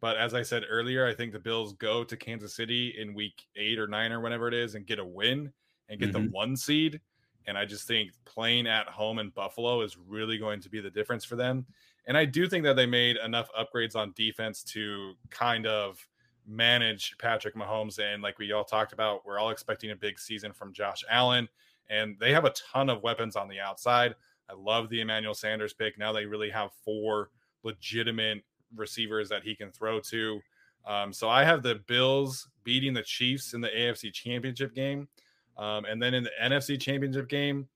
but 0.00 0.16
as 0.16 0.34
I 0.34 0.42
said 0.42 0.64
earlier, 0.68 1.06
I 1.06 1.14
think 1.14 1.32
the 1.32 1.38
Bills 1.38 1.74
go 1.74 2.04
to 2.04 2.16
Kansas 2.16 2.54
City 2.54 2.94
in 2.98 3.14
Week 3.14 3.42
Eight 3.56 3.78
or 3.78 3.86
Nine 3.86 4.12
or 4.12 4.20
whenever 4.20 4.48
it 4.48 4.54
is 4.54 4.74
and 4.74 4.86
get 4.86 4.98
a 4.98 5.04
win 5.04 5.52
and 5.88 6.00
get 6.00 6.12
the 6.12 6.18
Mhm. 6.20 6.30
one 6.30 6.56
seed. 6.56 7.00
And 7.46 7.58
I 7.58 7.64
just 7.64 7.86
think 7.88 8.12
playing 8.24 8.66
at 8.68 8.86
home 8.88 9.18
in 9.18 9.30
Buffalo 9.30 9.82
is 9.82 9.96
really 9.96 10.38
going 10.38 10.60
to 10.60 10.68
be 10.68 10.80
the 10.80 10.90
difference 10.90 11.24
for 11.24 11.34
them. 11.36 11.66
And 12.06 12.16
I 12.16 12.24
do 12.24 12.48
think 12.48 12.64
that 12.64 12.76
they 12.76 12.86
made 12.86 13.16
enough 13.16 13.48
upgrades 13.58 13.96
on 13.96 14.12
defense 14.12 14.62
to 14.64 15.14
kind 15.30 15.66
of 15.66 16.04
manage 16.46 17.16
Patrick 17.18 17.54
Mahomes. 17.54 17.98
And 17.98 18.22
like 18.22 18.38
we 18.38 18.52
all 18.52 18.64
talked 18.64 18.92
about, 18.92 19.24
we're 19.24 19.38
all 19.38 19.50
expecting 19.50 19.90
a 19.90 19.96
big 19.96 20.18
season 20.18 20.52
from 20.52 20.72
Josh 20.72 21.04
Allen. 21.10 21.48
And 21.90 22.16
they 22.18 22.32
have 22.32 22.44
a 22.44 22.54
ton 22.72 22.90
of 22.90 23.02
weapons 23.02 23.36
on 23.36 23.48
the 23.48 23.60
outside. 23.60 24.14
I 24.48 24.54
love 24.54 24.88
the 24.88 25.00
Emmanuel 25.00 25.34
Sanders 25.34 25.72
pick. 25.72 25.98
Now 25.98 26.12
they 26.12 26.26
really 26.26 26.50
have 26.50 26.70
four 26.84 27.30
legitimate 27.62 28.42
receivers 28.74 29.28
that 29.28 29.42
he 29.42 29.54
can 29.54 29.70
throw 29.70 30.00
to. 30.00 30.40
Um, 30.86 31.12
so 31.12 31.28
I 31.28 31.44
have 31.44 31.62
the 31.62 31.76
Bills 31.86 32.48
beating 32.64 32.92
the 32.92 33.02
Chiefs 33.02 33.54
in 33.54 33.60
the 33.60 33.68
AFC 33.68 34.12
Championship 34.12 34.74
game. 34.74 35.08
Um, 35.56 35.84
and 35.84 36.02
then 36.02 36.14
in 36.14 36.24
the 36.24 36.30
NFC 36.42 36.80
Championship 36.80 37.28
game, 37.28 37.68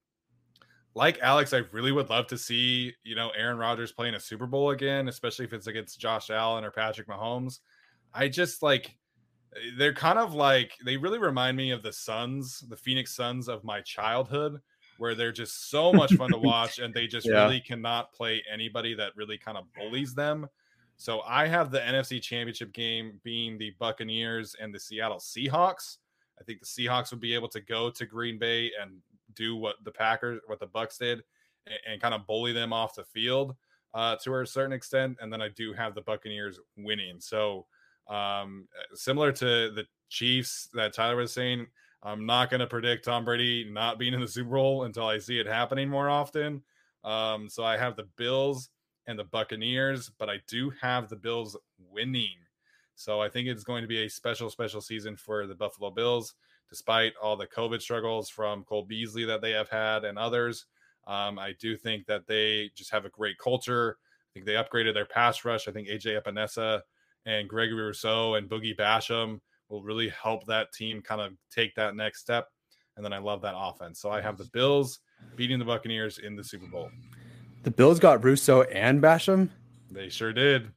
like 0.94 1.18
Alex, 1.20 1.52
I 1.52 1.58
really 1.72 1.92
would 1.92 2.08
love 2.08 2.26
to 2.28 2.38
see, 2.38 2.94
you 3.04 3.14
know, 3.14 3.30
Aaron 3.36 3.58
Rodgers 3.58 3.92
playing 3.92 4.14
a 4.14 4.20
Super 4.20 4.46
Bowl 4.46 4.70
again, 4.70 5.08
especially 5.08 5.44
if 5.44 5.52
it's 5.52 5.66
against 5.66 6.00
Josh 6.00 6.30
Allen 6.30 6.64
or 6.64 6.70
Patrick 6.70 7.06
Mahomes. 7.06 7.60
I 8.14 8.28
just 8.28 8.62
like 8.62 8.96
they're 9.78 9.94
kind 9.94 10.18
of 10.18 10.34
like 10.34 10.72
they 10.84 10.96
really 10.96 11.18
remind 11.18 11.56
me 11.56 11.70
of 11.70 11.82
the 11.82 11.92
Suns, 11.92 12.60
the 12.68 12.76
Phoenix 12.76 13.14
Suns 13.14 13.48
of 13.48 13.64
my 13.64 13.80
childhood, 13.80 14.60
where 14.98 15.14
they're 15.14 15.32
just 15.32 15.70
so 15.70 15.92
much 15.92 16.12
fun 16.14 16.30
to 16.30 16.38
watch 16.42 16.78
and 16.78 16.92
they 16.92 17.06
just 17.06 17.26
yeah. 17.26 17.44
really 17.44 17.60
cannot 17.60 18.12
play 18.12 18.42
anybody 18.52 18.94
that 18.94 19.16
really 19.16 19.38
kind 19.38 19.56
of 19.56 19.64
bullies 19.74 20.14
them. 20.14 20.48
So 20.96 21.20
I 21.22 21.46
have 21.46 21.70
the 21.70 21.80
NFC 21.80 22.22
Championship 22.22 22.72
game 22.72 23.20
being 23.22 23.58
the 23.58 23.74
Buccaneers 23.78 24.56
and 24.60 24.74
the 24.74 24.80
Seattle 24.80 25.18
Seahawks. 25.18 25.98
I 26.40 26.44
think 26.44 26.60
the 26.60 26.66
Seahawks 26.66 27.10
would 27.10 27.20
be 27.20 27.34
able 27.34 27.48
to 27.48 27.60
go 27.60 27.90
to 27.90 28.06
Green 28.06 28.38
Bay 28.38 28.70
and 28.80 28.98
do 29.34 29.56
what 29.56 29.76
the 29.84 29.90
Packers, 29.90 30.40
what 30.46 30.58
the 30.58 30.66
Bucks 30.66 30.98
did, 30.98 31.22
and, 31.66 31.76
and 31.86 32.00
kind 32.00 32.14
of 32.14 32.26
bully 32.26 32.52
them 32.52 32.72
off 32.72 32.94
the 32.94 33.04
field 33.04 33.54
uh, 33.94 34.16
to 34.22 34.40
a 34.40 34.46
certain 34.46 34.72
extent. 34.72 35.18
And 35.20 35.30
then 35.30 35.42
I 35.42 35.48
do 35.48 35.74
have 35.74 35.94
the 35.94 36.00
Buccaneers 36.00 36.58
winning. 36.76 37.20
So 37.20 37.66
um, 38.08 38.68
similar 38.94 39.32
to 39.32 39.70
the 39.70 39.84
Chiefs 40.08 40.68
that 40.74 40.94
Tyler 40.94 41.16
was 41.16 41.32
saying, 41.32 41.66
I'm 42.02 42.26
not 42.26 42.50
going 42.50 42.60
to 42.60 42.66
predict 42.66 43.04
Tom 43.04 43.24
Brady 43.24 43.68
not 43.68 43.98
being 43.98 44.14
in 44.14 44.20
the 44.20 44.28
Super 44.28 44.50
Bowl 44.50 44.84
until 44.84 45.06
I 45.06 45.18
see 45.18 45.40
it 45.40 45.46
happening 45.46 45.88
more 45.88 46.08
often. 46.08 46.62
Um, 47.02 47.48
so 47.48 47.64
I 47.64 47.76
have 47.76 47.96
the 47.96 48.08
Bills 48.16 48.70
and 49.06 49.18
the 49.18 49.24
Buccaneers, 49.24 50.10
but 50.18 50.28
I 50.28 50.40
do 50.46 50.70
have 50.80 51.08
the 51.08 51.16
Bills 51.16 51.56
winning. 51.90 52.36
So 52.94 53.20
I 53.20 53.28
think 53.28 53.48
it's 53.48 53.64
going 53.64 53.82
to 53.82 53.88
be 53.88 54.04
a 54.04 54.10
special, 54.10 54.50
special 54.50 54.80
season 54.80 55.16
for 55.16 55.46
the 55.46 55.54
Buffalo 55.54 55.90
Bills, 55.90 56.34
despite 56.68 57.12
all 57.22 57.36
the 57.36 57.46
COVID 57.46 57.80
struggles 57.80 58.28
from 58.28 58.64
Cole 58.64 58.84
Beasley 58.84 59.24
that 59.24 59.42
they 59.42 59.52
have 59.52 59.68
had 59.68 60.04
and 60.04 60.18
others. 60.18 60.66
Um, 61.06 61.38
I 61.38 61.54
do 61.60 61.76
think 61.76 62.06
that 62.06 62.26
they 62.26 62.70
just 62.74 62.90
have 62.90 63.04
a 63.04 63.10
great 63.10 63.38
culture. 63.38 63.98
I 64.00 64.28
think 64.32 64.46
they 64.46 64.54
upgraded 64.54 64.94
their 64.94 65.06
pass 65.06 65.44
rush. 65.44 65.68
I 65.68 65.72
think 65.72 65.88
AJ 65.88 66.20
Epenesa 66.20 66.80
and 67.26 67.48
Gregory 67.48 67.82
Rousseau 67.82 68.36
and 68.36 68.48
Boogie 68.48 68.76
Basham 68.76 69.40
will 69.68 69.82
really 69.82 70.08
help 70.08 70.46
that 70.46 70.72
team 70.72 71.02
kind 71.02 71.20
of 71.20 71.32
take 71.50 71.74
that 71.74 71.94
next 71.94 72.20
step. 72.20 72.48
And 72.96 73.04
then 73.04 73.12
I 73.12 73.18
love 73.18 73.42
that 73.42 73.54
offense. 73.54 74.00
So 74.00 74.10
I 74.10 74.22
have 74.22 74.38
the 74.38 74.48
Bills 74.52 75.00
beating 75.34 75.58
the 75.58 75.64
Buccaneers 75.64 76.18
in 76.18 76.36
the 76.36 76.44
Super 76.44 76.66
Bowl. 76.66 76.88
The 77.64 77.70
Bills 77.70 77.98
got 77.98 78.24
Rousseau 78.24 78.62
and 78.62 79.02
Basham. 79.02 79.50
They 79.90 80.08
sure 80.08 80.32
did. 80.32 80.70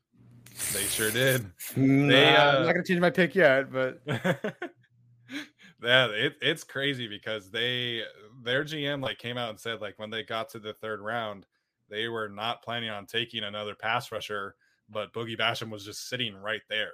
They 0.74 0.84
sure 0.84 1.12
did. 1.12 1.46
They, 1.76 2.36
uh, 2.36 2.58
I'm 2.58 2.66
not 2.66 2.74
gonna 2.74 2.84
change 2.84 3.00
my 3.00 3.12
pick 3.12 3.36
yet, 3.36 3.72
but 3.72 4.02
yeah, 4.08 6.08
it, 6.08 6.36
it's 6.42 6.64
crazy 6.64 7.08
because 7.08 7.52
they 7.52 8.02
their 8.44 8.64
GM 8.64 9.02
like 9.02 9.20
came 9.20 9.38
out 9.38 9.52
and 9.52 9.60
said 9.60 9.82
like 9.82 9.94
when 9.98 10.10
they 10.10 10.24
got 10.24 10.50
to 10.50 10.60
the 10.60 10.74
third 10.74 11.00
round, 11.00 11.46
they 11.90 12.08
were 12.08 12.28
not 12.28 12.64
planning 12.64 12.90
on 12.90 13.06
taking 13.06 13.44
another 13.44 13.76
pass 13.76 14.12
rusher, 14.12 14.56
but 14.92 15.14
Boogie 15.14 15.38
Basham 15.38 15.70
was 15.70 15.86
just 15.86 16.10
sitting 16.10 16.36
right 16.36 16.62
there. 16.70 16.94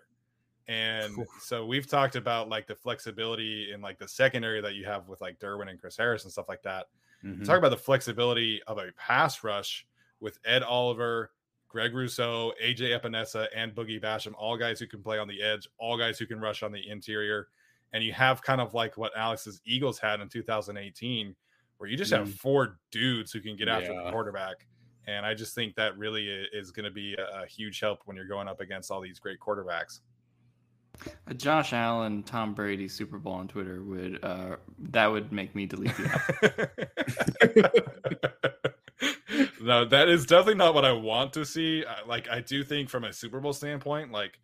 And 0.67 1.27
so 1.41 1.65
we've 1.65 1.87
talked 1.87 2.15
about 2.15 2.49
like 2.49 2.67
the 2.67 2.75
flexibility 2.75 3.71
in 3.71 3.81
like 3.81 3.99
the 3.99 4.07
secondary 4.07 4.61
that 4.61 4.73
you 4.73 4.85
have 4.85 5.07
with 5.07 5.21
like 5.21 5.39
Derwin 5.39 5.69
and 5.69 5.79
Chris 5.79 5.95
Harris 5.95 6.23
and 6.23 6.31
stuff 6.31 6.49
like 6.49 6.63
that. 6.63 6.87
Mm-hmm. 7.23 7.43
Talk 7.43 7.57
about 7.57 7.69
the 7.69 7.77
flexibility 7.77 8.61
of 8.67 8.77
a 8.77 8.91
pass 8.97 9.43
rush 9.43 9.85
with 10.19 10.39
Ed 10.45 10.63
Oliver, 10.63 11.31
Greg 11.67 11.93
Rousseau, 11.93 12.53
AJ 12.63 12.99
Epenesa, 12.99 13.47
and 13.55 13.75
Boogie 13.75 14.01
Basham, 14.01 14.33
all 14.37 14.57
guys 14.57 14.79
who 14.79 14.87
can 14.87 15.03
play 15.03 15.19
on 15.19 15.27
the 15.27 15.41
edge, 15.41 15.67
all 15.77 15.97
guys 15.97 16.17
who 16.17 16.25
can 16.25 16.39
rush 16.39 16.63
on 16.63 16.71
the 16.71 16.89
interior. 16.89 17.47
And 17.93 18.03
you 18.03 18.13
have 18.13 18.41
kind 18.41 18.59
of 18.59 18.73
like 18.73 18.97
what 18.97 19.11
Alex's 19.15 19.61
Eagles 19.65 19.99
had 19.99 20.19
in 20.19 20.29
2018, 20.29 21.35
where 21.77 21.89
you 21.89 21.95
just 21.95 22.11
mm. 22.11 22.17
have 22.17 22.33
four 22.33 22.79
dudes 22.91 23.31
who 23.31 23.39
can 23.39 23.55
get 23.55 23.67
after 23.67 23.93
yeah. 23.93 24.03
the 24.05 24.11
quarterback. 24.11 24.65
And 25.07 25.25
I 25.25 25.33
just 25.33 25.53
think 25.53 25.75
that 25.75 25.97
really 25.97 26.27
is 26.53 26.71
going 26.71 26.85
to 26.85 26.91
be 26.91 27.15
a, 27.15 27.43
a 27.43 27.45
huge 27.45 27.79
help 27.79 28.01
when 28.05 28.17
you're 28.17 28.27
going 28.27 28.47
up 28.47 28.59
against 28.59 28.91
all 28.91 29.01
these 29.01 29.19
great 29.19 29.39
quarterbacks. 29.39 29.99
A 31.27 31.33
Josh 31.33 31.73
Allen, 31.73 32.23
Tom 32.23 32.53
Brady 32.53 32.87
Super 32.87 33.17
Bowl 33.17 33.33
on 33.33 33.47
Twitter 33.47 33.83
would 33.83 34.23
uh, 34.23 34.55
that 34.79 35.07
would 35.07 35.31
make 35.31 35.53
me 35.55 35.65
delete 35.65 35.95
the 35.97 36.71
app. 39.33 39.51
no, 39.61 39.85
that 39.85 40.07
is 40.09 40.25
definitely 40.25 40.55
not 40.55 40.73
what 40.73 40.85
I 40.85 40.93
want 40.93 41.33
to 41.33 41.45
see. 41.45 41.83
Like 42.07 42.29
I 42.29 42.41
do 42.41 42.63
think 42.63 42.89
from 42.89 43.03
a 43.03 43.13
Super 43.13 43.39
Bowl 43.39 43.53
standpoint, 43.53 44.11
like 44.11 44.39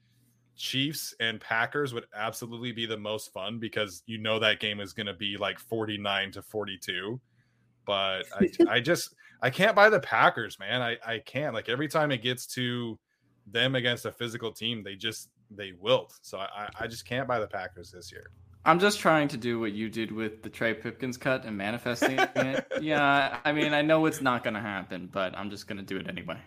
Chiefs 0.56 1.14
and 1.20 1.40
Packers 1.40 1.94
would 1.94 2.06
absolutely 2.16 2.72
be 2.72 2.86
the 2.86 2.98
most 2.98 3.32
fun 3.34 3.60
because 3.60 4.04
you 4.06 4.18
know 4.18 4.40
that 4.40 4.60
game 4.60 4.80
is 4.80 4.94
going 4.94 5.08
to 5.08 5.14
be 5.14 5.38
like 5.38 5.60
49 5.60 6.32
to 6.34 6.42
42. 6.42 7.20
But 7.86 8.26
I, 8.40 8.50
I 8.70 8.80
just 8.80 9.16
I 9.42 9.50
can't 9.50 9.76
buy 9.76 9.90
the 9.90 10.00
Packers, 10.00 10.60
man. 10.60 10.82
I 10.82 10.98
I 11.06 11.20
can't. 11.20 11.54
Like 11.54 11.70
every 11.70 11.88
time 11.88 12.12
it 12.12 12.22
gets 12.22 12.46
to 12.48 13.00
them 13.48 13.76
against 13.76 14.06
a 14.06 14.12
physical 14.12 14.52
team, 14.52 14.84
they 14.84 14.96
just 14.96 15.30
they 15.50 15.74
wilt. 15.80 16.18
So 16.22 16.38
I, 16.38 16.70
I 16.80 16.88
just 16.88 17.06
can't 17.06 17.28
buy 17.28 17.40
the 17.40 17.48
Packers 17.48 17.92
this 17.92 18.12
year. 18.12 18.32
I'm 18.64 18.80
just 18.80 19.00
trying 19.00 19.28
to 19.30 19.38
do 19.38 19.60
what 19.60 19.72
you 19.72 19.90
did 19.90 20.12
with 20.12 20.44
the 20.44 20.50
Trey 20.50 20.74
Pipkins 20.74 21.18
cut 21.18 21.46
and 21.46 21.58
manifesting 21.58 22.20
it. 22.20 22.68
Yeah, 22.82 23.38
I 23.46 23.52
mean, 23.52 23.74
I 23.74 23.84
know 23.84 24.08
it's 24.08 24.22
not 24.22 24.44
going 24.44 24.56
to 24.56 24.60
happen, 24.60 25.08
but 25.12 25.38
I'm 25.38 25.52
just 25.52 25.68
going 25.68 25.78
to 25.78 25.84
do 25.84 25.98
it 25.98 26.08
anyway. 26.08 26.38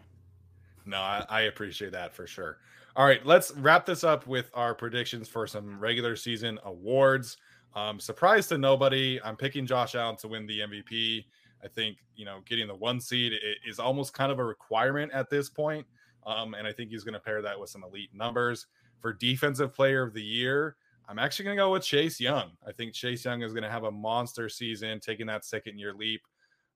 No, 0.85 0.97
I, 0.97 1.25
I, 1.29 1.41
appreciate 1.43 1.93
that 1.93 2.12
for 2.12 2.27
sure. 2.27 2.59
All 2.97 3.07
right, 3.07 3.25
let's 3.25 3.53
wrap 3.53 3.87
this 3.87 4.03
up 4.03 4.27
with 4.27 4.51
our 4.53 4.75
predictions 4.75 5.29
for 5.29 5.47
some 5.47 5.79
regular 5.79 6.16
season 6.16 6.59
awards. 6.65 7.37
Um, 7.75 8.01
surprise 8.01 8.49
to 8.49 8.59
nobody, 8.59 9.21
I'm 9.23 9.37
picking 9.37 9.65
Josh 9.65 9.95
Allen 9.95 10.16
to 10.16 10.29
win 10.29 10.47
the 10.47 10.61
MVP. 10.61 11.25
I 11.65 11.69
think 11.69 11.99
you 12.16 12.24
know 12.24 12.41
getting 12.47 12.69
the 12.69 12.74
one 12.74 13.01
seed 13.01 13.32
is 13.66 13.78
almost 13.78 14.12
kind 14.15 14.31
of 14.31 14.39
a 14.39 14.45
requirement 14.45 15.12
at 15.12 15.31
this 15.31 15.49
point, 15.49 15.86
um, 16.27 16.55
and 16.55 16.66
I 16.66 16.73
think 16.73 16.91
he's 16.91 17.05
going 17.05 17.15
to 17.15 17.20
pair 17.20 17.43
that 17.43 17.59
with 17.59 17.70
some 17.70 17.85
elite 17.85 18.11
numbers 18.12 18.66
for 19.01 19.12
defensive 19.12 19.74
player 19.74 20.03
of 20.03 20.15
the 20.15 20.23
year. 20.23 20.77
I'm 21.09 21.19
actually 21.19 21.45
going 21.45 21.57
to 21.57 21.62
go 21.62 21.73
with 21.73 21.82
Chase 21.82 22.19
Young. 22.19 22.53
I 22.66 22.73
think 22.73 22.95
Chase 22.95 23.24
Young 23.24 23.43
is 23.43 23.53
going 23.53 23.62
to 23.62 23.70
have 23.70 23.85
a 23.85 23.91
monster 23.91 24.49
season, 24.49 25.01
taking 25.01 25.27
that 25.27 25.45
second 25.45 25.78
year 25.78 25.93
leap. 25.93 26.23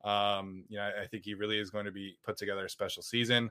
Um, 0.05 0.65
you 0.69 0.77
know, 0.77 0.83
I, 0.83 1.03
I 1.03 1.07
think 1.07 1.25
he 1.25 1.35
really 1.35 1.59
is 1.59 1.71
going 1.71 1.87
to 1.87 1.91
be 1.91 2.17
put 2.25 2.37
together 2.37 2.65
a 2.67 2.71
special 2.71 3.03
season. 3.03 3.51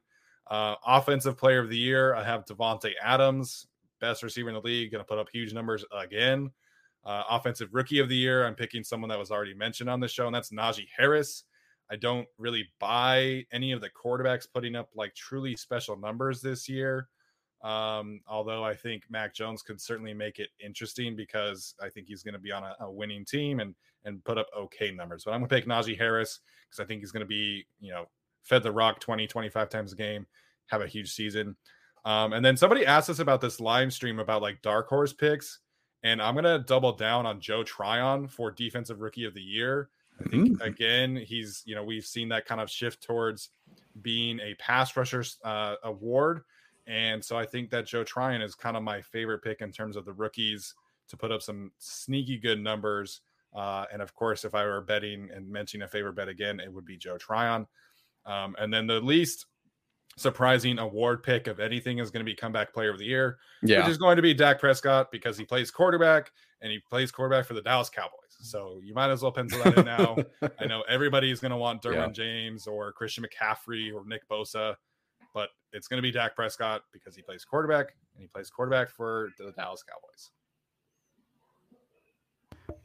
Uh, 0.49 0.75
offensive 0.85 1.37
player 1.37 1.59
of 1.59 1.69
the 1.69 1.77
year, 1.77 2.15
I 2.15 2.23
have 2.23 2.45
Davante 2.45 2.91
Adams, 3.03 3.67
best 3.99 4.23
receiver 4.23 4.49
in 4.49 4.55
the 4.55 4.61
league, 4.61 4.91
going 4.91 5.03
to 5.03 5.07
put 5.07 5.17
up 5.17 5.27
huge 5.31 5.53
numbers 5.53 5.83
again. 5.91 6.51
Uh, 7.07 7.23
offensive 7.29 7.69
rookie 7.71 7.99
of 7.99 8.09
the 8.09 8.17
year, 8.17 8.45
I'm 8.45 8.53
picking 8.53 8.83
someone 8.83 9.09
that 9.09 9.17
was 9.17 9.31
already 9.31 9.53
mentioned 9.53 9.89
on 9.89 10.01
the 10.01 10.09
show, 10.09 10.25
and 10.25 10.35
that's 10.35 10.51
Najee 10.51 10.89
Harris. 10.95 11.45
I 11.89 11.95
don't 11.95 12.27
really 12.37 12.67
buy 12.81 13.45
any 13.53 13.71
of 13.71 13.79
the 13.79 13.89
quarterbacks 13.89 14.45
putting 14.53 14.75
up 14.75 14.89
like 14.93 15.15
truly 15.15 15.55
special 15.55 15.95
numbers 15.95 16.41
this 16.41 16.67
year. 16.67 17.07
Um, 17.63 18.19
although 18.27 18.61
I 18.63 18.75
think 18.75 19.03
Mac 19.09 19.33
Jones 19.33 19.61
could 19.61 19.79
certainly 19.79 20.13
make 20.13 20.39
it 20.39 20.49
interesting 20.59 21.15
because 21.15 21.75
I 21.81 21.87
think 21.87 22.07
he's 22.07 22.23
going 22.23 22.33
to 22.33 22.39
be 22.39 22.51
on 22.51 22.63
a, 22.63 22.75
a, 22.81 22.91
winning 22.91 23.25
team 23.25 23.61
and 23.61 23.73
and 24.03 24.23
put 24.25 24.37
up 24.37 24.47
okay 24.55 24.91
numbers. 24.91 25.23
But 25.23 25.31
I'm 25.31 25.39
going 25.39 25.49
to 25.49 25.55
pick 25.55 25.65
Najee 25.65 25.97
Harris 25.97 26.41
because 26.69 26.83
I 26.83 26.85
think 26.85 26.99
he's 26.99 27.11
going 27.11 27.21
to 27.21 27.27
be, 27.27 27.65
you 27.79 27.91
know, 27.91 28.05
fed 28.43 28.63
the 28.63 28.71
rock 28.71 28.99
20, 28.99 29.27
25 29.27 29.69
times 29.69 29.93
a 29.93 29.95
game, 29.95 30.27
have 30.67 30.81
a 30.81 30.87
huge 30.87 31.11
season. 31.13 31.55
Um, 32.05 32.33
and 32.33 32.45
then 32.45 32.57
somebody 32.57 32.85
asked 32.85 33.09
us 33.09 33.19
about 33.19 33.41
this 33.41 33.59
live 33.59 33.91
stream 33.91 34.19
about 34.19 34.41
like 34.41 34.61
dark 34.61 34.87
horse 34.87 35.13
picks. 35.13 35.59
And 36.03 36.21
I'm 36.21 36.35
going 36.35 36.45
to 36.45 36.59
double 36.59 36.93
down 36.93 37.25
on 37.25 37.39
Joe 37.39 37.63
Tryon 37.63 38.27
for 38.27 38.51
defensive 38.51 39.01
rookie 39.01 39.25
of 39.25 39.33
the 39.33 39.41
year. 39.41 39.89
I 40.19 40.29
think 40.29 40.61
again, 40.61 41.15
he's, 41.15 41.61
you 41.65 41.75
know, 41.75 41.83
we've 41.83 42.05
seen 42.05 42.29
that 42.29 42.45
kind 42.45 42.59
of 42.59 42.69
shift 42.69 43.03
towards 43.03 43.49
being 44.01 44.39
a 44.39 44.55
pass 44.55 44.95
rusher 44.95 45.23
uh, 45.43 45.75
award 45.83 46.43
and 46.87 47.23
so 47.23 47.37
I 47.37 47.45
think 47.45 47.69
that 47.71 47.85
Joe 47.85 48.05
Tryon 48.05 48.41
is 48.41 48.55
kind 48.55 48.77
of 48.77 48.83
my 48.83 49.01
favorite 49.01 49.43
pick 49.43 49.61
in 49.61 49.71
terms 49.71 49.97
of 49.97 50.05
the 50.05 50.13
rookies 50.13 50.73
to 51.09 51.17
put 51.17 51.31
up 51.31 51.41
some 51.41 51.71
sneaky 51.77 52.37
good 52.37 52.61
numbers. 52.61 53.21
Uh, 53.53 53.85
and 53.91 54.01
of 54.01 54.13
course, 54.13 54.45
if 54.45 54.55
I 54.55 54.63
were 54.63 54.81
betting 54.81 55.29
and 55.33 55.49
mentioning 55.49 55.83
a 55.83 55.87
favorite 55.87 56.15
bet 56.15 56.29
again, 56.29 56.61
it 56.61 56.71
would 56.71 56.85
be 56.85 56.97
Joe 56.97 57.17
Tryon. 57.17 57.67
Um, 58.25 58.55
and 58.57 58.73
then 58.73 58.87
the 58.87 59.01
least 59.01 59.47
surprising 60.17 60.79
award 60.79 61.23
pick 61.23 61.47
of 61.47 61.61
anything 61.61 61.99
is 61.99 62.11
going 62.11 62.25
to 62.25 62.29
be 62.29 62.35
comeback 62.35 62.73
player 62.73 62.89
of 62.91 62.99
the 62.99 63.05
year, 63.05 63.37
yeah. 63.63 63.79
which 63.79 63.87
is 63.87 63.97
going 63.97 64.17
to 64.17 64.21
be 64.21 64.33
Dak 64.33 64.59
Prescott 64.59 65.11
because 65.11 65.37
he 65.37 65.45
plays 65.45 65.71
quarterback 65.71 66.31
and 66.61 66.71
he 66.71 66.79
plays 66.79 67.11
quarterback 67.11 67.45
for 67.45 67.53
the 67.53 67.61
Dallas 67.61 67.89
Cowboys. 67.89 68.11
So 68.41 68.81
you 68.83 68.93
might 68.93 69.09
as 69.09 69.21
well 69.21 69.31
pencil 69.31 69.63
that 69.63 69.77
in 69.77 69.85
now. 69.85 70.17
I 70.59 70.65
know 70.67 70.83
everybody 70.89 71.31
is 71.31 71.39
going 71.39 71.51
to 71.51 71.57
want 71.57 71.81
Derwin 71.81 71.95
yeah. 71.95 72.11
James 72.11 72.67
or 72.67 72.91
Christian 72.91 73.23
McCaffrey 73.23 73.93
or 73.93 74.05
Nick 74.05 74.27
Bosa 74.27 74.75
but 75.37 75.49
it's 75.71 75.87
going 75.87 75.99
to 75.99 76.01
be 76.01 76.11
Dak 76.11 76.35
Prescott 76.35 76.81
because 76.91 77.15
he 77.15 77.21
plays 77.21 77.45
quarterback 77.45 77.93
and 78.15 78.23
he 78.23 78.27
plays 78.27 78.49
quarterback 78.49 78.89
for 78.89 79.29
the 79.37 79.51
Dallas 79.51 79.83
Cowboys. 79.83 80.31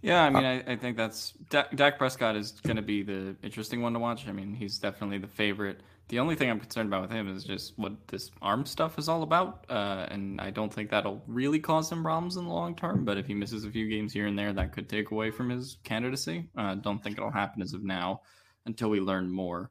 Yeah, 0.02 0.24
I 0.24 0.30
mean, 0.30 0.44
I, 0.44 0.72
I 0.72 0.76
think 0.76 0.96
that's 0.96 1.32
Dak 1.50 1.98
Prescott 1.98 2.36
is 2.36 2.52
going 2.62 2.76
to 2.76 2.82
be 2.82 3.02
the 3.02 3.36
interesting 3.42 3.82
one 3.82 3.92
to 3.92 3.98
watch. 3.98 4.26
I 4.26 4.32
mean, 4.32 4.52
he's 4.52 4.78
definitely 4.78 5.18
the 5.18 5.28
favorite. 5.28 5.80
The 6.08 6.18
only 6.18 6.34
thing 6.34 6.50
I'm 6.50 6.60
concerned 6.60 6.88
about 6.88 7.02
with 7.02 7.12
him 7.12 7.34
is 7.34 7.44
just 7.44 7.78
what 7.78 7.92
this 8.08 8.30
arm 8.42 8.66
stuff 8.66 8.98
is 8.98 9.08
all 9.08 9.22
about, 9.22 9.64
uh, 9.70 10.06
and 10.10 10.40
I 10.40 10.50
don't 10.50 10.72
think 10.72 10.90
that'll 10.90 11.22
really 11.26 11.60
cause 11.60 11.90
him 11.90 12.02
problems 12.02 12.36
in 12.36 12.44
the 12.44 12.50
long 12.50 12.74
term. 12.74 13.04
But 13.04 13.16
if 13.16 13.26
he 13.26 13.34
misses 13.34 13.64
a 13.64 13.70
few 13.70 13.88
games 13.88 14.12
here 14.12 14.26
and 14.26 14.38
there, 14.38 14.52
that 14.52 14.72
could 14.72 14.88
take 14.88 15.10
away 15.12 15.30
from 15.30 15.48
his 15.48 15.78
candidacy. 15.84 16.48
I 16.56 16.72
uh, 16.72 16.74
don't 16.74 17.02
think 17.02 17.16
it'll 17.16 17.30
happen 17.30 17.62
as 17.62 17.72
of 17.72 17.84
now 17.84 18.22
until 18.66 18.90
we 18.90 19.00
learn 19.00 19.30
more. 19.30 19.70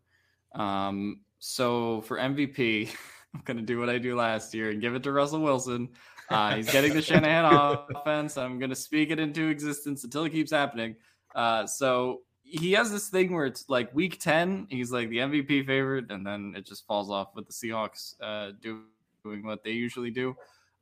Um, 0.56 1.22
so 1.40 2.02
for 2.02 2.18
MVP, 2.18 2.90
I'm 3.34 3.42
going 3.42 3.58
to 3.58 3.64
do 3.64 3.80
what 3.80 3.90
I 3.90 3.98
do 3.98 4.16
last 4.16 4.54
year 4.54 4.72
and 4.72 4.82
give 4.82 4.96
it 4.96 5.04
to 5.04 5.12
Russell 5.12 5.42
Wilson. 5.42 5.90
Uh, 6.36 6.56
he's 6.56 6.72
getting 6.72 6.94
the 6.94 7.02
Shanahan 7.02 7.78
offense. 7.94 8.38
I'm 8.38 8.58
going 8.58 8.70
to 8.70 8.76
speak 8.76 9.12
it 9.12 9.20
into 9.20 9.50
existence 9.50 10.06
until 10.06 10.24
it 10.24 10.30
keeps 10.30 10.52
happening. 10.52 10.96
Uh, 11.36 11.66
so 11.68 12.22
he 12.44 12.72
has 12.74 12.92
this 12.92 13.10
thing 13.10 13.34
where 13.34 13.46
it's 13.46 13.70
like 13.70 13.94
week 13.94 14.20
10, 14.20 14.68
he's 14.70 14.92
like 14.92 15.10
the 15.10 15.18
MVP 15.18 15.66
favorite, 15.66 16.10
and 16.10 16.26
then 16.26 16.54
it 16.56 16.66
just 16.66 16.86
falls 16.86 17.10
off 17.10 17.30
with 17.36 17.48
the 17.48 17.54
Seahawks 17.54 18.16
uh, 18.22 18.52
doing 18.62 19.44
what 19.44 19.64
they 19.64 19.72
usually 19.72 20.12
do. 20.12 20.36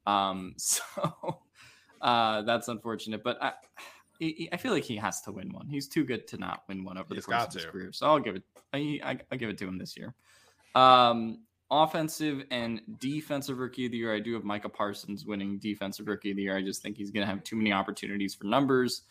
Um, 0.06 0.54
so 0.58 0.82
uh, 2.02 2.42
that's 2.44 2.68
unfortunate, 2.68 3.24
but 3.24 3.42
I, 3.42 3.54
I 4.52 4.58
feel 4.58 4.74
like 4.74 4.84
he 4.84 4.98
has 4.98 5.22
to 5.22 5.32
win 5.32 5.54
one. 5.54 5.68
He's 5.68 5.88
too 5.88 6.04
good 6.04 6.28
to 6.28 6.38
not 6.38 6.64
win 6.68 6.84
one 6.84 6.98
over 6.98 7.14
he's 7.14 7.26
the 7.26 7.32
course 7.32 7.48
of 7.48 7.54
his 7.54 7.64
to. 7.66 7.72
career. 7.72 7.92
So 7.92 8.08
I'll 8.08 8.20
give 8.20 8.36
it. 8.36 8.44
I, 8.74 9.00
I, 9.04 9.20
will 9.32 9.38
give 9.38 9.50
it 9.50 9.58
to 9.60 9.68
him 9.68 9.78
this 9.78 9.96
year. 9.96 10.14
Um, 10.76 11.40
offensive 11.72 12.44
and 12.52 12.82
defensive 13.00 13.60
rookie 13.60 13.86
of 13.86 13.92
the 13.92 13.98
year. 13.98 14.14
I 14.14 14.20
do 14.20 14.34
have 14.34 14.44
Micah 14.44 14.70
Parsons 14.70 15.26
winning 15.26 15.60
defensive 15.60 16.08
rookie 16.08 16.32
of 16.32 16.38
the 16.38 16.44
year. 16.44 16.58
I 16.58 16.62
just 16.62 16.82
think 16.82 16.98
he's 16.98 17.12
going 17.12 17.26
to 17.26 17.32
have 17.32 17.44
too 17.44 17.56
many 17.56 17.72
opportunities 17.72 18.34
for 18.34 18.46
numbers. 18.46 19.04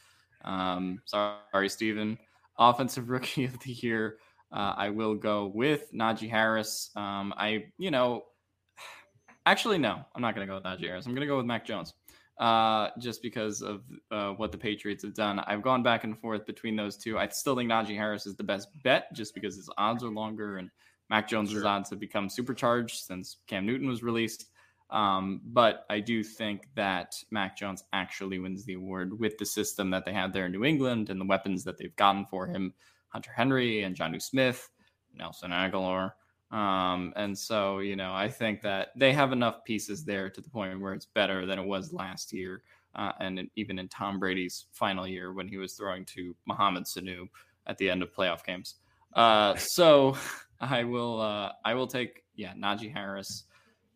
Um, 0.44 1.00
sorry, 1.04 1.68
Steven 1.68 2.18
offensive 2.58 3.10
rookie 3.10 3.44
of 3.44 3.58
the 3.60 3.72
year. 3.72 4.18
Uh, 4.50 4.74
I 4.76 4.90
will 4.90 5.14
go 5.14 5.46
with 5.46 5.92
Najee 5.92 6.30
Harris. 6.30 6.90
Um, 6.96 7.34
I, 7.36 7.66
you 7.76 7.90
know, 7.90 8.24
actually, 9.46 9.78
no, 9.78 10.04
I'm 10.14 10.22
not 10.22 10.34
going 10.34 10.46
to 10.46 10.50
go 10.50 10.56
with 10.56 10.64
Najee 10.64 10.88
Harris. 10.88 11.06
I'm 11.06 11.12
going 11.12 11.26
to 11.26 11.26
go 11.26 11.36
with 11.36 11.46
Mac 11.46 11.66
Jones 11.66 11.92
uh, 12.38 12.88
just 12.98 13.22
because 13.22 13.62
of 13.62 13.82
uh, 14.10 14.30
what 14.32 14.52
the 14.52 14.58
Patriots 14.58 15.04
have 15.04 15.14
done. 15.14 15.38
I've 15.40 15.62
gone 15.62 15.82
back 15.82 16.04
and 16.04 16.18
forth 16.18 16.46
between 16.46 16.76
those 16.76 16.96
two. 16.96 17.18
I 17.18 17.28
still 17.28 17.56
think 17.56 17.70
Najee 17.70 17.96
Harris 17.96 18.26
is 18.26 18.36
the 18.36 18.44
best 18.44 18.68
bet 18.82 19.12
just 19.12 19.34
because 19.34 19.56
his 19.56 19.68
odds 19.76 20.02
are 20.02 20.10
longer 20.10 20.58
and 20.58 20.70
Mac 21.10 21.28
Jones' 21.28 21.50
sure. 21.50 21.66
odds 21.66 21.90
have 21.90 22.00
become 22.00 22.28
supercharged 22.28 23.04
since 23.04 23.38
Cam 23.46 23.66
Newton 23.66 23.88
was 23.88 24.02
released. 24.02 24.46
Um, 24.90 25.42
but 25.44 25.84
I 25.90 26.00
do 26.00 26.24
think 26.24 26.68
that 26.74 27.14
Mac 27.30 27.56
Jones 27.56 27.84
actually 27.92 28.38
wins 28.38 28.64
the 28.64 28.74
award 28.74 29.18
with 29.18 29.36
the 29.36 29.44
system 29.44 29.90
that 29.90 30.04
they 30.04 30.12
had 30.12 30.32
there 30.32 30.46
in 30.46 30.52
New 30.52 30.64
England 30.64 31.10
and 31.10 31.20
the 31.20 31.26
weapons 31.26 31.62
that 31.64 31.76
they've 31.78 31.94
gotten 31.96 32.24
for 32.26 32.46
him 32.46 32.72
Hunter 33.08 33.32
Henry 33.34 33.82
and 33.82 33.96
Jonnu 33.96 34.20
Smith, 34.20 34.68
Nelson 35.14 35.50
Agholor. 35.50 36.12
Um, 36.50 37.12
and 37.16 37.36
so, 37.36 37.80
you 37.80 37.96
know, 37.96 38.14
I 38.14 38.28
think 38.28 38.62
that 38.62 38.88
they 38.96 39.12
have 39.12 39.32
enough 39.32 39.64
pieces 39.64 40.04
there 40.04 40.30
to 40.30 40.40
the 40.40 40.48
point 40.48 40.80
where 40.80 40.94
it's 40.94 41.06
better 41.06 41.44
than 41.44 41.58
it 41.58 41.66
was 41.66 41.92
last 41.92 42.32
year. 42.32 42.62
Uh, 42.94 43.12
and 43.20 43.50
even 43.56 43.78
in 43.78 43.88
Tom 43.88 44.18
Brady's 44.18 44.66
final 44.72 45.06
year 45.06 45.32
when 45.32 45.46
he 45.46 45.58
was 45.58 45.74
throwing 45.74 46.04
to 46.06 46.34
Mohamed 46.46 46.84
Sanu 46.84 47.28
at 47.66 47.76
the 47.78 47.88
end 47.90 48.02
of 48.02 48.12
playoff 48.14 48.44
games. 48.44 48.76
Uh, 49.14 49.54
so 49.56 50.16
I 50.60 50.84
will, 50.84 51.20
uh, 51.20 51.52
I 51.64 51.74
will 51.74 51.86
take, 51.86 52.24
yeah, 52.34 52.54
Najee 52.54 52.92
Harris. 52.92 53.44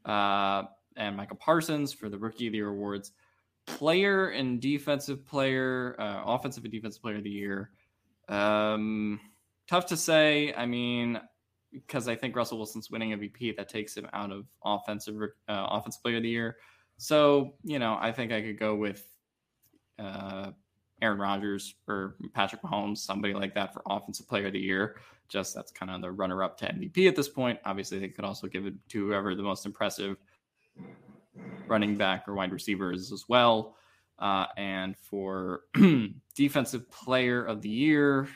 Uh, 0.05 0.65
and 0.97 1.17
Michael 1.17 1.37
Parsons 1.37 1.93
for 1.93 2.09
the 2.09 2.19
Rookie 2.19 2.47
of 2.47 2.53
the 2.53 2.59
Year 2.59 2.69
awards. 2.69 3.13
Player 3.67 4.31
and 4.31 4.61
defensive 4.61 5.25
player, 5.25 5.97
uh, 5.99 6.23
offensive 6.27 6.65
and 6.65 6.73
defensive 6.73 7.03
player 7.03 7.17
of 7.17 7.25
the 7.25 7.31
year. 7.31 7.71
Um, 8.29 9.21
tough 9.69 9.87
to 9.87 9.97
say. 9.97 10.53
I 10.55 10.67
mean, 10.67 11.21
because 11.73 12.09
I 12.09 12.17
think 12.17 12.37
Russell 12.37 12.59
Wilson's 12.59 12.91
winning 12.91 13.11
MVP, 13.11 13.57
that 13.57 13.69
takes 13.69 13.97
him 13.97 14.09
out 14.13 14.33
of 14.33 14.47
offensive 14.65 15.15
uh, 15.49 15.67
offensive 15.71 16.03
player 16.03 16.17
of 16.17 16.23
the 16.23 16.29
year. 16.29 16.57
So 16.99 17.55
you 17.63 17.79
know, 17.79 17.97
I 18.01 18.13
think 18.13 18.33
I 18.33 18.43
could 18.43 18.59
go 18.59 18.75
with 18.75 19.05
uh, 19.99 20.51
Aaron 21.01 21.19
Rodgers 21.19 21.75
or 21.89 22.17
Patrick 22.35 22.63
Mahomes, 22.63 22.99
somebody 22.99 23.35
like 23.35 23.55
that 23.55 23.73
for 23.73 23.83
offensive 23.87 24.29
player 24.29 24.47
of 24.47 24.53
the 24.53 24.61
year. 24.61 24.97
Just 25.33 25.55
that's 25.55 25.73
kind 25.73 25.91
of 25.91 26.03
the 26.03 26.13
runner 26.13 26.43
up 26.43 26.59
to 26.59 26.67
MVP 26.67 27.09
at 27.09 27.17
this 27.17 27.29
point. 27.29 27.59
Obviously, 27.65 27.99
they 27.99 28.09
could 28.09 28.25
also 28.25 28.47
give 28.47 28.67
it 28.67 28.75
to 28.91 29.07
whoever 29.07 29.35
the 29.35 29.43
most 29.43 29.65
impressive 29.65 30.19
running 31.67 31.97
back 31.97 32.29
or 32.29 32.35
wide 32.35 32.53
receivers 32.53 33.11
as 33.13 33.25
well. 33.29 33.77
Uh, 34.19 34.45
and 34.59 34.95
for 34.99 35.63
defensive 36.35 36.91
player 36.91 37.43
of 37.43 37.63
the 37.63 37.71
year, 37.71 38.29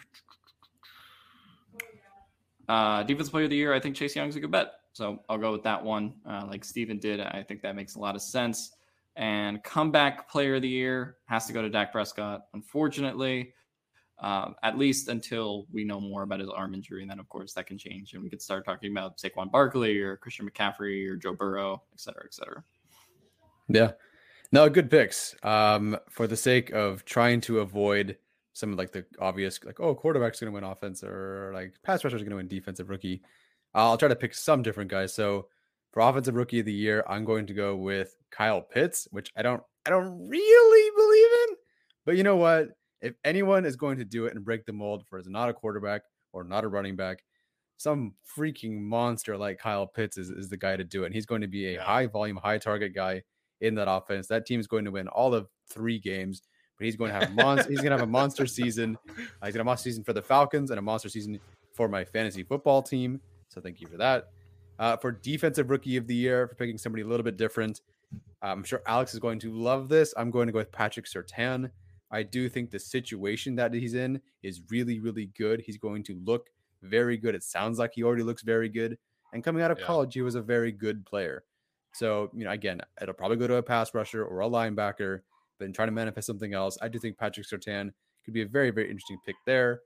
uh, 2.67 3.03
defensive 3.03 3.31
player 3.31 3.45
of 3.45 3.51
the 3.51 3.57
year, 3.57 3.75
I 3.75 3.81
think 3.81 3.95
Chase 3.95 4.17
Young's 4.17 4.37
a 4.37 4.41
good 4.41 4.51
bet. 4.51 4.73
So 4.95 5.23
I'll 5.29 5.37
go 5.37 5.53
with 5.53 5.63
that 5.65 5.85
one. 5.85 6.15
Uh, 6.27 6.47
like 6.49 6.65
Steven 6.65 6.99
did, 6.99 7.21
I 7.21 7.45
think 7.47 7.61
that 7.61 7.77
makes 7.77 7.97
a 7.97 7.99
lot 7.99 8.17
of 8.17 8.23
sense. 8.23 8.73
And 9.17 9.63
comeback 9.63 10.31
player 10.31 10.55
of 10.55 10.63
the 10.63 10.69
year 10.69 11.19
has 11.27 11.47
to 11.47 11.53
go 11.53 11.61
to 11.61 11.69
Dak 11.69 11.93
Prescott. 11.93 12.47
Unfortunately, 12.55 13.53
um, 14.19 14.55
at 14.63 14.79
least 14.79 15.09
until 15.09 15.67
we 15.73 15.85
know 15.85 16.01
more 16.01 16.23
about 16.23 16.41
his 16.41 16.49
arm 16.49 16.75
injury. 16.75 17.03
And 17.03 17.11
then, 17.11 17.19
of 17.19 17.29
course, 17.29 17.53
that 17.55 17.67
can 17.67 17.77
change. 17.77 18.15
And 18.15 18.23
we 18.23 18.31
could 18.31 18.41
start 18.41 18.65
talking 18.65 18.91
about 18.91 19.19
Saquon 19.19 19.51
Barkley 19.51 20.01
or 20.01 20.17
Christian 20.17 20.49
McCaffrey 20.49 21.07
or 21.09 21.17
Joe 21.17 21.35
Burrow, 21.35 21.83
et 21.93 22.01
cetera, 22.01 22.23
et 22.25 22.35
cetera. 22.35 22.65
Yeah. 23.69 23.93
No, 24.53 24.69
good 24.71 24.91
picks. 24.91 25.35
Um, 25.43 25.99
for 26.09 26.27
the 26.27 26.37
sake 26.37 26.71
of 26.71 27.05
trying 27.05 27.41
to 27.43 27.59
avoid 27.61 28.17
some 28.53 28.73
of 28.73 28.79
like 28.79 28.93
the 28.93 29.05
obvious, 29.19 29.63
like, 29.65 29.81
oh, 29.81 29.95
quarterback's 29.95 30.41
going 30.41 30.51
to 30.51 30.55
win 30.55 30.65
offense 30.65 31.05
or 31.05 31.51
like 31.53 31.75
pass 31.83 32.03
rusher's 32.03 32.23
going 32.23 32.31
to 32.31 32.37
win 32.37 32.49
defensive 32.49 32.89
rookie. 32.89 33.21
I'll 33.75 33.99
try 33.99 34.09
to 34.09 34.17
pick 34.17 34.33
some 34.33 34.63
different 34.63 34.91
guys. 34.91 35.13
So 35.13 35.49
for 35.93 36.01
offensive 36.01 36.37
rookie 36.37 36.61
of 36.61 36.67
the 36.67 36.73
year, 36.73 37.05
I'm 37.07 37.27
going 37.27 37.47
to 37.49 37.53
go 37.53 37.77
with 37.77 38.17
Kyle 38.31 38.63
Pitts, 38.63 39.09
which 39.11 39.31
I 39.37 39.43
don't, 39.43 39.63
I 39.85 39.91
don't 39.91 40.27
really 40.27 40.91
believe 40.97 41.51
in, 41.51 41.57
but 42.07 42.17
you 42.17 42.23
know 42.23 42.37
what? 42.37 42.69
If 43.07 43.15
anyone 43.25 43.65
is 43.65 43.77
going 43.77 43.99
to 43.99 44.05
do 44.05 44.27
it 44.27 44.35
and 44.35 44.45
break 44.45 44.67
the 44.67 44.73
mold 44.73 45.05
for 45.09 45.19
as 45.19 45.29
not 45.29 45.49
a 45.49 45.53
quarterback 45.53 46.03
or 46.33 46.45
not 46.45 46.65
a 46.65 46.69
running 46.69 46.97
back, 46.97 47.23
some 47.77 48.15
freaking 48.37 48.81
monster 48.81 49.37
like 49.37 49.59
Kyle 49.59 49.87
Pitts 49.87 50.19
is, 50.19 50.31
is 50.31 50.49
the 50.49 50.57
guy 50.57 50.77
to 50.77 50.85
do 50.85 51.03
it. 51.03 51.07
And 51.07 51.15
he's 51.15 51.27
going 51.27 51.43
to 51.43 51.47
be 51.47 51.69
a 51.69 51.73
yeah. 51.75 51.83
high 51.83 52.07
volume, 52.07 52.37
high 52.37 52.59
target 52.59 52.95
guy 52.95 53.23
in 53.61 53.75
that 53.77 53.91
offense. 53.91 54.27
That 54.29 54.47
team's 54.47 54.67
going 54.67 54.85
to 54.87 54.91
win 54.91 55.09
all 55.09 55.35
of 55.35 55.49
three 55.69 55.99
games, 55.99 56.43
but 56.79 56.87
he's 56.87 56.97
going 56.97 57.13
to 57.13 57.19
have 57.19 57.35
mon- 57.35 57.59
he's 57.69 57.79
going 57.79 57.91
to 57.91 57.99
have 57.99 58.03
a 58.03 58.11
monster 58.11 58.47
season. 58.47 58.99
Uh, 59.07 59.13
he's 59.17 59.25
going 59.41 59.53
to 59.53 59.59
have 59.59 59.61
a 59.61 59.65
monster 59.65 59.91
season 59.91 60.05
for 60.05 60.13
the 60.13 60.23
Falcons 60.23 60.71
and 60.71 60.79
a 60.79 60.83
monster 60.83 61.09
season 61.09 61.39
for 61.75 61.89
my 61.89 62.05
fantasy 62.05 62.43
football 62.43 62.83
team. 62.83 63.21
So 63.49 63.61
thank 63.61 63.81
you 63.81 63.87
for 63.87 63.99
that. 63.99 64.31
Uh, 64.79 64.97
for 64.97 65.11
defensive 65.11 65.71
rookie 65.71 65.97
of 65.97 66.07
the 66.07 66.15
year, 66.15 66.49
for 66.49 66.55
picking 66.55 66.77
somebody 66.77 67.03
a 67.03 67.07
little 67.07 67.25
bit 67.25 67.37
different, 67.37 67.81
I'm 68.43 68.65
sure 68.65 68.83
Alex 68.87 69.15
is 69.15 69.21
going 69.21 69.39
to 69.41 69.53
love 69.53 69.89
this. 69.89 70.13
I'm 70.17 70.31
going 70.31 70.47
to 70.47 70.53
go 70.53 70.59
with 70.59 70.73
Patrick 70.73 71.07
Surtain. 71.07 71.71
I 72.11 72.23
do 72.23 72.49
think 72.49 72.71
the 72.71 72.79
situation 72.79 73.57
that 73.57 73.75
he's 73.75 73.95
in 73.95 74.21
is 74.43 74.63
really, 74.71 75.01
really 75.01 75.27
good. 75.37 75.61
He's 75.61 75.79
going 75.79 76.05
to 76.05 76.21
look 76.25 76.49
very 76.83 77.17
good. 77.17 77.35
It 77.35 77.43
sounds 77.43 77.79
like 77.79 77.93
he 77.95 78.03
already 78.03 78.23
looks 78.23 78.43
very 78.43 78.69
good. 78.69 78.99
And 79.33 79.43
coming 79.43 79.63
out 79.63 79.71
of 79.71 79.79
yeah. 79.81 79.87
college, 79.87 80.15
he 80.15 80.23
was 80.23 80.35
a 80.35 80.43
very 80.43 80.73
good 80.73 81.05
player. 81.05 81.45
So, 81.93 82.31
you 82.35 82.45
know, 82.45 82.51
again, 82.51 82.81
it'll 83.01 83.15
probably 83.15 83.39
go 83.39 83.47
to 83.47 83.57
a 83.57 83.63
pass 83.63 83.95
rusher 83.95 84.25
or 84.25 84.41
a 84.41 84.49
linebacker, 84.49 85.21
but 85.59 85.65
in 85.65 85.73
trying 85.73 85.89
to 85.89 85.93
manifest 85.93 86.27
something 86.27 86.55
else, 86.55 86.77
I 86.81 86.89
do 86.89 86.99
think 86.99 87.19
Patrick 87.19 87.47
Surtain 87.47 87.91
could 88.25 88.35
be 88.35 88.43
a 88.43 88.47
very, 88.47 88.71
very 88.71 88.91
interesting 88.91 89.19
pick 89.25 89.37
there. 89.47 89.81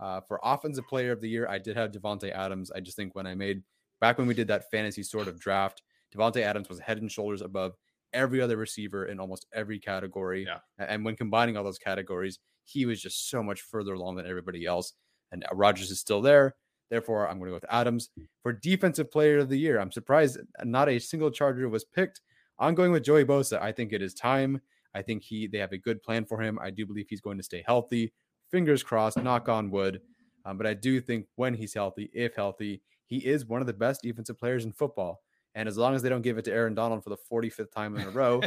Uh, 0.00 0.20
for 0.20 0.38
offensive 0.44 0.86
player 0.86 1.12
of 1.12 1.20
the 1.20 1.28
year, 1.28 1.48
I 1.48 1.58
did 1.58 1.76
have 1.76 1.90
Davante 1.90 2.30
Adams. 2.30 2.70
I 2.70 2.80
just 2.80 2.96
think 2.96 3.14
when 3.14 3.26
I 3.26 3.34
made 3.34 3.62
back 4.00 4.18
when 4.18 4.26
we 4.26 4.34
did 4.34 4.48
that 4.48 4.70
fantasy 4.70 5.02
sort 5.02 5.26
of 5.26 5.40
draft, 5.40 5.82
Davante 6.14 6.42
Adams 6.42 6.68
was 6.68 6.78
head 6.78 6.98
and 6.98 7.10
shoulders 7.10 7.42
above 7.42 7.74
every 8.12 8.40
other 8.40 8.56
receiver 8.56 9.06
in 9.06 9.20
almost 9.20 9.46
every 9.52 9.78
category. 9.78 10.46
Yeah. 10.46 10.58
And 10.78 11.04
when 11.04 11.16
combining 11.16 11.56
all 11.56 11.64
those 11.64 11.78
categories, 11.78 12.38
he 12.64 12.86
was 12.86 13.00
just 13.00 13.30
so 13.30 13.42
much 13.42 13.62
further 13.62 13.94
along 13.94 14.16
than 14.16 14.26
everybody 14.26 14.66
else. 14.66 14.92
And 15.32 15.44
Rodgers 15.52 15.90
is 15.90 16.00
still 16.00 16.22
there. 16.22 16.54
Therefore, 16.90 17.28
I'm 17.28 17.38
going 17.38 17.46
to 17.46 17.50
go 17.50 17.56
with 17.56 17.64
Adams 17.68 18.10
for 18.42 18.52
defensive 18.52 19.10
player 19.10 19.38
of 19.38 19.48
the 19.48 19.58
year. 19.58 19.80
I'm 19.80 19.90
surprised 19.90 20.38
not 20.62 20.88
a 20.88 20.98
single 20.98 21.30
Charger 21.30 21.68
was 21.68 21.84
picked. 21.84 22.20
I'm 22.58 22.74
going 22.74 22.92
with 22.92 23.04
Joey 23.04 23.24
Bosa. 23.24 23.60
I 23.60 23.72
think 23.72 23.92
it 23.92 24.02
is 24.02 24.14
time. 24.14 24.60
I 24.94 25.02
think 25.02 25.22
he 25.22 25.46
they 25.46 25.58
have 25.58 25.72
a 25.72 25.78
good 25.78 26.02
plan 26.02 26.24
for 26.24 26.40
him. 26.40 26.58
I 26.60 26.70
do 26.70 26.86
believe 26.86 27.06
he's 27.08 27.20
going 27.20 27.36
to 27.36 27.42
stay 27.42 27.62
healthy. 27.66 28.12
Fingers 28.50 28.82
crossed, 28.82 29.18
knock 29.18 29.48
on 29.48 29.70
wood. 29.70 30.00
Um, 30.44 30.56
but 30.56 30.66
I 30.66 30.74
do 30.74 31.00
think 31.00 31.26
when 31.34 31.54
he's 31.54 31.74
healthy, 31.74 32.08
if 32.14 32.36
healthy, 32.36 32.80
he 33.06 33.18
is 33.18 33.44
one 33.44 33.60
of 33.60 33.66
the 33.66 33.72
best 33.72 34.02
defensive 34.02 34.38
players 34.38 34.64
in 34.64 34.72
football. 34.72 35.22
And 35.56 35.68
as 35.68 35.78
long 35.78 35.94
as 35.94 36.02
they 36.02 36.10
don't 36.10 36.22
give 36.22 36.36
it 36.36 36.44
to 36.44 36.52
Aaron 36.52 36.74
Donald 36.74 37.02
for 37.02 37.10
the 37.10 37.16
45th 37.16 37.72
time 37.72 37.96
in 37.96 38.06
a 38.06 38.10
row, 38.10 38.42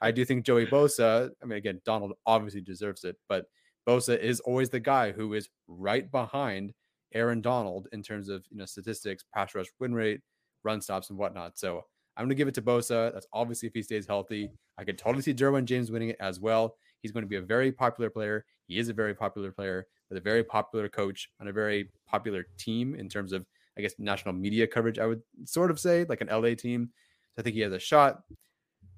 I 0.00 0.10
do 0.12 0.24
think 0.24 0.44
Joey 0.44 0.64
Bosa, 0.64 1.30
I 1.42 1.44
mean, 1.44 1.58
again, 1.58 1.80
Donald 1.84 2.12
obviously 2.24 2.60
deserves 2.60 3.02
it, 3.02 3.16
but 3.28 3.46
Bosa 3.86 4.16
is 4.16 4.38
always 4.40 4.70
the 4.70 4.78
guy 4.78 5.10
who 5.10 5.34
is 5.34 5.48
right 5.66 6.08
behind 6.10 6.72
Aaron 7.14 7.40
Donald 7.40 7.88
in 7.92 8.00
terms 8.00 8.28
of 8.28 8.44
you 8.48 8.56
know 8.56 8.64
statistics, 8.64 9.24
pass 9.34 9.54
rush 9.56 9.66
win 9.80 9.92
rate, 9.92 10.20
run 10.62 10.80
stops, 10.80 11.10
and 11.10 11.18
whatnot. 11.18 11.58
So 11.58 11.82
I'm 12.16 12.22
going 12.22 12.30
to 12.30 12.34
give 12.36 12.48
it 12.48 12.54
to 12.54 12.62
Bosa. 12.62 13.12
That's 13.12 13.26
obviously 13.32 13.66
if 13.66 13.74
he 13.74 13.82
stays 13.82 14.06
healthy. 14.06 14.50
I 14.78 14.84
could 14.84 14.98
totally 14.98 15.22
see 15.22 15.34
Derwin 15.34 15.64
James 15.64 15.90
winning 15.90 16.10
it 16.10 16.16
as 16.20 16.40
well. 16.40 16.76
he's 17.00 17.12
going 17.12 17.24
to 17.24 17.28
be 17.28 17.36
a 17.36 17.42
very 17.42 17.72
popular 17.72 18.08
player. 18.08 18.44
He 18.68 18.78
is 18.78 18.88
a 18.88 18.92
very 18.92 19.14
popular 19.14 19.50
player 19.50 19.86
with 20.08 20.18
a 20.18 20.20
very 20.20 20.44
popular 20.44 20.88
coach 20.88 21.28
on 21.40 21.48
a 21.48 21.52
very 21.52 21.90
popular 22.06 22.46
team 22.56 22.94
in 22.94 23.08
terms 23.08 23.32
of, 23.32 23.44
I 23.76 23.80
guess, 23.80 23.94
national 23.98 24.34
media 24.34 24.66
coverage. 24.66 24.98
I 24.98 25.06
would 25.06 25.22
sort 25.44 25.70
of 25.70 25.80
say 25.80 26.04
like 26.08 26.20
an 26.20 26.28
LA 26.28 26.54
team. 26.54 26.90
So 27.34 27.40
I 27.40 27.42
think 27.42 27.54
he 27.54 27.62
has 27.62 27.72
a 27.72 27.78
shot 27.78 28.22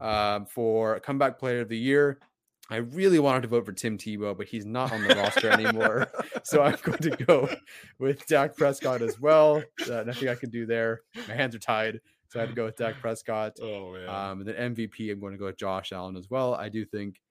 um, 0.00 0.46
for 0.46 1.00
comeback 1.00 1.38
player 1.38 1.60
of 1.60 1.68
the 1.68 1.78
year. 1.78 2.18
I 2.70 2.76
really 2.76 3.18
wanted 3.18 3.42
to 3.42 3.48
vote 3.48 3.66
for 3.66 3.72
Tim 3.72 3.98
Tebow, 3.98 4.36
but 4.36 4.46
he's 4.46 4.64
not 4.64 4.90
on 4.90 5.02
the 5.06 5.14
roster 5.14 5.50
anymore. 5.50 6.08
So 6.46 6.62
I'm 6.62 6.76
going 6.82 6.98
to 6.98 7.10
go 7.24 7.48
with 7.98 8.26
Dak 8.26 8.54
Prescott 8.54 9.00
as 9.00 9.18
well. 9.18 9.62
Uh, 9.90 10.02
nothing 10.02 10.28
I 10.28 10.34
can 10.34 10.50
do 10.50 10.66
there. 10.66 11.00
My 11.26 11.34
hands 11.34 11.54
are 11.54 11.58
tied. 11.58 12.02
So 12.28 12.38
I 12.38 12.42
had 12.42 12.50
to 12.50 12.54
go 12.54 12.66
with 12.66 12.76
Dak 12.76 13.00
Prescott. 13.00 13.56
Oh 13.62 13.94
man. 13.94 14.08
Um, 14.10 14.40
and 14.40 14.48
then 14.48 14.74
MVP, 14.74 15.10
I'm 15.10 15.20
going 15.20 15.32
to 15.32 15.38
go 15.38 15.46
with 15.46 15.56
Josh 15.56 15.90
Allen 15.90 16.18
as 16.18 16.28
well. 16.28 16.54
I 16.54 16.68
do 16.68 16.84
think 16.84 17.22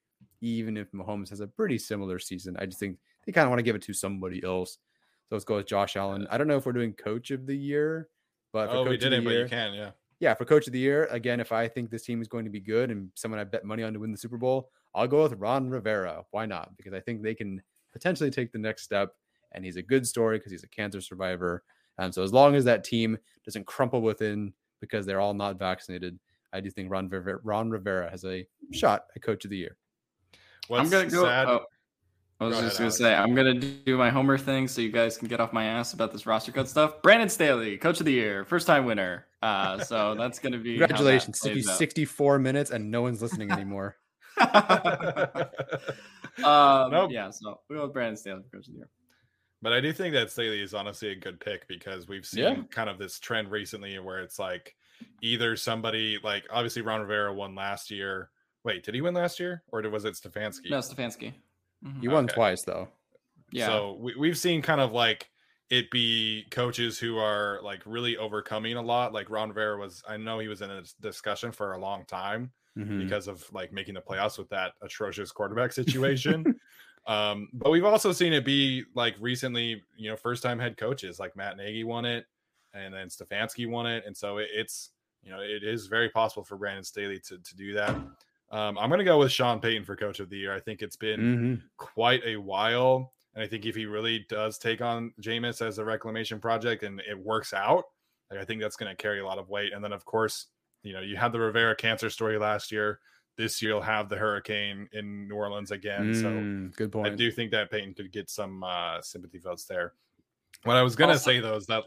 even 0.42 0.78
if 0.78 0.92
Mahomes 0.94 1.30
has 1.30 1.42
a 1.42 1.48
pretty 1.48 1.78
similar 1.78 2.18
season, 2.18 2.56
I 2.58 2.66
just 2.66 2.80
think 2.80 2.98
they 3.26 3.32
kind 3.32 3.46
of 3.46 3.52
want 3.52 3.60
to 3.60 3.64
give 3.64 3.76
it 3.76 3.84
to 3.84 3.94
somebody 3.94 4.44
else. 4.44 4.80
So 5.30 5.36
let's 5.36 5.46
go 5.46 5.56
with 5.56 5.68
Josh 5.68 5.96
Allen. 5.96 6.28
I 6.30 6.38
don't 6.38 6.48
know 6.48 6.58
if 6.58 6.66
we're 6.66 6.74
doing 6.74 6.94
coach 6.94 7.32
of 7.32 7.46
the 7.46 7.56
year, 7.56 8.10
but 8.52 8.68
for 8.68 8.76
oh, 8.76 8.84
coach 8.84 8.90
we 8.90 8.96
of 8.96 9.02
the 9.02 9.10
didn't, 9.10 9.24
but 9.26 9.34
you 9.34 9.48
can, 9.48 9.74
yeah. 9.74 9.92
yeah, 10.20 10.34
for 10.34 10.46
coach 10.46 10.68
of 10.68 10.74
the 10.74 10.80
year, 10.80 11.08
again, 11.12 11.40
if 11.40 11.52
I 11.52 11.68
think 11.68 11.90
this 11.90 12.04
team 12.04 12.22
is 12.22 12.28
going 12.28 12.46
to 12.46 12.52
be 12.52 12.60
good 12.60 12.92
and 12.92 13.10
someone 13.16 13.40
I 13.40 13.44
bet 13.46 13.66
money 13.66 13.84
on 13.84 13.94
to 13.94 14.00
win 14.00 14.12
the 14.12 14.18
Super 14.18 14.38
Bowl, 14.38 14.70
I'll 14.94 15.08
go 15.08 15.24
with 15.24 15.34
Ron 15.34 15.70
Rivera. 15.70 16.24
Why 16.32 16.46
not? 16.46 16.76
Because 16.78 16.94
I 16.94 17.00
think 17.00 17.24
they 17.24 17.34
can 17.34 17.62
potentially 17.92 18.30
take 18.30 18.52
the 18.52 18.60
next 18.60 18.84
step. 18.84 19.14
And 19.54 19.64
he's 19.64 19.76
a 19.76 19.82
good 19.82 20.06
story 20.06 20.38
because 20.38 20.52
he's 20.52 20.64
a 20.64 20.68
cancer 20.68 21.02
survivor. 21.02 21.64
And 21.98 22.14
so 22.14 22.24
as 22.24 22.34
long 22.34 22.56
as 22.56 22.66
that 22.66 22.84
team 22.84 23.18
doesn't 23.46 23.68
crumple 23.68 24.02
within 24.02 24.54
because 24.82 25.06
they're 25.06 25.22
all 25.22 25.34
not 25.34 25.60
vaccinated, 25.60 26.20
I 26.52 26.60
do 26.60 26.70
think 26.70 26.92
Ron 26.92 27.10
Rivera, 27.10 27.40
Ron 27.44 27.70
Rivera 27.70 28.10
has 28.10 28.26
a 28.26 28.46
shot 28.72 29.06
at 29.16 29.22
coach 29.22 29.46
of 29.46 29.52
the 29.52 29.58
year. 29.58 29.78
What's 30.68 30.84
I'm 30.84 30.90
gonna 30.90 31.10
go. 31.10 31.24
sad- 31.24 31.48
oh, 31.48 31.66
I 32.44 32.48
was 32.48 32.56
Go 32.58 32.62
just 32.62 32.80
ahead, 32.80 32.80
gonna 32.80 32.84
Alex. 32.86 32.98
say 32.98 33.16
I'm 33.16 33.36
gonna 33.36 33.54
do 33.86 33.98
my 33.98 34.10
homer 34.10 34.38
thing 34.38 34.68
so 34.68 34.82
you 34.82 34.92
guys 34.92 35.18
can 35.18 35.28
get 35.28 35.40
off 35.40 35.54
my 35.54 35.66
ass 35.66 35.94
about 35.94 36.12
this 36.12 36.26
roster 36.26 36.52
cut 36.52 36.68
stuff. 36.70 37.02
Brandon 37.02 37.30
Staley, 37.30 37.78
coach 37.78 38.00
of 38.00 38.06
the 38.06 38.14
year, 38.14 38.46
first 38.46 38.68
time 38.68 38.86
winner. 38.86 39.26
Uh, 39.42 39.80
so 39.84 40.16
that's 40.20 40.40
gonna 40.40 40.58
be 40.58 40.76
how 40.76 40.82
that 40.82 40.88
Congratulations. 40.90 41.40
Took 41.40 41.50
you 41.56 41.64
plays 41.64 41.70
out. 41.70 41.78
64 41.78 42.40
minutes 42.40 42.72
and 42.72 42.90
no 42.92 43.02
one's 43.02 43.22
listening 43.22 43.52
anymore. 43.58 43.96
um, 46.44 46.92
Nope. 46.92 47.12
Yeah, 47.12 47.30
so 47.30 47.60
we 47.70 47.76
go 47.76 47.84
with 47.84 47.94
Brandon 47.94 48.18
Staley 48.18 48.42
coach 48.52 48.68
of 48.68 48.74
the 48.74 48.80
year. 48.80 48.90
But 49.62 49.72
I 49.74 49.80
do 49.80 49.94
think 49.94 50.14
that 50.14 50.30
Staley 50.32 50.62
is 50.62 50.74
honestly 50.74 51.10
a 51.12 51.16
good 51.16 51.40
pick 51.40 51.68
because 51.68 52.08
we've 52.08 52.26
seen 52.26 52.44
Yeah. 52.44 52.56
kind 52.70 52.90
of 52.90 52.98
this 52.98 53.20
trend 53.20 53.50
recently 53.50 53.98
where 54.00 54.20
it's 54.22 54.38
like 54.40 54.76
either 55.22 55.56
somebody 55.56 56.20
like 56.24 56.44
obviously 56.52 56.82
Ron 56.82 57.02
Rivera 57.02 57.34
won 57.34 57.56
last 57.56 57.90
year. 57.90 58.30
Wait, 58.66 58.84
did 58.84 58.96
he 58.96 59.02
win 59.02 59.14
last 59.14 59.40
year 59.40 59.64
or 59.72 59.82
was 59.90 60.04
it 60.06 60.16
Stefanski? 60.16 60.70
No, 60.70 60.80
Stefanski. 60.80 61.34
Mhm. 61.84 62.02
He 62.02 62.08
won 62.08 62.26
Okay. 62.26 62.34
twice, 62.36 62.64
though. 62.64 62.90
Yeah. 63.52 63.68
So 63.68 63.94
we, 64.00 64.16
we've 64.16 64.38
seen 64.38 64.62
kind 64.62 64.82
of 64.82 64.92
like 64.94 65.30
it 65.70 65.90
be 65.92 66.46
coaches 66.52 67.00
who 67.00 67.18
are 67.18 67.60
like 67.64 67.82
really 67.86 68.18
overcoming 68.18 68.76
a 68.78 68.82
lot. 68.82 69.14
Like 69.14 69.30
Ron 69.30 69.50
Rivera 69.50 69.78
was, 69.78 70.04
I 70.08 70.18
know 70.18 70.40
he 70.40 70.48
was 70.48 70.62
in 70.62 70.70
a 70.72 70.84
discussion 71.02 71.52
for 71.52 71.74
a 71.74 71.78
long 71.78 72.06
time 72.06 72.52
Mhm. 72.78 73.00
because 73.00 73.28
of 73.28 73.52
like 73.54 73.72
making 73.72 73.94
the 73.96 74.02
playoffs 74.02 74.38
with 74.38 74.50
that 74.50 74.74
atrocious 74.82 75.32
quarterback 75.32 75.72
situation. 75.74 76.60
um, 77.08 77.50
but 77.54 77.70
we've 77.70 77.86
also 77.86 78.12
seen 78.12 78.34
it 78.34 78.46
be 78.46 78.84
like 78.96 79.16
recently, 79.20 79.84
you 79.98 80.10
know, 80.10 80.16
first 80.16 80.42
time 80.44 80.58
head 80.60 80.78
coaches 80.78 81.20
like 81.20 81.36
Matt 81.36 81.58
Nagy 81.58 81.84
won 81.84 82.06
it, 82.06 82.26
and 82.74 82.94
then 82.94 83.08
Stefanski 83.10 83.70
won 83.70 83.86
it, 83.88 84.04
and 84.06 84.16
so 84.16 84.38
it, 84.38 84.50
it's 84.54 84.92
you 85.22 85.32
know 85.32 85.40
it 85.42 85.64
is 85.64 85.88
very 85.88 86.10
possible 86.10 86.44
for 86.44 86.58
Brandon 86.58 86.84
Staley 86.84 87.20
to 87.28 87.38
to 87.40 87.56
do 87.56 87.74
that. 87.74 87.96
Um, 88.54 88.78
I'm 88.78 88.90
going 88.90 89.00
to 89.00 89.04
go 89.06 89.18
with 89.18 89.32
Sean 89.32 89.60
Payton 89.60 89.84
for 89.84 89.96
coach 89.96 90.20
of 90.20 90.30
the 90.30 90.38
year. 90.38 90.54
I 90.56 90.60
think 90.60 90.82
it's 90.84 90.96
been 90.96 91.20
Mhm. 91.20 91.62
quite 91.78 92.24
a 92.24 92.38
while. 92.38 93.14
And 93.34 93.44
I 93.44 93.48
think 93.48 93.66
if 93.66 93.76
he 93.76 93.88
really 93.88 94.26
does 94.30 94.60
take 94.60 94.80
on 94.80 95.12
Jameis 95.20 95.66
as 95.66 95.80
a 95.80 95.86
reclamation 95.86 96.40
project 96.40 96.84
and 96.84 97.00
it 97.02 97.18
works 97.18 97.52
out, 97.52 97.86
like 98.30 98.40
I 98.40 98.46
think 98.46 98.62
that's 98.62 98.76
going 98.76 98.96
to 98.96 99.02
carry 99.02 99.20
a 99.22 99.26
lot 99.26 99.40
of 99.40 99.50
weight. 99.50 99.74
And 99.74 99.84
then, 99.84 99.92
of 99.92 100.06
course, 100.06 100.48
you 100.84 100.94
know, 100.94 101.02
you 101.02 101.18
had 101.18 101.32
the 101.32 101.40
Rivera 101.40 101.76
cancer 101.76 102.12
story 102.12 102.38
last 102.38 102.72
year. 102.72 103.00
This 103.38 103.60
year, 103.60 103.72
you'll 103.72 103.82
have 103.82 104.08
the 104.08 104.18
hurricane 104.18 104.88
in 104.92 105.28
New 105.28 105.34
Orleans 105.36 105.72
again. 105.72 106.14
So 106.14 106.78
good 106.78 106.92
point. 106.92 107.08
I 107.08 107.16
do 107.16 107.32
think 107.32 107.50
that 107.52 107.72
Payton 107.72 107.96
could 107.96 108.12
get 108.12 108.30
some 108.30 108.64
uh, 108.64 109.02
sympathy 109.02 109.40
votes 109.40 109.66
there. 109.66 109.94
What 110.62 110.78
I 110.78 110.84
was 110.84 110.96
gonna 110.96 111.14
Also- 111.14 111.32
say 111.32 111.40
though 111.40 111.56
is 111.56 111.66
that 111.66 111.86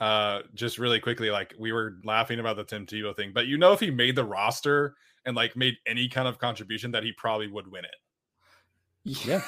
uh, 0.00 0.42
just 0.54 0.78
really 0.80 0.98
quickly, 0.98 1.30
like 1.30 1.54
we 1.60 1.70
were 1.70 1.98
laughing 2.02 2.40
about 2.40 2.56
the 2.56 2.64
Tim 2.64 2.86
Tebow 2.86 3.14
thing, 3.14 3.30
but 3.32 3.46
you 3.46 3.56
know, 3.56 3.72
if 3.72 3.78
he 3.78 3.92
made 3.92 4.16
the 4.16 4.24
roster 4.24 4.96
and 5.24 5.36
like 5.36 5.56
made 5.56 5.74
any 5.86 6.08
kind 6.08 6.28
of 6.28 6.38
contribution, 6.38 6.92
that 6.92 7.02
he 7.02 7.12
probably 7.12 7.46
would 7.46 7.70
win 7.70 7.84
it. 7.84 7.96
Yeah. 9.04 9.42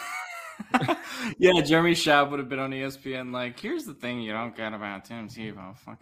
yeah, 1.38 1.60
Jeremy 1.60 1.92
Schaap 1.92 2.30
would 2.30 2.38
have 2.38 2.48
been 2.48 2.58
on 2.58 2.70
ESPN. 2.70 3.32
Like, 3.32 3.58
here's 3.58 3.84
the 3.84 3.94
thing 3.94 4.20
you 4.20 4.32
don't 4.32 4.56
get 4.56 4.72
about 4.72 5.04
Tim 5.04 5.28
Tebow. 5.28 5.76
Fuck 5.76 6.00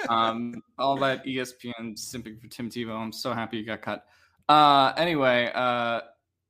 um, 0.08 0.62
all 0.78 0.96
that 0.98 1.24
ESPN 1.24 1.94
simping 1.96 2.40
for 2.40 2.48
Tim 2.48 2.70
Tebow. 2.70 2.96
I'm 2.96 3.12
so 3.12 3.32
happy 3.32 3.58
you 3.58 3.66
got 3.66 3.82
cut. 3.82 4.04
Uh, 4.48 4.92
anyway, 4.96 5.50
uh, 5.54 6.00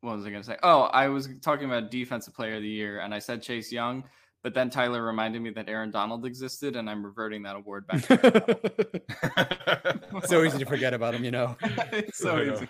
what 0.01 0.17
was 0.17 0.27
I 0.27 0.31
gonna 0.31 0.45
say? 0.45 0.57
Oh, 0.63 0.83
I 0.83 1.09
was 1.09 1.29
talking 1.41 1.67
about 1.67 1.91
defensive 1.91 2.35
player 2.35 2.57
of 2.57 2.63
the 2.63 2.69
year, 2.69 3.01
and 3.01 3.15
I 3.15 3.19
said 3.21 3.43
Chase 3.43 3.73
Young, 3.73 4.05
but 4.45 4.53
then 4.55 4.69
Tyler 4.71 5.03
reminded 5.03 5.41
me 5.43 5.51
that 5.51 5.69
Aaron 5.71 5.91
Donald 5.91 6.25
existed, 6.27 6.77
and 6.77 6.89
I'm 6.89 7.05
reverting 7.05 7.43
that 7.43 7.57
award 7.57 7.87
back. 7.89 8.05
so 10.27 10.45
easy 10.45 10.59
to 10.59 10.67
forget 10.67 10.95
about 10.95 11.15
him, 11.15 11.25
you 11.25 11.31
know. 11.33 11.57
it's 11.61 12.19
so 12.23 12.37
know. 12.37 12.53
easy. 12.53 12.69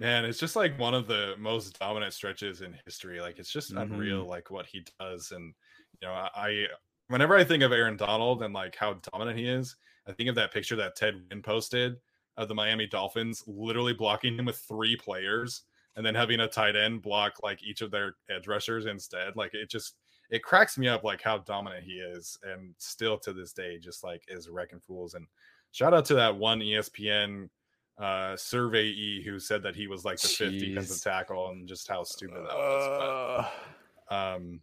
Man, 0.00 0.24
it's 0.24 0.40
just 0.40 0.56
like 0.56 0.76
one 0.80 0.94
of 0.94 1.06
the 1.06 1.34
most 1.38 1.78
dominant 1.78 2.12
stretches 2.12 2.60
in 2.60 2.76
history. 2.84 3.20
Like 3.20 3.38
it's 3.38 3.52
just 3.52 3.72
Mhm. 3.72 3.82
unreal, 3.82 4.26
like 4.26 4.50
what 4.50 4.66
he 4.66 4.84
does. 4.98 5.30
And 5.30 5.54
you 6.02 6.08
know, 6.08 6.12
I, 6.12 6.28
I 6.34 6.66
whenever 7.06 7.36
I 7.36 7.44
think 7.44 7.62
of 7.62 7.70
Aaron 7.70 7.96
Donald 7.96 8.42
and 8.42 8.52
like 8.52 8.74
how 8.74 8.94
dominant 9.12 9.38
he 9.38 9.46
is, 9.46 9.76
I 10.08 10.12
think 10.12 10.28
of 10.28 10.34
that 10.34 10.52
picture 10.52 10.74
that 10.76 10.96
Ted 10.96 11.14
Nguyen 11.30 11.44
posted 11.44 11.94
of 12.36 12.48
the 12.48 12.54
Miami 12.54 12.88
Dolphins 12.88 13.44
literally 13.46 13.92
blocking 13.94 14.36
him 14.36 14.46
with 14.46 14.56
three 14.58 14.96
players 14.96 15.62
and 15.94 16.04
then 16.04 16.16
having 16.16 16.40
a 16.40 16.48
tight 16.48 16.74
end 16.74 17.00
block 17.02 17.34
like 17.44 17.62
each 17.62 17.80
of 17.80 17.92
their 17.92 18.16
edge 18.28 18.48
rushers 18.48 18.86
instead. 18.86 19.36
Like 19.36 19.54
it 19.54 19.70
just 19.70 19.94
it 20.30 20.42
cracks 20.42 20.78
me 20.78 20.88
up 20.88 21.04
like 21.04 21.20
how 21.20 21.38
dominant 21.38 21.84
he 21.84 21.94
is, 21.94 22.38
and 22.44 22.74
still 22.78 23.18
to 23.18 23.32
this 23.32 23.52
day, 23.52 23.78
just 23.78 24.04
like 24.04 24.22
is 24.28 24.48
wrecking 24.48 24.80
fools. 24.80 25.14
And 25.14 25.26
shout 25.72 25.92
out 25.92 26.04
to 26.06 26.14
that 26.14 26.36
one 26.36 26.60
ESPN 26.60 27.48
uh 27.98 28.34
surveyee 28.34 29.22
who 29.22 29.38
said 29.38 29.62
that 29.62 29.76
he 29.76 29.86
was 29.86 30.06
like 30.06 30.18
the 30.18 30.28
fifth 30.28 30.58
defensive 30.58 31.02
tackle 31.02 31.50
and 31.50 31.68
just 31.68 31.86
how 31.86 32.02
stupid 32.02 32.38
that 32.38 32.56
was. 32.56 33.48
But 34.08 34.16
um 34.16 34.60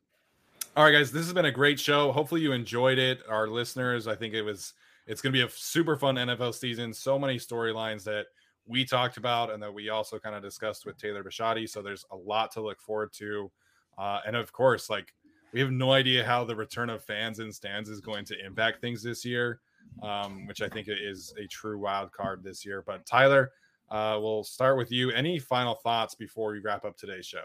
all 0.75 0.83
right 0.83 0.91
guys, 0.91 1.11
this 1.11 1.25
has 1.25 1.33
been 1.33 1.45
a 1.45 1.51
great 1.51 1.79
show. 1.79 2.11
Hopefully 2.11 2.41
you 2.41 2.51
enjoyed 2.51 2.97
it. 2.97 3.19
Our 3.29 3.47
listeners, 3.47 4.07
I 4.07 4.15
think 4.15 4.33
it 4.33 4.41
was 4.41 4.73
it's 5.05 5.21
gonna 5.21 5.33
be 5.33 5.43
a 5.43 5.49
super 5.49 5.97
fun 5.97 6.15
NFL 6.15 6.55
season. 6.55 6.93
So 6.93 7.19
many 7.19 7.37
storylines 7.37 8.03
that 8.05 8.25
we 8.65 8.85
talked 8.85 9.17
about 9.17 9.51
and 9.51 9.61
that 9.61 9.73
we 9.73 9.89
also 9.89 10.17
kind 10.17 10.35
of 10.35 10.41
discussed 10.41 10.85
with 10.85 10.97
Taylor 10.97 11.23
Bisciotti. 11.23 11.69
So 11.69 11.81
there's 11.81 12.05
a 12.11 12.15
lot 12.15 12.51
to 12.53 12.61
look 12.61 12.81
forward 12.81 13.13
to. 13.13 13.51
Uh, 13.97 14.19
and 14.25 14.35
of 14.35 14.51
course, 14.51 14.89
like 14.89 15.13
we 15.53 15.59
have 15.59 15.71
no 15.71 15.91
idea 15.91 16.25
how 16.25 16.43
the 16.43 16.55
return 16.55 16.89
of 16.89 17.03
fans 17.03 17.39
and 17.39 17.53
stands 17.53 17.89
is 17.89 18.01
going 18.01 18.25
to 18.25 18.45
impact 18.45 18.81
things 18.81 19.01
this 19.01 19.23
year, 19.25 19.59
um, 20.03 20.45
which 20.47 20.61
I 20.61 20.69
think 20.69 20.87
is 20.89 21.33
a 21.41 21.47
true 21.47 21.79
wild 21.79 22.11
card 22.11 22.43
this 22.43 22.65
year. 22.65 22.83
But 22.85 23.05
Tyler, 23.05 23.51
uh, 23.89 24.17
we'll 24.21 24.43
start 24.43 24.77
with 24.77 24.91
you. 24.91 25.11
Any 25.11 25.39
final 25.39 25.75
thoughts 25.75 26.15
before 26.15 26.51
we 26.51 26.59
wrap 26.59 26.85
up 26.85 26.97
today's 26.97 27.25
show? 27.25 27.43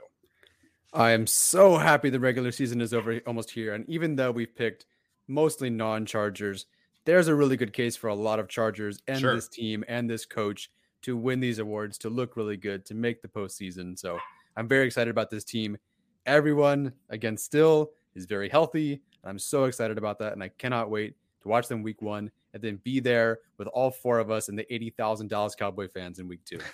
I 0.92 1.12
am 1.12 1.26
so 1.26 1.78
happy 1.78 2.10
the 2.10 2.20
regular 2.20 2.52
season 2.52 2.80
is 2.80 2.92
over 2.92 3.20
almost 3.26 3.50
here. 3.50 3.74
And 3.74 3.88
even 3.88 4.16
though 4.16 4.30
we've 4.30 4.54
picked 4.54 4.84
mostly 5.26 5.70
non 5.70 6.04
Chargers, 6.04 6.66
there's 7.04 7.28
a 7.28 7.34
really 7.34 7.56
good 7.56 7.72
case 7.72 7.96
for 7.96 8.08
a 8.08 8.14
lot 8.14 8.38
of 8.38 8.48
Chargers 8.48 9.00
and 9.08 9.20
Sure. 9.20 9.34
this 9.34 9.48
team 9.48 9.84
and 9.88 10.08
this 10.08 10.26
coach 10.26 10.70
to 11.02 11.16
win 11.16 11.40
these 11.40 11.58
awards, 11.58 11.98
to 11.98 12.10
look 12.10 12.36
really 12.36 12.56
good, 12.56 12.84
to 12.86 12.94
make 12.94 13.22
the 13.22 13.28
postseason. 13.28 13.98
So 13.98 14.18
I'm 14.56 14.68
very 14.68 14.86
excited 14.86 15.10
about 15.10 15.30
this 15.30 15.44
team. 15.44 15.78
Everyone, 16.27 16.93
again, 17.11 17.36
still 17.36 17.93
is 18.15 18.27
very 18.27 18.49
healthy. 18.49 19.03
I'm 19.24 19.39
so 19.39 19.65
excited 19.65 19.99
about 19.99 20.19
that. 20.20 20.32
And 20.32 20.43
I 20.43 20.49
cannot 20.49 20.90
wait 20.90 21.16
to 21.43 21.49
watch 21.49 21.69
them 21.69 21.82
week 21.82 22.03
one 22.03 22.31
and 22.55 22.62
then 22.62 22.81
be 22.85 23.01
there 23.01 23.39
with 23.59 23.69
all 23.69 23.90
four 23.90 24.19
of 24.19 24.31
us 24.31 24.49
and 24.49 24.59
the 24.59 24.73
80,000 24.73 25.28
Dallas 25.28 25.55
Cowboy 25.55 25.89
fans 25.89 26.19
in 26.19 26.28
week 26.28 26.44
two. 26.44 26.59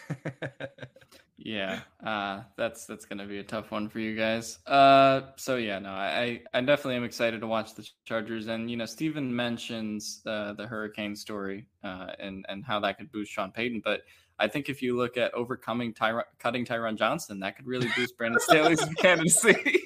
Yeah, 1.41 1.81
uh, 2.05 2.43
that's 2.57 2.85
that's 2.85 3.05
gonna 3.05 3.25
be 3.25 3.39
a 3.39 3.45
tough 3.45 3.70
one 3.70 3.89
for 3.89 4.01
you 4.01 4.16
guys. 4.16 4.59
Uh, 4.66 5.31
so 5.37 5.55
yeah, 5.55 5.79
no, 5.79 5.91
I 5.91 6.43
I 6.53 6.61
definitely 6.61 6.97
am 6.97 7.05
excited 7.05 7.41
to 7.41 7.47
watch 7.47 7.77
the 7.77 7.89
Chargers, 8.05 8.49
and 8.49 8.69
you 8.69 8.77
know, 8.77 8.87
Steven 8.87 9.35
mentions 9.35 10.20
uh, 10.27 10.55
the 10.55 10.66
Hurricane 10.66 11.15
story 11.15 11.66
uh, 11.85 12.09
and 12.19 12.45
and 12.49 12.65
how 12.65 12.81
that 12.81 12.99
could 12.99 13.12
boost 13.12 13.31
Sean 13.31 13.53
Payton, 13.53 13.83
but 13.85 14.01
I 14.39 14.47
think 14.47 14.69
if 14.69 14.82
you 14.82 14.97
look 14.97 15.16
at 15.16 15.35
overcoming 15.35 15.93
Tyron, 15.93 16.23
cutting 16.39 16.65
Tyron 16.65 16.97
Johnson, 16.97 17.40
that 17.40 17.56
could 17.56 17.66
really 17.66 17.89
boost 17.97 18.16
Brandon 18.19 18.40
Staley's 18.40 18.85
candidacy. 18.97 19.82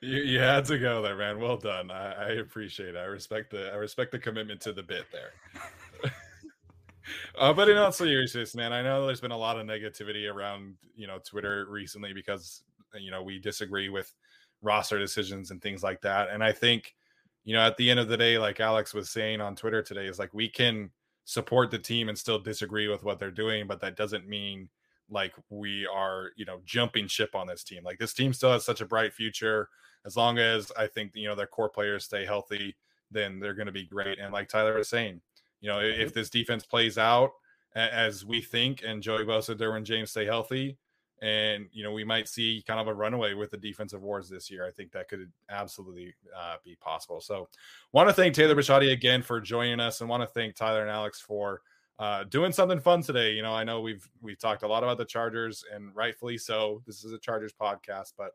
you, 0.00 0.18
you 0.18 0.38
had 0.40 0.64
to 0.66 0.78
go 0.78 1.02
there, 1.02 1.16
man. 1.16 1.40
Well 1.40 1.56
done. 1.56 1.90
I, 1.90 2.12
I 2.12 2.28
appreciate 2.32 2.94
it. 2.94 2.98
I 2.98 3.04
respect 3.04 3.50
the 3.50 3.70
I 3.72 3.76
respect 3.76 4.12
the 4.12 4.18
commitment 4.18 4.60
to 4.62 4.72
the 4.72 4.82
bit 4.82 5.06
there. 5.12 6.10
uh, 7.38 7.52
but 7.52 7.68
in 7.68 7.76
all 7.76 7.92
seriousness, 7.92 8.54
man, 8.56 8.72
I 8.72 8.82
know 8.82 9.06
there's 9.06 9.20
been 9.20 9.30
a 9.30 9.38
lot 9.38 9.58
of 9.58 9.66
negativity 9.66 10.32
around 10.32 10.74
you 10.96 11.06
know 11.06 11.18
Twitter 11.24 11.66
recently 11.68 12.12
because 12.12 12.62
you 12.98 13.12
know 13.12 13.22
we 13.22 13.38
disagree 13.38 13.88
with 13.88 14.12
roster 14.62 14.98
decisions 14.98 15.52
and 15.52 15.62
things 15.62 15.82
like 15.82 16.00
that. 16.00 16.28
And 16.30 16.42
I 16.42 16.50
think 16.50 16.96
you 17.44 17.54
know 17.54 17.64
at 17.64 17.76
the 17.76 17.88
end 17.88 18.00
of 18.00 18.08
the 18.08 18.16
day, 18.16 18.38
like 18.38 18.58
Alex 18.58 18.92
was 18.92 19.10
saying 19.10 19.40
on 19.40 19.54
Twitter 19.54 19.82
today, 19.82 20.06
is 20.06 20.18
like 20.18 20.34
we 20.34 20.48
can 20.48 20.90
support 21.26 21.70
the 21.70 21.78
team 21.78 22.08
and 22.08 22.16
still 22.16 22.38
disagree 22.38 22.88
with 22.88 23.04
what 23.04 23.18
they're 23.18 23.30
doing, 23.30 23.66
but 23.66 23.80
that 23.82 23.96
doesn't 23.96 24.26
mean 24.26 24.68
like 25.10 25.34
we 25.50 25.86
are 25.86 26.30
you 26.36 26.44
know 26.44 26.60
jumping 26.64 27.06
ship 27.06 27.34
on 27.34 27.46
this 27.46 27.62
team. 27.62 27.84
Like 27.84 27.98
this 27.98 28.14
team 28.14 28.32
still 28.32 28.52
has 28.52 28.64
such 28.64 28.80
a 28.80 28.86
bright 28.86 29.12
future 29.12 29.68
as 30.06 30.16
long 30.16 30.38
as 30.38 30.72
I 30.78 30.86
think 30.86 31.12
you 31.14 31.28
know 31.28 31.34
their 31.34 31.46
core 31.46 31.68
players 31.68 32.04
stay 32.04 32.24
healthy, 32.24 32.76
then 33.10 33.38
they're 33.40 33.54
going 33.54 33.66
to 33.66 33.72
be 33.72 33.84
great. 33.84 34.18
And 34.18 34.32
like 34.32 34.48
Tyler 34.48 34.78
was 34.78 34.88
saying, 34.88 35.20
you 35.60 35.68
know, 35.68 35.78
mm-hmm. 35.78 36.00
if 36.00 36.14
this 36.14 36.30
defense 36.30 36.64
plays 36.64 36.96
out 36.96 37.32
as 37.74 38.24
we 38.24 38.40
think, 38.40 38.82
and 38.86 39.02
Joey 39.02 39.24
Bosa, 39.24 39.54
Derwin 39.54 39.82
James 39.82 40.10
stay 40.10 40.24
healthy, 40.24 40.78
and 41.22 41.66
you 41.72 41.82
know 41.82 41.92
we 41.92 42.04
might 42.04 42.28
see 42.28 42.62
kind 42.66 42.78
of 42.78 42.88
a 42.88 42.94
runaway 42.94 43.34
with 43.34 43.50
the 43.50 43.56
defensive 43.56 44.02
wars 44.02 44.28
this 44.28 44.50
year. 44.50 44.66
I 44.66 44.70
think 44.70 44.92
that 44.92 45.08
could 45.08 45.30
absolutely 45.50 46.14
uh, 46.36 46.56
be 46.64 46.76
possible. 46.76 47.20
So, 47.20 47.48
want 47.92 48.08
to 48.08 48.12
thank 48.12 48.34
Taylor 48.34 48.54
Bisciotti 48.54 48.92
again 48.92 49.22
for 49.22 49.40
joining 49.40 49.80
us, 49.80 50.00
and 50.00 50.10
want 50.10 50.22
to 50.22 50.26
thank 50.26 50.54
Tyler 50.54 50.82
and 50.82 50.90
Alex 50.90 51.20
for 51.20 51.62
uh, 51.98 52.24
doing 52.24 52.52
something 52.52 52.80
fun 52.80 53.02
today. 53.02 53.32
You 53.32 53.42
know, 53.42 53.54
I 53.54 53.64
know 53.64 53.80
we've 53.80 54.08
we've 54.20 54.38
talked 54.38 54.62
a 54.62 54.68
lot 54.68 54.82
about 54.82 54.98
the 54.98 55.04
Chargers, 55.04 55.64
and 55.72 55.94
rightfully 55.94 56.38
so. 56.38 56.82
This 56.86 57.04
is 57.04 57.12
a 57.12 57.18
Chargers 57.18 57.54
podcast, 57.58 58.12
but 58.18 58.32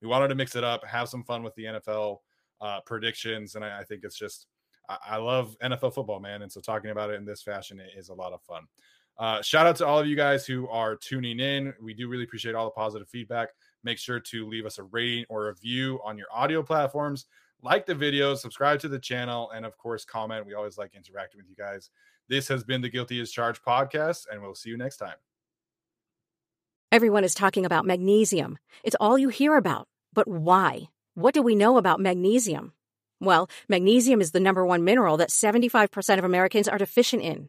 we 0.00 0.08
wanted 0.08 0.28
to 0.28 0.34
mix 0.34 0.56
it 0.56 0.64
up, 0.64 0.84
have 0.84 1.08
some 1.08 1.22
fun 1.22 1.42
with 1.42 1.54
the 1.54 1.64
NFL 1.64 2.18
uh, 2.60 2.80
predictions, 2.86 3.54
and 3.54 3.64
I, 3.64 3.80
I, 3.80 3.84
think 3.84 4.04
it's 4.04 4.18
just 4.18 4.46
I, 4.88 4.96
I, 5.10 5.16
love 5.16 5.56
NFL 5.62 5.94
football, 5.94 6.20
man, 6.20 6.42
and 6.42 6.50
so 6.50 6.60
talking 6.60 6.90
about 6.90 7.10
it 7.10 7.14
in 7.14 7.24
this 7.24 7.42
fashion 7.42 7.80
is 7.96 8.08
a 8.08 8.14
lot 8.14 8.32
of 8.32 8.40
fun. 8.42 8.66
Uh, 9.18 9.42
shout 9.42 9.66
out 9.66 9.76
to 9.76 9.86
all 9.86 9.98
of 9.98 10.06
you 10.06 10.16
guys 10.16 10.46
who 10.46 10.68
are 10.68 10.96
tuning 10.96 11.38
in. 11.38 11.74
We 11.80 11.94
do 11.94 12.08
really 12.08 12.24
appreciate 12.24 12.54
all 12.54 12.64
the 12.64 12.70
positive 12.70 13.08
feedback. 13.08 13.50
Make 13.84 13.98
sure 13.98 14.20
to 14.20 14.46
leave 14.46 14.66
us 14.66 14.78
a 14.78 14.84
rating 14.84 15.26
or 15.28 15.44
a 15.44 15.48
review 15.48 16.00
on 16.04 16.16
your 16.16 16.26
audio 16.32 16.62
platforms. 16.62 17.26
Like 17.62 17.86
the 17.86 17.94
video, 17.94 18.34
subscribe 18.34 18.80
to 18.80 18.88
the 18.88 18.98
channel, 18.98 19.50
and 19.54 19.64
of 19.64 19.76
course, 19.78 20.04
comment. 20.04 20.46
We 20.46 20.54
always 20.54 20.76
like 20.76 20.94
interacting 20.94 21.38
with 21.38 21.48
you 21.48 21.54
guys. 21.56 21.90
This 22.28 22.48
has 22.48 22.64
been 22.64 22.80
the 22.80 22.88
Guilty 22.88 23.20
as 23.20 23.30
Charged 23.30 23.62
podcast, 23.64 24.26
and 24.30 24.42
we'll 24.42 24.54
see 24.54 24.70
you 24.70 24.76
next 24.76 24.96
time. 24.96 25.14
Everyone 26.90 27.24
is 27.24 27.34
talking 27.34 27.64
about 27.64 27.86
magnesium. 27.86 28.58
It's 28.82 28.96
all 28.98 29.16
you 29.16 29.28
hear 29.28 29.56
about. 29.56 29.88
But 30.12 30.28
why? 30.28 30.88
What 31.14 31.34
do 31.34 31.42
we 31.42 31.54
know 31.54 31.78
about 31.78 32.00
magnesium? 32.00 32.72
Well, 33.20 33.48
magnesium 33.68 34.20
is 34.20 34.32
the 34.32 34.40
number 34.40 34.66
one 34.66 34.84
mineral 34.84 35.16
that 35.18 35.30
75% 35.30 36.18
of 36.18 36.24
Americans 36.24 36.68
are 36.68 36.78
deficient 36.78 37.22
in. 37.22 37.48